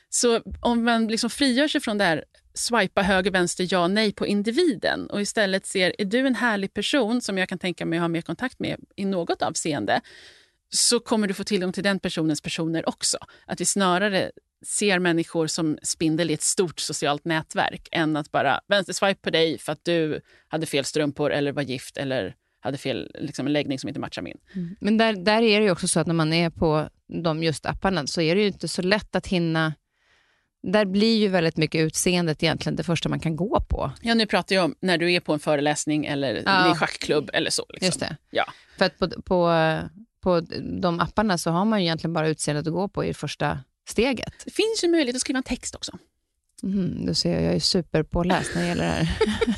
Så 0.08 0.42
om 0.60 0.84
man 0.84 1.06
liksom 1.06 1.30
frigör 1.30 1.68
sig 1.68 1.80
från 1.80 1.98
det 1.98 2.04
här 2.04 2.24
swipa 2.54 3.02
höger, 3.02 3.30
vänster, 3.30 3.66
ja, 3.70 3.88
nej 3.88 4.12
på 4.12 4.26
individen 4.26 5.10
och 5.10 5.20
istället 5.20 5.66
ser, 5.66 5.94
är 5.98 6.04
du 6.04 6.26
en 6.26 6.34
härlig 6.34 6.74
person 6.74 7.20
som 7.20 7.38
jag 7.38 7.48
kan 7.48 7.58
tänka 7.58 7.86
mig 7.86 7.98
att 7.98 8.02
ha 8.02 8.08
mer 8.08 8.22
kontakt 8.22 8.58
med 8.58 8.80
i 8.96 9.04
något 9.04 9.42
avseende, 9.42 10.00
så 10.72 11.00
kommer 11.00 11.28
du 11.28 11.34
få 11.34 11.44
tillgång 11.44 11.72
till 11.72 11.84
den 11.84 11.98
personens 11.98 12.40
personer 12.40 12.88
också. 12.88 13.18
Att 13.46 13.60
vi 13.60 13.64
snarare 13.64 14.30
ser 14.66 14.98
människor 14.98 15.46
som 15.46 15.78
spindel 15.82 16.30
i 16.30 16.34
ett 16.34 16.42
stort 16.42 16.80
socialt 16.80 17.24
nätverk 17.24 17.88
än 17.92 18.16
att 18.16 18.30
bara 18.30 18.60
vänsterswipe 18.68 19.20
på 19.20 19.30
dig 19.30 19.58
för 19.58 19.72
att 19.72 19.84
du 19.84 20.20
hade 20.48 20.66
fel 20.66 20.84
strumpor 20.84 21.32
eller 21.32 21.52
var 21.52 21.62
gift 21.62 21.96
eller 21.96 22.34
hade 22.60 22.78
fel 22.78 23.10
liksom, 23.14 23.48
läggning 23.48 23.78
som 23.78 23.88
inte 23.88 24.00
matchar 24.00 24.22
min. 24.22 24.38
Mm. 24.54 24.76
Men 24.80 24.98
där, 24.98 25.12
där 25.12 25.42
är 25.42 25.60
det 25.60 25.64
ju 25.64 25.70
också 25.70 25.88
så 25.88 26.00
att 26.00 26.06
när 26.06 26.14
man 26.14 26.32
är 26.32 26.50
på 26.50 26.88
de 27.22 27.42
just 27.42 27.66
apparna 27.66 28.06
så 28.06 28.20
är 28.20 28.34
det 28.34 28.40
ju 28.40 28.46
inte 28.46 28.68
så 28.68 28.82
lätt 28.82 29.16
att 29.16 29.26
hinna... 29.26 29.74
Där 30.62 30.84
blir 30.84 31.18
ju 31.18 31.28
väldigt 31.28 31.56
mycket 31.56 31.80
utseendet 31.80 32.42
egentligen 32.42 32.76
det 32.76 32.82
första 32.82 33.08
man 33.08 33.20
kan 33.20 33.36
gå 33.36 33.60
på. 33.60 33.92
Ja, 34.00 34.14
nu 34.14 34.26
pratar 34.26 34.54
jag 34.54 34.64
om 34.64 34.74
när 34.80 34.98
du 34.98 35.12
är 35.12 35.20
på 35.20 35.32
en 35.32 35.38
föreläsning 35.38 36.06
eller 36.06 36.42
Ja. 36.46 36.72
i 36.72 36.74
schackklubb 36.74 37.30
eller 37.32 37.50
så. 37.50 37.66
Liksom. 37.68 37.86
Just 37.86 38.00
det. 38.00 38.16
Ja. 38.30 38.44
För 38.78 38.84
att 38.84 38.98
på, 38.98 39.08
på, 39.08 39.52
på 40.22 40.40
de 40.80 41.00
apparna 41.00 41.38
så 41.38 41.50
har 41.50 41.64
man 41.64 41.80
ju 41.80 41.86
egentligen 41.86 42.12
bara 42.12 42.28
utseendet 42.28 42.66
att 42.66 42.72
gå 42.72 42.88
på 42.88 43.04
i 43.04 43.14
första 43.14 43.58
steget. 43.88 44.34
Det 44.44 44.50
finns 44.50 44.84
ju 44.84 44.88
möjlighet 44.88 45.16
att 45.16 45.20
skriva 45.20 45.36
en 45.36 45.42
text 45.42 45.74
också. 45.74 45.98
Mm, 46.62 47.06
du 47.06 47.14
ser, 47.14 47.40
jag 47.40 47.54
är 47.54 47.60
superpåläst 47.60 48.50
när 48.54 48.62
det 48.62 48.68
gäller 48.68 48.84
det 48.84 48.90
här. 48.90 49.08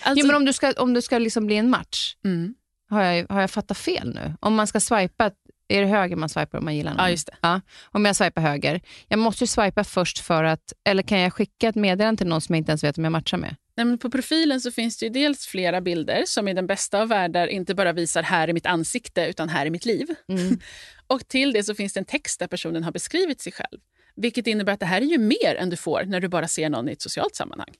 Alltså, 0.00 0.20
jo, 0.20 0.26
men 0.26 0.36
om 0.36 0.44
du 0.44 0.52
ska, 0.52 0.72
om 0.72 0.94
du 0.94 1.02
ska 1.02 1.18
liksom 1.18 1.46
bli 1.46 1.56
en 1.56 1.70
match, 1.70 2.16
mm. 2.24 2.54
har 2.90 3.02
jag, 3.02 3.26
har 3.28 3.40
jag 3.40 3.50
fattat 3.50 3.78
fel 3.78 4.14
nu? 4.14 4.34
Om 4.40 4.54
man 4.54 4.66
ska 4.66 4.80
swipa, 4.80 5.30
är 5.74 5.80
det 5.80 5.86
höger 5.86 6.16
man 6.16 6.28
swipar 6.28 6.58
om 6.58 6.64
man 6.64 6.76
gillar 6.76 6.90
någon? 6.90 7.04
Ja, 7.04 7.10
just 7.10 7.26
det. 7.26 7.36
Ja, 7.40 7.60
om 7.84 8.04
jag 8.04 8.16
swipar 8.16 8.42
höger. 8.42 8.80
Jag 9.08 9.18
måste 9.18 9.44
ju 9.44 9.48
swipa 9.48 9.84
först 9.84 10.18
för 10.18 10.44
att, 10.44 10.72
eller 10.84 11.02
kan 11.02 11.20
jag 11.20 11.32
skicka 11.32 11.68
ett 11.68 11.74
meddelande 11.74 12.18
till 12.18 12.26
någon 12.26 12.40
som 12.40 12.54
jag 12.54 12.60
inte 12.60 12.70
ens 12.70 12.84
vet 12.84 12.98
om 12.98 13.04
jag 13.04 13.12
matchar 13.12 13.38
med? 13.38 13.56
Nej, 13.76 13.98
på 13.98 14.10
profilen 14.10 14.60
så 14.60 14.70
finns 14.70 14.98
det 14.98 15.06
ju 15.06 15.12
dels 15.12 15.46
flera 15.46 15.80
bilder 15.80 16.22
som 16.26 16.48
i 16.48 16.54
den 16.54 16.66
bästa 16.66 17.02
av 17.02 17.08
världar 17.08 17.46
inte 17.46 17.74
bara 17.74 17.92
visar 17.92 18.22
här 18.22 18.50
i 18.50 18.52
mitt 18.52 18.66
ansikte 18.66 19.26
utan 19.26 19.48
här 19.48 19.66
i 19.66 19.70
mitt 19.70 19.84
liv. 19.84 20.06
Mm. 20.28 20.58
Och 21.06 21.28
till 21.28 21.52
det 21.52 21.64
så 21.64 21.74
finns 21.74 21.92
det 21.92 22.00
en 22.00 22.04
text 22.04 22.38
där 22.40 22.46
personen 22.46 22.84
har 22.84 22.92
beskrivit 22.92 23.40
sig 23.40 23.52
själv. 23.52 23.78
Vilket 24.16 24.46
innebär 24.46 24.72
att 24.72 24.80
det 24.80 24.86
här 24.86 25.00
är 25.00 25.06
ju 25.06 25.18
mer 25.18 25.54
än 25.54 25.70
du 25.70 25.76
får 25.76 26.04
när 26.06 26.20
du 26.20 26.28
bara 26.28 26.48
ser 26.48 26.70
någon 26.70 26.88
i 26.88 26.92
ett 26.92 27.02
socialt 27.02 27.34
sammanhang. 27.34 27.74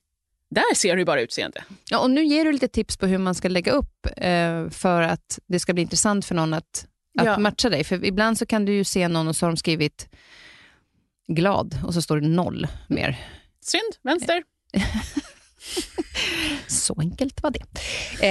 Där 0.51 0.75
ser 0.75 0.97
du 0.97 1.05
bara 1.05 1.21
utseende. 1.21 1.65
Ja, 1.91 1.99
och 1.99 2.11
nu 2.11 2.25
ger 2.25 2.45
du 2.45 2.53
lite 2.53 2.69
tips 2.69 2.97
på 2.97 3.07
hur 3.07 3.19
man 3.19 3.35
ska 3.35 3.49
lägga 3.49 3.73
upp 3.73 4.07
eh, 4.17 4.71
för 4.71 5.03
att 5.03 5.39
det 5.47 5.61
ska 5.61 5.73
bli 5.73 5.83
intressant 5.83 6.25
för 6.25 6.35
någon 6.35 6.55
att, 6.55 6.87
att 7.19 7.27
Ja. 7.27 7.39
matcha 7.39 7.69
dig. 7.69 7.85
För 7.85 8.05
ibland 8.05 8.39
så 8.39 8.47
kan 8.47 8.65
du 8.65 8.73
ju 8.73 8.85
se 8.85 9.09
någon 9.09 9.29
och 9.29 9.37
så 9.37 9.47
har 9.47 9.51
de 9.51 9.57
skrivit 9.57 10.09
glad 11.29 11.79
och 11.85 11.95
så 11.95 12.03
står 12.03 12.21
det 12.21 12.29
noll 12.29 12.67
mer. 12.89 13.19
Synd, 13.61 13.95
vänster. 14.03 14.43
Så 16.67 16.95
enkelt 17.01 17.43
var 17.43 17.51
det. 17.51 17.65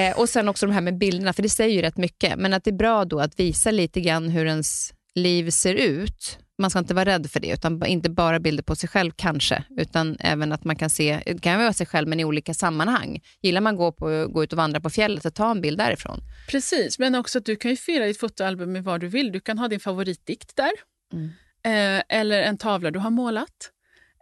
Eh, 0.07 0.19
och 0.19 0.29
sen 0.29 0.49
också 0.49 0.65
de 0.65 0.71
här 0.73 0.81
med 0.81 0.97
bilderna, 0.97 1.33
för 1.33 1.43
det 1.43 1.49
säger 1.49 1.75
ju 1.75 1.81
rätt 1.81 1.97
mycket. 1.97 2.39
Men 2.39 2.53
att 2.53 2.63
det 2.63 2.69
är 2.69 2.75
bra 2.75 3.05
då 3.05 3.19
att 3.19 3.39
visa 3.39 3.71
lite 3.71 4.01
grann 4.01 4.29
hur 4.29 4.45
ens 4.45 4.93
liv 5.15 5.49
ser 5.49 5.75
ut. 5.75 6.39
Man 6.57 6.69
ska 6.69 6.79
inte 6.79 6.93
vara 6.93 7.05
rädd 7.05 7.31
för 7.31 7.39
det, 7.39 7.53
utan 7.53 7.85
inte 7.85 8.09
bara 8.09 8.39
bilder 8.39 8.63
på 8.63 8.75
sig 8.75 8.89
själv 8.89 9.11
kanske, 9.15 9.63
utan 9.77 10.17
även 10.19 10.51
att 10.51 10.63
man 10.63 10.75
kan 10.75 10.89
se, 10.89 11.19
det 11.25 11.41
kan 11.41 11.59
vara 11.59 11.73
sig 11.73 11.85
själv 11.85 12.07
men 12.07 12.19
i 12.19 12.25
olika 12.25 12.53
sammanhang. 12.53 13.21
Gillar 13.41 13.61
man 13.61 13.75
gå, 13.75 13.91
på, 13.91 14.27
gå 14.27 14.43
ut 14.43 14.53
och 14.53 14.57
vandra 14.57 14.79
på 14.79 14.89
fjället, 14.89 15.23
så 15.23 15.31
ta 15.31 15.51
en 15.51 15.61
bild 15.61 15.77
därifrån. 15.77 16.19
Precis, 16.47 16.99
men 16.99 17.15
också 17.15 17.37
att 17.37 17.45
du 17.45 17.55
kan 17.55 17.71
ju 17.71 17.77
fylla 17.77 18.05
ditt 18.05 18.19
fotoalbum 18.19 18.71
med 18.71 18.83
vad 18.83 19.01
du 19.01 19.07
vill. 19.07 19.31
Du 19.31 19.39
kan 19.39 19.57
ha 19.57 19.67
din 19.67 19.79
favoritdikt 19.79 20.55
där. 20.55 20.71
Mm. 21.13 21.29
Eh, 21.65 22.03
eller 22.09 22.41
en 22.41 22.57
tavla 22.57 22.91
du 22.91 22.99
har 22.99 23.09
målat. 23.09 23.71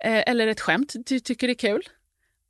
Eh, 0.04 0.24
eller 0.28 0.48
ett 0.48 0.62
skämt 0.62 0.94
du 1.06 1.20
tycker 1.20 1.50
är 1.50 1.54
kul. 1.54 1.82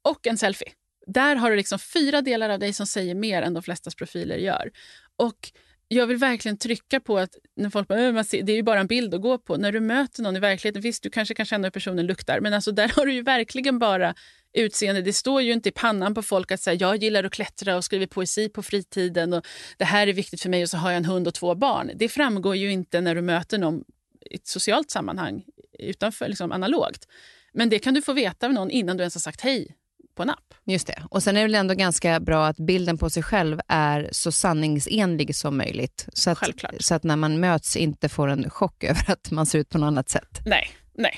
Och 0.01 0.27
en 0.27 0.37
selfie. 0.37 0.71
Där 1.07 1.35
har 1.35 1.49
du 1.49 1.55
liksom 1.57 1.79
fyra 1.79 2.21
delar 2.21 2.49
av 2.49 2.59
dig 2.59 2.73
som 2.73 2.87
säger 2.87 3.15
mer 3.15 3.41
än 3.41 3.53
de 3.53 3.63
flestas 3.63 3.95
profiler 3.95 4.37
gör. 4.37 4.71
Och 5.15 5.51
jag 5.93 6.07
vill 6.07 6.17
verkligen 6.17 6.57
trycka 6.57 6.99
på 6.99 7.17
att 7.17 7.35
när 7.55 7.69
folk 7.69 7.87
bara, 7.87 8.11
man 8.11 8.25
ser, 8.25 8.43
det 8.43 8.51
är 8.51 8.55
ju 8.55 8.63
bara 8.63 8.79
en 8.79 8.87
bild 8.87 9.13
att 9.13 9.21
gå 9.21 9.37
på. 9.37 9.57
När 9.57 9.71
du 9.71 9.79
möter 9.79 10.23
någon 10.23 10.35
i 10.35 10.39
verkligheten, 10.39 10.81
visst 10.81 11.03
du 11.03 11.09
kanske 11.09 11.33
kan 11.33 11.45
känna 11.45 11.65
hur 11.65 11.71
personen 11.71 12.05
luktar, 12.05 12.39
men 12.39 12.53
alltså 12.53 12.71
där 12.71 12.91
har 12.95 13.05
du 13.05 13.13
ju 13.13 13.21
verkligen 13.21 13.79
bara 13.79 14.15
utseende. 14.53 15.01
Det 15.01 15.13
står 15.13 15.41
ju 15.41 15.53
inte 15.53 15.69
i 15.69 15.71
pannan 15.71 16.13
på 16.13 16.21
folk 16.21 16.51
att 16.51 16.61
säga 16.61 16.75
jag 16.75 17.03
gillar 17.03 17.23
att 17.23 17.31
klättra 17.31 17.75
och 17.75 17.85
skriver 17.85 18.07
poesi 18.07 18.49
på 18.49 18.63
fritiden 18.63 19.33
och 19.33 19.47
det 19.77 19.85
här 19.85 20.07
är 20.07 20.13
viktigt 20.13 20.41
för 20.41 20.49
mig 20.49 20.63
och 20.63 20.69
så 20.69 20.77
har 20.77 20.91
jag 20.91 20.97
en 20.97 21.05
hund 21.05 21.27
och 21.27 21.33
två 21.33 21.55
barn. 21.55 21.91
Det 21.95 22.09
framgår 22.09 22.55
ju 22.55 22.71
inte 22.71 23.01
när 23.01 23.15
du 23.15 23.21
möter 23.21 23.57
någon 23.57 23.83
i 24.29 24.35
ett 24.35 24.47
socialt 24.47 24.91
sammanhang 24.91 25.43
utanför 25.79 26.27
liksom 26.27 26.51
analogt. 26.51 27.07
Men 27.53 27.69
det 27.69 27.79
kan 27.79 27.93
du 27.93 28.01
få 28.01 28.13
veta 28.13 28.45
av 28.45 28.53
någon 28.53 28.71
innan 28.71 28.97
du 28.97 29.01
ens 29.01 29.15
har 29.15 29.21
sagt 29.21 29.41
hej 29.41 29.75
på 30.15 30.23
en 30.23 30.29
app. 30.29 30.53
Just 30.65 30.87
det. 30.87 31.03
Och 31.09 31.23
sen 31.23 31.37
är 31.37 31.41
det 31.41 31.47
väl 31.47 31.55
ändå 31.55 31.73
ganska 31.73 32.19
bra 32.19 32.45
att 32.47 32.57
bilden 32.57 32.97
på 32.97 33.09
sig 33.09 33.23
själv 33.23 33.59
är 33.67 34.09
så 34.11 34.31
sanningsenlig 34.31 35.35
som 35.35 35.57
möjligt. 35.57 36.07
Så 36.13 36.29
att, 36.29 36.37
Självklart. 36.37 36.75
så 36.79 36.95
att 36.95 37.03
när 37.03 37.15
man 37.15 37.39
möts 37.39 37.75
inte 37.77 38.09
får 38.09 38.27
en 38.27 38.49
chock 38.49 38.83
över 38.83 39.11
att 39.11 39.31
man 39.31 39.45
ser 39.45 39.59
ut 39.59 39.69
på 39.69 39.77
något 39.77 39.87
annat 39.87 40.09
sätt. 40.09 40.39
Nej, 40.45 40.67
nej. 40.97 41.13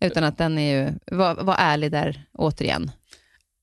Utan 0.00 0.24
att 0.24 0.38
den 0.38 0.58
är 0.58 0.76
ju, 0.84 0.92
var, 1.16 1.34
var 1.34 1.56
ärlig 1.58 1.90
där 1.92 2.24
återigen. 2.32 2.90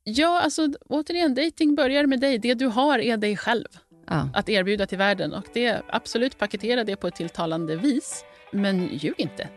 Ja, 0.03 0.41
alltså 0.41 0.67
återigen, 0.89 1.36
dating 1.36 1.75
börjar 1.75 2.05
med 2.05 2.19
dig. 2.19 2.38
Det 2.38 2.53
du 2.53 2.65
har 2.67 2.99
är 2.99 3.17
dig 3.17 3.38
själv 3.38 3.67
Ja. 4.07 4.29
att 4.34 4.49
erbjuda 4.49 4.86
till 4.86 4.97
världen. 4.97 5.34
Och 5.34 5.45
det 5.53 5.81
absolut 5.89 6.38
paketera 6.38 6.84
det 6.84 6.95
på 6.95 7.07
ett 7.07 7.15
tilltalande 7.15 7.75
vis. 7.75 8.23
Men 8.51 8.89
ljug 8.97 9.13
inte. 9.17 9.47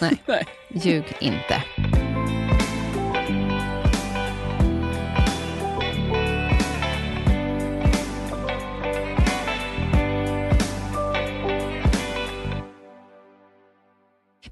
Nej. 0.00 0.22
nej. 0.26 0.46
Ljug 0.70 1.04
inte. 1.20 1.62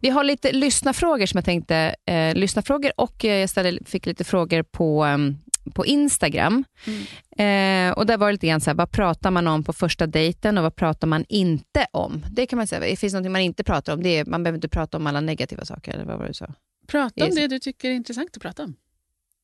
Vi 0.01 0.11
har 0.11 0.25
lite 0.25 0.53
lyssnarfrågor 0.53 1.27
som 1.27 1.39
jag 1.39 1.45
tänkte, 1.45 1.95
eh, 2.07 2.35
lyssnarfrågor 2.35 2.93
och 2.97 3.25
eh, 3.25 3.41
jag 3.41 3.51
ställde, 3.51 3.85
fick 3.85 4.07
lite 4.07 4.25
frågor 4.25 4.63
på, 4.63 5.05
em, 5.05 5.37
på 5.75 5.87
Instagram. 5.87 6.65
Eh, 7.39 7.91
och 7.91 8.07
där 8.07 8.17
var 8.17 8.27
det 8.27 8.33
lite 8.33 8.47
grann 8.47 8.61
så 8.61 8.71
här, 8.71 8.75
vad 8.75 8.91
pratar 8.91 9.31
man 9.31 9.47
om 9.47 9.65
på 9.65 9.73
första 9.73 10.07
dejten 10.07 10.59
och 10.59 10.65
vad 10.65 10.77
pratar 10.77 11.07
man 11.07 11.25
inte 11.29 11.87
om? 11.91 12.27
Det 12.31 12.47
kan 12.47 12.57
man 12.57 12.67
säga, 12.67 12.81
det 12.81 12.97
finns 12.97 13.15
något 13.15 13.31
man 13.31 13.41
inte 13.41 13.65
pratar 13.65 13.93
om, 13.93 14.03
det 14.03 14.19
är, 14.19 14.25
man 14.25 14.43
behöver 14.43 14.57
inte 14.57 14.69
prata 14.69 14.97
om 14.97 15.07
alla 15.07 15.21
negativa 15.21 15.65
saker, 15.65 15.93
eller 15.93 16.05
vad 16.05 16.17
var 16.17 16.25
det 16.25 16.31
du 16.31 16.35
sa? 16.35 16.55
Prata 16.87 17.25
om 17.25 17.31
det 17.35 17.47
du 17.47 17.59
tycker 17.59 17.91
är 17.91 17.95
intressant 17.95 18.37
att 18.37 18.43
prata 18.43 18.63
om. 18.63 18.75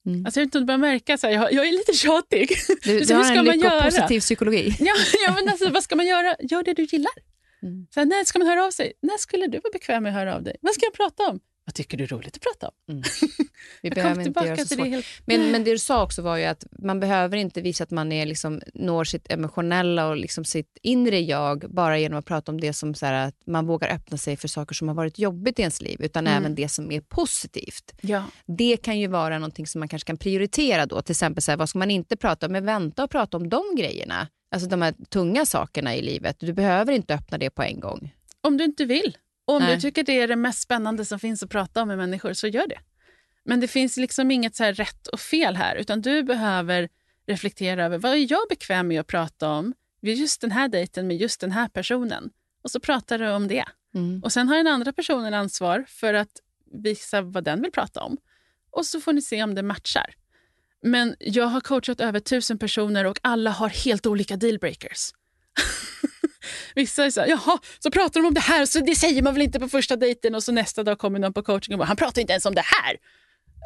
Mm. 0.07 0.27
Alltså, 0.27 0.41
jag 0.41 0.45
vet 0.45 0.49
inte 0.49 0.59
om 0.59 0.63
du 0.63 0.67
börjar 0.67 0.79
märka, 0.79 1.19
så 1.19 1.27
här, 1.27 1.35
jag, 1.35 1.53
jag 1.53 1.69
är 1.69 1.73
lite 1.73 1.93
tjatig. 1.93 2.49
Du, 2.85 3.01
du 3.01 3.15
hur 3.15 3.15
har 3.15 3.25
ska 3.25 3.39
en 3.39 3.45
lyckopositiv 3.45 4.21
psykologi. 4.21 4.77
ja, 4.81 4.95
ja, 5.27 5.35
men 5.35 5.49
alltså, 5.49 5.71
vad 5.71 5.83
ska 5.83 5.97
man 5.97 6.07
göra? 6.07 6.37
Gör 6.41 6.63
det 6.63 6.75
du 6.75 6.85
gillar. 6.85 7.30
Mm. 7.63 7.87
Så 7.95 8.01
här, 8.01 8.07
när 8.07 8.25
ska 8.25 8.39
man 8.39 8.49
höra 8.49 8.65
av 8.65 8.71
sig? 8.71 8.93
När 9.03 9.19
skulle 9.19 9.47
du 9.47 9.59
vara 9.59 9.73
bekväm 9.73 10.03
med 10.03 10.11
att 10.11 10.19
höra 10.19 10.35
av 10.37 10.43
dig? 10.43 10.57
Vad 10.61 10.75
ska 10.75 10.87
jag 10.87 10.95
prata 10.95 11.31
om? 11.31 11.41
Vad 11.65 11.75
tycker 11.75 11.97
du 11.97 12.05
är 12.05 12.09
roligt 12.09 12.37
att 12.37 12.43
prata 12.43 12.69
om? 12.69 12.75
Vi 13.83 13.89
Jag 13.89 13.95
behöver 13.95 14.27
inte 14.27 14.45
göra 14.45 14.57
så 14.57 14.65
till 14.65 14.77
det 14.77 14.83
svårt. 14.83 14.93
helt... 14.93 15.07
Men, 15.25 15.51
men 15.51 15.65
det 15.65 15.71
du 15.71 15.79
sa 15.79 16.03
också 16.03 16.23
var 16.23 16.37
ju 16.37 16.45
att 16.45 16.65
man 16.79 17.01
behöver 17.01 17.37
inte 17.37 17.61
visa 17.61 17.85
att 17.85 17.91
man 17.91 18.13
är 18.13 18.27
liksom, 18.27 18.61
når 18.75 19.05
sitt 19.05 19.33
emotionella 19.33 20.09
och 20.09 20.17
liksom 20.17 20.45
sitt 20.45 20.79
inre 20.83 21.21
jag 21.21 21.65
bara 21.75 21.99
genom 21.99 22.19
att 22.19 22.25
prata 22.27 22.53
om 22.53 22.61
det 22.61 22.73
som 22.73 22.95
så 22.95 23.07
här, 23.07 23.29
att 23.29 23.35
man 23.47 23.67
vågar 23.67 23.89
öppna 23.89 24.19
sig 24.19 24.37
för 24.37 24.49
saker 24.49 24.75
som 24.75 24.89
har 24.89 24.95
varit 24.95 25.19
jobbigt 25.19 25.59
i 25.59 25.63
ens 25.63 25.81
liv, 25.83 25.97
utan 26.03 26.27
Mm. 26.27 26.39
även 26.39 26.55
det 26.55 26.69
som 26.69 26.93
är 26.93 27.01
positivt. 27.01 27.93
Ja. 28.01 28.25
Det 28.47 28.77
kan 28.77 28.99
ju 28.99 29.07
vara 29.07 29.39
någonting 29.39 29.67
som 29.67 29.79
man 29.79 29.89
kanske 29.89 30.07
kan 30.07 30.17
prioritera 30.17 30.87
då. 30.87 31.03
Till 31.03 31.13
exempel, 31.13 31.43
så 31.43 31.51
här, 31.53 31.57
vad 31.59 31.69
ska 31.69 31.79
man 31.79 31.91
inte 31.91 32.17
prata 32.17 32.47
om? 32.47 32.53
Men 32.53 32.65
vänta 32.65 33.05
och 33.05 33.11
prata 33.11 33.37
om 33.37 33.49
de 33.49 33.63
grejerna. 33.77 34.29
Alltså 34.51 34.69
de 34.69 34.83
här 34.83 34.95
tunga 35.09 35.47
sakerna 35.47 35.97
i 35.97 36.03
livet. 36.03 36.37
Du 36.41 36.53
behöver 36.53 36.93
inte 36.93 37.15
öppna 37.15 37.39
det 37.39 37.51
på 37.51 37.63
en 37.63 37.81
gång. 37.81 38.15
Om 38.41 38.57
du 38.57 38.65
inte 38.65 38.85
vill. 38.85 39.19
Och 39.45 39.55
om 39.55 39.63
Nej. 39.63 39.75
du 39.75 39.81
tycker 39.81 40.03
det 40.05 40.21
är 40.21 40.29
det 40.29 40.37
mest 40.37 40.61
spännande 40.63 41.05
som 41.05 41.19
finns 41.19 41.43
att 41.43 41.51
prata 41.51 41.83
om 41.83 41.89
med 41.89 41.99
människor, 41.99 42.33
så 42.33 42.47
gör 42.47 42.67
det. 42.67 42.79
Men 43.45 43.61
det 43.61 43.69
finns 43.69 43.97
liksom 43.97 44.31
inget 44.31 44.57
så 44.57 44.65
rätt 44.65 45.07
och 45.07 45.21
fel 45.21 45.57
här, 45.57 45.77
utan 45.77 46.01
du 46.01 46.23
behöver 46.23 46.89
reflektera 47.27 47.85
över 47.85 47.99
vad 47.99 48.13
är 48.13 48.33
jag 48.33 48.41
bekväm 48.49 48.89
med 48.89 49.01
att 49.01 49.07
prata 49.07 49.49
om 49.49 49.75
vid 50.01 50.19
just 50.19 50.41
den 50.41 50.51
här 50.51 50.69
dejten 50.69 51.07
med 51.07 51.17
just 51.17 51.41
den 51.41 51.53
här 51.53 51.69
personen. 51.69 52.31
Och 52.63 52.71
så 52.71 52.81
pratar 52.81 53.19
du 53.19 53.31
om 53.31 53.49
det. 53.49 53.65
Mm. 53.95 54.23
Och 54.23 54.33
sen 54.33 54.49
har 54.49 54.57
den 54.57 54.67
andra 54.67 54.93
personen 54.93 55.35
ansvar 55.35 55.85
för 55.89 56.15
att 56.15 56.41
visa 56.73 57.23
vad 57.23 57.45
den 57.45 57.63
vill 57.63 57.73
prata 57.73 58.03
om. 58.03 58.17
Och 58.71 58.87
så 58.87 59.01
får 59.01 59.13
ni 59.13 59.23
se 59.23 59.43
om 59.43 59.55
det 59.55 59.63
matchar. 59.63 60.15
Men 60.83 61.17
jag 61.19 61.47
har 61.47 61.61
coachat 61.61 62.01
över 62.01 62.21
tusen 62.21 62.59
personer 62.59 63.05
och 63.05 63.19
alla 63.23 63.51
har 63.51 63.69
helt 63.69 64.07
olika 64.07 64.37
dealbreakers. 64.37 65.11
Vissa 66.75 67.05
är 67.05 67.11
så 67.11 67.21
här, 67.21 67.29
jaha, 67.29 67.59
så 67.79 67.91
pratar 67.91 68.21
de 68.21 68.27
om 68.27 68.35
det 68.35 68.41
här, 68.41 68.67
så 68.67 68.81
det 68.81 68.95
säger 68.95 69.23
man 69.23 69.35
väl 69.35 69.43
inte 69.43 69.61
på 69.61 69.69
första 69.69 69.97
dejten 69.97 70.35
och 70.35 70.43
så 70.43 70.53
nästa 70.53 70.83
dag 70.83 70.99
kommer 70.99 71.19
någon 71.19 71.33
på 71.33 71.43
coaching 71.43 71.75
och 71.75 71.79
bara, 71.79 71.85
han 71.85 71.97
pratar 71.97 72.21
inte 72.21 72.33
ens 72.33 72.47
om 72.47 72.55
det 72.55 72.65
här. 72.65 72.97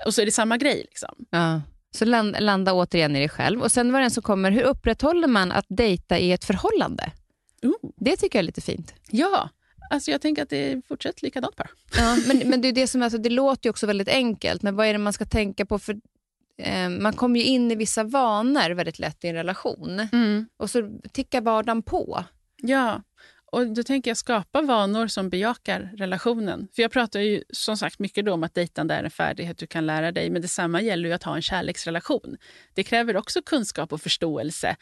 Och 0.07 0.15
så 0.15 0.23
är 0.23 0.27
det 0.27 0.33
samma 0.33 0.57
grej. 0.57 0.77
Liksom. 0.77 1.15
Ja. 1.31 1.63
Så 1.91 2.05
land, 2.05 2.37
landa 2.41 2.73
återigen 2.73 3.17
i 3.17 3.19
dig 3.19 3.29
själv. 3.29 3.63
Och 3.63 3.73
sen 3.73 3.93
var 3.93 4.01
det 4.01 4.05
en 4.05 4.11
som 4.11 4.23
kommer, 4.23 4.51
hur 4.51 4.63
upprätthåller 4.63 5.29
man 5.29 5.53
att 5.53 5.67
dejta 5.69 6.19
i 6.19 6.33
ett 6.33 6.45
förhållande? 6.45 7.13
Ooh. 7.63 7.91
Det 7.97 8.17
tycker 8.17 8.39
jag 8.39 8.43
är 8.43 8.47
lite 8.47 8.61
fint. 8.61 8.95
Ja, 9.11 9.49
alltså 9.91 10.11
jag 10.11 10.21
tänker 10.21 10.43
att 10.43 10.51
det 10.51 10.87
fortsätter 10.89 11.25
likadant 11.25 11.57
bara. 11.57 11.69
Ja, 11.97 12.17
men, 12.27 12.39
men 12.39 12.61
det, 12.61 12.69
är 12.69 12.73
det, 12.73 12.87
som, 12.87 13.03
alltså, 13.03 13.19
det 13.19 13.31
låter 13.31 13.67
ju 13.67 13.71
också 13.71 13.87
väldigt 13.87 14.09
enkelt, 14.09 14.63
men 14.63 14.77
vad 14.77 14.87
är 14.87 14.93
det 14.93 14.99
man 14.99 15.13
ska 15.13 15.25
tänka 15.25 15.67
på? 15.67 15.79
För 15.79 15.97
eh, 16.59 16.89
Man 16.89 17.13
kommer 17.13 17.41
ju 17.41 17.47
in 17.47 17.71
i 17.71 17.75
vissa 17.75 18.05
vanor 18.05 18.71
väldigt 18.71 18.99
lätt 18.99 19.25
i 19.25 19.29
en 19.29 19.35
relation 19.35 20.09
och 20.57 20.71
så 20.71 20.99
tickar 21.13 21.41
vardagen 21.41 21.83
på. 21.83 22.25
Ja, 22.57 23.03
och 23.55 23.67
då 23.67 23.83
tänker 23.83 24.11
jag 24.11 24.17
skapa 24.17 24.63
vanor 24.63 25.07
som 25.07 25.31
bejakar 25.31 25.91
relationen. 25.97 26.69
För 26.75 26.83
jag 26.83 26.93
pratar 26.93 27.21
ju 27.21 27.43
som 27.51 27.77
sagt 27.77 27.99
mycket 27.99 28.25
då 28.25 28.33
om 28.33 28.45
att 28.45 28.55
dejtande 28.55 28.95
är 28.95 29.05
en 29.05 29.11
färdighet 29.11 29.59
du 29.59 29.67
kan 29.67 29.87
lära 29.87 30.13
dig, 30.13 30.31
men 30.31 30.43
detsamma 30.43 30.81
gäller 30.81 31.09
ju 31.09 31.15
att 31.15 31.23
ha 31.23 31.37
en 31.37 31.43
kärleksrelation. 31.43 32.37
Det 32.75 32.83
kräver 32.85 33.17
också 33.17 33.43
kunskap 33.43 33.93
och 33.93 34.01
förståelse. 34.01 34.77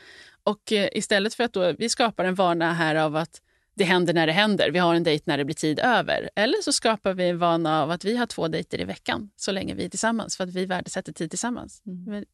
Och 0.44 0.72
eh, 0.72 0.88
istället 0.92 1.34
för 1.34 1.44
att 1.44 1.52
då, 1.52 1.72
vi 1.72 1.88
skapar 1.88 2.24
en 2.24 2.34
vana 2.34 2.72
här 2.72 2.94
av 2.94 3.16
att 3.16 3.40
det 3.74 3.84
händer 3.84 4.14
när 4.14 4.26
det 4.26 4.32
händer, 4.32 4.70
vi 4.70 4.78
har 4.78 4.94
en 4.94 5.02
dejt 5.04 5.22
när 5.26 5.38
det 5.38 5.44
blir 5.44 5.54
tid 5.54 5.78
över. 5.78 6.30
Eller 6.36 6.62
så 6.62 6.72
skapar 6.72 7.14
vi 7.14 7.28
en 7.28 7.38
vana 7.38 7.82
av 7.82 7.90
att 7.90 8.04
vi 8.04 8.16
har 8.16 8.26
två 8.26 8.48
dejter 8.48 8.80
i 8.80 8.84
veckan 8.84 9.30
så 9.36 9.52
länge 9.52 9.74
vi 9.74 9.84
är 9.84 9.88
tillsammans, 9.88 10.36
för 10.36 10.44
att 10.44 10.54
vi 10.54 10.66
värdesätter 10.66 11.12
tid 11.12 11.30
tillsammans. 11.30 11.82
Men 11.84 12.24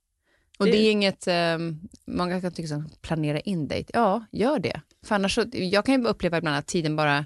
Och 0.58 0.66
Det- 0.66 0.72
det, 0.72 0.78
är 0.78 0.90
inget, 0.90 1.26
eh, 1.26 1.58
många 2.06 2.40
kan 2.40 2.52
tycka 2.52 2.68
som 2.68 2.90
planera 3.02 3.40
in 3.40 3.68
dejt. 3.68 3.90
Ja, 3.94 4.24
gör 4.32 4.58
det. 4.58 4.80
För 5.06 5.14
annars 5.14 5.34
så, 5.34 5.44
jag 5.52 5.84
kan 5.84 6.02
ju 6.02 6.08
uppleva 6.08 6.38
ibland 6.38 6.56
att 6.56 6.66
tiden 6.66 6.96
bara, 6.96 7.24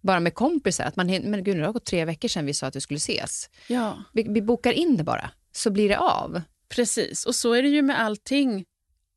bara 0.00 0.20
med 0.20 0.34
kompisar, 0.34 0.84
att 0.84 0.96
man, 0.96 1.06
men 1.06 1.44
gud 1.44 1.56
nu 1.56 1.60
har 1.62 1.66
det 1.66 1.72
gått 1.72 1.84
tre 1.86 2.04
veckor 2.04 2.28
sedan 2.28 2.46
vi 2.46 2.54
sa 2.54 2.66
att 2.66 2.76
vi 2.76 2.80
skulle 2.80 2.96
ses. 2.98 3.50
Ja, 3.68 4.02
Vi, 4.12 4.22
vi 4.28 4.42
bokar 4.42 4.72
in 4.72 4.96
det 4.96 5.04
bara. 5.04 5.30
så 5.52 5.70
blir 5.70 5.88
det 5.88 5.98
av. 5.98 6.42
Precis, 6.68 7.26
och 7.26 7.34
så 7.34 7.52
är 7.52 7.62
det 7.62 7.68
ju 7.68 7.82
med 7.82 8.00
allting. 8.00 8.64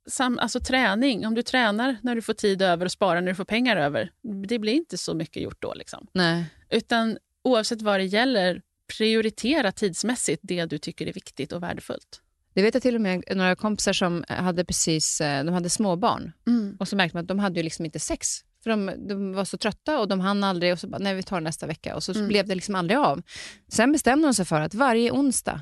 Sam, 0.07 0.39
alltså 0.39 0.59
träning, 0.59 1.27
om 1.27 1.35
du 1.35 1.41
tränar 1.41 1.97
när 2.01 2.15
du 2.15 2.21
får 2.21 2.33
tid 2.33 2.61
över 2.61 2.85
och 2.85 2.91
sparar 2.91 3.21
när 3.21 3.31
du 3.31 3.35
får 3.35 3.45
pengar 3.45 3.77
över, 3.77 4.11
det 4.47 4.59
blir 4.59 4.73
inte 4.73 4.97
så 4.97 5.13
mycket 5.13 5.43
gjort 5.43 5.61
då. 5.61 5.73
Liksom. 5.73 6.07
Nej. 6.13 6.45
Utan 6.69 7.17
oavsett 7.43 7.81
vad 7.81 7.99
det 7.99 8.03
gäller, 8.05 8.61
prioritera 8.97 9.71
tidsmässigt 9.71 10.39
det 10.43 10.65
du 10.65 10.77
tycker 10.77 11.07
är 11.07 11.13
viktigt 11.13 11.51
och 11.51 11.63
värdefullt. 11.63 12.21
Det 12.53 12.61
vet 12.61 12.73
jag 12.73 12.83
till 12.83 12.95
och 12.95 13.01
med 13.01 13.23
några 13.35 13.55
kompisar 13.55 13.93
som 13.93 14.23
hade 14.27 14.65
precis, 14.65 15.21
eh, 15.21 15.43
de 15.43 15.53
hade 15.53 15.69
småbarn 15.69 16.31
Mm. 16.47 16.77
och 16.79 16.87
så 16.87 16.95
märkte 16.95 17.17
man 17.17 17.21
att 17.23 17.27
de 17.27 17.39
hade 17.39 17.59
ju 17.59 17.63
liksom 17.63 17.85
inte 17.85 17.99
sex. 17.99 18.27
För 18.63 18.69
de, 18.69 18.91
de 19.07 19.33
var 19.33 19.45
så 19.45 19.57
trötta 19.57 19.99
och 19.99 20.07
de 20.07 20.19
hann 20.19 20.43
aldrig 20.43 20.73
och 20.73 20.79
så 20.79 20.87
bara, 20.87 20.97
nej 20.97 21.15
vi 21.15 21.23
tar 21.23 21.41
nästa 21.41 21.67
vecka 21.67 21.95
och 21.95 22.03
så 22.03 22.11
Mm. 22.13 22.27
blev 22.27 22.47
det 22.47 22.55
liksom 22.55 22.75
aldrig 22.75 22.97
av. 22.97 23.21
Sen 23.67 23.91
bestämde 23.91 24.27
de 24.27 24.33
sig 24.33 24.45
för 24.45 24.61
att 24.61 24.73
varje 24.73 25.11
onsdag, 25.11 25.61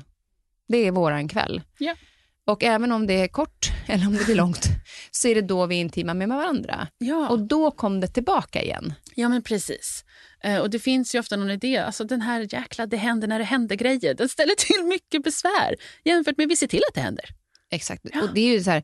det 0.68 0.76
är 0.78 0.90
våran 0.90 1.28
kväll. 1.28 1.62
Ja. 1.78 1.94
Och 2.46 2.64
även 2.64 2.92
om 2.92 3.06
det 3.06 3.14
är 3.14 3.28
kort 3.28 3.72
eller 3.88 4.06
om 4.06 4.16
det 4.16 4.24
blir 4.24 4.34
långt 4.34 4.68
så 5.10 5.28
är 5.28 5.34
det 5.34 5.42
då 5.42 5.66
vi 5.66 5.76
är 5.76 5.80
intima 5.80 6.14
med 6.14 6.28
varandra. 6.28 6.88
Ja. 6.98 7.28
Och 7.28 7.46
då 7.46 7.70
kom 7.70 8.00
det 8.00 8.08
tillbaka 8.08 8.62
igen. 8.62 8.94
Ja, 9.14 9.28
men 9.28 9.42
precis. 9.42 10.04
Eh, 10.42 10.58
och 10.58 10.70
det 10.70 10.78
finns 10.78 11.14
ju 11.14 11.18
ofta 11.18 11.36
någon 11.36 11.50
idé. 11.50 11.76
Alltså 11.78 12.04
den 12.04 12.20
här 12.20 12.54
jäkla 12.54 12.86
det 12.86 12.96
händer 12.96 13.28
när 13.28 13.38
det 13.38 13.44
händer-grejen, 13.44 14.16
den 14.16 14.28
ställer 14.28 14.54
till 14.58 14.84
mycket 14.84 15.24
besvär 15.24 15.76
jämfört 16.04 16.36
med 16.36 16.48
vi 16.48 16.56
ser 16.56 16.66
till 16.66 16.82
att 16.88 16.94
det 16.94 17.00
händer. 17.00 17.24
Exakt. 17.70 18.02
Ja. 18.12 18.22
Och 18.22 18.34
det 18.34 18.40
är 18.40 18.52
ju 18.52 18.62
så 18.62 18.70
här, 18.70 18.82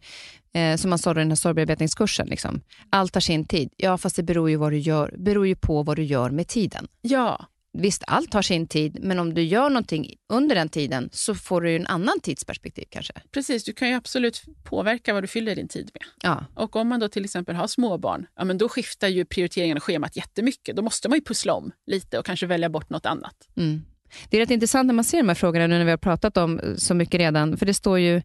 eh, 0.54 0.76
som 0.76 0.90
man 0.90 0.98
sa 0.98 1.11
i 1.11 1.14
den 1.14 1.28
här 1.28 1.36
sorgbearbetningskursen. 1.36 2.26
Liksom. 2.26 2.61
Allt 2.90 3.12
tar 3.12 3.20
sin 3.20 3.44
tid. 3.44 3.72
Ja, 3.76 3.98
fast 3.98 4.16
det 4.16 4.22
beror 4.22 4.50
ju, 4.50 4.56
vad 4.56 4.72
du 4.72 4.78
gör, 4.78 5.14
beror 5.18 5.46
ju 5.46 5.56
på 5.56 5.82
vad 5.82 5.96
du 5.96 6.04
gör 6.04 6.30
med 6.30 6.48
tiden. 6.48 6.88
Ja, 7.00 7.46
Visst, 7.72 8.02
allt 8.06 8.34
har 8.34 8.42
sin 8.42 8.68
tid, 8.68 8.98
men 9.00 9.18
om 9.18 9.34
du 9.34 9.42
gör 9.42 9.70
någonting 9.70 10.14
under 10.32 10.54
den 10.54 10.68
tiden 10.68 11.08
så 11.12 11.34
får 11.34 11.60
du 11.60 11.76
en 11.76 11.86
annan 11.86 12.20
tidsperspektiv 12.20 12.84
kanske. 12.90 13.12
precis. 13.30 13.64
Du 13.64 13.72
kan 13.72 13.88
ju 13.88 13.94
absolut 13.94 14.42
påverka 14.64 15.14
vad 15.14 15.22
du 15.22 15.26
fyller 15.26 15.56
din 15.56 15.68
tid 15.68 15.90
med. 15.94 16.02
Ja, 16.22 16.44
Och 16.54 16.76
om 16.76 16.88
man 16.88 17.00
då 17.00 17.08
till 17.08 17.24
exempel 17.24 17.56
har 17.56 17.66
småbarn, 17.66 18.26
ja, 18.36 18.44
men 18.44 18.58
då 18.58 18.68
skiftar 18.68 19.08
ju 19.08 19.24
prioriteringen 19.24 19.76
och 19.76 19.82
schemat 19.82 20.16
jättemycket. 20.16 20.76
Då 20.76 20.82
måste 20.82 21.08
man 21.08 21.18
ju 21.18 21.24
pussla 21.24 21.54
om 21.54 21.72
lite 21.86 22.18
och 22.18 22.26
kanske 22.26 22.46
välja 22.46 22.68
bort 22.68 22.90
något 22.90 23.06
annat. 23.06 23.34
mm. 23.56 23.82
Det 24.30 24.36
är 24.36 24.40
rätt 24.40 24.50
intressant 24.50 24.86
när 24.86 24.94
man 24.94 25.04
ser 25.04 25.18
de 25.18 25.28
här 25.28 25.34
frågorna 25.34 25.66
nu 25.66 25.78
när 25.78 25.84
vi 25.84 25.90
har 25.90 25.98
pratat 25.98 26.36
om 26.36 26.58
eh, 26.58 26.74
så 26.74 26.94
mycket 26.94 27.20
redan, 27.20 27.56
för 27.56 27.66
det 27.66 27.74
står 27.74 27.98
ju 27.98 28.16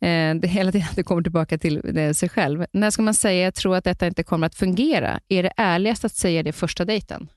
eh, 0.00 0.34
det 0.34 0.48
hela 0.48 0.72
tiden 0.72 0.88
det 0.94 1.02
kommer 1.02 1.22
tillbaka 1.22 1.58
till 1.58 1.80
det, 1.84 2.14
sig 2.14 2.28
själv. 2.28 2.66
När 2.72 2.90
ska 2.90 3.02
man 3.02 3.14
säga 3.14 3.44
jag 3.44 3.54
tror 3.54 3.76
att 3.76 3.84
detta 3.84 4.06
inte 4.06 4.22
kommer 4.22 4.46
att 4.46 4.54
fungera? 4.54 5.20
Är 5.28 5.42
det 5.42 5.52
ärligast 5.56 6.04
att 6.04 6.14
säga 6.14 6.42
det 6.42 6.52
första 6.52 6.84
dejten? 6.84 7.28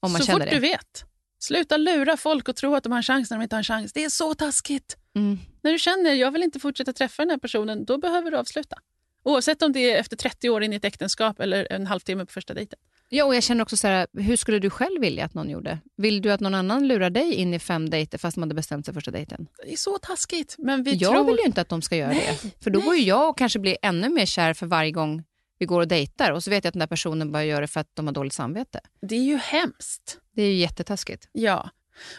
Om 0.00 0.12
man 0.12 0.20
så 0.20 0.26
känner 0.26 0.40
fort 0.40 0.50
det. 0.50 0.56
du 0.56 0.60
vet. 0.60 1.04
Sluta 1.38 1.76
lura 1.76 2.16
folk 2.16 2.48
och 2.48 2.56
tro 2.56 2.74
att 2.74 2.82
de 2.82 2.92
har 2.92 2.96
en 2.96 3.02
chans 3.02 3.30
när 3.30 3.38
de 3.38 3.42
inte 3.42 3.56
har 3.56 3.60
en 3.60 3.64
chans. 3.64 3.92
Det 3.92 4.04
är 4.04 4.08
så 4.08 4.34
taskigt. 4.34 4.96
Mm. 5.14 5.38
När 5.62 5.72
du 5.72 5.78
känner 5.78 6.14
jag 6.14 6.30
vill 6.30 6.42
inte 6.42 6.60
fortsätta 6.60 6.92
träffa 6.92 7.22
den 7.22 7.30
här 7.30 7.38
personen, 7.38 7.84
då 7.84 7.98
behöver 7.98 8.30
du 8.30 8.36
avsluta. 8.36 8.76
Oavsett 9.22 9.62
om 9.62 9.72
det 9.72 9.90
är 9.90 10.00
efter 10.00 10.16
30 10.16 10.50
år 10.50 10.62
in 10.62 10.72
i 10.72 10.76
ett 10.76 10.84
äktenskap 10.84 11.40
eller 11.40 11.72
en 11.72 11.86
halvtimme 11.86 12.26
på 12.26 12.32
första 12.32 12.54
dejten. 12.54 12.78
Ja, 13.08 13.24
och 13.24 13.34
jag 13.34 13.42
känner 13.42 13.62
också 13.62 13.76
så 13.76 13.86
här, 13.86 14.06
hur 14.12 14.36
skulle 14.36 14.58
du 14.58 14.70
själv 14.70 15.00
vilja 15.00 15.24
att 15.24 15.34
någon 15.34 15.50
gjorde? 15.50 15.78
Vill 15.96 16.22
du 16.22 16.32
att 16.32 16.40
någon 16.40 16.54
annan 16.54 16.88
lurar 16.88 17.10
dig 17.10 17.34
in 17.34 17.54
i 17.54 17.58
fem 17.58 17.90
dejter 17.90 18.18
fast 18.18 18.36
man 18.36 18.42
hade 18.42 18.54
bestämt 18.54 18.86
sig 18.86 18.94
första 18.94 19.10
dejten? 19.10 19.48
Det 19.64 19.72
är 19.72 19.76
så 19.76 19.98
taskigt. 19.98 20.54
Men 20.58 20.82
vi 20.82 20.94
jag 20.94 21.12
tror... 21.12 21.24
vill 21.24 21.36
ju 21.36 21.46
inte 21.46 21.60
att 21.60 21.68
de 21.68 21.82
ska 21.82 21.96
göra 21.96 22.08
Nej, 22.08 22.38
det. 22.42 22.64
För 22.64 22.70
då 22.70 22.78
nej. 22.78 22.86
går 22.86 22.96
jag 22.96 23.28
och 23.28 23.38
kanske 23.38 23.58
blir 23.58 23.76
ännu 23.82 24.08
mer 24.08 24.26
kär 24.26 24.54
för 24.54 24.66
varje 24.66 24.90
gång 24.90 25.24
vi 25.58 25.66
går 25.66 25.80
och 25.80 25.88
dejtar 25.88 26.32
och 26.32 26.44
så 26.44 26.50
vet 26.50 26.64
jag 26.64 26.68
att 26.68 26.74
den 26.74 26.80
där 26.80 26.86
personen 26.86 27.32
bara 27.32 27.44
gör 27.44 27.60
det 27.60 27.66
för 27.66 27.80
att 27.80 27.90
de 27.94 28.06
har 28.06 28.14
dåligt 28.14 28.32
samvete. 28.32 28.80
Det 29.00 29.14
är 29.16 29.22
ju 29.22 29.36
hemskt. 29.36 30.18
Det 30.34 30.42
är 30.42 30.46
ju 30.46 30.54
jättetaskigt. 30.54 31.28
Ja. 31.32 31.70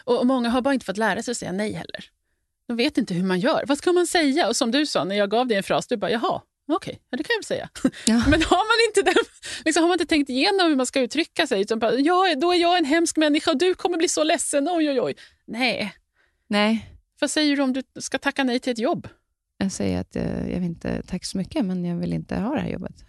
Och 0.04 0.18
och 0.18 0.26
många 0.26 0.48
har 0.48 0.60
bara 0.60 0.74
inte 0.74 0.86
fått 0.86 0.96
lära 0.96 1.22
sig 1.22 1.32
att 1.32 1.38
säga 1.38 1.52
nej 1.52 1.72
heller. 1.72 2.04
De 2.68 2.76
vet 2.76 2.98
inte 2.98 3.14
hur 3.14 3.24
man 3.24 3.40
gör. 3.40 3.64
Vad 3.66 3.78
ska 3.78 3.92
man 3.92 4.06
säga? 4.06 4.48
Och 4.48 4.56
som 4.56 4.70
du 4.70 4.86
sa, 4.86 5.04
när 5.04 5.16
jag 5.16 5.30
gav 5.30 5.46
dig 5.46 5.56
en 5.56 5.62
fras, 5.62 5.86
du 5.86 5.96
bara 5.96 6.10
jaha, 6.10 6.40
okej, 6.68 7.00
ja, 7.10 7.16
det 7.18 7.24
kan 7.24 7.34
jag 7.34 7.38
väl 7.38 7.44
säga. 7.44 7.68
Ja. 8.06 8.22
Men 8.30 8.42
har 8.42 8.56
man 8.56 8.88
inte 8.88 9.02
den, 9.12 9.24
liksom, 9.64 9.82
har 9.82 9.88
man 9.88 9.94
inte 9.94 10.06
tänkt 10.06 10.30
igenom 10.30 10.68
hur 10.68 10.76
man 10.76 10.86
ska 10.86 11.00
uttrycka 11.00 11.46
sig, 11.46 11.60
utan 11.60 11.78
bara, 11.78 11.94
ja, 11.94 12.34
då 12.36 12.52
är 12.52 12.58
jag 12.58 12.78
en 12.78 12.84
hemsk 12.84 13.16
människa 13.16 13.50
och 13.50 13.58
du 13.58 13.74
kommer 13.74 13.98
bli 13.98 14.08
så 14.08 14.24
ledsen, 14.24 14.68
oj 14.68 14.90
oj 14.90 15.00
oj. 15.00 15.14
Nej, 15.46 15.94
Nej, 16.50 16.94
vad 17.20 17.30
säger 17.30 17.56
du 17.56 17.62
om 17.62 17.72
du 17.72 17.82
ska 18.00 18.18
tacka 18.18 18.44
nej 18.44 18.60
till 18.60 18.72
ett 18.72 18.78
jobb? 18.78 19.08
Jag 19.58 19.72
säger 19.72 20.00
att 20.00 20.16
eh, 20.16 20.48
jag 20.48 20.60
vill 20.60 20.64
inte, 20.64 21.02
tack 21.06 21.24
så 21.24 21.38
mycket, 21.38 21.64
men 21.64 21.84
jag 21.84 21.96
vill 21.96 22.12
inte 22.12 22.36
ha 22.36 22.54
det 22.54 22.60
här 22.60 22.68
jobbet. 22.68 22.94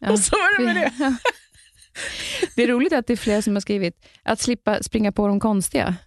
Ja, 0.00 0.12
och 0.12 0.18
så 0.18 0.36
är 0.36 0.58
det 0.58 0.64
med 0.64 0.76
det. 0.76 0.92
Det 2.56 2.62
är 2.62 2.68
roligt 2.68 2.92
att 2.92 3.06
det 3.06 3.12
är 3.12 3.16
flera 3.16 3.42
som 3.42 3.56
har 3.56 3.60
skrivit 3.60 4.06
att 4.22 4.40
slippa 4.40 4.82
springa 4.82 5.12
på 5.12 5.28
de 5.28 5.40
konstiga. 5.40 5.96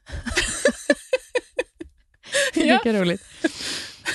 Ja. 2.56 2.64
lika 2.74 2.94
roligt. 3.02 3.22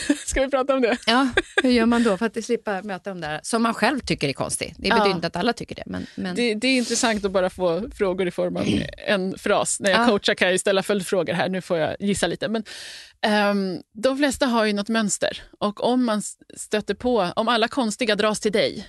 Ska 0.26 0.40
vi 0.44 0.50
prata 0.50 0.74
om 0.74 0.80
det? 0.82 0.96
Ja, 1.06 1.28
hur 1.62 1.70
gör 1.70 1.86
man 1.86 2.02
då 2.02 2.16
för 2.16 2.26
att 2.26 2.44
slippa 2.44 2.82
möta 2.82 3.10
de 3.10 3.20
där 3.20 3.40
som 3.42 3.62
man 3.62 3.74
själv 3.74 4.00
tycker 4.00 4.28
är 4.28 4.32
konstig? 4.32 4.74
Det 4.78 4.88
Ja. 4.88 4.94
betyder 4.94 5.14
inte 5.14 5.26
att 5.26 5.36
alla 5.36 5.52
tycker 5.52 5.74
det. 5.74 5.82
Men, 5.86 6.06
men... 6.14 6.36
det? 6.36 6.54
Det 6.54 6.66
är 6.68 6.76
intressant 6.76 7.24
att 7.24 7.30
bara 7.30 7.50
få 7.50 7.90
frågor 7.94 8.28
i 8.28 8.30
form 8.30 8.56
av 8.56 8.64
en 9.06 9.38
fras. 9.38 9.80
När 9.80 9.90
jag 9.90 10.00
Ja. 10.00 10.06
coachar 10.06 10.34
kan 10.34 10.50
jag 10.50 10.60
ställa 10.60 10.82
följdfrågor 10.82 11.32
här, 11.32 11.48
nu 11.48 11.60
får 11.60 11.78
jag 11.78 11.96
gissa 12.00 12.26
lite. 12.26 12.48
Men, 12.48 12.64
ehm, 13.22 13.78
de 13.94 14.18
flesta 14.18 14.46
har 14.46 14.64
ju 14.64 14.72
något 14.72 14.88
mönster 14.88 15.42
och 15.58 15.84
om 15.84 16.04
man 16.04 16.22
stöter 16.56 16.94
på, 16.94 17.32
om 17.36 17.48
alla 17.48 17.68
konstiga 17.68 18.14
dras 18.16 18.40
till 18.40 18.52
dig, 18.52 18.86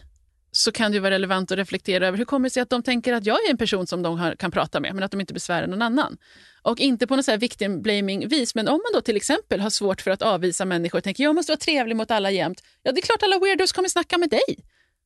så 0.51 0.71
kan 0.71 0.91
det 0.91 0.99
vara 0.99 1.11
relevant 1.11 1.51
att 1.51 1.57
reflektera 1.57 2.07
över 2.07 2.17
hur 2.17 2.25
kommer 2.25 2.49
det 2.49 2.53
sig 2.53 2.61
att 2.61 2.69
de 2.69 2.83
tänker 2.83 3.13
att 3.13 3.25
jag 3.25 3.45
är 3.45 3.51
en 3.51 3.57
person 3.57 3.87
som 3.87 4.01
de 4.01 4.19
har, 4.19 4.35
kan 4.35 4.51
prata 4.51 4.79
med, 4.79 4.95
men 4.95 5.03
att 5.03 5.11
de 5.11 5.21
inte 5.21 5.33
besvärar 5.33 5.67
någon 5.67 5.81
annan. 5.81 6.17
Och 6.61 6.79
inte 6.79 7.07
på 7.07 7.15
något 7.15 7.27
victim 7.27 7.81
blaming 7.81 8.27
vis, 8.27 8.55
men 8.55 8.67
om 8.67 8.73
man 8.73 8.93
då 8.93 9.01
till 9.01 9.15
exempel 9.15 9.59
har 9.59 9.69
svårt 9.69 10.01
för 10.01 10.11
att 10.11 10.21
avvisa 10.21 10.65
människor 10.65 10.97
och 10.97 11.03
tänker 11.03 11.23
jag 11.23 11.35
måste 11.35 11.51
vara 11.51 11.57
trevlig 11.59 11.95
mot 11.95 12.11
alla 12.11 12.31
jämt. 12.31 12.63
Ja, 12.83 12.91
det 12.91 12.99
är 12.99 13.01
klart 13.01 13.23
alla 13.23 13.39
weirdos 13.39 13.71
kommer 13.71 13.89
snacka 13.89 14.17
med 14.17 14.29
dig. 14.29 14.57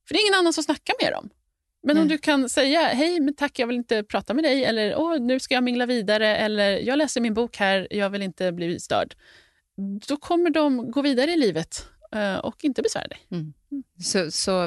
För 0.08 0.14
det 0.14 0.20
är 0.20 0.22
ingen 0.22 0.39
annan 0.39 0.54
som 0.54 0.64
snackar 0.64 0.96
med 1.04 1.14
dem. 1.14 1.30
Men 1.84 1.98
om 1.98 2.08
Nej. 2.08 2.18
du 2.18 2.18
kan 2.18 2.50
säga 2.50 2.82
hej, 2.82 3.20
men 3.20 3.36
tack, 3.36 3.60
jag 3.60 3.68
vill 3.68 3.76
inte 3.76 4.04
prata 4.04 4.34
med 4.34 4.44
dig 4.44 4.66
eller 4.66 4.96
Åh, 4.96 5.20
nu 5.20 5.39
ska 5.39 5.54
jag 5.54 5.64
mingla 5.64 5.86
vidare 5.86 6.38
eller 6.38 6.78
jag 6.78 6.98
läser 6.98 7.22
min 7.22 7.34
bok 7.34 7.58
här, 7.58 7.88
jag 7.92 8.10
vill 8.10 8.22
inte 8.22 8.52
bli 8.52 8.80
störd. 8.80 9.16
Då 10.08 10.18
kommer 10.18 10.50
de 10.50 10.92
gå 10.92 11.02
vidare 11.02 11.32
i 11.32 11.38
livet 11.38 11.88
eh, 12.16 12.36
och 12.36 12.64
inte 12.64 12.82
besvära 12.82 13.08
dig. 13.08 13.20
Så, 14.03 14.32
så 14.32 14.63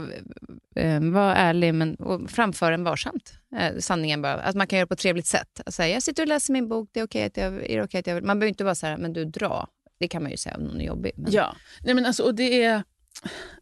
eh, 0.77 1.01
var 1.01 1.35
ärlig 1.35 1.75
men, 1.75 1.95
och 1.95 2.31
framför 2.31 2.71
den 2.71 2.85
varsamt. 2.85 3.33
Eh, 3.57 3.79
sanningen 3.79 4.23
bara. 4.23 4.35
Att 4.35 4.57
man 4.57 4.67
kan 4.67 4.77
göra 4.77 4.85
det 4.85 4.89
på 4.89 4.95
ett 4.95 5.01
trevligt 5.01 5.27
sätt. 5.27 5.61
Alltså, 5.67 5.85
jag 5.85 6.03
sitter 6.03 6.23
och 6.23 6.29
läser 6.29 6.53
min 6.53 6.69
bok, 6.69 6.89
det 6.93 7.01
är 7.01 7.05
okej 7.05 7.25
att 7.25 7.37
jag, 7.37 7.71
är 7.71 7.83
okay 7.83 8.01
att 8.01 8.07
jag 8.07 8.25
Man 8.25 8.39
behöver 8.39 8.49
inte 8.49 8.65
vara 8.65 8.75
så 8.75 8.87
här, 8.87 8.97
men 8.97 9.13
du 9.13 9.25
dra. 9.25 9.69
Det 9.99 10.09
kan 10.09 10.23
man 10.23 10.31
ju 10.31 10.37
säga 10.37 10.57
om 10.57 10.63
någon 10.63 10.81
är 10.81 10.85
jobbig. 10.85 11.13
Men, 11.17 11.33
Ja, 11.33 11.57
Nej, 11.81 11.95
men 11.95 12.07
alltså, 12.07 12.23
och 12.23 12.35
det, 12.35 12.63
är, 12.65 12.83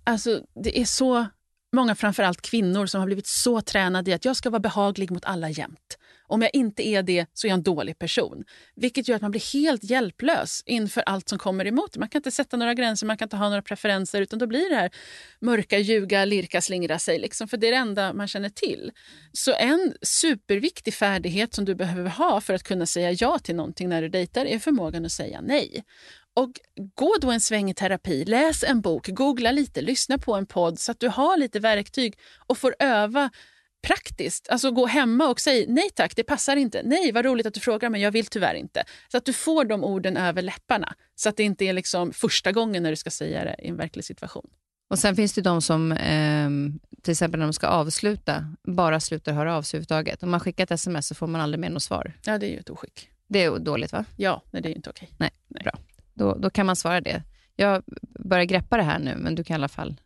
alltså, 0.05 0.41
det 0.55 0.81
är 0.81 0.85
så 0.85 1.27
många, 1.73 1.95
framförallt 1.95 2.43
kvinnor, 2.43 2.87
som 2.87 3.01
har 3.01 3.07
blivit 3.07 3.27
så 3.27 3.61
tränade 3.61 4.11
i 4.11 4.15
att 4.15 4.25
jag 4.25 4.37
ska 4.37 4.51
vara 4.51 4.61
behaglig 4.61 5.11
mot 5.11 5.25
alla 5.25 5.51
jämt. 5.51 5.99
Om 6.27 6.43
jag 6.43 6.51
inte 6.55 6.89
är 6.89 7.03
det 7.03 7.27
så 7.33 7.47
är 7.47 7.49
jag 7.49 7.57
en 7.57 7.63
dålig 7.63 7.99
person. 7.99 8.45
Vilket 8.77 9.09
gör 9.09 9.17
att 9.17 9.23
man 9.23 9.31
blir 9.31 9.53
helt 9.53 9.85
hjälplös 9.85 10.63
inför 10.67 11.01
allt 11.01 11.29
som 11.29 11.39
kommer 11.39 11.67
emot. 11.67 11.97
Man 11.97 12.09
kan 12.09 12.19
inte 12.19 12.31
sätta 12.31 12.57
några 12.57 12.75
gränser, 12.75 13.07
man 13.07 13.17
kan 13.17 13.27
inte 13.27 13.37
ha 13.37 13.49
några 13.49 13.63
preferenser 13.63 14.21
utan 14.21 14.39
då 14.39 14.47
blir 14.47 14.71
det 14.71 14.77
här 14.77 14.91
mörka, 15.41 15.79
ljuga, 15.79 16.25
lirka, 16.25 16.61
slingra 16.61 16.99
sig. 16.99 17.19
Liksom, 17.19 17.49
för 17.49 17.57
det 17.57 17.67
är 17.67 17.71
det 17.71 17.77
enda 17.77 18.13
man 18.13 18.29
känner 18.29 18.49
till. 18.49 18.93
Så 19.33 19.55
en 19.55 19.95
superviktig 20.03 20.95
färdighet 20.95 21.55
som 21.55 21.65
du 21.65 21.75
behöver 21.75 22.11
ha 22.11 22.41
för 22.41 22.55
att 22.55 22.63
kunna 22.63 22.87
säga 22.87 23.13
ja 23.13 23.39
till 23.39 23.57
någonting 23.57 23.89
när 23.89 24.03
du 24.03 24.09
dejtar 24.09 24.45
är 24.45 24.59
förmågan 24.59 25.05
att 25.05 25.13
säga 25.13 25.41
nej. 25.41 25.85
Och 26.35 26.61
gå 26.95 27.17
då 27.21 27.31
en 27.31 27.41
sväng 27.41 27.71
i 27.71 27.75
terapi, 27.75 28.25
läs 28.25 28.65
en 28.65 28.81
bok, 28.81 29.09
googla 29.09 29.53
lite, 29.53 29.81
lyssna 29.81 30.19
på 30.19 30.35
en 30.35 30.47
podd 30.47 30.79
så 30.79 30.93
att 30.93 31.01
du 31.01 31.09
har 31.09 31.37
lite 31.37 31.61
verktyg 31.61 32.19
och 32.47 32.59
får 32.59 32.75
öva 32.79 33.31
praktiskt. 33.87 34.49
Alltså 34.49 34.71
gå 34.71 34.87
hemma 34.87 35.29
och 35.29 35.41
säg 35.41 35.67
nej 35.69 35.91
tack, 35.95 36.17
det 36.17 36.25
passar 36.25 36.57
inte. 36.57 36.83
Nej, 36.85 37.13
vad 37.13 37.25
roligt 37.25 37.47
att 37.47 37.55
du 37.55 37.61
frågar 37.61 37.91
men 37.91 38.01
jag 38.01 38.11
vill 38.11 38.27
tyvärr 38.27 38.55
inte. 38.55 38.85
Så 39.09 39.17
att 39.17 39.25
du 39.25 39.33
får 39.33 39.65
de 39.65 39.85
orden 39.85 40.17
över 40.17 40.43
läpparna. 40.43 40.95
Så 41.15 41.29
att 41.29 41.37
det 41.37 41.43
inte 41.43 41.65
är 41.65 41.73
liksom 41.73 42.13
första 42.13 42.53
gången 42.53 42.83
när 42.83 42.91
du 42.91 42.97
ska 42.97 43.11
säga 43.11 43.45
det 43.45 43.57
i 43.59 43.69
en 43.69 43.77
verklig 43.77 44.05
situation. 44.05 44.51
Och 44.91 44.99
sen 44.99 45.17
finns 45.17 45.33
det 45.33 45.41
de 45.41 45.63
som, 45.63 45.93
ehm, 45.93 46.81
till 47.03 47.11
exempel 47.11 47.41
när 47.41 47.47
de 47.47 47.53
ska 47.53 47.67
avsluta, 47.67 48.55
bara 48.63 49.01
slutar 49.01 49.33
höra 49.33 49.57
av 49.57 49.63
sig 49.63 49.77
överhuvudtaget. 49.79 50.23
Om 50.23 50.31
man 50.31 50.41
skickar 50.41 50.65
ett 50.65 50.71
sms 50.71 51.07
så 51.07 51.15
får 51.15 51.27
man 51.27 51.41
aldrig 51.41 51.61
mer 51.61 51.71
något 51.71 51.83
svar. 51.83 52.13
Ja, 52.25 52.39
det 52.39 52.47
är 52.47 52.51
ju 52.51 52.59
ett 52.59 52.71
oskick. 52.71 53.09
Det 53.29 53.45
är 53.45 53.59
dåligt 53.59 53.93
va? 53.93 54.05
Ja, 54.17 54.43
nej, 54.51 54.63
det 54.63 54.69
är 54.69 54.71
ju 54.71 54.77
inte 54.77 54.91
okej. 54.91 55.11
Då, 56.23 56.35
då 56.35 56.51
kan 56.51 56.67
man 56.67 56.77
svara 56.77 57.01
det. 57.01 57.23
Jag 57.57 57.83
börjar 58.25 58.45
greppa 58.45 58.77
det 58.77 58.83
här 58.83 58.99
nu, 58.99 59.17
men 59.17 59.35
du 59.35 59.45
kan 59.45 59.55
i 59.55 59.57
alla 59.57 59.69
fall 59.69 60.01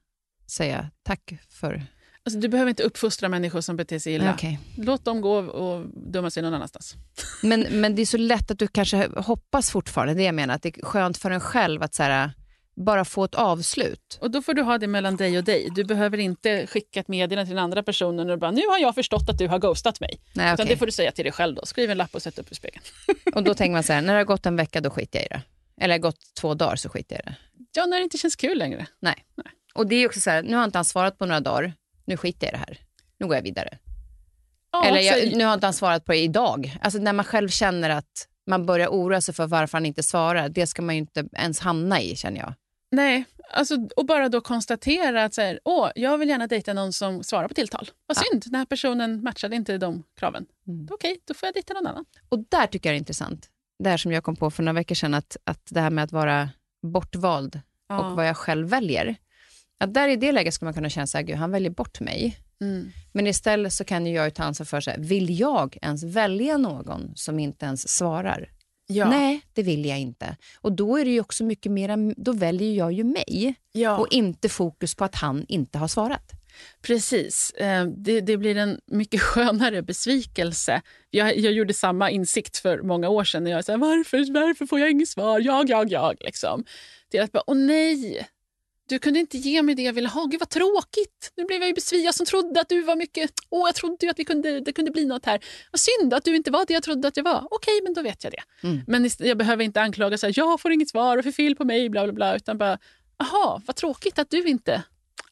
säga 0.51 0.91
tack 1.03 1.33
för... 1.49 1.87
Alltså, 2.25 2.41
du 2.41 2.49
behöver 2.49 2.69
inte 2.69 2.83
uppfostra 2.83 3.29
människor 3.29 3.61
som 3.61 3.77
beter 3.77 3.99
sig 3.99 4.15
illa. 4.15 4.35
Okej. 4.35 4.59
Låt 4.77 5.05
dem 5.05 5.21
gå 5.21 5.37
och 5.39 5.87
dumma 5.95 6.31
sig 6.31 6.43
någon 6.43 6.55
annanstans. 6.55 6.95
Men, 7.43 7.61
men 7.61 7.95
det 7.95 8.03
är 8.03 8.07
så 8.07 8.17
lätt 8.17 8.51
att 8.51 8.59
du 8.59 8.69
kanske 8.69 9.09
hoppas 9.17 9.71
fortfarande, 9.71 10.15
det 10.15 10.23
jag 10.23 10.35
menar, 10.35 10.55
att 10.55 10.63
det 10.63 10.79
är 10.79 10.85
skönt 10.85 11.19
för 11.19 11.31
en 11.31 11.41
själv 11.41 11.83
att 11.83 11.95
så 11.95 12.03
här, 12.03 12.31
bara 12.77 13.05
få 13.05 13.25
ett 13.25 13.35
avslut. 13.35 14.19
Och 14.21 14.31
Då 14.31 14.43
får 14.43 14.55
du 14.55 14.63
ha 14.63 14.79
det 14.79 14.87
mellan 14.87 15.17
dig 15.17 15.39
och 15.39 15.45
dig. 15.45 15.69
Du 15.75 15.85
behöver 15.85 16.19
inte 16.19 16.67
skicka 16.67 17.01
ett 17.01 17.09
meddelande 17.09 17.47
till 17.47 17.55
den 17.55 17.65
andra 17.65 17.83
personen 17.83 18.31
och 18.31 18.39
bara 18.39 18.51
nu 18.51 18.63
har 18.67 18.79
jag 18.79 18.95
förstått 18.95 19.29
att 19.29 19.39
du 19.39 19.49
har 19.49 19.59
ghostat 19.59 20.01
mig. 20.01 20.21
Nej, 20.33 20.55
Utan 20.55 20.67
det 20.67 20.77
får 20.77 20.87
du 20.87 20.93
säga 20.93 21.13
till 21.13 21.25
dig 21.25 21.33
själv. 21.33 21.55
då. 21.55 21.67
Skriv 21.67 21.91
en 21.91 21.99
lapp 21.99 22.15
och 22.15 22.23
sätt 22.23 22.39
upp 22.39 22.53
i 22.53 22.55
spegeln. 22.55 22.85
Och 23.35 23.43
då 23.43 23.55
tänker 23.55 23.73
man 23.73 23.83
så 23.83 23.93
här, 23.93 24.03
när 24.03 24.13
det 24.13 24.19
har 24.21 24.25
gått 24.25 24.47
en 24.47 24.57
vecka, 24.57 24.81
då 24.81 24.91
skiter 24.91 25.19
jag 25.19 25.27
i 25.27 25.29
det. 25.29 25.43
Eller 25.81 25.99
gått 25.99 26.35
två 26.41 26.55
dagar 26.55 26.77
så 26.77 26.89
skiter 26.89 27.17
jag 27.17 27.23
i 27.23 27.29
det. 27.29 27.37
Ja, 27.73 27.87
när 27.87 27.97
det 27.97 28.03
inte 28.03 28.19
känns 28.19 28.37
kul 28.37 28.59
längre. 28.59 28.87
Nej. 29.01 29.25
Nej. 29.37 29.47
Och 29.75 29.87
det 29.87 29.97
är 29.97 30.07
också 30.07 30.21
så 30.21 30.31
här, 30.31 30.43
nu 30.43 30.57
har 30.57 30.65
inte 30.65 30.79
han 30.79 30.85
svarat 30.85 31.19
på 31.19 31.27
några 31.27 31.41
dagar. 31.41 31.73
Nu 32.05 32.17
skiter 32.17 32.47
jag 32.47 32.53
i 32.53 32.57
det 32.57 32.59
här. 32.59 32.79
Nu 33.19 33.27
går 33.27 33.37
jag 33.37 33.43
vidare. 33.43 33.79
Ja, 34.73 34.85
Eller 34.87 35.01
så- 35.13 35.19
jag, 35.19 35.37
nu 35.37 35.45
har 35.45 35.55
inte 35.55 35.67
han 35.67 35.75
svarat 35.75 36.05
på 36.05 36.13
det 36.13 36.19
idag. 36.19 36.79
Alltså 36.81 36.99
när 37.01 37.13
man 37.13 37.25
själv 37.25 37.49
känner 37.49 37.91
att 37.91 38.29
man 38.47 38.67
börjar 38.67 38.89
oroa 38.89 39.21
sig 39.21 39.35
för 39.35 39.47
varför 39.47 39.79
han 39.79 39.87
inte 39.87 40.03
svarar. 40.03 40.49
Det 40.49 40.67
ska 40.67 40.83
man 40.83 40.95
ju 40.95 40.99
inte 41.01 41.25
ens 41.33 41.61
hamna 41.61 42.01
i 42.01 42.17
känner 42.17 42.41
jag. 42.41 42.55
Nej, 42.91 43.25
alltså, 43.53 43.75
och 43.97 44.07
bara 44.07 44.29
då 44.29 44.41
konstatera 44.41 45.25
att 45.25 45.35
så 45.35 45.41
här, 45.43 45.61
Åh, 45.65 45.91
jag 45.95 46.19
vill 46.19 46.29
gärna 46.29 46.47
dejta 46.47 46.73
någon 46.73 46.93
som 46.93 47.23
svarar 47.25 47.49
på 47.49 47.55
tilltal. 47.55 47.91
Vad 48.07 48.17
Ja. 48.17 48.23
synd, 48.33 48.43
den 48.47 48.55
här 48.55 48.65
personen 48.65 49.23
matchade 49.23 49.57
inte 49.57 49.79
de 49.79 50.03
kraven. 50.19 50.47
Mm. 50.69 50.89
Okej, 50.91 51.19
då 51.25 51.35
får 51.35 51.47
jag 51.47 51.55
dejta 51.55 51.75
någon 51.75 51.87
annan. 51.87 52.05
Och 52.29 52.39
där 52.49 52.67
tycker 52.67 52.89
jag 52.89 52.95
det 52.95 52.97
är 52.97 52.99
intressant. 52.99 53.49
Det 53.79 53.91
här 53.91 53.97
som 53.97 54.13
jag 54.13 54.25
kom 54.25 54.37
på 54.37 54.51
för 54.51 54.63
några 54.63 54.73
veckor 54.75 54.95
sedan, 54.95 55.15
att, 55.15 55.37
att 55.45 55.61
det 55.71 55.81
här 55.81 55.91
med 55.91 56.05
att 56.05 56.13
vara 56.13 56.51
bortvald 56.83 57.61
och 57.89 58.17
vad 58.17 58.29
jag 58.29 58.37
själv 58.37 58.69
väljer. 58.69 59.17
Att 59.79 59.95
där 59.95 60.09
i 60.09 60.17
det 60.17 60.33
läget 60.33 60.55
ska 60.55 60.65
man 60.65 60.75
kunna 60.75 60.91
känna 60.91 61.07
så 61.07 61.19
här, 61.19 61.25
gud 61.25 61.37
han 61.37 61.51
väljer 61.51 61.71
bort 61.71 62.01
mig. 62.01 62.39
Mm. 62.61 62.91
Men 63.13 63.27
istället 63.27 63.73
så 63.73 63.85
kan 63.85 64.07
ju 64.07 64.15
jag 64.15 64.25
ju 64.25 64.31
ta 64.31 64.43
ansvar 64.45 64.65
för, 64.65 64.81
så 64.81 64.91
här, 64.91 64.99
vill 64.99 65.41
jag 65.41 65.79
ens 65.83 66.03
välja 66.03 66.57
någon 66.57 67.13
som 67.15 67.39
inte 67.39 67.67
ens 67.67 67.89
svarar? 67.89 68.51
Ja. 68.87 69.11
Nej, 69.11 69.41
det 69.53 69.63
vill 69.63 69.85
jag 69.85 69.99
inte. 69.99 70.37
Och 70.61 70.73
då 70.73 70.97
är 70.97 71.05
det 71.05 71.21
också 71.21 71.45
mycket 71.45 71.73
mera, 71.73 71.97
då 72.17 72.33
väljer 72.33 72.75
jag 72.75 72.93
ju 72.93 73.05
mig 73.05 73.55
Ja. 73.73 73.99
och 73.99 74.07
inte 74.11 74.49
fokus 74.49 74.95
på 74.95 75.05
att 75.05 75.15
han 75.15 75.45
inte 75.49 75.79
har 75.79 75.89
svarat. 75.89 76.33
Precis. 76.83 77.51
Eh, 77.51 77.87
Det, 77.87 78.21
det 78.21 78.37
blir 78.37 78.57
en 78.57 78.81
mycket 78.87 79.21
skönare 79.31 79.83
besvikelse. 79.83 80.83
Jag, 81.11 81.39
jag 81.39 81.53
gjorde 81.53 81.75
samma 81.75 82.11
insikt 82.11 82.57
för 82.57 82.83
många 82.83 83.09
år 83.09 83.25
sedan. 83.25 83.45
När 83.45 83.51
jag 83.51 83.65
sa 83.65 83.77
varför, 83.77 84.33
varför 84.33 84.67
får 84.67 84.81
jag 84.81 84.91
inget 84.91 85.09
svar? 85.09 85.41
Jag, 85.41 85.71
jag, 85.71 85.93
jag. 85.93 86.17
Liksom. 86.21 86.65
Till 87.11 87.21
att 87.21 87.33
bara, 87.33 87.43
åh 87.47 87.57
nej, 87.57 88.29
du 88.89 88.99
kunde 88.99 89.21
inte 89.21 89.39
ge 89.39 89.63
mig 89.63 89.75
det 89.75 89.83
jag 89.83 89.93
ville 89.93 90.09
ha. 90.09 90.25
Gud 90.25 90.41
vad 90.41 90.49
tråkigt. 90.49 91.33
Nu 91.37 91.45
blev 91.45 91.61
jag 91.61 91.69
ju 91.69 91.75
besviken. 91.75 92.05
Jag 92.05 92.15
som 92.15 92.27
trodde 92.27 92.61
att 92.61 92.69
du 92.69 92.83
var 92.83 92.97
mycket... 92.97 93.31
Åh, 93.51 93.69
jag 93.69 93.75
trodde 93.75 94.07
ju 94.07 94.11
att 94.11 94.19
vi 94.19 94.25
kunde, 94.25 94.61
det 94.61 94.73
kunde 94.73 94.91
bli 94.91 95.05
något 95.05 95.27
här. 95.27 95.45
Vad 95.73 95.81
synd 95.81 96.15
att 96.15 96.25
du 96.25 96.37
inte 96.37 96.51
var 96.51 96.67
det 96.67 96.75
jag 96.75 96.83
trodde 96.83 97.09
att 97.09 97.17
jag 97.17 97.25
var. 97.25 97.49
Okej, 97.51 97.81
men 97.83 97.95
då 97.95 98.03
vet 98.03 98.25
jag 98.25 98.33
det. 98.33 98.43
Mm. 98.69 98.81
Men 98.87 99.11
jag 99.19 99.39
behöver 99.39 99.65
inte 99.65 99.81
anklaga 99.81 100.19
så 100.19 100.27
här, 100.27 100.35
jag 100.37 100.61
får 100.61 100.73
inget 100.73 100.89
svar 100.89 101.17
och 101.17 101.25
för 101.25 101.33
fel 101.33 101.57
på 101.57 101.65
mig, 101.65 101.89
bla 101.89 102.05
bla 102.05 102.13
bla. 102.13 102.37
Utan 102.37 102.59
bara, 102.59 102.79
aha, 103.19 103.63
vad 103.67 103.77
tråkigt 103.77 104.19
att 104.19 104.31
du 104.31 104.49
inte... 104.49 104.83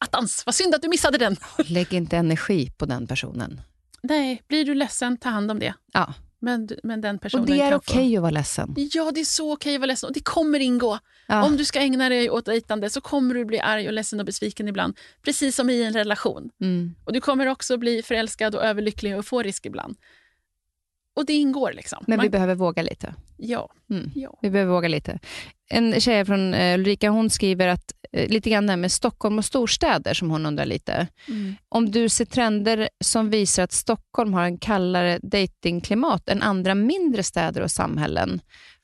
Attans, 0.04 0.42
vad 0.46 0.54
synd 0.54 0.74
att 0.74 0.82
du 0.82 0.88
missade 0.88 1.18
den. 1.18 1.36
Lägg 1.66 1.92
inte 1.92 2.16
energi 2.16 2.70
på 2.78 2.86
den 2.86 3.06
personen. 3.06 3.60
Nej, 4.02 4.42
blir 4.48 4.64
du 4.64 4.74
ledsen, 4.74 5.16
ta 5.16 5.28
hand 5.28 5.50
om 5.50 5.58
det. 5.58 5.74
Ja. 5.92 6.14
Men, 6.40 6.68
men 6.82 7.00
den 7.00 7.18
personen 7.18 7.42
Och 7.42 7.50
det 7.50 7.60
är 7.60 7.74
okej 7.74 8.10
få... 8.10 8.16
att 8.16 8.22
vara 8.22 8.30
ledsen. 8.30 8.74
Ja, 8.76 9.10
det 9.14 9.20
är 9.20 9.24
så 9.24 9.52
okej 9.52 9.74
att 9.74 9.80
vara 9.80 9.86
ledsen. 9.86 10.08
Och 10.08 10.14
det 10.14 10.24
kommer 10.24 10.60
ingå. 10.60 10.98
Ja. 11.26 11.44
Om 11.44 11.56
du 11.56 11.64
ska 11.64 11.80
ägna 11.80 12.08
dig 12.08 12.30
åt 12.30 12.44
dejtande 12.44 12.90
så 12.90 13.00
kommer 13.00 13.34
du 13.34 13.44
bli 13.44 13.60
arg 13.60 13.86
och 13.86 13.92
ledsen 13.92 14.20
och 14.20 14.26
besviken 14.26 14.68
ibland. 14.68 14.98
Precis 15.22 15.56
som 15.56 15.70
i 15.70 15.82
en 15.82 15.92
relation. 15.92 16.50
Mm. 16.60 16.94
Och 17.04 17.12
Du 17.12 17.20
kommer 17.20 17.46
också 17.46 17.76
bli 17.76 18.02
förälskad 18.02 18.54
och 18.54 18.64
överlycklig 18.64 19.12
och 19.12 19.18
euforisk 19.18 19.66
ibland. 19.66 19.96
Och 21.14 21.26
det 21.26 21.32
ingår. 21.32 21.72
liksom. 21.72 22.04
Men 22.06 22.16
Man- 22.16 22.24
vi 22.24 22.30
behöver 22.30 22.54
våga 22.54 22.82
lite. 22.82 23.14
ja, 23.36 23.68
Mm. 23.90 24.10
ja. 24.14 24.38
Vi 24.42 24.50
behöver 24.50 24.72
våga 24.72 24.88
lite. 24.88 25.18
En 25.70 26.00
tjej 26.00 26.24
från 26.24 26.54
eh, 26.54 26.74
Ulrika 26.74 27.10
hon 27.10 27.30
skriver 27.30 27.68
att 27.68 27.92
eh, 28.12 28.28
lite 28.28 28.50
grann 28.50 28.66
det 28.66 28.72
här 28.72 28.76
med 28.76 28.92
Stockholm 28.92 29.38
och 29.38 29.44
storstäder 29.44 30.14
som 30.14 30.30
hon 30.30 30.46
undrar 30.46 30.64
lite. 30.66 31.06
Mm. 31.28 31.54
Om 31.68 31.90
du 31.90 32.08
ser 32.08 32.24
trender 32.24 32.88
som 33.04 33.30
visar 33.30 33.62
att 33.62 33.72
Stockholm 33.72 34.34
har 34.34 34.44
en 34.44 34.58
kallare 34.58 35.18
datingklimat 35.22 36.28
än 36.28 36.42
andra 36.42 36.74
mindre 36.74 37.22
städer 37.22 37.60
och 37.60 37.70
samhällen. 37.70 38.40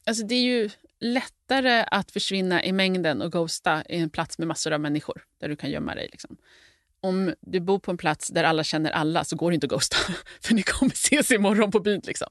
Alltså, 0.07 0.27
det 0.27 0.35
är 0.35 0.43
ju 0.43 0.71
lättare 1.01 1.85
att 1.91 2.11
försvinna 2.11 2.65
i 2.65 2.73
mängden 2.73 3.23
och 3.23 3.33
ghosta 3.33 3.83
i 3.89 3.97
en 3.99 4.11
plats 4.11 4.39
med 4.39 4.49
massor 4.49 4.73
av 4.73 4.81
människor 4.81 5.23
där 5.41 5.49
du 5.49 5.57
kan 5.57 5.71
gömma 5.71 5.95
dig. 5.95 6.09
Liksom. 6.13 6.37
Om 7.01 7.35
du 7.41 7.61
bor 7.61 7.79
på 7.79 7.91
en 7.91 7.97
plats 7.97 8.29
där 8.29 8.45
alla 8.45 8.65
känner 8.65 8.91
alla 8.91 9.25
så 9.25 9.37
går 9.37 9.51
det 9.51 9.55
inte 9.55 9.67
att 9.67 9.71
ghosta, 9.71 9.97
för 10.43 10.55
ni 10.55 10.63
kommer 10.63 10.93
ses 10.93 11.31
imorgon 11.31 11.71
på 11.71 11.81
byn. 11.81 12.01
Liksom. 12.05 12.29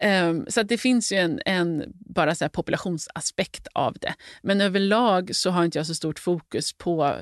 Ehm, 0.00 0.46
så 0.48 0.62
det 0.62 0.78
finns 0.78 1.12
ju 1.12 1.16
en, 1.16 1.40
en 1.46 1.84
bara 1.94 2.34
så 2.34 2.48
populationsaspekt 2.48 3.68
av 3.74 3.96
det. 4.00 4.14
Men 4.42 4.60
överlag 4.60 5.36
så 5.36 5.50
har 5.50 5.64
inte 5.64 5.78
jag 5.78 5.86
så 5.86 5.94
stort 5.94 6.18
fokus 6.18 6.72
på 6.72 7.16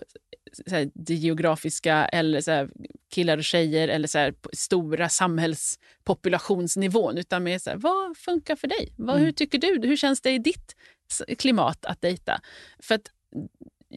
så 0.69 0.75
här, 0.75 0.91
det 0.95 1.15
geografiska 1.15 2.05
eller 2.05 2.41
så 2.41 2.69
killar 3.15 3.39
och 3.39 3.45
tjejer 3.45 3.89
eller 3.89 4.09
så 4.09 4.33
stora 4.53 5.09
samhällspopulationsnivån. 5.09 7.19
Utan 7.19 7.43
mer 7.43 7.59
så 7.59 7.71
här, 7.71 7.77
vad 7.77 8.17
funkar 8.17 8.57
för 8.57 8.69
dig? 8.69 8.93
Vad, 8.97 9.15
Mm. 9.15 9.25
Hur 9.25 9.33
tycker 9.33 9.59
du? 9.59 9.89
Hur 9.89 9.97
känns 9.97 10.21
det 10.21 10.31
i 10.31 10.39
ditt 10.39 10.77
klimat 11.39 11.85
att 11.85 12.03
dejta? 12.03 12.41
För 12.79 12.95
att 12.95 13.11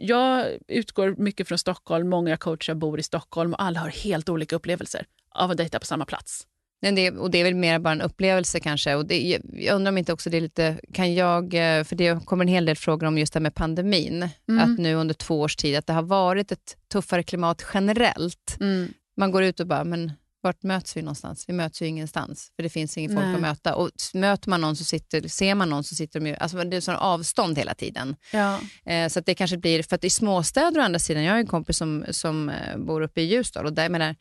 jag 0.01 0.45
utgår 0.67 1.15
mycket 1.17 1.47
från 1.47 1.57
Stockholm. 1.57 2.09
Många 2.09 2.29
jag 2.29 2.39
coachar 2.39 2.73
bor 2.75 2.99
i 2.99 3.03
Stockholm 3.03 3.53
och 3.53 3.61
alla 3.61 3.79
har 3.79 3.89
helt 3.89 4.29
olika 4.29 4.55
upplevelser 4.55 5.05
av 5.35 5.51
att 5.51 5.57
dejta 5.57 5.79
på 5.79 5.85
samma 5.85 6.05
plats. 6.05 6.47
Men 6.81 6.95
det, 6.95 7.11
och 7.11 7.31
det 7.31 7.37
är 7.37 7.43
väl 7.43 7.55
mer 7.55 7.79
bara 7.79 7.91
en 7.91 8.01
upplevelse 8.01 8.59
kanske. 8.59 8.95
Och 8.95 9.05
det, 9.05 9.19
jag- 9.27 9.41
jag 9.53 9.75
undrar 9.75 9.91
om 9.91 9.97
inte 9.97 10.13
också 10.13 10.29
det 10.29 10.37
är 10.37 10.41
lite, 10.41 10.79
kan 10.93 11.13
jag, 11.13 11.43
eh, 11.53 11.83
för 11.83 11.95
det 11.95 12.25
kommer 12.25 12.43
en 12.45 12.49
hel 12.49 12.65
del 12.65 12.75
frågor 12.75 13.07
om 13.07 13.17
just 13.17 13.33
det 13.33 13.39
här 13.39 13.41
med 13.43 13.55
pandemin, 13.55 14.29
Mm. 14.49 14.63
att 14.73 14.79
nu 14.79 14.93
under 14.95 15.13
två 15.13 15.41
års 15.41 15.55
tid, 15.55 15.75
att 15.75 15.87
det 15.87 15.93
har 15.93 16.01
varit 16.03 16.51
ett 16.51 16.77
tuffare 16.91 17.23
klimat 17.23 17.65
generellt. 17.73 18.57
Mm. 18.59 18.87
Man 19.17 19.31
går 19.31 19.43
ut 19.43 19.59
och 19.59 19.67
bara, 19.67 19.83
men 19.83 20.11
vart 20.41 20.63
möts 20.63 20.97
vi 20.97 21.01
någonstans? 21.01 21.45
Vi 21.47 21.53
möts 21.53 21.81
ju 21.81 21.85
ingenstans, 21.85 22.51
för 22.55 22.63
det 22.63 22.69
finns 22.69 22.97
ingen 22.97 23.11
folk 23.11 23.25
Nej. 23.25 23.35
att 23.35 23.41
möta. 23.41 23.75
Och 23.75 23.89
möter 24.13 24.49
man 24.49 24.61
någon 24.61 24.75
så 24.75 24.83
sitter, 24.83 25.27
ser 25.27 25.55
man 25.55 25.69
någon 25.69 25.83
så 25.83 25.95
sitter 25.95 26.19
de 26.19 26.29
ju, 26.29 26.35
alltså 26.35 26.63
det 26.63 26.77
är 26.77 26.81
sån 26.81 26.95
avstånd 26.95 27.57
hela 27.57 27.73
tiden. 27.73 28.15
Ja. 28.33 28.59
Eh, 28.85 29.09
så 29.09 29.19
att 29.19 29.25
det 29.25 29.35
kanske 29.35 29.57
blir, 29.57 29.83
för 29.83 29.95
att 29.95 30.03
i 30.03 30.09
småstäder 30.09 30.79
å 30.79 30.83
andra 30.83 30.99
sidan, 30.99 31.23
jag 31.23 31.33
har 31.33 31.39
en 31.39 31.47
kompis 31.47 31.77
som, 31.77 32.05
som 32.09 32.49
eh, 32.49 32.77
bor 32.77 33.01
uppe 33.01 33.21
i 33.21 33.25
Ljusdal 33.25 33.65
och 33.65 33.73
där, 33.73 33.89
menar, 33.89 34.15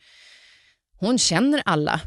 hon 0.99 1.19
känner 1.19 1.63
alla. 1.65 2.01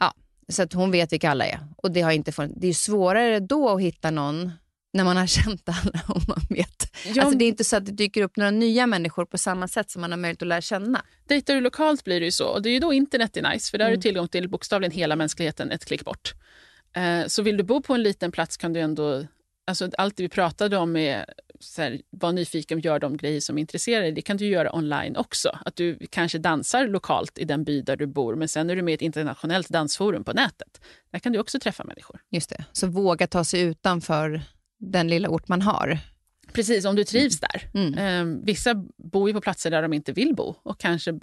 Ja, 0.00 0.14
så 0.48 0.62
att 0.62 0.72
hon 0.72 0.90
vet 0.90 1.12
vilka 1.12 1.30
alla 1.30 1.46
är. 1.46 1.60
Och 1.76 1.92
det, 1.92 2.00
har 2.00 2.12
inte 2.12 2.32
funnits, 2.32 2.60
det 2.60 2.66
är 2.66 2.74
svårare 2.74 3.40
då 3.40 3.68
att 3.68 3.80
hitta 3.80 4.10
någon 4.10 4.52
när 4.92 5.04
man 5.04 5.16
har 5.16 5.26
känt 5.26 5.68
alla 5.68 6.00
och 6.08 6.22
man 6.28 6.40
vet. 6.48 6.96
Ja, 7.14 7.22
Alltså 7.22 7.38
det 7.38 7.44
är 7.44 7.48
inte 7.48 7.64
så 7.64 7.76
att 7.76 7.86
det 7.86 7.92
dyker 7.92 8.22
upp 8.22 8.36
några 8.36 8.50
nya 8.50 8.86
människor 8.86 9.24
på 9.24 9.38
samma 9.38 9.68
sätt 9.68 9.90
som 9.90 10.00
man 10.00 10.10
har 10.10 10.18
möjlighet 10.18 10.42
att 10.42 10.48
lära 10.48 10.60
känna. 10.60 11.02
Dejtar 11.28 11.54
du 11.54 11.60
lokalt 11.60 12.04
blir 12.04 12.20
det 12.20 12.26
ju 12.26 12.32
så. 12.32 12.46
Och 12.46 12.62
det 12.62 12.68
är 12.68 12.72
ju 12.72 12.78
då 12.78 12.92
internet 12.92 13.36
är 13.36 13.50
nice, 13.52 13.70
för 13.70 13.78
där 13.78 13.84
har 13.84 13.90
Mm. 13.90 13.98
du 14.00 14.02
tillgång 14.02 14.28
till 14.28 14.48
bokstavligen 14.48 14.92
hela 14.92 15.16
mänskligheten 15.16 15.70
ett 15.70 15.84
klick 15.84 16.04
bort. 16.04 16.34
Eh, 16.96 17.26
så 17.26 17.42
vill 17.42 17.56
du 17.56 17.62
bo 17.62 17.82
på 17.82 17.94
en 17.94 18.02
liten 18.02 18.32
plats 18.32 18.56
kan 18.56 18.72
du 18.72 18.80
ändå... 18.80 19.26
Alltså 19.66 19.90
allt 19.98 20.16
det 20.16 20.22
vi 20.22 20.28
pratade 20.28 20.76
om 20.76 20.96
är 20.96 21.26
så 21.60 21.82
här, 21.82 22.00
var 22.10 22.32
nyfiken 22.32 22.78
och 22.78 22.84
gör 22.84 22.98
de 22.98 23.16
grejer 23.16 23.40
som 23.40 23.58
intresserar 23.58 24.02
dig. 24.02 24.12
Det 24.12 24.22
kan 24.22 24.36
du 24.36 24.46
göra 24.46 24.76
online 24.76 25.16
också. 25.16 25.58
Att 25.64 25.76
du 25.76 25.98
kanske 26.10 26.38
dansar 26.38 26.86
lokalt 26.88 27.38
i 27.38 27.44
den 27.44 27.64
by 27.64 27.82
där 27.82 27.96
du 27.96 28.06
bor 28.06 28.34
men 28.34 28.48
sen 28.48 28.70
är 28.70 28.76
du 28.76 28.82
med 28.82 28.92
i 28.92 28.94
ett 28.94 29.02
internationellt 29.02 29.68
dansforum 29.68 30.24
på 30.24 30.32
nätet. 30.32 30.80
Där 31.12 31.18
kan 31.18 31.32
du 31.32 31.38
också 31.38 31.60
träffa 31.60 31.84
människor. 31.84 32.20
Just 32.30 32.50
det. 32.50 32.64
Så 32.72 32.86
våga 32.86 33.26
ta 33.26 33.44
sig 33.44 33.60
utanför 33.60 34.42
den 34.82 35.08
lilla 35.08 35.28
ort 35.28 35.48
man 35.48 35.62
har. 35.62 35.98
Precis, 36.52 36.84
om 36.84 36.96
du 36.96 37.04
trivs 37.04 37.40
där. 37.40 37.68
Mm. 37.74 37.94
Eh, 37.94 38.44
vissa 38.44 38.74
bor 38.96 39.28
ju 39.28 39.34
på 39.34 39.40
platser 39.40 39.70
där 39.70 39.82
de 39.82 39.92
inte 39.92 40.12
vill 40.12 40.34
bo 40.34 40.54
och 40.62 40.80
kanske 40.80 41.18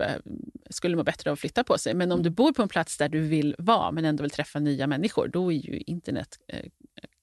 skulle 0.69 0.95
må 0.95 1.03
bättre 1.03 1.29
av 1.29 1.33
att 1.33 1.39
flytta 1.39 1.63
på 1.63 1.77
sig. 1.77 1.93
Men 1.93 2.11
om 2.11 2.23
du 2.23 2.29
bor 2.29 2.53
på 2.53 2.61
en 2.61 2.69
plats 2.69 2.97
där 2.97 3.09
du 3.09 3.19
vill 3.19 3.55
vara 3.57 3.91
men 3.91 4.05
ändå 4.05 4.21
vill 4.21 4.31
träffa 4.31 4.59
nya 4.59 4.87
människor, 4.87 5.27
då 5.27 5.51
är 5.51 5.55
ju 5.55 5.77
internet 5.77 6.39
eh, 6.47 6.65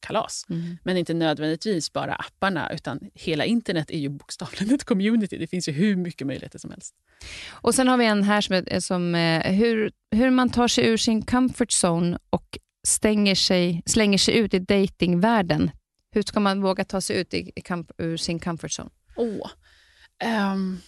kalas. 0.01 0.47
Mm. 0.49 0.77
Men 0.85 0.97
inte 0.97 1.15
nödvändigtvis 1.15 1.93
bara 1.93 2.15
apparna, 2.15 2.73
utan 2.73 3.01
hela 3.15 3.45
internet 3.45 3.91
är 3.91 3.99
ju 3.99 4.09
bokstavligen 4.09 4.75
ett 4.75 4.85
community. 4.85 5.39
Det 5.39 5.47
finns 5.47 5.69
ju 5.69 5.73
hur 5.73 5.97
mycket 5.97 6.27
möjligheter 6.27 6.59
som 6.59 6.71
helst. 6.71 6.95
Och 7.51 7.75
sen 7.75 7.89
har 7.89 7.97
vi 7.97 8.07
en 8.07 8.23
här 8.23 8.41
som, 8.41 8.55
är, 8.55 8.81
som 8.81 9.15
eh, 9.15 9.53
hur, 9.53 9.93
hur 10.11 10.31
man 10.31 10.51
tar 10.51 10.69
sig 10.69 10.87
ur 10.87 10.97
sin 10.97 11.23
comfort 11.23 11.85
zone 11.85 12.19
och 12.31 12.59
stänger 12.87 13.35
sig, 13.35 13.83
slänger 13.87 14.19
sig 14.19 14.39
ut 14.39 14.55
i 14.55 14.59
datingvärlden. 14.59 15.71
Hur 16.17 16.23
ska 16.23 16.41
man 16.41 16.63
våga 16.63 16.85
ta 16.85 17.01
sig 17.01 17.17
ut 17.17 17.35
i, 17.35 17.53
i 17.57 17.61
com- 17.61 17.93
ur 17.99 18.17
sin 18.17 18.41
comfort 18.41 18.71
zone? 18.79 18.91
Åh. 19.17 19.51
Ehm, 20.19 20.79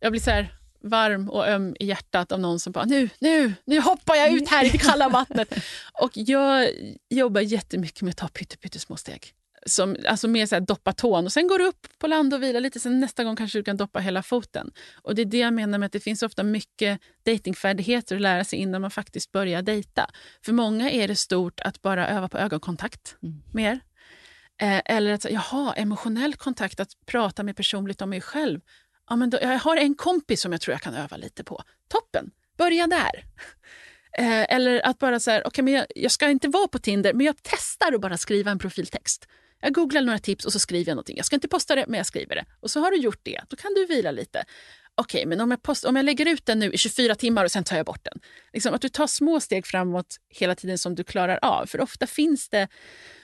jag 0.00 0.12
blir 0.12 0.20
så 0.22 0.30
här 0.30 0.54
varm 0.82 1.28
och 1.30 1.48
öm 1.48 1.76
i 1.80 1.86
hjärtat 1.86 2.32
av 2.32 2.40
någon 2.40 2.60
som 2.60 2.72
bara 2.72 2.84
nu, 2.84 3.08
nu, 3.18 3.54
nu 3.64 3.80
hoppar 3.80 4.14
jag 4.14 4.32
ut 4.32 4.48
här 4.48 4.64
i 4.64 4.68
det 4.68 4.78
kalla 4.78 5.08
vattnet. 5.08 5.54
och 5.92 6.10
jag 6.14 6.68
jobbar 7.10 7.40
jättemycket 7.40 8.02
med 8.02 8.10
att 8.10 8.16
ta 8.16 8.28
pytte, 8.28 8.56
pyttesmå 8.56 8.96
steg. 8.96 9.34
Som, 9.66 9.96
alltså 10.08 10.28
mer 10.28 10.46
så 10.46 10.54
här 10.54 10.60
doppa 10.60 10.92
tån 10.92 11.24
och 11.24 11.32
sen 11.32 11.48
går 11.48 11.58
du 11.58 11.64
upp 11.66 11.86
på 11.98 12.06
land 12.06 12.34
och 12.34 12.42
vila 12.42 12.60
lite. 12.60 12.80
Sen 12.80 13.00
nästa 13.00 13.24
gång 13.24 13.36
kanske 13.36 13.58
du 13.58 13.62
kan 13.62 13.76
doppa 13.76 13.98
hela 14.00 14.22
foten. 14.22 14.70
Och 15.02 15.14
Det 15.14 15.22
är 15.22 15.26
det 15.26 15.38
jag 15.38 15.52
menar 15.52 15.78
med 15.78 15.86
att 15.86 15.92
det 15.92 16.00
finns 16.00 16.22
ofta 16.22 16.42
mycket 16.42 17.00
datingfärdigheter 17.26 18.16
att 18.16 18.22
lära 18.22 18.44
sig 18.44 18.58
innan 18.58 18.80
man 18.80 18.90
faktiskt 18.90 19.32
börjar 19.32 19.62
dejta. 19.62 20.10
För 20.44 20.52
många 20.52 20.90
är 20.90 21.08
det 21.08 21.16
stort 21.16 21.60
att 21.60 21.82
bara 21.82 22.08
öva 22.08 22.28
på 22.28 22.38
ögonkontakt 22.38 23.16
Mm. 23.22 23.42
mer. 23.52 23.80
Eh, 24.60 24.80
eller 24.84 25.12
att 25.12 25.24
jaha, 25.30 25.74
emotionell 25.74 26.34
kontakt, 26.34 26.80
att 26.80 27.06
prata 27.06 27.42
mer 27.42 27.52
personligt 27.52 28.02
om 28.02 28.10
mig 28.10 28.20
själv. 28.20 28.60
Ja, 29.08 29.16
men 29.16 29.30
då, 29.30 29.38
jag 29.40 29.58
har 29.58 29.76
en 29.76 29.94
kompis 29.94 30.40
som 30.40 30.52
jag 30.52 30.60
tror 30.60 30.72
jag 30.72 30.82
kan 30.82 30.94
öva 30.94 31.16
lite 31.16 31.44
på. 31.44 31.62
Toppen, 31.88 32.30
börja 32.58 32.86
där. 32.86 33.24
Eh, 34.12 34.54
eller 34.54 34.86
att 34.86 34.98
bara 34.98 35.20
så 35.20 35.30
här, 35.30 35.46
okay, 35.46 35.64
men 35.64 35.74
jag, 35.74 35.86
jag 35.94 36.10
ska 36.10 36.30
inte 36.30 36.48
vara 36.48 36.68
på 36.68 36.78
Tinder, 36.78 37.12
men 37.12 37.26
jag 37.26 37.36
testar 37.42 37.92
att 37.92 38.00
bara 38.00 38.16
skriva 38.16 38.50
en 38.50 38.58
profiltext. 38.58 39.28
Jag 39.60 39.74
googlar 39.74 40.02
några 40.02 40.18
tips 40.18 40.44
och 40.44 40.52
så 40.52 40.58
skriver 40.58 40.90
jag 40.90 40.96
någonting. 40.96 41.16
Jag 41.16 41.26
ska 41.26 41.36
inte 41.36 41.48
posta 41.48 41.74
det, 41.74 41.84
men 41.88 41.98
jag 41.98 42.06
skriver 42.06 42.34
det. 42.34 42.44
Och 42.60 42.70
så 42.70 42.80
har 42.80 42.90
du 42.90 42.96
gjort 42.96 43.20
det. 43.22 43.40
Då 43.48 43.56
kan 43.56 43.74
du 43.74 43.86
vila 43.86 44.10
lite. 44.10 44.44
Okej, 44.94 45.26
men 45.26 45.40
om 45.40 45.50
jag, 45.50 45.62
post, 45.62 45.84
om 45.84 45.96
jag 45.96 46.04
lägger 46.04 46.26
ut 46.26 46.46
den 46.46 46.58
nu 46.58 46.72
i 46.72 46.78
24 46.78 47.14
timmar 47.14 47.44
och 47.44 47.50
sen 47.52 47.64
tar 47.64 47.76
jag 47.76 47.86
bort 47.86 48.04
den. 48.04 48.20
Liksom 48.52 48.74
att 48.74 48.82
du 48.82 48.88
tar 48.88 49.06
små 49.06 49.40
steg 49.40 49.66
framåt 49.66 50.16
hela 50.28 50.54
tiden 50.54 50.78
som 50.78 50.94
du 50.94 51.04
klarar 51.04 51.38
av. 51.42 51.66
För 51.66 51.80
ofta 51.80 52.06
finns 52.06 52.48
det, 52.48 52.68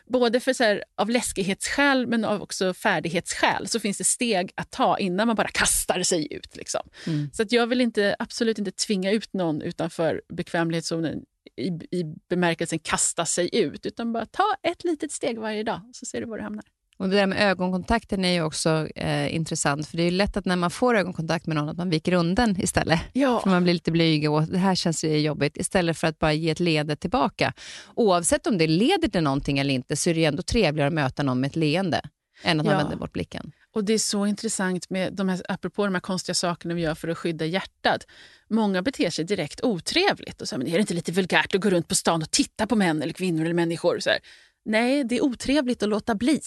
både 0.07 0.41
för 0.41 0.53
så 0.53 0.65
här, 0.65 0.85
av 0.97 1.11
läskighetsskäl 1.11 2.07
men 2.07 2.25
av 2.25 2.43
också 2.43 2.75
färdighetsskäl, 2.75 3.69
så 3.69 3.81
finns 3.81 3.99
det 3.99 4.05
steg 4.05 4.53
att 4.55 4.71
ta 4.71 4.99
innan 4.99 5.27
man 5.27 5.37
bara 5.37 5.49
kastar 5.49 6.03
sig 6.03 6.33
ut. 6.35 6.57
Liksom. 6.57 6.81
Mm. 7.07 7.31
Så 7.33 7.43
att 7.43 7.53
jag 7.53 7.67
vill 7.67 7.81
inte, 7.81 8.17
absolut 8.19 8.59
inte 8.59 8.71
tvinga 8.71 9.11
ut 9.11 9.33
någon 9.33 9.63
utanför 9.63 10.23
bekvämlighetszonen 10.29 11.25
i, 11.57 11.67
i 11.99 12.05
bemärkelsen 12.29 12.79
kasta 12.79 13.27
sig 13.27 13.57
ut, 13.57 13.87
utan 13.87 14.13
bara 14.13 14.27
ta 14.27 14.55
ett 14.63 14.85
litet 14.85 15.13
steg 15.13 15.39
varje 15.39 15.63
dag 15.63 15.91
så 15.93 16.07
ser 16.07 16.21
du 16.21 16.27
var 16.27 16.37
du 16.39 16.43
hamnar. 16.43 16.65
Och 16.97 17.09
Det 17.09 17.17
där 17.17 17.27
med 17.27 17.51
ögonkontakten 17.51 18.25
är 18.25 18.33
ju 18.33 18.43
också 18.43 18.89
eh, 18.97 19.35
intressant, 19.35 19.87
för 19.87 19.97
det 19.97 20.03
är 20.03 20.11
lätt 20.11 20.37
att 20.37 20.45
när 20.45 20.57
man 20.57 20.71
får 20.71 20.97
ögonkontakt 20.97 21.47
med 21.47 21.57
någon 21.57 21.69
att 21.69 21.77
man 21.77 21.91
viker 21.91 22.13
undan 22.13 22.61
istället. 22.61 23.01
Ja. 23.13 23.41
För 23.41 23.51
man 23.51 23.63
blir 23.63 23.75
lite 23.75 23.91
blyg 23.91 24.31
och 24.31 24.43
det 24.43 24.59
här 24.59 24.75
känns 24.75 25.05
jobbigt, 25.05 25.57
istället 25.57 25.99
för 25.99 26.07
att 26.07 26.19
bara 26.19 26.33
ge 26.33 26.51
ett 26.51 26.61
leende 26.61 26.97
tillbaka. 26.97 27.53
Oavsett 27.95 28.47
om 28.47 28.59
det 28.59 28.67
leder 28.67 29.09
till 29.09 29.23
någonting 29.23 29.59
eller 29.59 29.75
inte 29.75 29.97
så 29.97 30.11
är 30.11 30.15
det 30.15 30.25
ändå 30.25 30.43
trevligare 30.43 30.89
att 30.89 30.95
möta 30.95 31.23
någon 31.23 31.41
med 31.41 31.49
ett 31.49 31.57
leende 31.57 32.01
än 32.43 32.61
att 32.61 32.67
ja. 32.67 32.73
man 32.73 32.81
vänder 32.81 32.97
bort 32.97 33.13
blicken. 33.13 33.53
Och 33.75 33.85
Det 33.85 33.93
är 33.93 33.99
så 33.99 34.27
intressant, 34.27 34.91
med 34.91 35.13
de 35.13 35.29
här, 35.29 35.43
apropå 35.49 35.85
de 35.85 35.95
här 35.95 36.01
konstiga 36.01 36.35
sakerna 36.35 36.75
vi 36.75 36.83
gör 36.83 36.95
för 36.95 37.09
att 37.09 37.19
skydda 37.19 37.45
hjärtat. 37.45 38.07
Många 38.51 38.83
beter 38.83 39.11
sig 39.11 39.25
direkt 39.25 39.61
otrevligt. 39.65 40.41
Och 40.41 40.49
så, 40.49 40.59
men 40.59 40.67
är 40.67 40.73
det 40.73 40.81
inte 40.81 40.95
lite 40.95 41.13
vulgärt 41.13 41.55
att 41.55 41.61
gå 41.61 41.71
runt 41.71 41.89
på 41.89 41.95
stan 41.95 42.23
och 42.23 42.31
titta 42.31 42.67
på 42.67 42.77
män, 42.77 43.03
eller 43.03 43.13
kvinnor 43.13 43.45
eller 43.45 43.55
människor? 43.55 43.99
Så 44.01 44.11
här. 44.11 44.19
Nej, 44.65 45.05
det 45.05 45.17
är 45.17 45.25
otrevligt 45.25 45.83
att 45.83 45.89
låta 45.89 46.15
bli. 46.15 46.41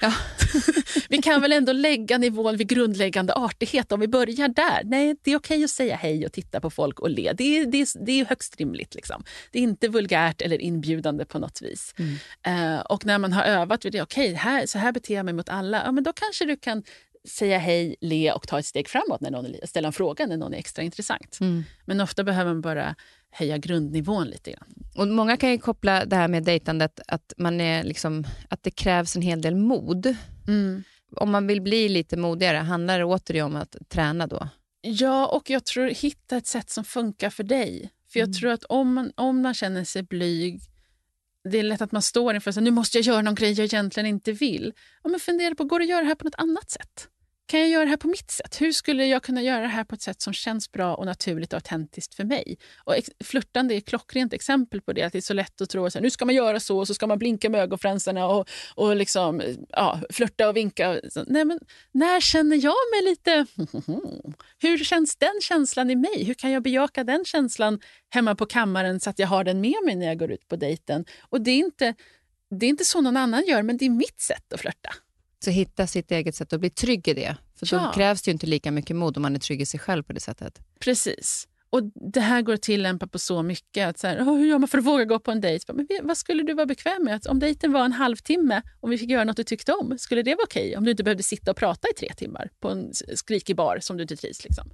Ja. 0.00 0.12
vi 1.08 1.22
kan 1.22 1.40
väl 1.40 1.52
ändå 1.52 1.72
lägga 1.72 2.18
nivån 2.18 2.56
vid 2.56 2.68
grundläggande 2.68 3.32
artighet 3.34 3.92
om 3.92 4.00
vi 4.00 4.08
börjar 4.08 4.48
där. 4.48 4.80
Nej, 4.84 5.16
det 5.22 5.32
är 5.32 5.36
okej 5.36 5.64
att 5.64 5.70
säga 5.70 5.96
hej 5.96 6.26
och 6.26 6.32
titta 6.32 6.60
på 6.60 6.70
folk 6.70 7.00
och 7.00 7.10
le. 7.10 7.32
Det 7.32 7.58
är, 7.58 7.66
det 7.66 7.80
är, 7.80 8.04
det 8.06 8.20
är 8.20 8.24
högst 8.24 8.56
rimligt. 8.56 8.94
Liksom. 8.94 9.24
Det 9.50 9.58
är 9.58 9.62
inte 9.62 9.88
vulgärt 9.88 10.42
eller 10.42 10.60
inbjudande 10.60 11.24
på 11.24 11.38
något 11.38 11.62
vis. 11.62 11.94
Mm. 11.98 12.74
Uh, 12.74 12.80
och 12.80 13.06
när 13.06 13.18
man 13.18 13.32
har 13.32 13.42
övat 13.42 13.84
vid 13.84 13.92
det, 13.92 14.02
okej, 14.02 14.34
här, 14.34 14.66
så 14.66 14.78
här 14.78 14.92
beter 14.92 15.14
jag 15.14 15.24
mig 15.24 15.34
mot 15.34 15.48
alla, 15.48 15.82
ja, 15.84 15.92
men 15.92 16.04
då 16.04 16.12
kanske 16.12 16.44
du 16.44 16.56
kan 16.56 16.82
säga 17.28 17.58
hej, 17.58 17.96
le 18.00 18.32
och 18.32 18.48
ta 18.48 18.58
ett 18.58 18.66
steg 18.66 18.88
framåt 18.88 19.20
när 19.20 19.30
någon 19.30 19.54
ställa 19.64 19.86
en 19.86 19.92
fråga 19.92 20.26
när 20.26 20.36
någon 20.36 20.54
är 20.54 20.58
extra 20.58 20.82
intressant. 20.82 21.38
Mm. 21.40 21.64
Men 21.84 22.00
ofta 22.00 22.24
behöver 22.24 22.52
man 22.52 22.60
bara 22.60 22.94
höja 23.30 23.58
grundnivån 23.58 24.26
lite 24.26 24.50
grann. 24.50 24.74
Och 24.96 25.08
många 25.08 25.36
kan 25.36 25.50
ju 25.50 25.58
koppla 25.58 26.04
det 26.04 26.16
här 26.16 26.28
med 26.28 26.44
dejtandet 26.44 27.00
att, 27.06 27.32
man 27.36 27.60
är 27.60 27.84
liksom, 27.84 28.24
att 28.48 28.62
det 28.62 28.70
krävs 28.70 29.16
en 29.16 29.22
hel 29.22 29.40
del 29.40 29.56
mod. 29.56 30.16
Mm. 30.48 30.82
Om 31.16 31.30
man 31.30 31.46
vill 31.46 31.60
bli 31.60 31.88
lite 31.88 32.16
modigare, 32.16 32.56
handlar 32.56 32.98
det 32.98 33.04
återigen 33.04 33.46
om 33.46 33.56
att 33.56 33.76
träna 33.88 34.26
då? 34.26 34.48
Ja, 34.80 35.26
och 35.26 35.50
jag 35.50 35.64
tror 35.64 35.88
hitta 35.88 36.36
ett 36.36 36.46
sätt 36.46 36.70
som 36.70 36.84
funkar 36.84 37.30
för 37.30 37.42
dig. 37.42 37.90
För 38.12 38.20
jag 38.20 38.26
mm. 38.26 38.34
tror 38.34 38.50
att 38.50 38.64
om 38.64 38.94
man, 38.94 39.12
om 39.14 39.42
man 39.42 39.54
känner 39.54 39.84
sig 39.84 40.02
blyg, 40.02 40.60
det 41.50 41.58
är 41.58 41.62
lätt 41.62 41.80
att 41.80 41.92
man 41.92 42.02
står 42.02 42.34
inför 42.34 42.50
att 42.50 42.62
nu 42.62 42.70
måste 42.70 42.98
jag 42.98 43.04
göra 43.04 43.22
någon 43.22 43.34
grej 43.34 43.52
jag 43.52 43.64
egentligen 43.64 44.06
inte 44.06 44.32
vill. 44.32 44.72
Ja, 45.02 45.10
men 45.10 45.20
fundera 45.20 45.54
på, 45.54 45.64
går 45.64 45.78
det 45.78 45.82
att 45.82 45.88
göra 45.88 46.00
det 46.00 46.06
här 46.06 46.14
på 46.14 46.24
något 46.24 46.34
annat 46.34 46.70
sätt? 46.70 47.08
Kan 47.50 47.60
jag 47.60 47.68
göra 47.68 47.84
det 47.84 47.90
här 47.90 47.96
på 47.96 48.08
mitt 48.08 48.30
sätt? 48.30 48.60
Hur 48.60 48.72
skulle 48.72 49.06
jag 49.06 49.22
kunna 49.22 49.42
göra 49.42 49.60
det 49.60 49.68
här 49.68 49.84
på 49.84 49.94
ett 49.94 50.02
sätt 50.02 50.22
som 50.22 50.32
känns 50.32 50.72
bra 50.72 50.94
och 50.94 51.06
naturligt 51.06 51.52
och 51.52 51.56
autentiskt 51.56 52.14
för 52.14 52.24
mig? 52.24 52.58
Och 52.84 52.94
flörtande 53.24 53.74
är 53.74 53.78
ett 53.78 53.86
klockrent 53.86 54.32
exempel 54.32 54.80
på 54.80 54.92
det. 54.92 55.02
Att 55.02 55.12
det 55.12 55.18
är 55.18 55.22
så 55.22 55.34
lätt 55.34 55.60
att 55.60 55.70
tro 55.70 55.86
att 55.86 55.94
nu 55.94 56.10
ska 56.10 56.24
man 56.24 56.34
göra 56.34 56.60
så 56.60 56.78
och 56.78 56.86
så 56.86 56.94
ska 56.94 57.06
man 57.06 57.18
blinka 57.18 57.50
med 57.50 57.60
ögonfransarna 57.60 58.26
och, 58.26 58.48
och 58.74 58.96
liksom, 58.96 59.42
ja, 59.68 60.00
flörta 60.10 60.48
och 60.48 60.56
vinka. 60.56 61.00
Nej, 61.26 61.44
men 61.44 61.60
när 61.92 62.20
känner 62.20 62.56
jag 62.56 62.76
mig 62.92 63.10
lite... 63.10 63.46
Hur 64.58 64.84
känns 64.84 65.16
den 65.16 65.40
känslan 65.42 65.90
i 65.90 65.96
mig? 65.96 66.24
Hur 66.24 66.34
kan 66.34 66.50
jag 66.50 66.62
bejaka 66.62 67.04
den 67.04 67.24
känslan 67.24 67.80
hemma 68.10 68.34
på 68.34 68.46
kammaren 68.46 69.00
så 69.00 69.10
att 69.10 69.18
jag 69.18 69.28
har 69.28 69.44
den 69.44 69.60
med 69.60 69.84
mig 69.84 69.94
när 69.94 70.06
jag 70.06 70.18
går 70.18 70.30
ut 70.30 70.48
på 70.48 70.56
dejten? 70.56 71.04
Och 71.28 71.40
det 71.40 71.50
är 71.50 71.58
inte, 71.58 71.94
det 72.50 72.66
är 72.66 72.70
inte 72.70 72.84
så 72.84 73.00
någon 73.00 73.16
annan 73.16 73.44
gör, 73.46 73.62
men 73.62 73.76
det 73.76 73.84
är 73.84 73.90
mitt 73.90 74.20
sätt 74.20 74.52
att 74.52 74.60
flörta. 74.60 74.94
Så 75.44 75.50
hitta 75.50 75.86
sitt 75.86 76.10
eget 76.10 76.34
sätt 76.34 76.52
och 76.52 76.60
bli 76.60 76.70
trygg 76.70 77.08
i 77.08 77.14
det. 77.14 77.36
För 77.56 77.68
ja. 77.74 77.86
då 77.86 77.92
krävs 77.92 78.22
det 78.22 78.28
ju 78.28 78.32
inte 78.32 78.46
lika 78.46 78.70
mycket 78.70 78.96
mod 78.96 79.16
om 79.16 79.22
man 79.22 79.34
är 79.34 79.40
trygg 79.40 79.60
i 79.60 79.66
sig 79.66 79.80
själv 79.80 80.02
på 80.02 80.12
det 80.12 80.20
sättet. 80.20 80.60
Precis. 80.80 81.48
Och 81.70 81.82
Det 82.12 82.20
här 82.20 82.42
går 82.42 82.54
att 82.54 82.62
tillämpa 82.62 83.06
på 83.06 83.18
så 83.18 83.42
mycket. 83.42 83.88
Att 83.88 83.98
så 83.98 84.06
här, 84.06 84.24
hur 84.24 84.46
gör 84.46 84.58
man 84.58 84.68
för 84.68 84.78
att 84.78 84.84
våga 84.84 85.04
gå 85.04 85.18
på 85.18 85.30
en 85.30 85.40
dejt? 85.40 85.72
Men 85.72 85.86
vad 86.02 86.16
skulle 86.16 86.42
du 86.42 86.54
vara 86.54 86.66
bekväm 86.66 87.04
med? 87.04 87.14
Att 87.14 87.26
om 87.26 87.38
dejten 87.38 87.72
var 87.72 87.84
en 87.84 87.92
halvtimme, 87.92 88.62
om 88.80 88.90
vi 88.90 88.98
fick 88.98 89.10
göra 89.10 89.24
något 89.24 89.36
du 89.36 89.44
tyckte 89.44 89.72
om, 89.72 89.98
skulle 89.98 90.22
det 90.22 90.34
vara 90.34 90.44
okej? 90.44 90.62
Okay? 90.62 90.76
Om 90.76 90.84
du 90.84 90.90
inte 90.90 91.04
behövde 91.04 91.22
sitta 91.22 91.50
och 91.50 91.56
prata 91.56 91.88
i 91.88 91.92
tre 91.98 92.14
timmar 92.16 92.50
på 92.60 92.68
en 92.68 92.92
skrikig 93.14 93.56
bar 93.56 93.78
som 93.80 93.96
du 93.96 94.02
inte 94.02 94.16
trivs. 94.16 94.44
Liksom. 94.44 94.70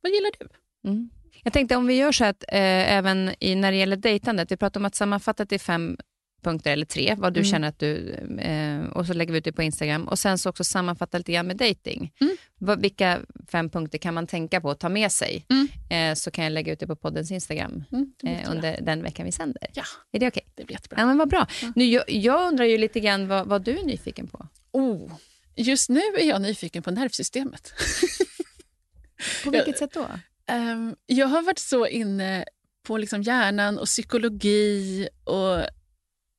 Vad 0.00 0.12
gillar 0.12 0.30
du? 0.38 0.48
Mm. 0.90 1.10
Jag 1.44 1.52
tänkte 1.52 1.76
om 1.76 1.86
vi 1.86 1.94
gör 1.94 2.12
så 2.12 2.24
att 2.24 2.42
eh, 2.42 2.92
även 2.96 3.30
i, 3.40 3.54
när 3.54 3.72
det 3.72 3.78
gäller 3.78 3.96
dejtandet, 3.96 4.52
vi 4.52 4.56
pratar 4.56 4.80
om 4.80 4.84
att 4.84 4.94
sammanfatta 4.94 5.46
till 5.46 5.60
fem 5.60 5.96
punkter 6.42 6.72
eller 6.72 6.86
tre, 6.86 7.14
vad 7.18 7.34
du 7.34 7.40
mm. 7.40 7.50
känner 7.50 7.68
att 7.68 7.78
du... 7.78 8.14
Eh, 8.38 8.84
och 8.84 9.06
så 9.06 9.12
lägger 9.12 9.32
vi 9.32 9.38
ut 9.38 9.44
det 9.44 9.52
på 9.52 9.62
Instagram. 9.62 10.08
Och 10.08 10.18
Sen 10.18 10.38
så 10.38 10.50
också 10.50 10.64
sammanfatta 10.64 11.18
lite 11.18 11.32
grann 11.32 11.46
med 11.46 11.56
dating. 11.56 12.12
Mm. 12.20 12.36
Vad, 12.58 12.82
vilka 12.82 13.20
fem 13.48 13.70
punkter 13.70 13.98
kan 13.98 14.14
man 14.14 14.26
tänka 14.26 14.60
på 14.60 14.70
att 14.70 14.80
ta 14.80 14.88
med 14.88 15.12
sig? 15.12 15.46
Mm. 15.48 15.68
Eh, 15.90 16.14
så 16.14 16.30
kan 16.30 16.44
jag 16.44 16.52
lägga 16.52 16.72
ut 16.72 16.80
det 16.80 16.86
på 16.86 16.96
poddens 16.96 17.30
Instagram 17.30 17.84
mm, 17.92 18.12
eh, 18.24 18.50
under 18.50 18.80
den 18.80 19.02
veckan 19.02 19.26
vi 19.26 19.32
sänder. 19.32 19.62
Ja, 19.74 19.84
är 20.12 20.18
det 20.18 20.28
okej? 20.28 20.42
Okay? 20.42 20.52
Det 20.54 20.64
blir 20.64 20.76
jättebra. 20.76 21.00
Ja, 21.00 21.06
men 21.06 21.18
vad 21.18 21.28
bra. 21.28 21.46
Ja. 21.62 21.72
Nu, 21.76 21.84
jag, 21.84 22.10
jag, 22.10 22.48
undrar 22.48 22.64
ju 22.64 22.78
lite 22.78 23.00
grann 23.00 23.28
vad, 23.28 23.46
vad, 23.46 23.62
du 23.62 23.78
är 23.78 23.84
nyfiken 23.84 24.26
på. 24.26 24.46
Oh, 24.72 25.12
just 25.56 25.88
nu 25.88 26.00
är 26.18 26.24
jag 26.24 26.42
nyfiken 26.42 26.82
på 26.82 26.90
nervsystemet. 26.90 27.72
på 29.44 29.50
vilket 29.50 29.68
jag, 29.68 29.78
sätt 29.78 29.92
då? 29.94 30.06
Um, 30.52 30.96
jag 31.06 31.26
har 31.26 31.42
varit 31.42 31.58
så 31.58 31.86
inne 31.86 32.44
på 32.82 32.98
liksom 32.98 33.22
hjärnan 33.22 33.78
och 33.78 33.86
psykologi 33.86 35.08
och 35.24 35.64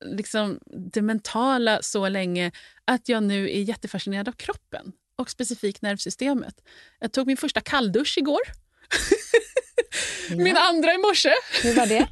liksom 0.04 0.60
det 0.92 1.02
mentala 1.02 1.82
så 1.82 2.08
länge 2.08 2.52
att 2.84 3.08
jag 3.08 3.22
nu 3.22 3.50
är 3.50 3.62
jättefascinerad 3.62 4.28
av 4.28 4.32
kroppen 4.32 4.92
och 5.16 5.30
specifikt 5.30 5.82
nervsystemet. 5.82 6.54
Jag 7.00 7.12
tog 7.12 7.26
min 7.26 7.36
första 7.36 7.60
kalldusch 7.60 8.18
igår. 8.18 8.40
Ja. 10.30 10.36
min 10.36 10.56
andra 10.56 10.94
i 10.94 10.98
morse. 10.98 11.30
Hur 11.62 11.74
var 11.74 11.86
det? 11.86 12.08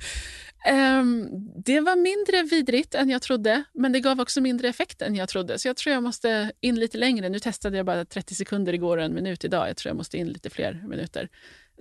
um, 0.71 1.29
det 1.65 1.81
var 1.81 1.97
mindre 1.97 2.43
vidrigt 2.43 2.95
än 2.95 3.11
jag 3.11 3.23
trodde, 3.23 3.65
men 3.75 3.93
det 3.93 4.01
gav 4.01 4.21
också 4.21 4.41
mindre 4.41 4.69
effekt 4.69 5.03
än 5.03 5.15
jag 5.15 5.29
trodde. 5.29 5.59
Så 5.59 5.69
jag 5.69 5.77
tror 5.77 5.95
jag 5.95 6.03
måste 6.03 6.53
in 6.61 6.81
lite 6.81 6.99
längre. 6.99 7.29
Nu 7.29 7.39
testade 7.39 7.77
jag 7.77 7.87
bara 7.87 8.05
30 8.05 8.35
sekunder 8.35 8.73
igår 8.73 8.97
och 8.97 9.05
en 9.05 9.15
minut 9.15 9.45
idag. 9.45 9.69
Jag 9.69 9.77
tror 9.77 9.91
jag 9.91 9.97
måste 9.97 10.19
in 10.19 10.29
lite 10.29 10.51
fler 10.51 10.83
minuter. 10.89 11.29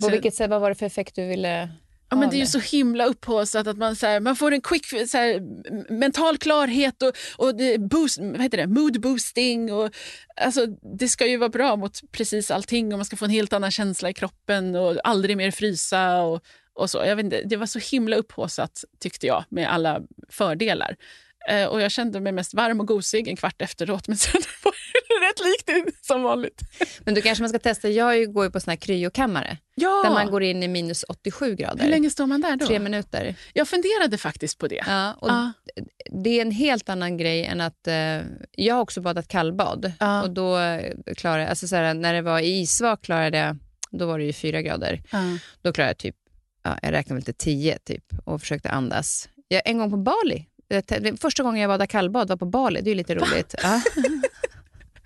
På 0.02 0.10
vilket 0.10 0.36
sätt, 0.36 0.50
vad 0.50 0.62
var 0.62 0.70
det 0.70 0.76
för 0.76 0.86
effekt 0.86 1.16
du 1.16 1.28
ville 1.28 1.70
Ja, 2.10 2.18
men 2.18 2.30
det 2.30 2.36
är 2.36 2.40
ju 2.40 2.46
så 2.46 2.60
himla 2.60 3.06
upphaussat 3.06 3.68
att 3.68 3.78
man, 3.78 3.96
så 3.96 4.06
här, 4.06 4.20
man 4.20 4.36
får 4.36 4.52
en 4.52 4.62
quick 4.62 4.86
så 5.10 5.18
här, 5.18 5.42
mental 5.94 6.38
klarhet 6.38 7.04
och, 7.04 7.14
och 7.48 7.56
boost, 7.80 8.18
vad 8.20 8.42
heter 8.42 8.58
det? 8.58 8.68
mood 8.68 9.02
boosting. 9.02 9.74
Och, 9.74 9.92
alltså, 10.42 10.66
det 11.00 11.08
ska 11.08 11.28
ju 11.28 11.38
vara 11.38 11.50
bra 11.50 11.76
mot 11.76 12.12
precis 12.12 12.52
allting 12.52 12.94
och 12.94 13.00
man 13.00 13.06
ska 13.06 13.18
få 13.18 13.26
en 13.26 13.32
helt 13.32 13.54
annan 13.54 13.72
känsla 13.72 14.10
i 14.10 14.14
kroppen 14.14 14.76
och 14.76 14.98
aldrig 15.04 15.38
mer 15.38 15.52
frysa. 15.52 16.22
Och, 16.22 16.42
och 16.74 16.90
så. 16.90 16.98
Jag 17.06 17.16
vet 17.16 17.24
inte, 17.24 17.42
det 17.46 17.56
var 17.56 17.66
så 17.66 17.80
himla 17.80 18.16
upphaussat 18.16 18.84
tyckte 19.00 19.28
jag 19.28 19.44
med 19.50 19.74
alla 19.74 20.02
fördelar. 20.30 20.96
Eh, 21.50 21.66
och 21.66 21.82
jag 21.82 21.92
kände 21.92 22.20
mig 22.20 22.32
mest 22.32 22.54
varm 22.54 22.80
och 22.80 22.88
gosig 22.88 23.28
en 23.28 23.36
kvart 23.36 23.62
efteråt 23.62 24.08
men 24.08 24.18
sen 24.18 24.42
var 24.64 24.74
rätt 25.28 25.70
likt 25.70 26.06
som 26.06 26.24
vanligt. 26.24 26.62
Men 27.00 27.14
då 27.14 27.22
kanske 27.22 27.42
man 27.42 27.50
ska 27.50 27.60
testa, 27.60 27.90
jag 27.90 28.34
går 28.34 28.46
ju 28.46 28.52
på 28.52 28.60
sån 28.60 28.72
här 28.72 28.78
kryokammare 28.78 29.58
ja. 29.76 30.02
där 30.04 30.10
man 30.10 30.32
går 30.32 30.44
in 30.44 30.64
i 30.64 30.68
minus 30.68 31.04
87 31.04 31.56
grader. 31.56 31.84
Hur 31.84 31.90
länge 31.90 32.10
står 32.10 32.26
man 32.26 32.42
där 32.42 32.56
då? 32.56 32.66
Tre 32.66 32.80
minuter. 32.80 33.36
Jag 33.54 33.68
funderade 33.68 34.18
faktiskt 34.18 34.58
på 34.58 34.68
det. 34.68 34.84
Ja, 34.88 35.14
och 35.14 35.30
ja. 35.30 35.52
Det 36.12 36.30
är 36.30 36.42
en 36.42 36.52
helt 36.52 36.90
annan 36.90 37.18
grej 37.18 37.46
än 37.46 37.62
att... 37.62 37.88
Eh, 37.88 38.22
jag 38.52 38.76
har 38.76 38.82
också 38.82 39.02
badat 39.02 39.28
kallbad 39.28 39.92
ja. 40.00 40.24
och 40.24 40.30
då 40.30 40.58
klarade 41.18 41.42
jag, 41.42 41.50
alltså 41.50 41.68
så 41.68 41.76
här, 41.76 41.94
när 41.94 42.14
det 42.14 42.22
var 42.22 42.40
i 42.40 42.60
isvak 42.60 43.02
klarade 43.02 43.38
jag, 43.38 43.58
då 43.92 44.06
var 44.06 44.20
det 44.20 44.26
ju 44.26 44.34
fyra 44.34 44.62
grader. 44.62 45.02
Då 45.62 45.74
klarade 45.74 45.90
jag 45.90 45.98
typ, 45.98 46.16
ja, 46.64 46.80
jag 46.82 46.92
räknade 46.92 47.16
väl 47.16 47.26
till 47.26 47.34
tio 47.34 47.78
typ 47.78 48.04
och 48.26 48.42
försökte 48.42 48.70
andas. 48.70 49.30
Jag, 49.48 49.62
en 49.66 49.78
gång 49.78 49.92
på 49.92 49.98
Bali 49.98 50.48
Första 51.22 51.44
gången 51.44 51.62
jag 51.62 51.70
badade 51.70 51.88
kallbad 51.88 52.30
var 52.30 52.38
på 52.38 52.46
Bali. 52.46 52.82
Det 52.82 52.92
är 52.92 52.96
lite 52.96 53.16
roligt. 53.16 53.56
Ja. 53.64 53.82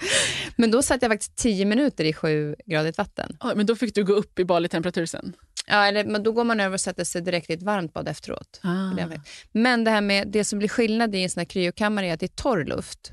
men 0.55 0.71
då 0.71 0.81
satt 0.81 1.01
jag 1.01 1.11
faktiskt 1.11 1.35
tio 1.35 1.65
minuter 1.65 2.03
i 2.03 2.13
sjugradigt 2.13 2.97
vatten. 2.97 3.37
Ja, 3.39 3.53
men 3.55 3.65
då 3.65 3.75
fick 3.75 3.95
du 3.95 4.03
gå 4.03 4.13
upp 4.13 4.39
i 4.39 4.45
Bali-temperatur 4.45 5.05
sen? 5.05 5.33
Ja, 5.67 5.85
eller, 5.85 6.05
men 6.05 6.23
då 6.23 6.31
går 6.31 6.43
man 6.43 6.59
över 6.59 6.73
och 6.73 6.81
sätter 6.81 7.03
sig 7.03 7.21
direkt 7.21 7.49
i 7.49 7.53
ett 7.53 7.63
varmt 7.63 7.93
bad 7.93 8.07
efteråt. 8.07 8.59
Ah. 8.63 8.91
Men 9.51 9.83
det 9.83 9.91
här 9.91 10.01
med 10.01 10.27
det 10.27 10.45
som 10.45 10.59
blir 10.59 10.69
skillnad 10.69 11.15
i 11.15 11.23
en 11.23 11.29
sån 11.29 11.41
här 11.41 11.45
kryokammare 11.45 12.07
är 12.07 12.13
att 12.13 12.19
det 12.19 12.25
är 12.25 12.41
torr 12.43 12.65
luft. 12.65 13.11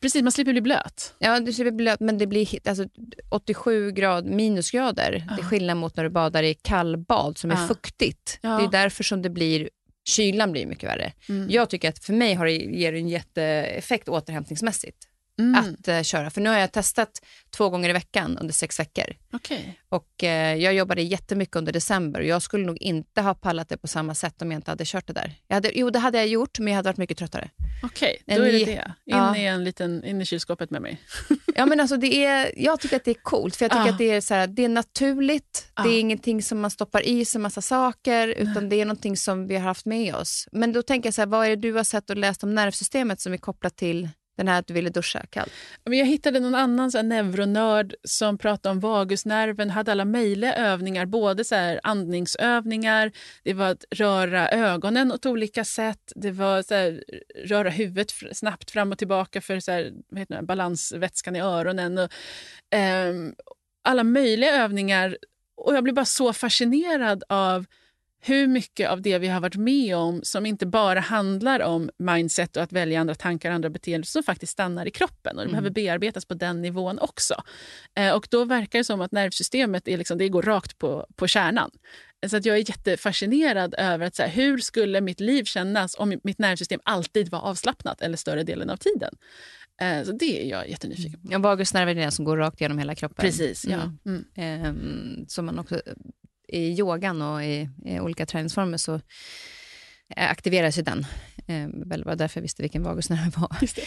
Precis, 0.00 0.22
man 0.22 0.32
slipper 0.32 0.52
bli 0.52 0.60
blöt. 0.60 1.14
Ja, 1.18 1.40
du 1.40 1.52
slipper 1.52 1.70
bli 1.70 1.84
blöt, 1.84 2.00
men 2.00 2.18
det 2.18 2.26
blir 2.26 2.68
alltså, 2.68 2.86
87 3.30 3.90
grad, 3.90 4.26
minusgrader. 4.26 5.26
Ah. 5.28 5.34
Det 5.34 5.42
är 5.42 5.44
skillnad 5.46 5.76
mot 5.76 5.96
när 5.96 6.04
du 6.04 6.10
badar 6.10 6.42
i 6.42 6.54
kallbad 6.54 7.38
som 7.38 7.50
är 7.50 7.64
ah. 7.64 7.68
fuktigt. 7.68 8.38
Ja. 8.40 8.48
Det 8.58 8.64
är 8.64 8.82
därför 8.82 9.04
som 9.04 9.22
det 9.22 9.30
blir 9.30 9.68
Kylan 10.08 10.52
blir 10.52 10.66
mycket 10.66 10.88
värre. 10.88 11.12
Mm. 11.28 11.50
Jag 11.50 11.70
tycker 11.70 11.88
att 11.88 12.04
för 12.04 12.12
mig 12.12 12.34
har 12.34 12.46
det, 12.46 12.52
ger 12.52 12.92
det 12.92 12.98
en 12.98 13.08
jätteeffekt 13.08 14.08
återhämtningsmässigt 14.08 14.98
Mm. 15.38 15.54
att 15.54 15.88
eh, 15.88 16.02
köra. 16.02 16.30
För 16.30 16.40
nu 16.40 16.50
har 16.50 16.58
jag 16.58 16.72
testat 16.72 17.10
två 17.50 17.70
gånger 17.70 17.88
i 17.90 17.92
veckan 17.92 18.38
under 18.38 18.54
sex 18.54 18.80
veckor. 18.80 19.04
Okej. 19.32 19.80
Och 19.88 20.24
eh, 20.24 20.54
jag 20.54 20.74
jobbade 20.74 21.02
jättemycket 21.02 21.56
under 21.56 21.72
december 21.72 22.20
och 22.20 22.26
jag 22.26 22.42
skulle 22.42 22.66
nog 22.66 22.76
inte 22.82 23.20
ha 23.22 23.34
pallat 23.34 23.68
det 23.68 23.76
på 23.76 23.86
samma 23.88 24.14
sätt 24.14 24.42
om 24.42 24.52
jag 24.52 24.58
inte 24.58 24.70
hade 24.70 24.84
kört 24.86 25.06
det 25.06 25.12
där. 25.12 25.34
Jag 25.48 25.54
hade, 25.56 25.70
jo, 25.74 25.90
det 25.90 25.98
hade 25.98 26.18
jag 26.18 26.26
gjort, 26.26 26.58
men 26.58 26.68
jag 26.72 26.76
hade 26.76 26.88
varit 26.88 26.96
mycket 26.96 27.18
tröttare. 27.18 27.50
Okej, 27.82 28.22
då 28.26 28.34
En 28.34 28.42
är 28.42 28.44
det 28.52 28.64
det. 28.64 28.72
In, 28.72 28.78
Ja. 29.04 29.36
i 29.36 29.46
en 29.46 29.64
liten, 29.64 30.04
in 30.04 30.20
i 30.20 30.24
kylskåpet 30.24 30.70
med 30.70 30.82
mig. 30.82 31.00
Ja, 31.54 31.66
men 31.66 31.80
alltså 31.80 31.96
det 31.96 32.24
är, 32.24 32.52
jag 32.56 32.80
tycker 32.80 32.96
att 32.96 33.04
det 33.04 33.10
är 33.10 33.22
coolt, 33.22 33.56
för 33.56 33.64
jag 33.64 33.72
tycker 33.72 33.86
Ja. 33.86 33.92
att 33.92 33.98
det 33.98 34.10
är, 34.10 34.20
så 34.20 34.34
här, 34.34 34.46
det 34.46 34.64
är 34.64 34.68
naturligt. 34.68 35.68
Ja. 35.76 35.82
Det 35.82 35.88
är 35.88 36.00
ingenting 36.00 36.42
som 36.42 36.60
man 36.60 36.70
stoppar 36.70 37.06
i 37.06 37.24
sig 37.24 37.40
massa 37.40 37.60
saker, 37.62 38.28
utan 38.28 38.68
det 38.68 38.80
är 38.80 38.84
någonting 38.84 39.16
som 39.16 39.46
vi 39.46 39.54
har 39.54 39.62
haft 39.62 39.86
med 39.86 40.14
oss. 40.14 40.48
Men 40.52 40.72
då 40.72 40.82
tänker 40.82 41.06
jag 41.06 41.14
så 41.14 41.20
här, 41.20 41.26
vad 41.26 41.46
är 41.46 41.50
det 41.50 41.56
du 41.56 41.72
har 41.72 41.84
sett 41.84 42.10
och 42.10 42.16
läst 42.16 42.44
om 42.44 42.54
nervsystemet 42.54 43.20
som 43.20 43.32
är 43.32 43.36
kopplat 43.36 43.76
till 43.76 44.08
den 44.36 44.48
här 44.48 44.58
att 44.58 44.66
du 44.66 44.74
ville 44.74 44.90
duscha 44.90 45.26
kallt? 45.30 45.52
Men 45.84 45.98
jag 45.98 46.06
hittade 46.06 46.40
någon 46.40 46.54
annan 46.54 46.92
så 46.92 46.98
här 46.98 47.02
neuronörd 47.02 47.94
som 48.04 48.38
pratade 48.38 48.70
om 48.70 48.80
vagusnerven, 48.80 49.70
hade 49.70 49.92
alla 49.92 50.04
möjliga 50.04 50.54
övningar, 50.54 51.06
både 51.06 51.44
så 51.44 51.54
här 51.54 51.80
andningsövningar, 51.82 53.12
det 53.42 53.54
var 53.54 53.66
att 53.66 53.84
röra 53.90 54.48
ögonen 54.48 55.12
åt 55.12 55.26
olika 55.26 55.64
sätt, 55.64 56.12
det 56.14 56.30
var 56.30 56.62
så 56.62 56.74
här, 56.74 57.04
röra 57.44 57.70
huvudet 57.70 58.12
snabbt 58.32 58.70
fram 58.70 58.92
och 58.92 58.98
tillbaka 58.98 59.40
för 59.40 59.60
så 59.60 59.72
här, 59.72 59.92
vad 60.08 60.20
heter 60.20 60.36
det, 60.36 60.42
balansvätskan 60.42 61.36
i 61.36 61.40
öronen. 61.40 61.98
Och, 61.98 62.10
eh, 62.78 63.14
alla 63.84 64.04
möjliga 64.04 64.64
övningar. 64.64 65.16
Och 65.56 65.76
jag 65.76 65.84
blev 65.84 65.94
bara 65.94 66.04
så 66.04 66.32
fascinerad 66.32 67.24
av 67.28 67.66
hur 68.20 68.46
mycket 68.46 68.90
av 68.90 69.02
det 69.02 69.18
vi 69.18 69.28
har 69.28 69.40
varit 69.40 69.56
med 69.56 69.96
om 69.96 70.20
som 70.22 70.46
inte 70.46 70.66
bara 70.66 71.00
handlar 71.00 71.60
om 71.60 71.90
mindset 71.98 72.56
och 72.56 72.62
att 72.62 72.72
välja 72.72 73.00
andra 73.00 73.14
tankar 73.14 73.48
och 73.48 73.54
andra 73.54 73.70
beteenden 73.70 74.04
som 74.06 74.22
faktiskt 74.22 74.52
stannar 74.52 74.86
i 74.86 74.90
kroppen 74.90 75.36
och 75.36 75.42
det 75.44 75.48
Mm. 75.48 75.52
behöver 75.52 75.70
bearbetas 75.70 76.24
på 76.24 76.34
den 76.34 76.62
nivån 76.62 76.98
också. 76.98 77.34
Eh, 77.96 78.12
och 78.14 78.26
då 78.30 78.44
verkar 78.44 78.78
det 78.78 78.84
som 78.84 79.00
att 79.00 79.12
nervsystemet 79.12 79.88
är 79.88 79.96
liksom, 79.96 80.18
det 80.18 80.28
går 80.28 80.42
rakt 80.42 80.78
på, 80.78 81.06
på 81.16 81.26
kärnan. 81.26 81.70
Så 82.26 82.36
att 82.36 82.44
jag 82.44 82.56
är 82.56 82.70
jättefascinerad 82.70 83.74
över 83.78 84.06
att 84.06 84.14
så 84.14 84.22
här, 84.22 84.30
hur 84.30 84.58
skulle 84.58 85.00
mitt 85.00 85.20
liv 85.20 85.44
kännas 85.44 85.96
om 85.98 86.20
mitt 86.24 86.38
nervsystem 86.38 86.80
alltid 86.84 87.28
var 87.30 87.40
avslappnat 87.40 88.00
eller 88.00 88.16
större 88.16 88.42
delen 88.42 88.70
av 88.70 88.76
tiden. 88.76 89.14
Eh, 89.82 90.04
så 90.04 90.12
det 90.12 90.42
är 90.46 90.50
jag 90.50 90.68
jättenyfiken 90.70 91.20
på. 91.20 91.28
Ja, 91.30 91.38
vagusnerven 91.38 91.98
är 91.98 92.02
den 92.02 92.12
som 92.12 92.24
går 92.24 92.36
rakt 92.36 92.60
genom 92.60 92.78
hela 92.78 92.94
kroppen. 92.94 93.22
Precis, 93.24 93.64
ja. 93.64 93.80
Mm. 93.82 93.98
Mm. 94.06 94.24
Ehm, 94.64 95.24
som 95.28 95.46
man 95.46 95.58
också, 95.58 95.80
I 96.48 96.78
yogan 96.78 97.22
och 97.22 97.44
i, 97.44 97.68
i 97.84 98.00
olika 98.00 98.26
träningsformer 98.26 98.78
så 98.78 99.00
aktiveras 100.16 100.78
ju 100.78 100.82
den. 100.82 101.06
Ehm, 101.46 101.88
väl 101.88 102.04
var 102.04 102.16
därför 102.16 102.40
jag 102.40 102.42
visste 102.42 102.62
vilken 102.62 102.82
vagusnerv 102.82 103.30
det 103.30 103.38
var. 103.40 103.56
Det. 103.74 103.84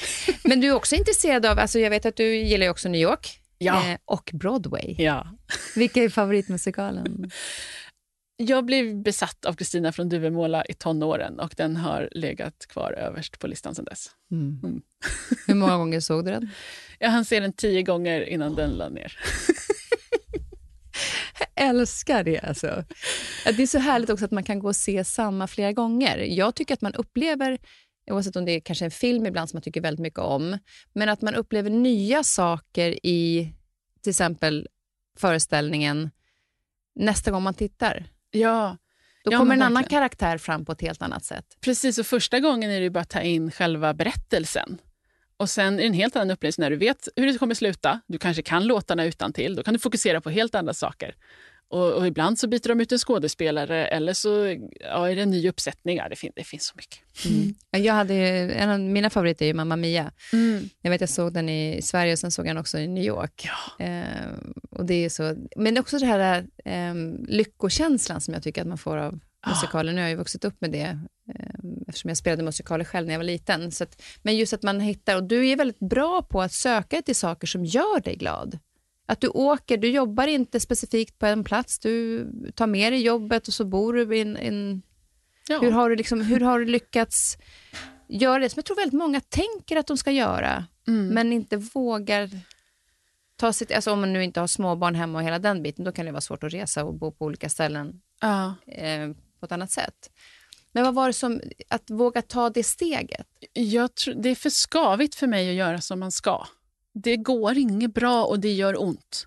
Men 0.50 0.62
du 0.62 0.68
är 0.68 0.74
också 0.74 0.96
intresserad 0.96 1.46
av, 1.46 1.60
alltså 1.60 1.80
jag 1.80 1.90
vet 1.90 2.06
att 2.06 2.16
du 2.16 2.36
gillar 2.36 2.66
ju 2.66 2.70
också 2.72 2.90
New 2.90 3.02
York 3.02 3.40
Ja. 3.58 3.90
eh, 3.92 3.98
och 4.06 4.30
Broadway. 4.34 4.96
ja. 4.98 5.28
Vilka 5.76 6.04
är 6.04 6.10
favoritmusikalen? 6.10 7.32
Jag 8.42 8.66
blev 8.66 8.96
besatt 9.04 9.46
av 9.46 9.54
Kristina 9.54 9.92
från 9.92 10.10
Duvemåla 10.10 10.66
i 10.66 10.74
tonåren 10.74 11.40
och 11.40 11.54
den 11.58 11.76
har 11.78 12.10
legat 12.12 12.66
kvar 12.70 12.92
överst 12.92 13.40
på 13.40 13.48
listan 13.48 13.76
sedan 13.76 13.86
dess. 13.86 14.10
Mm. 14.32 14.60
Mm. 14.64 14.82
Hur 15.48 15.56
många 15.56 15.78
gånger 15.78 16.00
såg 16.00 16.26
du 16.26 16.32
den? 16.32 16.50
Jag 17.00 17.10
hann 17.10 17.26
se 17.26 17.40
den 17.40 17.54
tio 17.54 17.84
gånger 17.84 18.22
innan 18.22 18.56
den 18.56 18.70
la 18.72 18.90
ner. 18.90 19.18
Jag 21.40 21.68
älskar 21.68 22.24
det. 22.24 22.40
Alltså. 22.40 22.84
Det 23.46 23.64
är 23.64 23.68
så 23.68 23.80
härligt 23.80 24.10
också 24.10 24.26
att 24.26 24.32
man 24.32 24.44
kan 24.44 24.60
gå 24.60 24.68
och 24.68 24.76
se 24.76 25.04
samma 25.04 25.48
flera 25.48 25.72
gånger. 25.72 26.18
Jag 26.18 26.56
tycker 26.56 26.74
att 26.74 26.82
man 26.82 26.94
upplever, 26.94 27.58
oavsett 28.12 28.36
om 28.36 28.46
det 28.46 28.52
är 28.52 28.60
kanske 28.60 28.86
en 28.86 28.92
film 28.92 29.26
ibland 29.26 29.50
som 29.50 29.58
man 29.58 29.62
tycker 29.62 29.82
väldigt 29.82 30.02
mycket 30.02 30.20
om, 30.20 30.58
men 30.94 31.10
att 31.10 31.22
man 31.22 31.36
upplever 31.36 31.70
nya 31.70 32.24
saker 32.24 33.06
i 33.06 33.54
till 34.02 34.10
exempel 34.10 34.68
föreställningen 35.18 36.10
nästa 36.96 37.32
gång 37.32 37.44
man 37.44 37.54
tittar. 37.54 38.06
Ja, 38.32 38.78
Då 39.24 39.32
kommer 39.32 39.56
en 39.56 39.62
annan 39.62 39.84
karaktär 39.84 40.38
fram 40.38 40.66
på 40.66 40.72
ett 40.72 40.82
helt 40.82 41.02
annat 41.02 41.26
sätt. 41.26 41.46
precis. 41.62 41.98
Och 41.98 42.06
första 42.06 42.40
gången 42.40 42.72
är 42.72 42.76
det 42.76 42.84
ju 42.84 42.90
bara 42.90 43.00
att 43.00 43.10
ta 43.10 43.22
in 43.22 43.52
själva 43.52 43.94
berättelsen. 43.94 44.78
Och 45.40 45.50
sen 45.50 45.74
är 45.74 45.78
det 45.78 45.84
en 45.88 45.94
helt 45.94 46.16
annan 46.16 46.32
upplevelse 46.32 46.62
när 46.62 46.70
du 46.70 46.76
vet 46.76 47.08
hur 47.16 47.28
det 47.32 47.38
kommer 47.38 47.56
sluta. 47.56 48.00
Du 48.08 48.18
kanske 48.18 48.42
kan 48.44 48.64
låtarna 48.68 49.06
utan 49.06 49.34
till. 49.34 49.56
Då 49.56 49.64
kan 49.64 49.74
du 49.74 49.80
fokusera 49.80 50.22
på 50.22 50.30
helt 50.30 50.56
andra 50.56 50.74
saker. 50.74 51.16
Och, 51.72 51.94
och 51.94 52.08
ibland 52.08 52.40
så 52.40 52.48
byter 52.48 52.68
de 52.68 52.82
ut 52.82 52.92
en 52.92 52.98
skådespelare 52.98 53.88
eller 53.88 54.14
så 54.14 54.58
ja, 54.80 55.10
är 55.10 55.16
det 55.16 55.22
en 55.22 55.30
ny 55.30 55.50
uppsättning. 55.50 55.98
Ja, 55.98 56.10
det, 56.10 56.16
fin- 56.16 56.32
det 56.36 56.44
finns 56.44 56.66
så 56.66 56.74
mycket. 56.78 57.00
Jag 57.86 57.94
hade, 57.94 58.14
en 58.16 58.70
av 58.70 58.80
mina 58.80 59.10
favoriter 59.10 59.46
är 59.46 59.48
ju 59.48 59.54
Mamma 59.54 59.76
Mia. 59.76 60.12
Mm. 60.34 60.70
Jag 60.82 60.92
vet 60.92 61.02
jag 61.02 61.10
såg 61.10 61.34
den 61.34 61.50
i 61.50 61.82
Sverige 61.82 62.14
och 62.14 62.20
sen 62.20 62.32
såg 62.32 62.46
jag 62.48 62.50
den 62.56 62.62
också 62.62 62.80
i 62.80 62.88
New 62.88 63.04
York. 63.04 63.48
Ja. 63.78 63.86
Eh, 63.86 64.04
och 64.70 64.86
det 64.86 65.06
är 65.06 65.10
så, 65.10 65.36
men 65.56 65.78
också 65.78 65.98
det 66.00 66.06
här 66.06 66.46
eh, 66.66 66.94
lyckokänslan 67.28 68.22
som 68.22 68.34
jag 68.34 68.44
tycker 68.44 68.62
att 68.62 68.68
man 68.68 68.78
får 68.78 68.98
av 68.98 69.20
Ah. 69.42 69.50
musikaler. 69.50 69.92
Nu 69.94 69.98
har 69.98 70.04
jag 70.04 70.10
ju 70.10 70.16
vuxit 70.18 70.46
upp 70.46 70.62
med 70.62 70.72
det 70.72 71.00
eftersom 71.88 72.08
jag 72.10 72.18
spelade 72.18 72.44
musikaler 72.44 72.86
själv 72.86 73.08
när 73.08 73.14
jag 73.14 73.20
var 73.20 73.24
liten. 73.26 73.72
Så 73.72 73.84
att, 73.84 74.02
men 74.24 74.38
just 74.38 74.54
att 74.54 74.64
man 74.64 74.80
hittar, 74.80 75.16
och 75.16 75.24
du 75.24 75.48
är 75.48 75.56
väldigt 75.56 75.80
bra 75.80 76.22
på 76.22 76.42
att 76.42 76.54
söka 76.54 77.02
till 77.02 77.16
saker 77.16 77.48
som 77.48 77.66
gör 77.66 78.00
dig 78.00 78.16
glad. 78.16 78.60
Att 79.06 79.22
du 79.22 79.28
åker, 79.28 79.78
du 79.78 79.90
jobbar 79.90 80.28
inte 80.28 80.60
specifikt 80.60 81.20
på 81.20 81.26
en 81.26 81.44
plats, 81.44 81.80
du 81.80 82.26
tar 82.56 82.68
med 82.68 82.94
dig 82.94 83.02
jobbet 83.02 83.48
och 83.48 83.54
så 83.54 83.66
bor 83.66 83.94
du 83.94 84.18
i 84.18 84.22
en, 84.22 84.38
en 84.38 84.82
Ja. 85.50 85.60
hur 85.60 85.72
har, 85.72 85.90
du 85.90 85.96
liksom, 85.96 86.22
hur 86.22 86.40
har 86.40 86.60
du 86.60 86.66
lyckats 86.66 87.38
göra 88.08 88.40
det 88.40 88.50
som 88.50 88.58
jag 88.58 88.66
tror 88.66 88.76
väldigt 88.76 89.00
många 89.00 89.22
tänker 89.22 89.78
att 89.78 89.88
de 89.88 89.98
ska 89.98 90.12
göra, 90.12 90.66
Mm. 90.88 91.08
men 91.08 91.34
inte 91.34 91.58
vågar 91.58 92.30
ta 93.36 93.54
sitt... 93.54 93.72
Alltså 93.72 93.92
om 93.92 94.00
man 94.00 94.14
nu 94.14 94.24
inte 94.24 94.40
har 94.40 94.48
småbarn 94.48 94.96
hemma 94.96 95.20
och 95.20 95.26
hela 95.26 95.40
den 95.40 95.64
biten, 95.64 95.86
då 95.86 95.92
kan 95.92 96.06
det 96.06 96.12
vara 96.12 96.22
svårt 96.22 96.44
att 96.44 96.54
resa 96.54 96.84
och 96.86 96.94
bo 96.94 97.12
på 97.12 97.26
olika 97.26 97.50
ställen 97.50 98.02
Ja. 98.22 98.56
eh, 98.68 99.10
på 99.40 99.46
ett 99.46 99.52
annat 99.52 99.72
sätt. 99.72 100.12
Men 100.72 100.84
vad 100.84 100.94
var 100.94 101.08
det 101.08 101.14
som... 101.14 101.42
Att 101.68 101.90
våga 101.90 102.22
ta 102.22 102.50
det 102.50 102.64
steget? 102.64 103.28
Jag 103.54 103.96
tror, 103.96 104.14
det 104.14 104.30
är 104.30 104.36
för 104.36 104.50
skavigt 104.50 105.16
för 105.16 105.28
mig 105.28 105.50
att 105.50 105.56
göra 105.56 105.82
som 105.82 106.00
man 106.00 106.12
ska. 106.12 106.48
Det 106.94 107.18
går 107.18 107.58
inget 107.58 107.94
bra 107.94 108.26
och 108.26 108.40
det 108.40 108.52
gör 108.52 108.82
ont. 108.82 109.26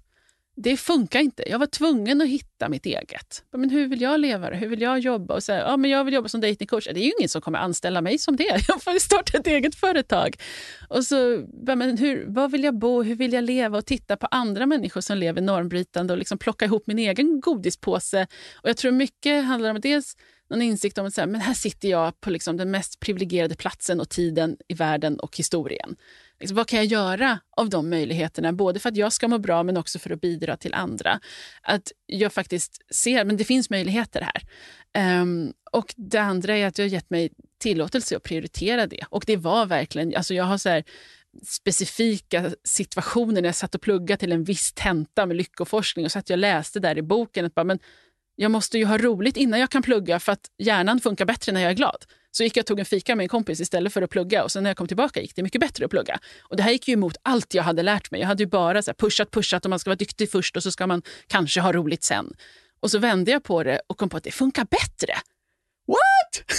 Det 0.57 0.77
funkar 0.77 1.21
inte. 1.21 1.51
Jag 1.51 1.59
var 1.59 1.67
tvungen 1.67 2.21
att 2.21 2.29
hitta 2.29 2.69
mitt 2.69 2.87
eget. 2.87 3.45
Men 3.53 3.71
hur 3.71 3.89
vill 3.89 4.01
jag 4.01 4.21
leva? 4.21 4.51
Hur 4.51 4.69
vill 4.69 4.81
jag 4.81 4.99
jobba? 4.99 5.35
Och 5.35 5.43
säga, 5.43 5.59
ja, 5.59 5.77
men 5.77 5.91
jag 5.91 6.05
vill 6.05 6.15
jobba 6.15 6.29
som 6.29 6.41
dejtingcoach. 6.41 6.85
Det 6.85 7.01
är 7.01 7.05
ju 7.05 7.13
ingen 7.19 7.29
som 7.29 7.43
kommer 7.43 7.59
anställa 7.59 8.01
mig 8.01 8.19
som 8.19 8.37
det. 8.37 8.65
Jag 8.69 8.83
får 8.83 8.99
starta 8.99 9.39
ett 9.39 9.47
eget 9.47 9.75
företag. 9.75 10.37
Och 10.89 11.05
så, 11.05 11.47
men 11.63 11.99
hur, 11.99 12.25
var 12.29 12.49
vill 12.49 12.65
jag 12.65 12.79
bo? 12.79 13.03
Hur 13.03 13.15
vill 13.15 13.33
jag 13.33 13.45
leva? 13.45 13.79
Och 13.79 13.87
titta 13.87 14.17
på 14.17 14.27
andra 14.27 14.67
människor 14.67 15.01
som 15.01 15.19
lever 15.19 15.41
normbrytande 15.41 16.13
och 16.13 16.19
liksom 16.19 16.39
plocka 16.39 16.65
ihop 16.65 16.87
min 16.87 16.99
egen 16.99 17.41
godispåse. 17.41 18.27
Och 18.55 18.69
jag 18.69 18.77
tror 18.77 18.93
mycket 18.93 19.45
handlar 19.45 19.71
om 19.71 19.81
dels 19.81 20.17
någon 20.53 20.63
insikt 20.63 20.99
om 20.99 21.07
att 21.07 21.17
här, 21.17 21.27
men 21.27 21.41
här 21.41 21.55
sitter 21.55 21.89
jag 21.89 22.21
på 22.21 22.31
liksom 22.31 22.57
den 22.57 22.71
mest 22.71 23.01
privilegierade 23.01 23.55
platsen 23.55 24.01
och 24.01 24.09
tiden 24.09 24.57
i 24.69 24.75
världen 24.75 25.21
och 25.21 25.37
historien. 25.37 25.97
Liksom, 26.41 26.57
vad 26.57 26.69
kan 26.69 26.79
jag 26.79 26.87
göra 26.87 27.39
av 27.57 27.71
de 27.71 27.91
möjligheterna? 27.91 28.53
Både 28.53 28.81
för 28.81 28.89
att 28.89 28.97
jag 28.97 29.13
ska 29.13 29.29
må 29.29 29.39
bra 29.39 29.63
men 29.63 29.77
också 29.77 29.99
för 29.99 30.11
att 30.11 30.21
bidra 30.21 30.57
till 30.57 30.75
andra. 30.75 31.21
Att 31.63 31.93
jag 32.07 32.33
faktiskt 32.33 32.83
ser 32.95 33.25
men 33.25 33.37
det 33.37 33.45
finns 33.45 33.71
möjligheter 33.71 34.29
här. 34.33 34.43
Um, 35.23 35.53
och 35.73 35.95
Det 35.97 36.19
andra 36.19 36.57
är 36.57 36.67
att 36.67 36.79
jag 36.79 36.85
har 36.85 36.91
gett 36.91 37.11
mig 37.11 37.31
tillåtelse 37.59 38.17
att 38.17 38.23
prioritera 38.23 38.87
det. 38.87 39.05
Och 39.11 39.25
det 39.27 39.37
var 39.37 39.67
verkligen, 39.67 40.17
alltså 40.17 40.35
jag 40.35 40.45
har 40.45 40.59
så 40.59 40.69
här, 40.69 40.85
specifika 41.47 42.51
situationer 42.65 43.43
när 43.43 43.49
jag 43.49 43.55
satt 43.55 43.75
och 43.75 43.81
pluggade 43.81 44.21
till 44.21 44.33
en 44.33 44.45
viss 44.45 44.73
tenta 44.73 45.27
med 45.27 45.37
lyckoforskning 45.37 46.05
och 46.05 46.13
så 46.13 46.19
att 46.19 46.31
jag 46.31 46.39
läste 46.39 46.81
där 46.81 46.99
i 46.99 47.03
boken 47.03 47.45
att 47.45 47.55
bara, 47.55 47.65
men 47.65 47.79
jag 48.43 48.51
måste 48.51 48.79
ju 48.79 48.85
ha 48.85 48.99
roligt 48.99 49.37
innan 49.37 49.61
jag 49.61 49.71
kan 49.71 49.83
plugga 49.83 50.21
för 50.21 50.33
att 50.33 50.51
hjärnan 50.59 51.01
funkar 51.01 51.25
bättre 51.25 51.53
när 51.53 51.61
jag 51.61 51.71
är 51.71 51.75
glad. 51.75 52.05
Så 52.31 52.43
gick 52.43 52.57
jag 52.57 52.63
och 52.63 52.67
tog 52.67 52.79
en 52.79 52.85
fika 52.85 53.17
med 53.17 53.25
en 53.25 53.29
kompis 53.29 53.61
istället 53.61 53.93
för 53.93 54.03
att 54.03 54.11
plugga 54.11 54.45
och 54.45 54.53
sen 54.53 54.63
när 54.63 54.71
jag 54.71 54.77
kom 54.77 54.89
tillbaka 54.89 55.21
gick 55.21 55.37
det 55.37 55.43
mycket 55.43 55.61
bättre 55.61 55.85
att 55.85 55.91
plugga. 55.91 56.19
Och 56.43 56.57
det 56.57 56.63
här 56.63 56.73
gick 56.73 56.89
ju 56.89 56.95
emot 56.95 57.17
allt 57.23 57.55
jag 57.55 57.63
hade 57.63 57.83
lärt 57.83 58.11
mig. 58.11 58.21
Jag 58.21 58.29
hade 58.29 58.43
ju 58.43 58.47
bara 58.47 58.83
så 58.83 58.95
pushat, 58.95 59.31
pushat 59.31 59.65
och 59.65 59.71
man 59.71 59.79
ska 59.79 59.91
vara 59.91 59.97
duktig 59.97 60.31
först 60.31 60.57
och 60.57 60.63
så 60.63 60.73
ska 60.73 60.87
man 60.87 61.03
kanske 61.27 61.61
ha 61.61 61.73
roligt 61.73 62.05
sen. 62.05 62.35
Och 62.81 62.91
så 62.91 62.99
vände 62.99 63.31
jag 63.31 63.45
på 63.45 63.63
det 63.63 63.81
och 63.87 63.99
kom 63.99 64.09
på 64.09 64.17
att 64.17 64.25
det 64.25 64.31
funkar 64.31 64.65
bättre. 64.65 65.15
What? 65.87 66.59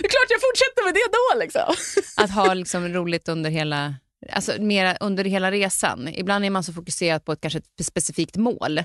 det 0.00 0.06
är 0.06 0.08
klart 0.08 0.30
jag 0.30 0.40
fortsätter 0.40 0.84
med 0.84 0.94
det 0.94 1.08
då 1.12 1.40
liksom. 1.40 1.74
Att 2.24 2.30
ha 2.30 2.54
liksom 2.54 2.88
roligt 2.88 3.28
under 3.28 3.50
hela... 3.50 3.94
Alltså 4.32 4.52
mera 4.62 4.96
under 4.96 5.24
hela 5.24 5.50
resan. 5.50 6.08
Ibland 6.08 6.44
är 6.44 6.50
man 6.50 6.62
så 6.62 6.72
fokuserad 6.72 7.24
på 7.24 7.32
ett 7.32 7.40
kanske 7.40 7.58
ett 7.58 7.86
specifikt 7.86 8.36
mål, 8.36 8.82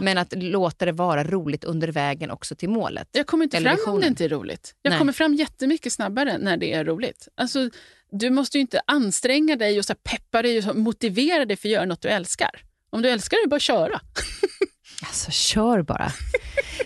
men 0.00 0.18
att 0.18 0.34
låta 0.36 0.84
det 0.84 0.92
vara 0.92 1.24
roligt 1.24 1.64
under 1.64 1.88
vägen 1.88 2.30
också 2.30 2.54
till 2.54 2.68
målet. 2.68 3.08
Jag 3.12 3.26
kommer 3.26 3.44
inte 3.44 3.60
fram 3.60 3.78
om 3.86 4.00
det 4.00 4.06
inte 4.06 4.24
är 4.24 4.28
roligt. 4.28 4.74
Jag 4.82 4.90
Nej. 4.90 4.98
kommer 4.98 5.12
fram 5.12 5.34
jättemycket 5.34 5.92
snabbare 5.92 6.38
när 6.38 6.56
det 6.56 6.72
är 6.72 6.84
roligt. 6.84 7.28
Alltså, 7.34 7.70
du 8.10 8.30
måste 8.30 8.58
ju 8.58 8.60
inte 8.60 8.80
anstränga 8.86 9.56
dig 9.56 9.78
och 9.78 9.84
så 9.84 9.94
peppa 9.94 10.42
dig 10.42 10.68
och 10.68 10.76
motivera 10.76 11.44
dig 11.44 11.56
för 11.56 11.68
att 11.68 11.72
göra 11.72 11.84
något 11.84 12.02
du 12.02 12.08
älskar. 12.08 12.50
Om 12.90 13.02
du 13.02 13.10
älskar 13.10 13.44
det, 13.44 13.48
bara 13.48 13.60
köra. 13.60 14.00
Alltså 15.06 15.30
kör 15.30 15.82
bara. 15.82 16.12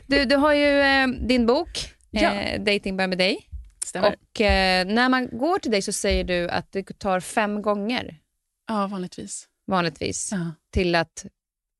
Du, 0.06 0.24
du 0.24 0.36
har 0.36 0.54
ju 0.54 0.80
eh, 0.80 1.06
din 1.08 1.46
bok 1.46 1.68
ja. 2.10 2.32
eh, 2.32 2.60
Dating 2.62 2.96
med 2.96 3.18
dig. 3.18 3.47
Stämmer. 3.88 4.16
Och 4.32 4.40
eh, 4.40 4.86
när 4.86 5.08
man 5.08 5.38
går 5.38 5.58
till 5.58 5.70
dig 5.70 5.82
så 5.82 5.92
säger 5.92 6.24
du 6.24 6.48
att 6.48 6.72
det 6.72 6.98
tar 6.98 7.20
fem 7.20 7.62
gånger. 7.62 8.16
Ja, 8.66 8.86
vanligtvis. 8.86 9.48
Vanligtvis. 9.66 10.32
Ja. 10.32 10.52
Till 10.72 10.94
att 10.94 11.26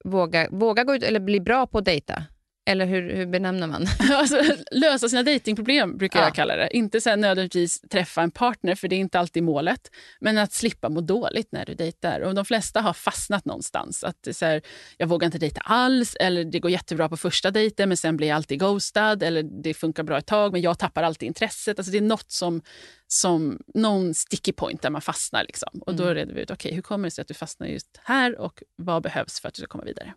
våga, 0.04 0.48
våga 0.50 0.84
gå 0.84 0.94
ut 0.94 1.02
eller 1.02 1.20
bli 1.20 1.40
bra 1.40 1.66
på 1.66 1.78
att 1.78 1.84
dejta. 1.84 2.22
Eller 2.68 2.86
hur, 2.86 3.14
hur 3.14 3.26
benämner 3.26 3.66
man? 3.66 3.86
alltså, 4.12 4.42
lösa 4.70 5.08
sina 5.08 5.22
datingproblem 5.22 5.98
brukar 5.98 6.18
ja. 6.20 6.24
jag 6.26 6.34
kalla 6.34 6.56
det. 6.56 6.76
Inte 6.76 7.00
så 7.00 7.16
nödvändigtvis 7.16 7.80
träffa 7.80 8.22
en 8.22 8.30
partner, 8.30 8.74
för 8.74 8.88
det 8.88 8.96
är 8.96 9.00
inte 9.00 9.18
alltid 9.18 9.42
målet. 9.42 9.90
Men 10.20 10.38
att 10.38 10.52
slippa 10.52 10.88
må 10.88 11.00
dåligt 11.00 11.52
när 11.52 11.64
du 11.64 11.74
dejtar. 11.74 12.20
Och 12.20 12.34
de 12.34 12.44
flesta 12.44 12.80
har 12.80 12.92
fastnat 12.92 13.44
någonstans. 13.44 14.04
Att 14.04 14.28
så 14.32 14.44
här, 14.44 14.62
jag 14.96 15.06
vågar 15.06 15.26
inte 15.26 15.38
dejta 15.38 15.60
alls, 15.60 16.16
eller 16.20 16.44
det 16.44 16.60
går 16.60 16.70
jättebra 16.70 17.08
på 17.08 17.16
första 17.16 17.50
dejten 17.50 17.88
men 17.88 17.96
sen 17.96 18.16
blir 18.16 18.28
jag 18.28 18.36
alltid 18.36 18.60
ghostad. 18.60 19.22
Eller 19.22 19.42
det 19.42 19.74
funkar 19.74 20.02
bra 20.02 20.18
ett 20.18 20.26
tag 20.26 20.52
men 20.52 20.62
jag 20.62 20.78
tappar 20.78 21.02
alltid 21.02 21.26
intresset. 21.26 21.78
Alltså, 21.78 21.92
det 21.92 21.98
är 21.98 22.02
något 22.02 22.30
som, 22.30 22.62
som 23.06 23.58
någon 23.74 24.14
sticky 24.14 24.52
point 24.52 24.82
där 24.82 24.90
man 24.90 25.02
fastnar. 25.02 25.44
Liksom. 25.44 25.82
Och 25.86 25.94
då 25.94 26.02
mm. 26.02 26.14
reder 26.14 26.34
vi 26.34 26.40
ut, 26.40 26.50
okay, 26.50 26.74
hur 26.74 26.82
kommer 26.82 27.06
det 27.06 27.10
sig 27.10 27.22
att 27.22 27.28
du 27.28 27.34
fastnar 27.34 27.66
just 27.66 28.00
här 28.04 28.38
och 28.38 28.62
vad 28.76 29.02
behövs 29.02 29.40
för 29.40 29.48
att 29.48 29.54
du 29.54 29.60
ska 29.60 29.66
komma 29.66 29.84
vidare? 29.84 30.14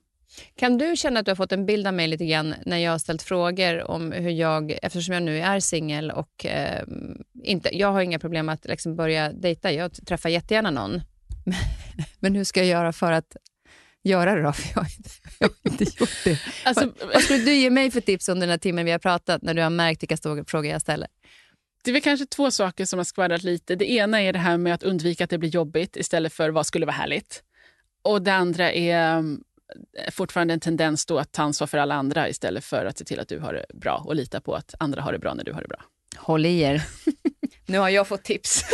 Kan 0.55 0.77
du 0.77 0.95
känna 0.95 1.19
att 1.19 1.25
du 1.25 1.31
har 1.31 1.35
fått 1.35 1.51
en 1.51 1.65
bild 1.65 1.87
av 1.87 1.93
mig 1.93 2.07
lite 2.07 2.25
grann 2.25 2.55
när 2.65 2.77
jag 2.77 2.91
har 2.91 2.97
ställt 2.97 3.21
frågor 3.21 3.91
om 3.91 4.11
hur 4.11 4.29
jag, 4.29 4.77
eftersom 4.81 5.13
jag 5.13 5.23
nu 5.23 5.39
är 5.39 5.59
singel 5.59 6.11
och 6.11 6.45
eh, 6.45 6.83
inte, 7.43 7.77
jag 7.77 7.91
har 7.91 8.01
inga 8.01 8.19
problem 8.19 8.49
att 8.49 8.65
liksom 8.65 8.95
börja 8.95 9.31
dejta, 9.31 9.71
jag 9.71 10.05
träffar 10.07 10.29
jättegärna 10.29 10.71
någon. 10.71 11.01
Men 12.19 12.35
hur 12.35 12.43
ska 12.43 12.59
jag 12.59 12.67
göra 12.67 12.93
för 12.93 13.11
att 13.11 13.35
göra 14.03 14.35
det 14.35 14.41
då? 14.41 14.53
För 14.53 14.69
jag 14.69 14.81
har 14.81 14.89
inte, 14.97 15.09
jag 15.39 15.47
har 15.47 15.71
inte 15.71 15.83
gjort 15.83 16.23
det. 16.23 16.39
Alltså, 16.63 16.85
vad, 16.99 17.13
vad 17.13 17.21
skulle 17.21 17.43
du 17.43 17.53
ge 17.53 17.69
mig 17.69 17.91
för 17.91 18.01
tips 18.01 18.29
under 18.29 18.47
den 18.47 18.51
här 18.51 18.57
timmen 18.57 18.85
vi 18.85 18.91
har 18.91 18.99
pratat 18.99 19.41
när 19.41 19.53
du 19.53 19.61
har 19.61 19.69
märkt 19.69 20.03
vilka 20.03 20.17
frågor 20.47 20.65
jag 20.71 20.81
ställer? 20.81 21.07
Det 21.83 21.91
är 21.91 21.93
väl 21.93 22.01
kanske 22.01 22.25
två 22.25 22.51
saker 22.51 22.85
som 22.85 22.99
har 22.99 23.03
skvallrat 23.03 23.43
lite. 23.43 23.75
Det 23.75 23.91
ena 23.91 24.21
är 24.21 24.33
det 24.33 24.39
här 24.39 24.57
med 24.57 24.73
att 24.73 24.83
undvika 24.83 25.23
att 25.23 25.29
det 25.29 25.37
blir 25.37 25.49
jobbigt 25.49 25.97
istället 25.97 26.33
för 26.33 26.49
vad 26.49 26.65
skulle 26.65 26.85
vara 26.85 26.95
härligt. 26.95 27.43
Och 28.01 28.21
det 28.21 28.33
andra 28.33 28.71
är 28.71 29.23
fortfarande 30.11 30.53
en 30.53 30.59
tendens 30.59 31.05
då 31.05 31.19
att 31.19 31.31
ta 31.31 31.41
ansvar 31.41 31.67
för 31.67 31.77
alla 31.77 31.95
andra 31.95 32.29
istället 32.29 32.63
för 32.63 32.85
att 32.85 32.97
se 32.97 33.05
till 33.05 33.19
att 33.19 33.27
du 33.27 33.39
har 33.39 33.53
det 33.53 33.65
bra 33.73 34.03
och 34.05 34.15
lita 34.15 34.41
på 34.41 34.55
att 34.55 34.75
andra 34.79 35.01
har 35.01 35.11
det 35.11 35.19
bra 35.19 35.33
när 35.33 35.43
du 35.43 35.53
har 35.53 35.61
det 35.61 35.67
bra. 35.67 35.83
Håll 36.17 36.45
i 36.45 36.61
er. 36.61 36.83
nu 37.65 37.77
har 37.77 37.89
jag 37.89 38.07
fått 38.07 38.23
tips. 38.23 38.63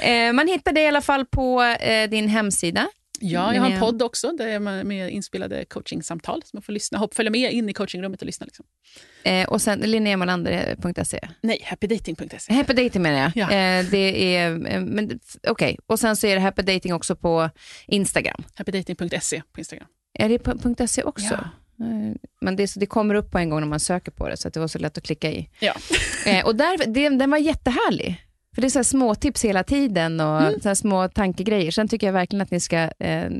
Eh, 0.00 0.32
man 0.32 0.48
hittar 0.48 0.72
det 0.72 0.80
i 0.80 0.86
alla 0.86 1.00
fall 1.00 1.26
på 1.26 1.62
eh, 1.62 2.10
din 2.10 2.28
hemsida 2.28 2.88
Ja, 3.20 3.54
jag 3.54 3.62
har 3.62 3.70
en 3.70 3.80
podd 3.80 4.02
också 4.02 4.32
där 4.32 4.46
jag 4.46 4.54
är 4.54 4.84
med 4.84 5.10
inspelade 5.10 5.64
coachingsamtal. 5.64 6.42
Så 6.42 6.50
man 6.52 6.62
får 6.62 6.72
lyssna, 6.72 6.98
hopp, 6.98 7.14
följa 7.14 7.30
med 7.30 7.52
in 7.52 7.68
i 7.68 7.72
coachingrummet 7.72 8.20
och 8.20 8.26
lyssna. 8.26 8.46
Liksom. 8.46 8.66
Eh, 9.22 9.48
och 9.48 9.62
sen 9.62 9.78
linneamalander.se? 9.78 11.28
Nej, 11.40 11.62
happydating.se. 11.64 12.54
Happydating 12.54 13.02
menar 13.02 13.18
jag. 13.18 13.32
Ja. 13.34 13.50
Eh, 13.50 13.86
det 13.90 14.36
är, 14.36 14.50
eh, 14.50 14.82
okej, 14.82 15.16
okay. 15.50 15.76
och 15.86 16.00
sen 16.00 16.16
så 16.16 16.26
är 16.26 16.34
det 16.34 16.40
happydating 16.40 16.94
också 16.94 17.16
på 17.16 17.50
Instagram? 17.86 18.44
Happydating.se 18.54 19.42
på 19.52 19.60
Instagram. 19.60 19.86
Är 20.14 20.28
det 20.28 20.38
på 20.38 20.86
.se 20.86 21.02
också? 21.02 21.34
Ja. 21.34 21.84
Eh, 21.86 22.14
men 22.40 22.56
det, 22.56 22.68
så 22.68 22.80
det 22.80 22.86
kommer 22.86 23.14
upp 23.14 23.30
på 23.30 23.38
en 23.38 23.50
gång 23.50 23.60
när 23.60 23.66
man 23.66 23.80
söker 23.80 24.12
på 24.12 24.28
det, 24.28 24.36
så 24.36 24.48
det 24.48 24.60
var 24.60 24.68
så 24.68 24.78
lätt 24.78 24.98
att 24.98 25.04
klicka 25.04 25.30
i. 25.30 25.48
Ja. 25.60 25.74
Eh, 26.26 26.46
och 26.46 26.56
där, 26.56 26.86
det, 26.86 27.08
den 27.08 27.30
var 27.30 27.38
jättehärlig. 27.38 28.27
För 28.58 28.62
det 28.62 28.66
är 28.66 28.70
så 28.70 28.84
små 28.84 29.14
tips 29.14 29.44
hela 29.44 29.64
tiden 29.64 30.20
och 30.20 30.40
mm. 30.40 30.60
så 30.60 30.74
små 30.74 31.08
tankegrejer. 31.08 31.70
Sen 31.70 31.88
tycker 31.88 32.06
jag 32.06 32.12
verkligen 32.12 32.42
att 32.42 32.50
ni 32.50 32.60
ska 32.60 32.76
eh, 32.98 33.30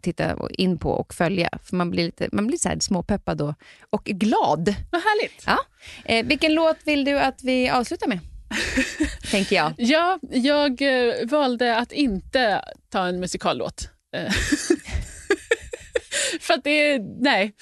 titta 0.00 0.36
in 0.50 0.78
på 0.78 0.90
och 0.90 1.14
följa. 1.14 1.48
För 1.64 1.76
Man 1.76 1.90
blir, 1.90 2.04
lite, 2.04 2.28
man 2.32 2.46
blir 2.46 2.58
så 2.58 2.68
här 2.68 2.78
småpeppad 2.80 3.40
och, 3.40 3.54
och 3.90 4.04
glad. 4.04 4.74
Vad 4.90 5.00
härligt. 5.00 5.42
Ja. 5.46 5.58
Eh, 6.04 6.26
vilken 6.26 6.54
låt 6.54 6.76
vill 6.84 7.04
du 7.04 7.18
att 7.18 7.42
vi 7.42 7.68
avslutar 7.68 8.08
med? 8.08 8.18
Tänker 9.30 9.56
jag. 9.56 9.72
Ja, 9.76 10.18
jag 10.30 10.82
eh, 10.82 11.14
valde 11.26 11.76
att 11.76 11.92
inte 11.92 12.64
ta 12.88 13.06
en 13.06 13.20
musikallåt. 13.20 13.88
Eh, 14.16 14.30
för 16.40 16.54
att 16.54 16.64
det 16.64 16.70
är, 16.70 17.22
nej. 17.22 17.52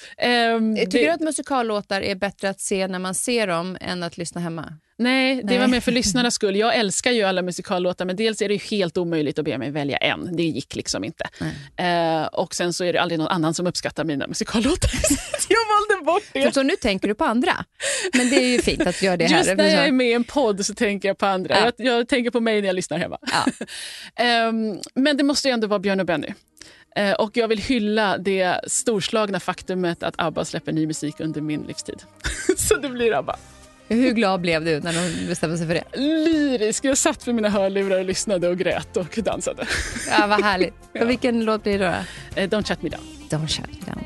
Um, 0.55 0.75
Tycker 0.75 0.91
det... 0.91 1.05
du 1.05 1.09
att 1.09 1.21
musikallåtar 1.21 2.01
är 2.01 2.15
bättre 2.15 2.49
att 2.49 2.61
se 2.61 2.87
när 2.87 2.99
man 2.99 3.15
ser 3.15 3.47
dem 3.47 3.77
än 3.81 4.03
att 4.03 4.17
lyssna 4.17 4.41
hemma? 4.41 4.73
Nej, 4.99 5.41
det 5.43 5.59
var 5.59 5.67
mer 5.67 5.79
för 5.79 5.91
lyssnarnas 5.91 6.33
skull. 6.33 6.55
Jag 6.55 6.75
älskar 6.75 7.11
ju 7.11 7.23
alla 7.23 7.41
musikallåtar 7.41 8.05
men 8.05 8.15
dels 8.15 8.41
är 8.41 8.49
det 8.49 8.63
helt 8.63 8.97
omöjligt 8.97 9.39
att 9.39 9.45
be 9.45 9.57
mig 9.57 9.71
välja 9.71 9.97
en. 9.97 10.35
Det 10.35 10.43
gick 10.43 10.75
liksom 10.75 11.03
inte. 11.03 11.23
Uh, 11.81 12.25
och 12.25 12.55
sen 12.55 12.73
så 12.73 12.83
är 12.83 12.93
det 12.93 13.01
aldrig 13.01 13.19
någon 13.19 13.27
annan 13.27 13.53
som 13.53 13.67
uppskattar 13.67 14.03
mina 14.03 14.27
musikallåtar. 14.27 14.91
jag 15.49 15.59
valde 15.67 16.05
bort 16.05 16.23
det. 16.33 16.53
Så 16.53 16.63
nu 16.63 16.75
tänker 16.75 17.07
du 17.07 17.15
på 17.15 17.25
andra. 17.25 17.65
Men 18.13 18.29
det 18.29 18.35
är 18.35 18.47
ju 18.47 18.61
fint 18.61 18.87
att 18.87 18.99
du 18.99 19.05
gör 19.05 19.17
det 19.17 19.25
här. 19.25 19.37
Just 19.37 19.57
när 19.57 19.75
jag 19.75 19.87
är 19.87 19.91
med 19.91 20.07
i 20.07 20.13
en 20.13 20.23
podd 20.23 20.65
så 20.65 20.73
tänker 20.73 21.07
jag 21.07 21.17
på 21.17 21.25
andra. 21.25 21.55
Ja. 21.55 21.71
Jag, 21.77 21.99
jag, 21.99 22.07
tänker 22.07 22.31
på 22.31 22.39
mig 22.39 22.61
när 22.61 22.67
jag 22.67 22.75
lyssnar 22.75 22.97
hemma. 22.97 23.17
Ja. 23.21 24.47
um, 24.49 24.81
men 25.03 25.17
det 25.17 25.23
måste 25.23 25.47
ju 25.47 25.53
ändå 25.53 25.67
vara 25.67 25.79
Björn 25.79 25.99
och 25.99 26.05
Benny. 26.05 26.33
Uh, 26.99 27.11
och 27.11 27.37
jag 27.37 27.47
vill 27.47 27.59
hylla 27.59 28.17
det 28.17 28.61
storslagna 28.67 29.39
faktumet 29.39 30.03
att 30.03 30.15
ABBA 30.17 30.45
släpper 30.45 30.71
ny 30.71 30.87
musik 30.87 31.19
under 31.19 31.41
min 31.41 31.61
livstid. 31.61 32.03
så 32.57 32.75
det 32.75 32.89
blir 32.89 33.13
ABBA. 33.13 33.39
Hur 33.87 34.11
glad 34.11 34.41
blev 34.41 34.65
du 34.65 34.79
när 34.79 34.93
de 34.93 35.27
bestämde 35.27 35.57
sig 35.57 35.67
för 35.67 35.73
det? 35.73 35.83
Lyrisk. 35.97 36.85
Jag 36.85 36.97
satt 36.97 37.25
med 37.25 37.35
mina 37.35 37.49
hörlurar 37.49 37.99
och 37.99 38.05
lyssnade 38.05 38.47
och 38.47 38.57
grät 38.57 38.97
och 38.97 39.19
dansade. 39.23 39.67
Ja, 40.09 40.27
vad 40.27 40.43
härligt. 40.43 40.73
ja. 40.93 41.05
vilken 41.05 41.45
låt 41.45 41.63
blir 41.63 41.79
det 41.79 41.85
då? 41.85 42.41
Eh, 42.41 42.49
Don't 42.49 42.67
shut 42.67 42.81
me 42.81 42.89
down. 42.89 43.01
Don't 43.29 43.47
shut 43.47 43.67
me 43.67 43.93
down. 43.93 44.03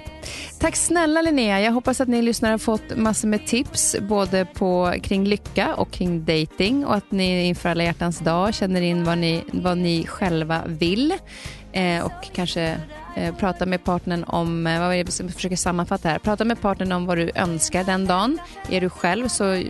Tack 0.60 0.76
snälla 0.76 1.22
Linnea. 1.22 1.62
Jag 1.62 1.72
hoppas 1.72 2.02
att 2.02 2.08
ni 2.08 2.22
lyssnare 2.22 2.52
har 2.52 2.58
fått 2.58 2.98
massor 2.98 3.28
med 3.28 3.48
tips 3.48 3.96
både 4.02 4.46
på, 4.46 4.94
kring 5.04 5.26
lycka 5.26 5.76
och 5.76 5.92
kring 5.92 6.26
dating 6.26 6.86
och 6.86 6.96
att 6.96 7.12
ni 7.12 7.44
inför 7.44 7.70
alla 7.70 7.84
hjärtans 7.84 8.20
dag 8.20 8.54
känner 8.54 8.82
in 8.82 9.04
vad 9.04 9.18
ni, 9.18 9.44
vad 9.52 9.78
ni 9.78 10.08
själva 10.08 10.62
vill 10.66 11.14
eh, 11.74 12.06
och 12.06 12.12
kanske 12.34 12.78
prata 13.38 13.66
med 13.66 13.84
partnern 13.84 14.24
om, 14.24 14.68
eh, 14.68 14.80
vad 14.80 14.96
är 14.96 15.04
det 15.04 15.20
jag 15.20 15.34
försöker 15.34 15.56
sammanfatta 15.56 16.10
här, 16.10 16.20
prata 16.20 16.46
med 16.46 16.62
partnern 16.62 16.92
om 16.92 17.06
vad 17.06 17.18
du 17.18 17.32
önskar 17.36 17.84
den 17.84 18.08
dagen. 18.08 18.40
Är 18.70 18.82
du 18.82 18.90
själv 18.90 19.28
så 19.28 19.64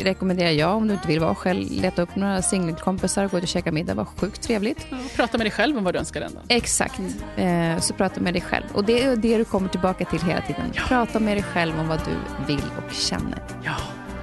rekommenderar 0.00 0.50
jag, 0.50 0.76
om 0.76 0.88
du 0.88 0.94
inte 0.94 1.08
vill 1.08 1.20
vara 1.20 1.34
själv, 1.34 1.70
leta 1.70 2.02
upp 2.02 2.16
några 2.16 2.42
singelkompisar, 2.42 3.28
gå 3.28 3.38
ut 3.38 3.42
och 3.42 3.48
käka 3.48 3.72
middag, 3.72 3.94
var 3.94 4.04
sjukt 4.04 4.42
trevligt. 4.42 4.86
Ja, 4.90 4.96
prata 5.16 5.38
med 5.38 5.44
dig 5.44 5.52
själv 5.52 5.78
om 5.78 5.84
vad 5.84 5.94
du 5.94 5.98
önskar 5.98 6.20
den 6.20 6.34
dagen. 6.34 6.44
Exakt, 6.48 7.00
mm. 7.36 7.80
så 7.80 7.94
prata 7.94 8.20
med 8.20 8.34
dig 8.34 8.42
själv. 8.42 8.64
Och 8.72 8.84
det 8.84 9.02
är 9.02 9.16
det 9.16 9.38
du 9.38 9.44
kommer 9.44 9.68
tillbaka 9.68 10.04
till 10.04 10.22
hela 10.22 10.40
tiden. 10.40 10.72
Ja. 10.74 10.82
Prata 10.88 11.20
med 11.20 11.36
dig 11.36 11.44
själv 11.44 11.80
om 11.80 11.88
vad 11.88 12.00
du 12.04 12.44
vill 12.46 12.64
och 12.76 12.92
känner. 12.92 13.42
Ja. 13.64 13.74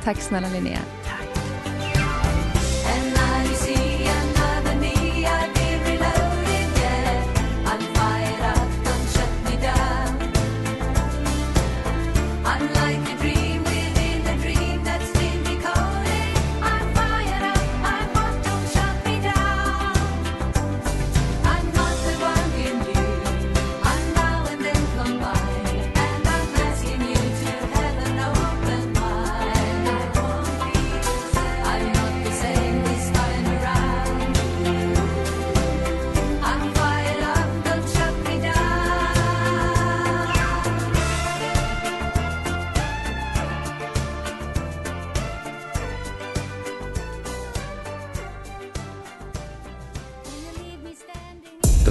Tack 0.04 0.22
snälla 0.22 0.48
Linnea. 0.50 0.80